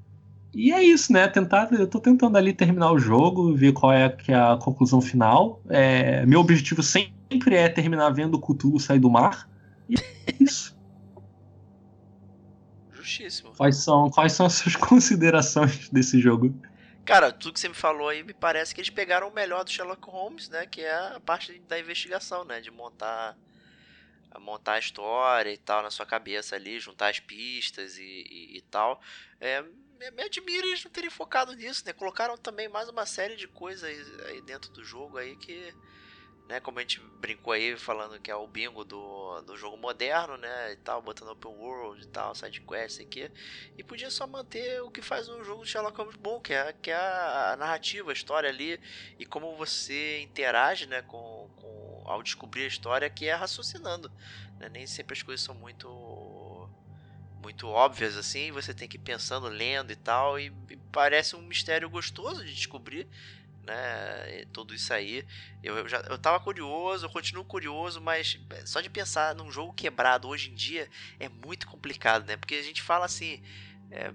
E 0.54 0.74
é 0.74 0.84
isso, 0.84 1.14
né? 1.14 1.26
Tentar, 1.26 1.72
eu 1.72 1.88
tô 1.88 2.02
tentando 2.02 2.38
ali 2.38 2.52
terminar 2.52 2.92
o 2.92 3.00
jogo, 3.00 3.56
ver 3.56 3.72
qual 3.72 3.94
é, 3.94 4.10
que 4.10 4.30
é 4.30 4.36
a 4.36 4.58
conclusão 4.58 5.00
final. 5.00 5.62
É, 5.70 6.26
meu 6.26 6.42
objetivo 6.42 6.84
sempre 6.84 7.56
é 7.56 7.70
terminar 7.70 8.10
vendo 8.10 8.34
o 8.36 8.42
Cthulhu 8.42 8.78
sair 8.78 9.00
do 9.00 9.10
mar. 9.10 9.50
E 9.88 9.96
é 9.96 10.36
isso. 10.38 10.78
Justíssimo. 12.92 13.54
quais, 13.56 13.78
são, 13.78 14.10
quais 14.10 14.34
são 14.34 14.46
as 14.46 14.54
suas 14.56 14.76
considerações 14.76 15.88
desse 15.88 16.20
jogo? 16.20 16.54
Cara, 17.06 17.32
tudo 17.32 17.54
que 17.54 17.60
você 17.62 17.70
me 17.70 17.74
falou 17.74 18.10
aí 18.10 18.22
me 18.22 18.34
parece 18.34 18.76
que 18.76 18.82
eles 18.82 18.90
pegaram 18.90 19.30
o 19.30 19.34
melhor 19.34 19.64
do 19.64 19.72
Sherlock 19.72 20.10
Holmes, 20.10 20.50
né? 20.50 20.66
Que 20.66 20.82
é 20.82 21.16
a 21.16 21.22
parte 21.22 21.58
da 21.70 21.80
investigação, 21.80 22.44
né? 22.44 22.60
De 22.60 22.70
montar 22.70 23.34
montar 24.40 24.74
a 24.74 24.80
história 24.80 25.52
e 25.52 25.58
tal 25.58 25.84
na 25.84 25.92
sua 25.92 26.06
cabeça 26.06 26.56
ali, 26.56 26.80
juntar 26.80 27.10
as 27.10 27.20
pistas 27.20 27.98
e, 27.98 28.04
e, 28.04 28.58
e 28.58 28.62
tal. 28.62 29.02
É, 29.40 29.62
me, 29.62 30.12
me 30.12 30.24
admira 30.24 30.68
eles 30.68 30.84
não 30.84 30.92
terem 30.92 31.10
focado 31.10 31.54
nisso, 31.54 31.84
né? 31.86 31.94
Colocaram 31.94 32.38
também 32.38 32.68
mais 32.68 32.90
uma 32.90 33.06
série 33.06 33.36
de 33.36 33.48
coisas 33.48 33.84
aí 34.26 34.42
dentro 34.42 34.72
do 34.72 34.84
jogo 34.84 35.18
aí 35.18 35.36
que 35.36 35.74
né? 36.48 36.60
Como 36.60 36.78
a 36.78 36.82
gente 36.82 37.00
brincou 37.00 37.54
aí 37.54 37.78
falando 37.78 38.20
que 38.20 38.30
é 38.30 38.36
o 38.36 38.48
bingo 38.48 38.84
do, 38.84 39.42
do 39.42 39.56
jogo 39.56 39.78
moderno, 39.78 40.38
né? 40.38 40.74
E 40.74 40.76
tal, 40.78 41.02
botando 41.02 41.32
open 41.32 41.52
world 41.52 42.04
e 42.04 42.08
tal, 42.08 42.36
side 42.36 42.62
quest 42.62 43.02
aqui. 43.02 43.32
E 43.78 43.84
podia 43.84 44.10
só 44.12 44.28
manter 44.28 44.82
o 44.82 44.92
que 44.92 45.02
faz 45.02 45.30
um 45.30 45.44
jogo 45.44 45.64
de 45.64 45.72
Sherlock 45.72 45.98
Holmes 45.98 46.16
bom, 46.16 46.40
que 46.40 46.54
é, 46.54 46.74
que 46.74 46.92
é 46.92 46.96
a 46.96 47.56
narrativa, 47.58 48.12
a 48.12 48.14
história 48.14 48.50
ali 48.50 48.80
e 49.18 49.26
como 49.26 49.56
você 49.56 50.20
interage, 50.22 50.86
né, 50.86 51.02
com, 51.04 51.50
com 51.56 51.73
ao 52.06 52.24
descobrir 52.24 52.64
a 52.64 52.68
história, 52.68 53.10
que 53.10 53.26
é 53.28 53.34
raciocinando. 53.34 54.12
Né? 54.60 54.70
Nem 54.70 54.88
sempre 54.88 55.14
as 55.14 55.24
coisas 55.24 55.46
são 55.46 55.56
muito 55.56 56.70
muito 57.42 57.68
óbvias 57.68 58.16
assim, 58.16 58.54
você 58.54 58.74
tem 58.74 58.88
que 58.88 58.96
ir 58.96 59.02
pensando, 59.02 59.50
lendo 59.50 59.92
e 59.92 59.98
tal, 59.98 60.40
e, 60.40 60.46
e 60.70 60.78
parece 60.94 61.36
um 61.36 61.42
mistério 61.42 61.90
gostoso 61.90 62.46
de 62.46 62.54
descobrir 62.56 63.06
né? 63.64 64.46
Tudo 64.52 64.74
isso 64.74 64.94
aí. 64.94 65.26
Eu, 65.62 65.78
eu, 65.78 65.88
já 65.88 66.00
eu 66.10 66.18
tava 66.18 66.40
curioso, 66.40 67.06
eu 67.06 67.10
continuo 67.10 67.46
curioso, 67.46 68.02
mas 68.02 68.38
só 68.66 68.82
de 68.82 68.90
pensar 68.90 69.36
num 69.36 69.52
jogo 69.52 69.74
quebrado 69.74 70.28
hoje 70.28 70.52
em 70.52 70.56
dia 70.56 70.90
é 71.20 71.30
muito 71.30 71.68
complicado, 71.68 72.26
né? 72.26 72.38
Porque 72.38 72.56
a 72.56 72.64
gente 72.64 72.82
fala 72.82 73.06
assim. 73.06 73.42
É, 73.92 74.12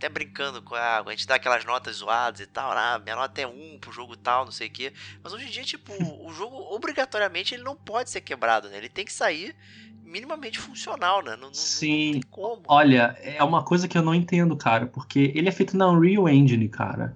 até 0.00 0.08
brincando 0.08 0.62
com 0.62 0.74
a. 0.74 1.00
A 1.00 1.10
gente 1.10 1.26
dá 1.26 1.34
aquelas 1.34 1.64
notas 1.64 1.96
zoadas 1.96 2.40
e 2.40 2.46
tal, 2.46 2.72
ah, 2.72 2.98
minha 3.02 3.16
nota 3.16 3.40
é 3.40 3.46
1 3.46 3.78
pro 3.78 3.92
jogo 3.92 4.16
tal, 4.16 4.46
não 4.46 4.52
sei 4.52 4.68
o 4.68 4.70
que. 4.70 4.92
Mas 5.22 5.32
hoje 5.32 5.46
em 5.46 5.50
dia, 5.50 5.62
tipo, 5.62 5.92
o 6.26 6.32
jogo 6.32 6.56
obrigatoriamente 6.74 7.54
ele 7.54 7.62
não 7.62 7.76
pode 7.76 8.10
ser 8.10 8.22
quebrado, 8.22 8.68
né? 8.68 8.78
Ele 8.78 8.88
tem 8.88 9.04
que 9.04 9.12
sair 9.12 9.54
minimamente 10.02 10.58
funcional, 10.58 11.22
né? 11.22 11.36
Não, 11.36 11.48
não, 11.48 11.54
Sim. 11.54 12.14
Não 12.14 12.20
como. 12.30 12.62
Olha, 12.66 13.16
é 13.20 13.44
uma 13.44 13.62
coisa 13.62 13.86
que 13.86 13.96
eu 13.96 14.02
não 14.02 14.14
entendo, 14.14 14.56
cara, 14.56 14.86
porque 14.86 15.32
ele 15.34 15.48
é 15.48 15.52
feito 15.52 15.76
na 15.76 15.88
Unreal 15.88 16.28
Engine, 16.28 16.68
cara 16.68 17.14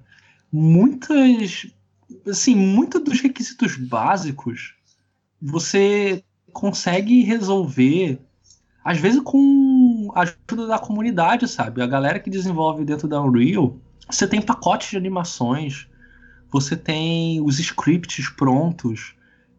muitas. 0.54 1.66
Assim, 2.28 2.54
muitos 2.54 3.02
dos 3.02 3.20
requisitos 3.20 3.76
básicos 3.76 4.74
você 5.42 6.22
consegue 6.52 7.22
resolver, 7.22 8.20
às 8.84 8.98
vezes 8.98 9.20
com 9.20 9.38
ajuda 10.14 10.66
da 10.68 10.78
comunidade, 10.78 11.48
sabe? 11.48 11.82
A 11.82 11.86
galera 11.86 12.20
que 12.20 12.30
desenvolve 12.30 12.84
dentro 12.84 13.08
da 13.08 13.20
Unreal, 13.20 13.76
você 14.08 14.26
tem 14.26 14.40
pacotes 14.40 14.90
de 14.90 14.96
animações, 14.96 15.88
você 16.50 16.76
tem 16.76 17.40
os 17.40 17.58
scripts 17.58 18.28
prontos, 18.30 19.14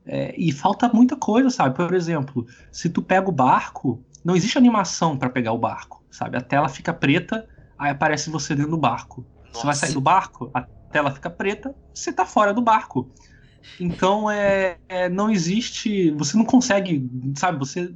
é, 0.06 0.34
e 0.38 0.52
falta 0.52 0.88
muita 0.88 1.16
coisa, 1.16 1.50
sabe? 1.50 1.76
Por 1.76 1.94
exemplo, 1.94 2.48
se 2.72 2.90
tu 2.90 3.02
pega 3.02 3.28
o 3.28 3.32
barco, 3.32 4.02
não 4.24 4.36
existe 4.36 4.58
animação 4.58 5.18
para 5.18 5.30
pegar 5.30 5.52
o 5.52 5.58
barco, 5.58 6.04
sabe? 6.10 6.38
A 6.38 6.42
tela 6.42 6.70
fica 6.70 6.94
preta, 6.94 7.48
aí 7.78 7.92
aparece 7.92 8.30
você 8.30 8.56
dentro 8.56 8.72
do 8.72 8.78
barco. 8.78 9.26
Nossa. 9.48 9.60
Você 9.60 9.66
vai 9.66 9.76
sair 9.76 9.94
do 9.94 10.02
barco, 10.02 10.50
a 10.54 10.62
tela 10.62 11.12
fica 11.12 11.30
preta, 11.30 11.76
você 11.94 12.14
tá 12.14 12.26
fora 12.26 12.54
do 12.54 12.62
barco. 12.62 13.10
Então 13.80 14.30
é, 14.30 14.78
é, 14.88 15.10
não 15.10 15.30
existe, 15.30 16.12
você 16.12 16.38
não 16.38 16.46
consegue, 16.46 17.10
sabe, 17.36 17.58
você 17.58 17.94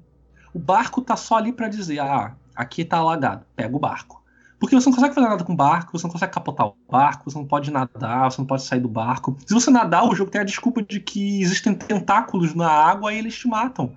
o 0.54 0.58
barco 0.60 1.02
tá 1.02 1.16
só 1.16 1.38
ali 1.38 1.54
para 1.54 1.68
dizer, 1.68 2.00
ah, 2.00 2.36
aqui 2.60 2.84
tá 2.84 2.98
alagado, 2.98 3.46
pega 3.56 3.74
o 3.74 3.80
barco. 3.80 4.22
Porque 4.60 4.76
você 4.76 4.90
não 4.90 4.94
consegue 4.94 5.16
fazer 5.16 5.30
nada 5.30 5.46
com 5.46 5.54
o 5.54 5.56
barco, 5.56 5.98
você 5.98 6.06
não 6.06 6.12
consegue 6.12 6.34
capotar 6.34 6.68
o 6.68 6.76
barco, 6.92 7.32
você 7.32 7.38
não 7.38 7.46
pode 7.46 7.72
nadar, 7.72 8.30
você 8.30 8.42
não 8.42 8.46
pode 8.46 8.64
sair 8.64 8.82
do 8.82 8.90
barco. 8.90 9.38
Se 9.46 9.54
você 9.54 9.72
nadar, 9.72 10.04
o 10.04 10.14
jogo 10.14 10.30
tem 10.30 10.42
a 10.42 10.44
desculpa 10.44 10.84
de 10.84 11.00
que 11.00 11.42
existem 11.42 11.74
tentáculos 11.74 12.54
na 12.54 12.70
água 12.70 13.14
e 13.14 13.18
eles 13.18 13.38
te 13.38 13.48
matam. 13.48 13.96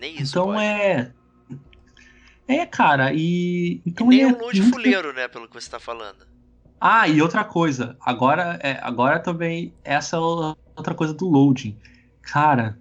Nem 0.00 0.20
isso. 0.20 0.32
Então 0.32 0.46
pode. 0.46 0.64
é. 0.64 1.12
É, 2.48 2.66
cara, 2.66 3.12
e. 3.14 3.80
Então 3.86 4.12
e 4.12 4.16
nem 4.16 4.22
é 4.22 4.26
um 4.26 4.38
load 4.40 4.60
muito... 4.60 4.74
fuleiro, 4.74 5.12
né, 5.12 5.28
pelo 5.28 5.46
que 5.46 5.54
você 5.54 5.70
tá 5.70 5.78
falando. 5.78 6.26
Ah, 6.80 7.06
e 7.06 7.22
outra 7.22 7.44
coisa, 7.44 7.96
agora, 8.00 8.58
é, 8.60 8.80
agora 8.82 9.20
também 9.20 9.72
essa 9.84 10.16
é 10.16 10.18
outra 10.18 10.94
coisa 10.96 11.14
do 11.14 11.28
loading. 11.28 11.78
Cara, 12.20 12.76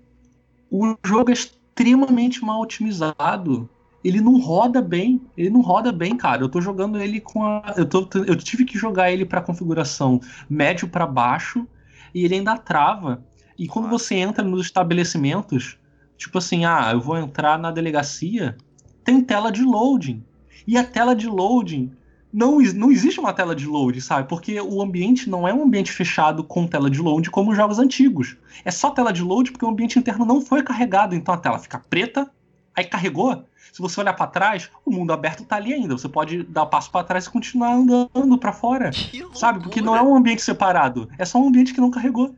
o 0.71 0.97
jogo 1.05 1.29
é 1.29 1.33
extremamente 1.33 2.43
mal 2.43 2.59
otimizado. 2.59 3.69
Ele 4.03 4.19
não 4.19 4.39
roda 4.39 4.81
bem, 4.81 5.21
ele 5.37 5.49
não 5.49 5.61
roda 5.61 5.91
bem, 5.91 6.17
cara. 6.17 6.41
Eu 6.41 6.49
tô 6.49 6.59
jogando 6.59 6.99
ele 6.99 7.19
com 7.19 7.43
a 7.43 7.73
eu, 7.77 7.85
tô, 7.85 8.07
eu 8.25 8.35
tive 8.35 8.65
que 8.65 8.77
jogar 8.77 9.11
ele 9.11 9.25
para 9.25 9.41
configuração 9.41 10.19
médio 10.49 10.87
para 10.87 11.05
baixo 11.05 11.67
e 12.13 12.25
ele 12.25 12.35
ainda 12.35 12.57
trava. 12.57 13.23
E 13.57 13.67
quando 13.67 13.87
você 13.87 14.15
entra 14.15 14.43
nos 14.43 14.65
estabelecimentos, 14.65 15.77
tipo 16.17 16.37
assim, 16.37 16.65
ah, 16.65 16.89
eu 16.93 16.99
vou 16.99 17.17
entrar 17.17 17.59
na 17.59 17.71
delegacia, 17.71 18.57
tem 19.03 19.21
tela 19.21 19.51
de 19.51 19.63
loading. 19.63 20.23
E 20.65 20.77
a 20.77 20.83
tela 20.83 21.15
de 21.15 21.27
loading 21.27 21.91
não, 22.31 22.59
não 22.59 22.91
existe 22.91 23.19
uma 23.19 23.33
tela 23.33 23.55
de 23.55 23.65
load, 23.65 23.99
sabe? 23.99 24.27
Porque 24.27 24.59
o 24.61 24.81
ambiente 24.81 25.29
não 25.29 25.47
é 25.47 25.53
um 25.53 25.63
ambiente 25.63 25.91
fechado 25.91 26.43
com 26.43 26.65
tela 26.65 26.89
de 26.89 27.01
load 27.01 27.29
como 27.29 27.51
os 27.51 27.57
jogos 27.57 27.77
antigos. 27.77 28.37
É 28.63 28.71
só 28.71 28.91
tela 28.91 29.11
de 29.11 29.21
load 29.21 29.51
porque 29.51 29.65
o 29.65 29.69
ambiente 29.69 29.99
interno 29.99 30.25
não 30.25 30.39
foi 30.39 30.63
carregado, 30.63 31.13
então 31.13 31.33
a 31.33 31.37
tela 31.37 31.59
fica 31.59 31.79
preta, 31.79 32.31
aí 32.75 32.85
carregou. 32.85 33.45
Se 33.71 33.81
você 33.81 34.01
olhar 34.01 34.13
para 34.13 34.27
trás, 34.27 34.69
o 34.85 34.91
mundo 34.91 35.13
aberto 35.13 35.45
tá 35.45 35.55
ali 35.55 35.73
ainda. 35.73 35.97
Você 35.97 36.09
pode 36.09 36.43
dar 36.43 36.65
passo 36.65 36.91
para 36.91 37.05
trás 37.05 37.25
e 37.25 37.29
continuar 37.29 37.73
andando 37.73 38.37
para 38.37 38.51
fora, 38.51 38.91
sabe? 39.33 39.61
Porque 39.61 39.81
não 39.81 39.95
é 39.95 40.01
um 40.01 40.15
ambiente 40.15 40.41
separado, 40.41 41.09
é 41.17 41.23
só 41.23 41.39
um 41.39 41.47
ambiente 41.47 41.73
que 41.73 41.81
não 41.81 41.91
carregou. 41.91 42.35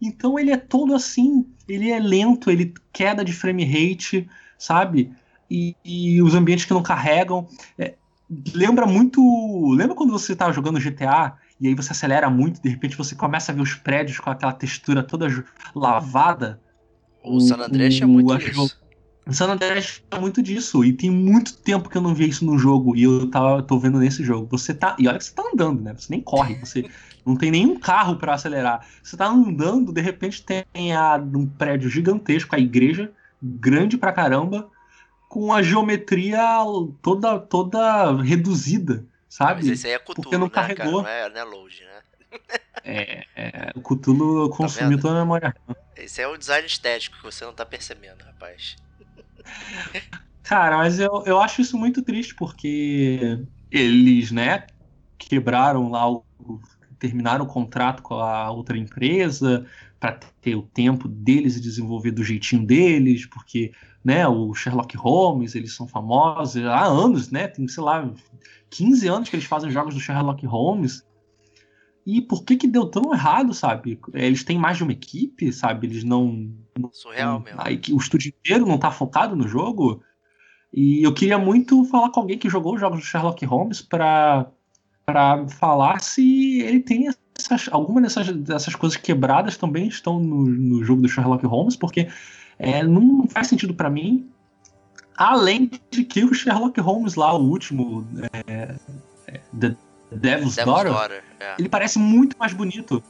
Então 0.00 0.38
ele 0.38 0.50
é 0.50 0.56
todo 0.56 0.94
assim, 0.94 1.46
ele 1.66 1.90
é 1.90 1.98
lento, 1.98 2.50
ele 2.50 2.74
queda 2.92 3.24
de 3.24 3.32
frame 3.32 3.64
rate, 3.64 4.28
sabe? 4.58 5.10
E, 5.50 5.74
e 5.84 6.20
os 6.22 6.34
ambientes 6.34 6.64
que 6.64 6.74
não 6.74 6.82
carregam. 6.82 7.48
É, 7.78 7.94
lembra 8.54 8.86
muito. 8.86 9.72
Lembra 9.72 9.96
quando 9.96 10.12
você 10.12 10.34
estava 10.34 10.52
jogando 10.52 10.78
GTA 10.78 11.36
e 11.60 11.66
aí 11.66 11.74
você 11.74 11.92
acelera 11.92 12.30
muito, 12.30 12.62
de 12.62 12.68
repente 12.68 12.96
você 12.96 13.14
começa 13.14 13.50
a 13.50 13.54
ver 13.54 13.62
os 13.62 13.74
prédios 13.74 14.20
com 14.20 14.30
aquela 14.30 14.52
textura 14.52 15.02
toda 15.02 15.26
lavada? 15.74 16.60
O 17.24 17.40
San 17.40 17.56
Andreas 17.56 18.00
é 18.00 18.06
muito 18.06 18.36
isso. 18.36 18.78
San 19.32 19.50
Andreas 19.50 20.02
é 20.10 20.18
muito 20.18 20.42
disso. 20.42 20.84
E 20.84 20.92
tem 20.92 21.10
muito 21.10 21.56
tempo 21.58 21.88
que 21.88 21.96
eu 21.96 22.02
não 22.02 22.14
vi 22.14 22.28
isso 22.28 22.44
no 22.44 22.58
jogo. 22.58 22.96
E 22.96 23.02
eu 23.02 23.30
tava, 23.30 23.62
tô 23.62 23.78
vendo 23.78 23.98
nesse 23.98 24.24
jogo. 24.24 24.48
Você 24.50 24.72
tá. 24.72 24.96
E 24.98 25.06
olha 25.06 25.18
que 25.18 25.24
você 25.24 25.34
tá 25.34 25.42
andando, 25.52 25.82
né? 25.82 25.94
Você 25.94 26.06
nem 26.10 26.20
corre. 26.20 26.54
Você 26.56 26.88
não 27.24 27.36
tem 27.36 27.50
nenhum 27.50 27.78
carro 27.78 28.16
para 28.16 28.34
acelerar. 28.34 28.86
Você 29.02 29.16
tá 29.16 29.26
andando, 29.26 29.92
de 29.92 30.00
repente 30.00 30.42
tem 30.42 30.94
a, 30.94 31.16
um 31.16 31.46
prédio 31.46 31.90
gigantesco, 31.90 32.54
a 32.54 32.58
igreja, 32.58 33.12
grande 33.42 33.98
pra 33.98 34.12
caramba 34.12 34.70
com 35.28 35.52
a 35.52 35.62
geometria 35.62 36.40
toda, 37.02 37.38
toda 37.38 38.22
reduzida, 38.22 39.04
sabe? 39.28 39.62
Mas 39.62 39.68
esse 39.68 39.86
aí 39.86 39.92
é 39.92 39.98
Cthulhu, 39.98 40.22
Porque 40.22 40.38
não 40.38 40.46
né, 40.46 40.52
carregou. 40.52 41.04
Cara? 41.04 41.20
Não, 41.20 41.26
é, 41.26 41.30
não 41.30 41.40
é 41.40 41.44
load, 41.44 41.84
né? 41.84 42.40
é, 42.82 43.26
é, 43.36 43.72
o 43.74 43.82
Cthulhu 43.82 44.48
tá 44.48 44.56
consumiu 44.56 44.96
tá 44.96 45.02
toda 45.02 45.14
a 45.16 45.20
memória. 45.20 45.54
Esse 45.96 46.22
é 46.22 46.26
o 46.26 46.36
design 46.36 46.66
estético 46.66 47.18
que 47.18 47.22
você 47.22 47.44
não 47.44 47.52
tá 47.52 47.66
percebendo, 47.66 48.24
rapaz. 48.24 48.76
Cara, 50.42 50.78
mas 50.78 50.98
eu, 50.98 51.22
eu 51.26 51.38
acho 51.40 51.60
isso 51.60 51.76
muito 51.76 52.02
triste, 52.02 52.34
porque 52.34 53.38
eles, 53.70 54.30
né, 54.30 54.66
quebraram 55.18 55.90
lá 55.90 56.10
o. 56.10 56.24
terminaram 56.98 57.44
o 57.44 57.48
contrato 57.48 58.02
com 58.02 58.14
a 58.14 58.50
outra 58.50 58.78
empresa 58.78 59.66
para 60.00 60.18
ter 60.40 60.54
o 60.54 60.62
tempo 60.62 61.06
deles 61.08 61.56
e 61.56 61.60
desenvolver 61.60 62.12
do 62.12 62.24
jeitinho 62.24 62.64
deles, 62.64 63.26
porque 63.26 63.72
né? 64.04 64.26
O 64.26 64.54
Sherlock 64.54 64.96
Holmes, 64.96 65.54
eles 65.54 65.74
são 65.74 65.86
famosos 65.86 66.64
há 66.64 66.84
anos, 66.84 67.30
né? 67.30 67.48
Tem, 67.48 67.66
sei 67.68 67.82
lá, 67.82 68.10
15 68.70 69.08
anos 69.08 69.28
que 69.28 69.36
eles 69.36 69.46
fazem 69.46 69.70
jogos 69.70 69.94
do 69.94 70.00
Sherlock 70.00 70.46
Holmes. 70.46 71.06
E 72.06 72.22
por 72.22 72.42
que 72.42 72.56
que 72.56 72.66
deu 72.66 72.86
tão 72.86 73.12
errado, 73.12 73.52
sabe? 73.52 74.00
Eles 74.14 74.44
têm 74.44 74.58
mais 74.58 74.78
de 74.78 74.82
uma 74.82 74.92
equipe, 74.92 75.52
sabe? 75.52 75.86
Eles 75.86 76.04
não. 76.04 76.50
Surreal 76.92 77.40
mesmo. 77.40 77.60
Aí, 77.62 77.80
o 77.90 77.96
estúdio 77.96 78.28
inteiro 78.28 78.66
não 78.66 78.78
tá 78.78 78.90
focado 78.90 79.34
no 79.34 79.46
jogo. 79.46 80.02
E 80.72 81.02
eu 81.02 81.14
queria 81.14 81.38
muito 81.38 81.84
falar 81.84 82.10
com 82.10 82.20
alguém 82.20 82.38
que 82.38 82.48
jogou 82.48 82.74
os 82.74 82.80
jogos 82.80 83.00
do 83.00 83.04
Sherlock 83.04 83.44
Holmes 83.44 83.80
para 83.82 84.46
para 85.06 85.48
falar 85.48 86.02
se 86.02 86.60
ele 86.60 86.80
tem 86.80 87.08
essas, 87.38 87.66
alguma 87.72 88.02
dessas, 88.02 88.28
dessas 88.28 88.74
coisas 88.74 88.98
quebradas 88.98 89.56
também 89.56 89.88
estão 89.88 90.20
no, 90.20 90.44
no 90.44 90.84
jogo 90.84 91.00
do 91.00 91.08
Sherlock 91.08 91.46
Holmes, 91.46 91.76
porque 91.76 92.08
é, 92.58 92.82
não 92.82 93.26
faz 93.26 93.46
sentido 93.46 93.72
para 93.72 93.88
mim. 93.88 94.28
Além 95.16 95.70
de 95.90 96.04
que 96.04 96.24
o 96.24 96.34
Sherlock 96.34 96.78
Holmes 96.78 97.14
lá, 97.14 97.34
o 97.34 97.42
último, 97.42 98.06
é, 98.34 98.74
é, 99.26 99.40
The 99.58 99.74
Devil's, 100.12 100.56
Devil's 100.56 100.56
Daughter, 100.56 100.92
Daughter 100.92 101.24
é. 101.40 101.54
ele 101.58 101.70
parece 101.70 101.98
muito 101.98 102.36
mais 102.38 102.52
bonito. 102.52 103.02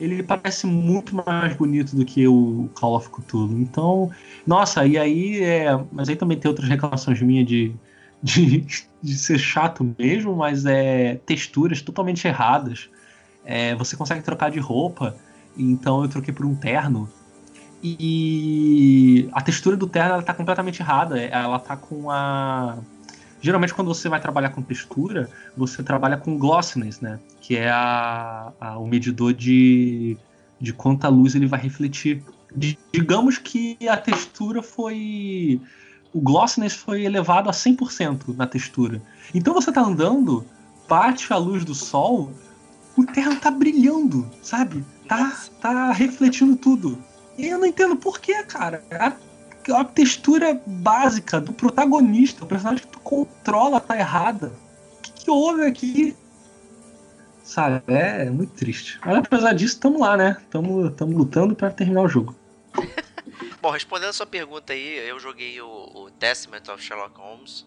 Ele 0.00 0.22
parece 0.22 0.66
muito 0.66 1.14
mais 1.14 1.54
bonito 1.54 1.94
do 1.94 2.04
que 2.04 2.26
o 2.26 2.70
Call 2.74 2.96
of 2.96 3.10
Cthulhu. 3.10 3.60
Então, 3.60 4.10
nossa, 4.46 4.86
e 4.86 4.96
aí, 4.96 5.42
é, 5.42 5.78
mas 5.92 6.08
aí 6.08 6.16
também 6.16 6.38
tem 6.38 6.48
outras 6.48 6.68
reclamações 6.68 7.20
minhas 7.20 7.46
de, 7.46 7.72
de, 8.22 8.66
de 9.02 9.14
ser 9.14 9.38
chato 9.38 9.94
mesmo, 9.98 10.34
mas 10.34 10.64
é 10.64 11.16
texturas 11.26 11.82
totalmente 11.82 12.26
erradas. 12.26 12.88
É, 13.44 13.74
você 13.74 13.96
consegue 13.96 14.22
trocar 14.22 14.50
de 14.50 14.58
roupa, 14.58 15.16
então 15.56 16.02
eu 16.02 16.08
troquei 16.08 16.32
por 16.32 16.46
um 16.46 16.54
terno 16.54 17.08
e 17.82 19.28
a 19.32 19.40
textura 19.40 19.74
do 19.76 19.86
terno 19.86 20.12
ela 20.12 20.22
tá 20.22 20.34
completamente 20.34 20.80
errada. 20.80 21.18
Ela 21.20 21.58
tá 21.58 21.76
com 21.76 22.10
a. 22.10 22.78
Geralmente, 23.40 23.72
quando 23.72 23.88
você 23.88 24.08
vai 24.08 24.20
trabalhar 24.20 24.50
com 24.50 24.62
textura, 24.62 25.30
você 25.56 25.82
trabalha 25.82 26.16
com 26.16 26.38
glossiness, 26.38 27.00
né? 27.00 27.18
Que 27.40 27.56
é 27.56 27.70
a, 27.70 28.52
a 28.60 28.78
o 28.78 28.86
medidor 28.86 29.32
de, 29.32 30.16
de 30.60 30.72
quanta 30.72 31.08
luz 31.08 31.34
ele 31.34 31.46
vai 31.46 31.60
refletir. 31.60 32.22
digamos 32.92 33.38
que 33.38 33.76
a 33.88 33.96
textura 33.96 34.62
foi. 34.62 35.60
O 36.12 36.20
glossiness 36.20 36.74
foi 36.74 37.04
elevado 37.04 37.48
a 37.48 37.52
100% 37.52 38.36
na 38.36 38.46
textura. 38.46 39.00
Então 39.34 39.54
você 39.54 39.70
tá 39.70 39.80
andando, 39.80 40.44
bate 40.88 41.32
a 41.32 41.36
luz 41.36 41.64
do 41.64 41.74
sol, 41.74 42.32
o 42.96 43.06
terra 43.06 43.36
tá 43.36 43.50
brilhando, 43.50 44.28
sabe? 44.42 44.84
Tá, 45.08 45.32
tá 45.60 45.92
refletindo 45.92 46.56
tudo. 46.56 46.98
E 47.38 47.46
eu 47.46 47.58
não 47.58 47.66
entendo 47.66 47.96
por 47.96 48.20
que, 48.20 48.42
cara. 48.42 48.82
A 49.70 49.84
textura 49.84 50.60
básica 50.66 51.40
do 51.40 51.52
protagonista, 51.52 52.44
o 52.44 52.46
personagem 52.46 52.84
que 52.84 52.92
tu 52.92 53.00
controla, 53.00 53.80
tá 53.80 53.96
errada. 53.96 54.52
O 54.98 55.02
que, 55.02 55.12
que 55.12 55.30
houve 55.30 55.62
aqui? 55.64 56.16
Sabe? 57.42 57.82
É, 57.88 58.26
é 58.26 58.30
muito 58.30 58.52
triste. 58.52 59.00
Mas 59.04 59.18
apesar 59.18 59.52
disso, 59.54 59.80
tamo 59.80 60.00
lá, 60.00 60.16
né? 60.16 60.36
Tamo, 60.50 60.90
tamo 60.90 61.16
lutando 61.16 61.54
para 61.54 61.70
terminar 61.70 62.02
o 62.02 62.08
jogo. 62.08 62.34
Bom, 63.60 63.70
respondendo 63.70 64.10
a 64.10 64.12
sua 64.12 64.26
pergunta 64.26 64.72
aí, 64.72 65.08
eu 65.08 65.18
joguei 65.18 65.60
o, 65.60 65.66
o 65.66 66.10
Testament 66.12 66.68
of 66.72 66.82
Sherlock 66.82 67.18
Holmes 67.18 67.66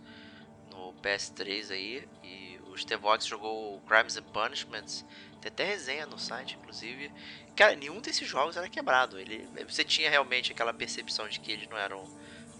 no 0.71 0.93
PS3 1.03 1.71
aí. 1.71 2.07
E 2.23 2.59
o 2.67 2.77
Stevox 2.77 3.25
jogou 3.25 3.79
Crimes 3.81 4.17
and 4.17 4.23
Punishments. 4.33 5.05
Tem 5.41 5.51
até 5.51 5.65
resenha 5.65 6.05
no 6.05 6.17
site, 6.17 6.57
inclusive. 6.59 7.11
Cara, 7.55 7.75
nenhum 7.75 8.01
desses 8.01 8.27
jogos 8.27 8.57
era 8.57 8.67
quebrado. 8.69 9.19
Ele, 9.19 9.47
você 9.67 9.83
tinha 9.83 10.09
realmente 10.09 10.51
aquela 10.51 10.73
percepção 10.73 11.27
de 11.29 11.39
que 11.39 11.51
eles 11.51 11.67
não 11.69 11.77
eram 11.77 12.09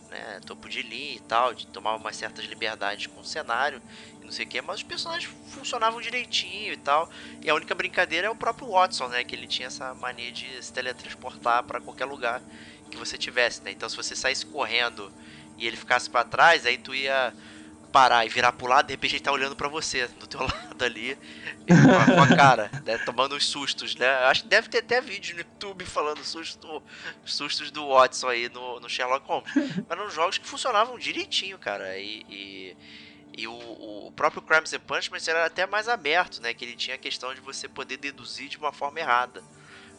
né, 0.10 0.40
topo 0.46 0.70
de 0.70 0.82
linha 0.84 1.16
e 1.16 1.20
tal, 1.20 1.54
de 1.56 1.68
tomar 1.68 1.96
umas 1.96 2.16
certas 2.18 2.46
liberdades 2.46 3.08
com 3.08 3.22
o 3.22 3.26
cenário 3.26 3.82
e 4.22 4.26
não 4.26 4.32
sei 4.32 4.46
o 4.46 4.48
que, 4.50 4.62
mas 4.62 4.78
os 4.78 4.84
personagens 4.84 5.32
funcionavam 5.46 6.02
direitinho 6.02 6.74
e 6.74 6.78
tal. 6.78 7.10
E 7.42 7.50
a 7.50 7.56
única 7.56 7.74
brincadeira 7.76 8.28
é 8.28 8.30
o 8.30 8.36
próprio 8.36 8.70
Watson, 8.70 9.08
né, 9.10 9.24
que 9.24 9.36
ele 9.36 9.48
tinha 9.48 9.68
essa 9.68 9.96
mania 9.96 10.32
de 10.32 10.62
se 10.64 10.72
teletransportar 10.74 11.64
para 11.66 11.82
qualquer 11.82 12.06
lugar 12.06 12.44
que 12.90 12.98
você 12.98 13.18
tivesse, 13.18 13.64
né? 13.64 13.72
Então 13.72 13.90
se 13.90 13.96
você 13.98 14.16
saísse 14.16 14.46
correndo 14.46 15.14
e 15.58 15.66
ele 15.68 15.78
ficasse 15.78 16.10
para 16.10 16.24
trás, 16.26 16.66
aí 16.66 16.78
tu 16.78 16.94
ia 16.96 17.34
parar 17.94 18.26
e 18.26 18.30
virar 18.30 18.52
pro 18.52 18.66
lado, 18.66 18.88
de 18.88 18.94
repente 18.94 19.16
ele 19.16 19.24
tá 19.24 19.32
olhando 19.32 19.56
para 19.56 19.68
você, 19.68 20.08
do 20.08 20.26
teu 20.26 20.42
lado 20.42 20.84
ali, 20.84 21.16
com 21.68 22.22
a, 22.22 22.36
cara, 22.36 22.72
né, 22.84 22.98
tomando 22.98 23.36
uns 23.36 23.46
sustos, 23.46 23.96
né? 23.96 24.10
Acho 24.26 24.42
que 24.42 24.50
deve 24.50 24.68
ter 24.68 24.80
até 24.80 25.00
vídeo 25.00 25.36
no 25.36 25.42
YouTube 25.42 25.86
falando 25.86 26.24
susto, 26.24 26.82
sustos 27.24 27.70
do 27.70 27.90
Watson 27.90 28.28
aí 28.28 28.50
no, 28.50 28.80
no 28.80 28.90
Sherlock 28.90 29.28
Holmes. 29.28 29.54
Mas 29.56 29.92
eram 29.92 30.10
jogos 30.10 30.40
que 30.40 30.48
funcionavam 30.48 30.98
direitinho, 30.98 31.60
cara. 31.60 31.96
E, 32.00 32.26
e, 32.28 32.78
e 33.38 33.48
o, 33.48 33.54
o, 34.08 34.12
próprio 34.16 34.42
Crimes 34.42 34.74
and 34.74 34.80
Punishment 34.80 35.22
era 35.28 35.46
até 35.46 35.68
mais 35.68 35.88
aberto, 35.88 36.42
né? 36.42 36.52
Que 36.52 36.66
ele 36.66 36.76
tinha 36.76 36.96
a 36.96 37.00
questão 37.00 37.34
de 37.36 37.42
você 37.42 37.70
poder 37.70 37.98
deduzir 37.98 38.50
de 38.50 38.58
uma 38.58 38.74
forma 38.74 39.00
errada. 39.00 39.44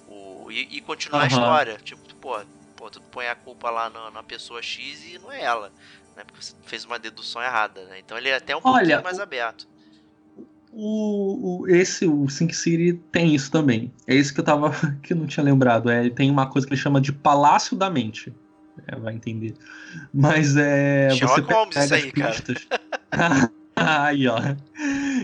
O, 0.08 0.50
e, 0.50 0.78
e 0.78 0.80
continuar 0.80 1.20
uhum. 1.20 1.24
a 1.24 1.28
história. 1.28 1.76
Tipo, 1.78 2.12
pô, 2.16 2.40
pô, 2.74 2.90
tu 2.90 3.00
põe 3.00 3.28
a 3.28 3.36
culpa 3.36 3.70
lá 3.70 3.88
na, 3.88 4.10
na 4.10 4.22
pessoa 4.24 4.60
X 4.60 5.04
e 5.04 5.18
não 5.20 5.30
é 5.30 5.42
ela 5.42 5.72
né? 6.16 6.24
Porque 6.24 6.42
você 6.42 6.54
fez 6.62 6.84
uma 6.84 6.98
dedução 6.98 7.42
errada, 7.42 7.84
né? 7.86 7.98
Então 7.98 8.16
ele 8.16 8.28
é 8.28 8.36
até 8.36 8.54
um 8.54 8.60
Olha, 8.64 8.78
pouquinho 8.78 9.02
mais 9.02 9.18
aberto. 9.18 9.68
O, 10.76 11.60
o, 11.62 11.68
esse, 11.68 12.04
o 12.04 12.28
Sync 12.28 12.52
City 12.52 12.94
tem 13.12 13.32
isso 13.32 13.50
também. 13.50 13.92
É 14.08 14.14
isso 14.14 14.34
que 14.34 14.40
eu 14.40 14.44
tava. 14.44 14.72
que 15.02 15.12
eu 15.12 15.16
não 15.16 15.26
tinha 15.26 15.44
lembrado. 15.44 15.88
É, 15.88 16.10
tem 16.10 16.30
uma 16.30 16.46
coisa 16.46 16.66
que 16.66 16.72
ele 16.72 16.80
chama 16.80 17.00
de 17.00 17.12
Palácio 17.12 17.76
da 17.76 17.88
Mente. 17.88 18.34
É, 18.88 18.96
vai 18.96 19.14
entender. 19.14 19.54
Mas 20.12 20.56
é. 20.56 21.10
Sherlock 21.10 21.42
você 21.42 21.52
Holmes 21.52 21.74
pega 21.74 21.84
isso 21.84 21.94
aí, 21.94 22.12
pistas. 22.12 22.66
cara. 23.10 23.50
aí, 23.76 24.26
ó. 24.26 24.36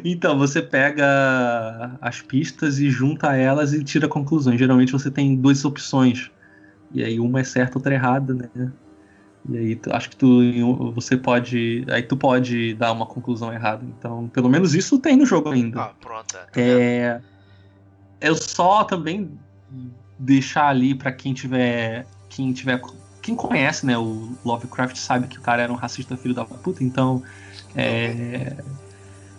Então, 0.04 0.38
você 0.38 0.62
pega 0.62 1.98
as 2.00 2.22
pistas 2.22 2.78
e 2.78 2.88
junta 2.88 3.36
elas 3.36 3.72
e 3.72 3.82
tira 3.82 4.06
conclusões. 4.06 4.58
Geralmente 4.58 4.92
você 4.92 5.10
tem 5.10 5.34
duas 5.34 5.64
opções. 5.64 6.30
E 6.92 7.02
aí 7.02 7.18
uma 7.18 7.40
é 7.40 7.44
certa, 7.44 7.76
outra 7.76 7.92
é 7.92 7.96
errada, 7.96 8.34
né? 8.34 8.72
E 9.48 9.56
aí 9.56 9.76
tu, 9.76 9.92
acho 9.92 10.10
que 10.10 10.16
tu 10.16 10.92
você 10.92 11.16
pode. 11.16 11.84
Aí 11.90 12.02
tu 12.02 12.16
pode 12.16 12.74
dar 12.74 12.92
uma 12.92 13.06
conclusão 13.06 13.52
errada. 13.52 13.84
Então, 13.84 14.28
pelo 14.28 14.48
menos 14.48 14.74
isso 14.74 14.98
tem 14.98 15.16
no 15.16 15.24
jogo 15.24 15.50
ainda. 15.50 15.82
Ah, 15.82 15.92
pronto. 16.00 16.36
É. 16.36 16.60
É 16.60 17.20
eu 18.20 18.36
só 18.36 18.84
também 18.84 19.30
deixar 20.18 20.68
ali 20.68 20.94
para 20.94 21.10
quem 21.10 21.32
tiver. 21.32 22.06
Quem 22.28 22.52
tiver. 22.52 22.80
Quem 23.22 23.34
conhece, 23.34 23.84
né, 23.84 23.98
o 23.98 24.32
Lovecraft 24.44 24.96
sabe 24.96 25.26
que 25.26 25.38
o 25.38 25.42
cara 25.42 25.62
era 25.62 25.72
um 25.72 25.76
racista 25.76 26.16
filho 26.16 26.34
da 26.34 26.44
puta, 26.44 26.84
então. 26.84 27.22
É, 27.74 28.56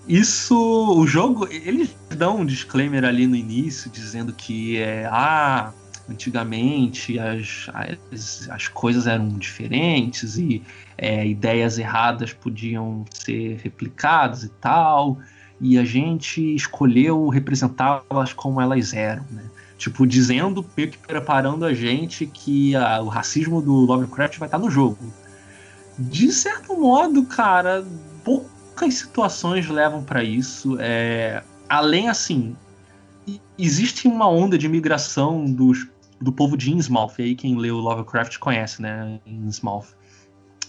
isso. 0.07 0.55
O 0.97 1.05
jogo. 1.05 1.47
Eles 1.51 1.95
dão 2.09 2.39
um 2.39 2.45
disclaimer 2.45 3.05
ali 3.05 3.27
no 3.27 3.35
início, 3.35 3.89
dizendo 3.89 4.33
que 4.33 4.77
é. 4.77 5.07
Ah, 5.11 5.71
antigamente 6.11 7.17
as, 7.17 7.69
as, 8.11 8.49
as 8.49 8.67
coisas 8.67 9.07
eram 9.07 9.29
diferentes 9.29 10.37
e 10.37 10.61
é, 10.97 11.25
ideias 11.25 11.79
erradas 11.79 12.33
podiam 12.33 13.05
ser 13.11 13.59
replicadas 13.63 14.43
e 14.43 14.49
tal, 14.49 15.17
e 15.59 15.77
a 15.77 15.83
gente 15.85 16.55
escolheu 16.55 17.27
representá-las 17.29 18.33
como 18.33 18.61
elas 18.61 18.93
eram, 18.93 19.25
né? 19.31 19.43
Tipo, 19.77 20.05
dizendo, 20.05 20.63
meio 20.77 20.91
que 20.91 20.97
preparando 20.97 21.65
a 21.65 21.73
gente 21.73 22.27
que 22.27 22.75
a, 22.75 23.01
o 23.01 23.07
racismo 23.07 23.61
do 23.63 23.73
Lovecraft 23.73 24.37
vai 24.37 24.47
estar 24.47 24.59
no 24.59 24.69
jogo. 24.69 25.11
De 25.97 26.31
certo 26.31 26.79
modo, 26.79 27.25
cara, 27.25 27.83
poucas 28.23 28.93
situações 28.93 29.67
levam 29.67 30.03
para 30.03 30.23
isso. 30.23 30.77
É, 30.79 31.43
além, 31.67 32.09
assim, 32.09 32.55
existe 33.57 34.07
uma 34.07 34.29
onda 34.29 34.57
de 34.57 34.67
migração 34.67 35.45
dos 35.45 35.87
do 36.21 36.31
povo 36.31 36.55
de 36.55 36.71
Innsmouth. 36.71 37.13
aí 37.19 37.35
quem 37.35 37.57
leu 37.57 37.77
Lovecraft 37.77 38.37
conhece, 38.37 38.81
né? 38.81 39.19
Innsmouth. 39.25 39.95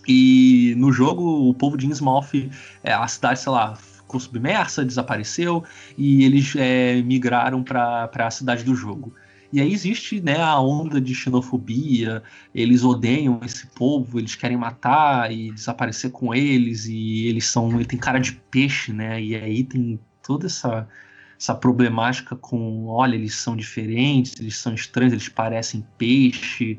E 0.09 0.75
no 0.77 0.91
jogo, 0.91 1.49
o 1.49 1.55
povo 1.55 1.77
de 1.77 1.87
Innsmouth, 1.87 2.51
é, 2.83 2.93
a 2.93 3.07
cidade, 3.07 3.41
sei 3.41 3.53
lá, 3.53 3.77
ficou 3.77 4.19
submersa, 4.19 4.85
desapareceu, 4.85 5.63
e 5.97 6.25
eles 6.25 6.55
é, 6.57 7.01
migraram 7.03 7.63
para 7.63 8.11
a 8.13 8.31
cidade 8.31 8.65
do 8.65 8.75
jogo. 8.75 9.15
E 9.53 9.61
aí 9.61 9.71
existe 9.71 10.21
né, 10.21 10.41
a 10.41 10.59
onda 10.59 10.99
de 10.99 11.15
xenofobia, 11.15 12.23
eles 12.55 12.83
odeiam 12.83 13.39
esse 13.45 13.67
povo, 13.67 14.19
eles 14.19 14.35
querem 14.35 14.57
matar 14.57 15.31
e 15.31 15.53
desaparecer 15.53 16.11
com 16.11 16.35
eles, 16.35 16.87
e 16.87 17.27
eles 17.27 17.47
são. 17.47 17.71
Ele 17.75 17.85
tem 17.85 17.99
cara 17.99 18.19
de 18.19 18.33
peixe, 18.33 18.95
né? 18.95 19.23
E 19.23 19.37
aí 19.37 19.63
tem 19.63 20.01
toda 20.23 20.47
essa 20.47 20.89
essa 21.43 21.57
problemática 21.57 22.37
com, 22.37 22.87
olha, 22.87 23.17
eles 23.17 23.35
são 23.35 23.57
diferentes, 23.57 24.39
eles 24.39 24.57
são 24.57 24.73
estranhos, 24.73 25.13
eles 25.13 25.29
parecem 25.29 25.85
peixe. 25.99 26.79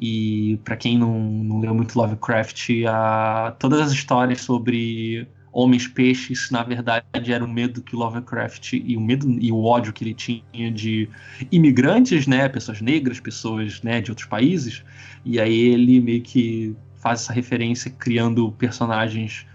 E 0.00 0.58
para 0.64 0.76
quem 0.76 0.96
não, 0.96 1.20
não 1.20 1.60
leu 1.60 1.74
muito 1.74 1.98
Lovecraft, 1.98 2.70
a, 2.88 3.54
todas 3.58 3.82
as 3.82 3.92
histórias 3.92 4.40
sobre 4.40 5.28
homens 5.52 5.86
peixes, 5.86 6.50
na 6.50 6.62
verdade, 6.62 7.04
era 7.30 7.44
o 7.44 7.48
medo 7.48 7.82
que 7.82 7.94
Lovecraft 7.94 8.72
e 8.72 8.96
o 8.96 9.00
medo 9.00 9.30
e 9.38 9.52
o 9.52 9.62
ódio 9.62 9.92
que 9.92 10.02
ele 10.02 10.14
tinha 10.14 10.72
de 10.72 11.06
imigrantes, 11.50 12.26
né, 12.26 12.48
pessoas 12.48 12.80
negras, 12.80 13.20
pessoas, 13.20 13.82
né, 13.82 14.00
de 14.00 14.10
outros 14.10 14.26
países. 14.26 14.82
E 15.22 15.38
aí 15.38 15.54
ele 15.54 16.00
meio 16.00 16.22
que 16.22 16.74
faz 16.94 17.20
essa 17.20 17.32
referência 17.34 17.90
criando 17.90 18.50
personagens, 18.52 19.46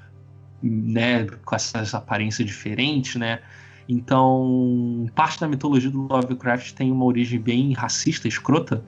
né, 0.61 1.26
com 1.26 1.55
essas 1.55 1.95
aparências 1.95 2.47
diferentes, 2.47 3.15
né? 3.15 3.39
Então, 3.88 5.07
parte 5.15 5.39
da 5.39 5.47
mitologia 5.47 5.89
do 5.89 6.01
Lovecraft 6.01 6.73
tem 6.73 6.91
uma 6.91 7.05
origem 7.05 7.39
bem 7.39 7.73
racista, 7.73 8.27
escrota. 8.27 8.84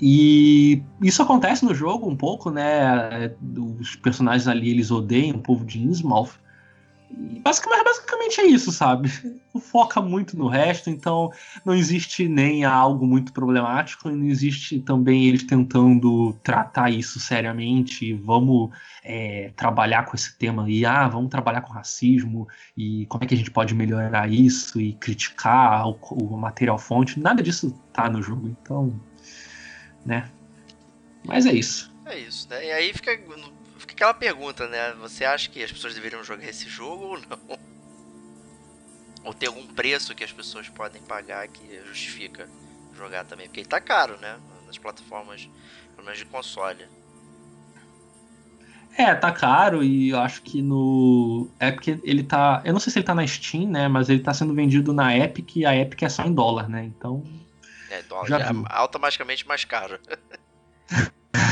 E 0.00 0.82
isso 1.02 1.22
acontece 1.22 1.64
no 1.64 1.74
jogo 1.74 2.08
um 2.08 2.16
pouco, 2.16 2.50
né? 2.50 3.32
Os 3.80 3.94
personagens 3.96 4.48
ali 4.48 4.70
eles 4.70 4.90
odeiam 4.90 5.36
o 5.36 5.40
povo 5.40 5.64
de 5.64 5.82
Innsmouth. 5.82 6.32
Basicamente, 7.16 7.84
basicamente 7.84 8.40
é 8.40 8.46
isso, 8.46 8.72
sabe? 8.72 9.10
Não 9.54 9.60
foca 9.60 10.00
muito 10.00 10.36
no 10.36 10.48
resto, 10.48 10.90
então 10.90 11.30
não 11.64 11.74
existe 11.74 12.26
nem 12.26 12.64
algo 12.64 13.06
muito 13.06 13.32
problemático, 13.32 14.10
não 14.10 14.26
existe 14.26 14.80
também 14.80 15.26
eles 15.26 15.44
tentando 15.44 16.32
tratar 16.42 16.90
isso 16.90 17.20
seriamente. 17.20 18.14
Vamos 18.14 18.70
é, 19.04 19.52
trabalhar 19.54 20.06
com 20.06 20.16
esse 20.16 20.36
tema 20.36 20.68
e 20.68 20.84
ah, 20.84 21.06
vamos 21.06 21.30
trabalhar 21.30 21.60
com 21.60 21.72
racismo 21.72 22.48
e 22.76 23.06
como 23.06 23.22
é 23.22 23.26
que 23.26 23.34
a 23.34 23.36
gente 23.36 23.50
pode 23.50 23.74
melhorar 23.74 24.28
isso 24.28 24.80
e 24.80 24.94
criticar 24.94 25.86
o, 25.86 25.98
o 26.10 26.36
material 26.36 26.78
fonte. 26.78 27.20
Nada 27.20 27.42
disso 27.42 27.78
tá 27.92 28.08
no 28.08 28.22
jogo, 28.22 28.48
então, 28.48 28.98
né? 30.04 30.30
Mas 31.24 31.46
é 31.46 31.52
isso. 31.52 31.94
É 32.06 32.18
isso, 32.18 32.48
né? 32.50 32.66
E 32.66 32.72
aí 32.72 32.92
fica 32.92 33.16
aquela 33.94 34.12
pergunta, 34.12 34.68
né? 34.68 34.92
Você 35.00 35.24
acha 35.24 35.48
que 35.48 35.62
as 35.62 35.72
pessoas 35.72 35.94
deveriam 35.94 36.22
jogar 36.22 36.48
esse 36.48 36.68
jogo 36.68 37.04
ou 37.04 37.18
não? 37.18 37.58
Ou 39.24 39.32
tem 39.32 39.48
algum 39.48 39.66
preço 39.68 40.14
que 40.14 40.22
as 40.22 40.32
pessoas 40.32 40.68
podem 40.68 41.00
pagar 41.02 41.48
que 41.48 41.80
justifica 41.86 42.48
jogar 42.94 43.24
também? 43.24 43.46
Porque 43.46 43.60
ele 43.60 43.68
tá 43.68 43.80
caro, 43.80 44.18
né? 44.18 44.38
Nas 44.66 44.76
plataformas, 44.76 45.48
pelo 45.94 46.04
menos 46.04 46.18
de 46.18 46.26
console. 46.26 46.86
É, 48.96 49.14
tá 49.14 49.32
caro 49.32 49.82
e 49.82 50.10
eu 50.10 50.18
acho 50.18 50.42
que 50.42 50.60
no. 50.60 51.48
É 51.58 51.72
porque 51.72 51.98
ele 52.04 52.22
tá. 52.22 52.62
Eu 52.64 52.72
não 52.72 52.80
sei 52.80 52.92
se 52.92 52.98
ele 52.98 53.06
tá 53.06 53.14
na 53.14 53.26
Steam, 53.26 53.68
né? 53.68 53.88
Mas 53.88 54.08
ele 54.08 54.20
tá 54.20 54.34
sendo 54.34 54.54
vendido 54.54 54.92
na 54.92 55.16
Epic 55.16 55.56
e 55.56 55.66
a 55.66 55.74
Epic 55.74 56.02
é 56.02 56.08
só 56.08 56.22
em 56.22 56.34
dólar, 56.34 56.68
né? 56.68 56.84
Então. 56.84 57.24
É, 57.90 58.02
dólar 58.02 58.28
Já 58.28 58.38
é 58.38 58.52
automaticamente 58.66 59.46
mais 59.46 59.64
caro. 59.64 59.98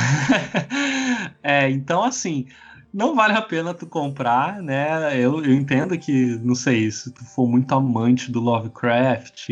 é, 1.43 1.71
então 1.71 2.03
assim, 2.03 2.47
não 2.93 3.15
vale 3.15 3.33
a 3.35 3.43
pena 3.43 3.73
tu 3.73 3.87
comprar, 3.87 4.61
né? 4.63 5.19
Eu, 5.19 5.43
eu 5.43 5.53
entendo 5.53 5.99
que, 5.99 6.37
não 6.43 6.55
sei, 6.55 6.91
se 6.91 7.11
tu 7.11 7.25
for 7.25 7.49
muito 7.49 7.73
amante 7.75 8.31
do 8.31 8.41
Lovecraft, 8.41 9.49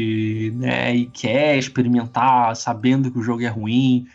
né, 0.55 0.95
e 0.95 1.07
quer 1.07 1.57
experimentar 1.57 2.55
sabendo 2.55 3.11
que 3.11 3.19
o 3.19 3.23
jogo 3.23 3.43
é 3.43 3.49
ruim, 3.49 4.07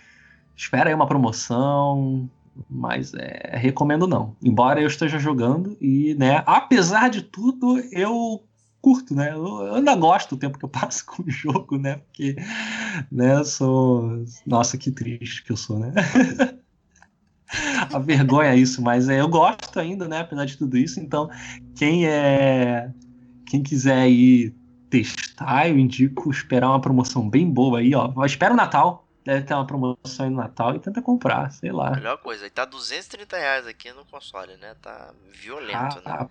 espera 0.55 0.89
aí 0.89 0.93
uma 0.93 1.07
promoção, 1.07 2.29
mas 2.69 3.13
é, 3.15 3.57
recomendo 3.57 4.07
não. 4.07 4.35
Embora 4.43 4.79
eu 4.79 4.87
esteja 4.87 5.17
jogando 5.17 5.75
e, 5.81 6.15
né, 6.15 6.43
apesar 6.45 7.09
de 7.09 7.23
tudo, 7.23 7.79
eu 7.91 8.43
curto, 8.85 9.15
né? 9.15 9.33
Eu, 9.33 9.73
ainda 9.73 9.95
gosto 9.95 10.35
do 10.35 10.39
tempo 10.39 10.59
que 10.59 10.65
eu 10.65 10.69
passo 10.69 11.03
com 11.09 11.23
o 11.23 11.31
jogo, 11.31 11.79
né? 11.79 11.95
Porque, 11.95 12.35
né, 13.11 13.35
eu 13.35 13.45
sou. 13.45 14.25
Nossa, 14.45 14.77
que 14.77 14.91
triste 14.91 15.43
que 15.43 15.51
eu 15.51 15.57
sou, 15.57 15.79
né? 15.79 15.93
A 17.93 17.99
vergonha 17.99 18.49
é 18.49 18.55
isso, 18.55 18.81
mas 18.81 19.07
é, 19.07 19.21
eu 19.21 19.27
gosto 19.27 19.79
ainda, 19.79 20.07
né? 20.07 20.19
Apesar 20.21 20.45
de 20.45 20.57
tudo 20.57 20.77
isso. 20.77 20.99
Então, 20.99 21.29
quem 21.75 22.07
é. 22.07 22.91
Quem 23.47 23.61
quiser 23.61 23.99
aí 24.01 24.53
testar, 24.89 25.69
eu 25.69 25.77
indico 25.77 26.31
esperar 26.31 26.69
uma 26.69 26.81
promoção 26.81 27.29
bem 27.29 27.49
boa 27.49 27.79
aí, 27.79 27.93
ó. 27.93 28.11
Espera 28.25 28.53
o 28.53 28.57
Natal. 28.57 29.07
Deve 29.23 29.43
ter 29.43 29.53
uma 29.53 29.65
promoção 29.65 30.25
aí 30.25 30.29
no 30.29 30.37
Natal 30.37 30.75
e 30.75 30.79
tenta 30.79 31.01
comprar, 31.01 31.51
sei 31.51 31.71
lá. 31.71 31.91
Melhor 31.91 32.17
coisa. 32.17 32.45
E 32.45 32.49
tá 32.49 32.65
230 32.65 33.37
reais 33.37 33.67
aqui 33.67 33.91
no 33.91 34.05
console, 34.05 34.55
né? 34.57 34.75
Tá 34.81 35.13
violento, 35.31 35.95
né? 35.97 36.03
Ah, 36.05 36.27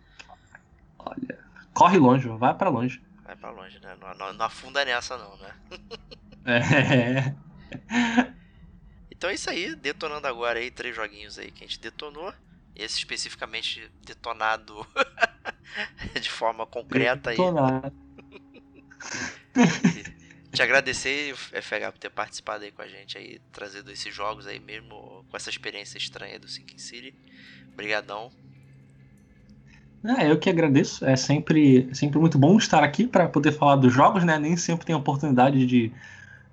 olha. 0.98 1.38
Corre 1.72 1.98
longe, 1.98 2.28
vai 2.28 2.54
para 2.54 2.70
longe. 2.70 3.02
Vai 3.24 3.34
pra 3.34 3.50
longe, 3.50 3.80
né? 3.80 3.96
Não, 4.00 4.14
não, 4.14 4.32
não 4.32 4.46
afunda 4.46 4.84
nessa, 4.84 5.16
não, 5.16 5.36
né? 5.38 5.54
É. 6.46 7.34
Então 9.10 9.30
é 9.30 9.34
isso 9.34 9.48
aí, 9.48 9.74
detonando 9.74 10.26
agora 10.26 10.58
aí 10.58 10.70
três 10.70 10.94
joguinhos 10.94 11.38
aí 11.38 11.50
que 11.50 11.64
a 11.64 11.66
gente 11.66 11.80
detonou. 11.80 12.32
Esse 12.76 12.98
especificamente 12.98 13.88
detonado 14.04 14.86
de 16.20 16.28
forma 16.28 16.66
concreta 16.66 17.30
aí. 17.30 17.36
Detonado. 17.36 17.92
Te 20.52 20.62
agradecer, 20.62 21.34
FH, 21.34 21.92
por 21.92 21.98
ter 21.98 22.10
participado 22.10 22.64
aí 22.64 22.70
com 22.70 22.82
a 22.82 22.86
gente 22.86 23.16
aí, 23.16 23.40
trazido 23.50 23.90
esses 23.90 24.14
jogos 24.14 24.46
aí 24.46 24.60
mesmo 24.60 25.24
com 25.28 25.36
essa 25.36 25.50
experiência 25.50 25.98
estranha 25.98 26.38
do 26.38 26.48
Sinking 26.48 26.78
City. 26.78 27.14
Obrigadão. 27.72 28.30
É, 30.18 30.30
eu 30.30 30.38
que 30.38 30.50
agradeço. 30.50 31.04
É 31.04 31.16
sempre, 31.16 31.88
sempre 31.94 32.18
muito 32.18 32.38
bom 32.38 32.58
estar 32.58 32.84
aqui 32.84 33.06
para 33.06 33.28
poder 33.28 33.52
falar 33.52 33.76
dos 33.76 33.92
jogos, 33.92 34.22
né? 34.22 34.38
Nem 34.38 34.56
sempre 34.56 34.84
tem 34.84 34.94
a 34.94 34.98
oportunidade 34.98 35.66
de 35.66 35.90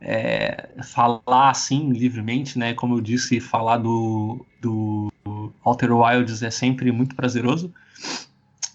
é, 0.01 0.69
falar 0.83 1.49
assim 1.51 1.91
livremente, 1.91 2.57
né? 2.57 2.73
Como 2.73 2.95
eu 2.95 3.01
disse, 3.01 3.39
falar 3.39 3.77
do, 3.77 4.45
do 4.59 5.11
Outer 5.63 5.93
Wilds 5.93 6.41
é 6.41 6.49
sempre 6.49 6.91
muito 6.91 7.15
prazeroso. 7.15 7.71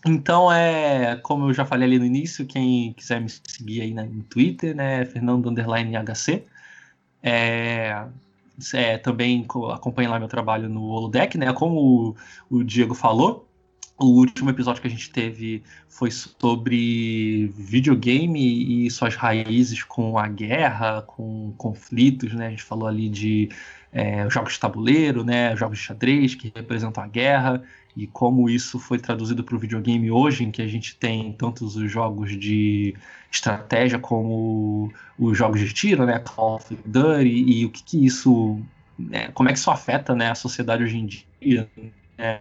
Então, 0.07 0.53
é, 0.53 1.17
como 1.17 1.49
eu 1.49 1.55
já 1.55 1.67
falei 1.67 1.89
ali 1.89 1.99
no 1.99 2.05
início, 2.05 2.47
quem 2.47 2.93
quiser 2.93 3.21
me 3.21 3.29
seguir 3.29 3.81
aí 3.81 3.93
no 3.93 4.23
Twitter, 4.23 4.75
né? 4.75 5.05
Fernando 5.05 5.51
Underline 5.51 5.97
HC. 5.97 6.45
É, 7.23 8.07
é, 8.73 8.99
também 8.99 9.45
acompanha 9.73 10.09
lá 10.09 10.19
meu 10.19 10.29
trabalho 10.29 10.69
no 10.69 10.85
Holodeck, 10.85 11.37
né? 11.37 11.53
Como 11.53 12.15
o, 12.51 12.57
o 12.59 12.63
Diego 12.63 12.95
falou, 12.95 13.46
o 13.99 14.07
último 14.07 14.51
episódio 14.51 14.83
que 14.83 14.89
a 14.89 14.91
gente 14.91 15.11
teve 15.11 15.63
foi 15.89 16.11
sobre 16.11 17.47
videogame 17.57 18.85
e 18.87 18.91
suas 18.91 19.15
raízes 19.15 19.83
com 19.83 20.19
a 20.19 20.29
guerra, 20.29 21.03
com 21.03 21.55
conflitos, 21.57 22.35
né? 22.35 22.49
A 22.49 22.51
gente 22.51 22.63
falou 22.63 22.87
ali 22.87 23.09
de 23.09 23.49
é, 23.93 24.29
jogos 24.29 24.55
de 24.55 24.61
tabuleiro, 24.61 25.25
né? 25.25 25.57
Jogos 25.57 25.79
de 25.79 25.85
xadrez 25.85 26.35
que 26.35 26.53
representam 26.55 27.03
a 27.03 27.07
guerra 27.07 27.63
e 27.97 28.07
como 28.07 28.51
isso 28.51 28.79
foi 28.79 28.99
traduzido 28.99 29.43
para 29.43 29.57
o 29.57 29.59
videogame 29.59 30.11
hoje, 30.11 30.45
em 30.45 30.51
que 30.51 30.61
a 30.61 30.69
gente 30.69 30.95
tem 30.97 31.33
tantos 31.33 31.77
os 31.77 31.91
jogos 31.91 32.39
de 32.39 32.95
estratégia 33.33 33.99
como 33.99 34.93
os 35.19 35.39
jogos 35.39 35.61
de 35.61 35.73
tiro, 35.73 36.05
né? 36.05 36.19
Call 36.19 36.57
of 36.57 36.77
Duty 36.85 37.27
e, 37.27 37.65
o 37.65 37.71
que, 37.71 37.83
que 37.83 38.05
isso, 38.05 38.61
né? 38.99 39.29
como 39.29 39.49
é 39.49 39.53
que 39.53 39.59
isso 39.59 39.71
afeta, 39.71 40.15
né? 40.15 40.31
A 40.31 40.35
sociedade 40.35 40.85
hoje 40.85 40.99
em 40.99 41.07
dia, 41.07 41.71
né? 42.19 42.41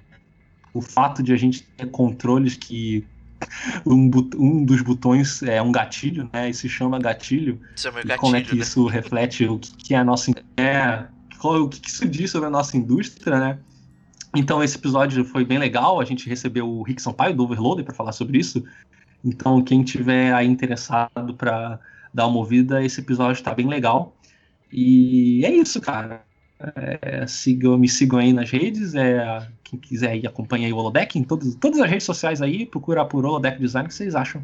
O 0.75 0.81
fato 0.81 1.23
de 1.23 1.31
a 1.31 1.37
gente 1.37 1.63
ter 1.63 1.89
controles 1.89 2.55
que 2.55 3.07
um, 3.87 4.11
um, 4.37 4.65
dos 4.65 4.81
botões 4.81 5.41
é 5.41 5.61
um 5.61 5.71
gatilho, 5.71 6.29
né? 6.33 6.49
E 6.49 6.53
se 6.53 6.67
chama 6.67 6.99
gatilho. 6.99 7.59
Chama 7.77 8.01
e 8.01 8.03
gatilho 8.03 8.19
como 8.19 8.35
é 8.35 8.41
que 8.41 8.55
né? 8.55 8.61
isso 8.61 8.85
reflete 8.85 9.45
o 9.45 9.57
que, 9.57 9.71
que 9.77 9.93
é 9.93 9.97
a 9.97 10.03
nossa 10.03 10.31
é, 10.57 11.05
o 11.41 11.69
que, 11.69 11.79
que 11.79 11.89
isso 11.89 12.05
diz 12.07 12.29
sobre 12.29 12.47
a 12.47 12.51
nossa 12.51 12.75
indústria, 12.75 13.39
né? 13.39 13.59
Então 14.35 14.61
esse 14.61 14.75
episódio 14.75 15.23
foi 15.23 15.45
bem 15.45 15.57
legal. 15.57 16.01
A 16.01 16.05
gente 16.05 16.27
recebeu 16.27 16.69
o 16.69 16.83
Rick 16.83 17.01
Sampaio 17.01 17.33
do 17.33 17.43
Overloader 17.43 17.85
para 17.85 17.95
falar 17.95 18.11
sobre 18.11 18.37
isso. 18.37 18.65
Então 19.23 19.63
quem 19.63 19.81
tiver 19.81 20.33
aí 20.33 20.45
interessado 20.45 21.33
para 21.37 21.79
dar 22.13 22.27
uma 22.27 22.37
ouvida, 22.37 22.83
esse 22.83 22.99
episódio 22.99 23.39
está 23.39 23.53
bem 23.53 23.69
legal. 23.69 24.13
E 24.69 25.45
é 25.45 25.51
isso, 25.53 25.79
cara. 25.79 26.25
É, 26.59 27.27
sigam, 27.27 27.77
me 27.77 27.87
sigam 27.87 28.19
aí 28.19 28.31
nas 28.31 28.49
redes. 28.49 28.95
É, 28.95 29.47
quem 29.63 29.79
quiser 29.79 30.11
aí 30.11 30.25
acompanha 30.25 30.67
aí 30.67 30.73
o 30.73 30.77
Holodeck 30.77 31.17
em 31.17 31.23
todos, 31.23 31.55
todas 31.55 31.79
as 31.79 31.89
redes 31.89 32.05
sociais 32.05 32.41
aí, 32.41 32.65
procura 32.65 33.05
por 33.05 33.25
Holodeck 33.25 33.59
Design, 33.59 33.85
o 33.85 33.89
que 33.89 33.95
vocês 33.95 34.15
acham. 34.15 34.43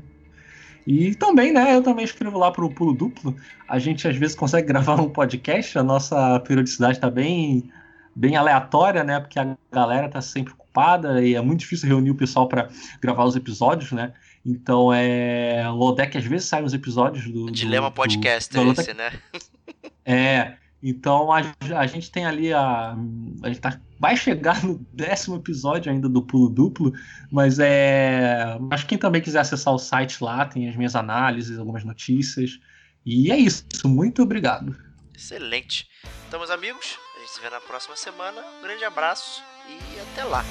E 0.85 1.13
também, 1.15 1.53
né, 1.53 1.75
eu 1.75 1.83
também 1.83 2.03
escrevo 2.03 2.37
lá 2.37 2.51
pro 2.51 2.69
Pulo 2.69 2.93
Duplo. 2.93 3.35
A 3.67 3.77
gente 3.77 4.07
às 4.07 4.15
vezes 4.15 4.35
consegue 4.35 4.67
gravar 4.67 4.99
um 4.99 5.09
podcast, 5.09 5.77
a 5.77 5.83
nossa 5.83 6.39
periodicidade 6.39 6.99
tá 6.99 7.09
bem, 7.09 7.71
bem 8.15 8.35
aleatória, 8.35 9.03
né, 9.03 9.19
porque 9.19 9.39
a 9.39 9.55
galera 9.71 10.09
tá 10.09 10.21
sempre 10.21 10.53
ocupada 10.53 11.23
e 11.23 11.35
é 11.35 11.41
muito 11.41 11.59
difícil 11.59 11.87
reunir 11.87 12.11
o 12.11 12.15
pessoal 12.15 12.47
para 12.47 12.67
gravar 12.99 13.25
os 13.25 13.35
episódios, 13.35 13.91
né. 13.91 14.13
Então 14.45 14.91
é. 14.91 15.69
O 15.69 15.75
Holodeck 15.75 16.17
às 16.17 16.25
vezes 16.25 16.47
sai 16.47 16.63
uns 16.63 16.73
episódios 16.73 17.29
do. 17.31 17.45
O 17.45 17.51
dilema 17.51 17.91
do, 17.91 17.93
podcast 17.93 18.51
do, 18.51 18.73
do 18.73 18.81
esse, 18.81 18.93
né? 18.93 19.11
É, 20.03 20.53
então 20.81 21.31
a, 21.31 21.41
a, 21.77 21.85
gente 21.85 22.09
tem 22.09 22.25
ali 22.25 22.51
a. 22.51 22.95
A 23.43 23.47
gente 23.47 23.59
tá, 23.59 23.79
vai 23.99 24.17
chegar 24.17 24.63
no 24.63 24.79
décimo 24.91 25.35
episódio 25.35 25.91
ainda 25.91 26.09
do 26.09 26.23
Pulo 26.23 26.49
Duplo, 26.49 26.91
mas 27.31 27.59
é. 27.59 28.57
Mas 28.59 28.83
quem 28.83 28.97
também 28.97 29.21
quiser 29.21 29.41
acessar 29.41 29.73
o 29.73 29.79
site 29.79 30.23
lá, 30.23 30.45
tem 30.45 30.67
as 30.67 30.75
minhas 30.75 30.95
análises, 30.95 31.59
algumas 31.59 31.83
notícias. 31.83 32.59
E 33.05 33.31
é 33.31 33.37
isso. 33.37 33.65
Muito 33.85 34.23
obrigado. 34.23 34.75
Excelente. 35.15 35.87
Então, 36.27 36.39
meus 36.39 36.51
amigos, 36.51 36.97
a 37.15 37.19
gente 37.19 37.31
se 37.31 37.41
vê 37.41 37.49
na 37.49 37.59
próxima 37.59 37.95
semana. 37.95 38.41
Um 38.59 38.63
grande 38.63 38.83
abraço 38.83 39.43
e 39.67 39.99
até 39.99 40.23
lá. 40.23 40.43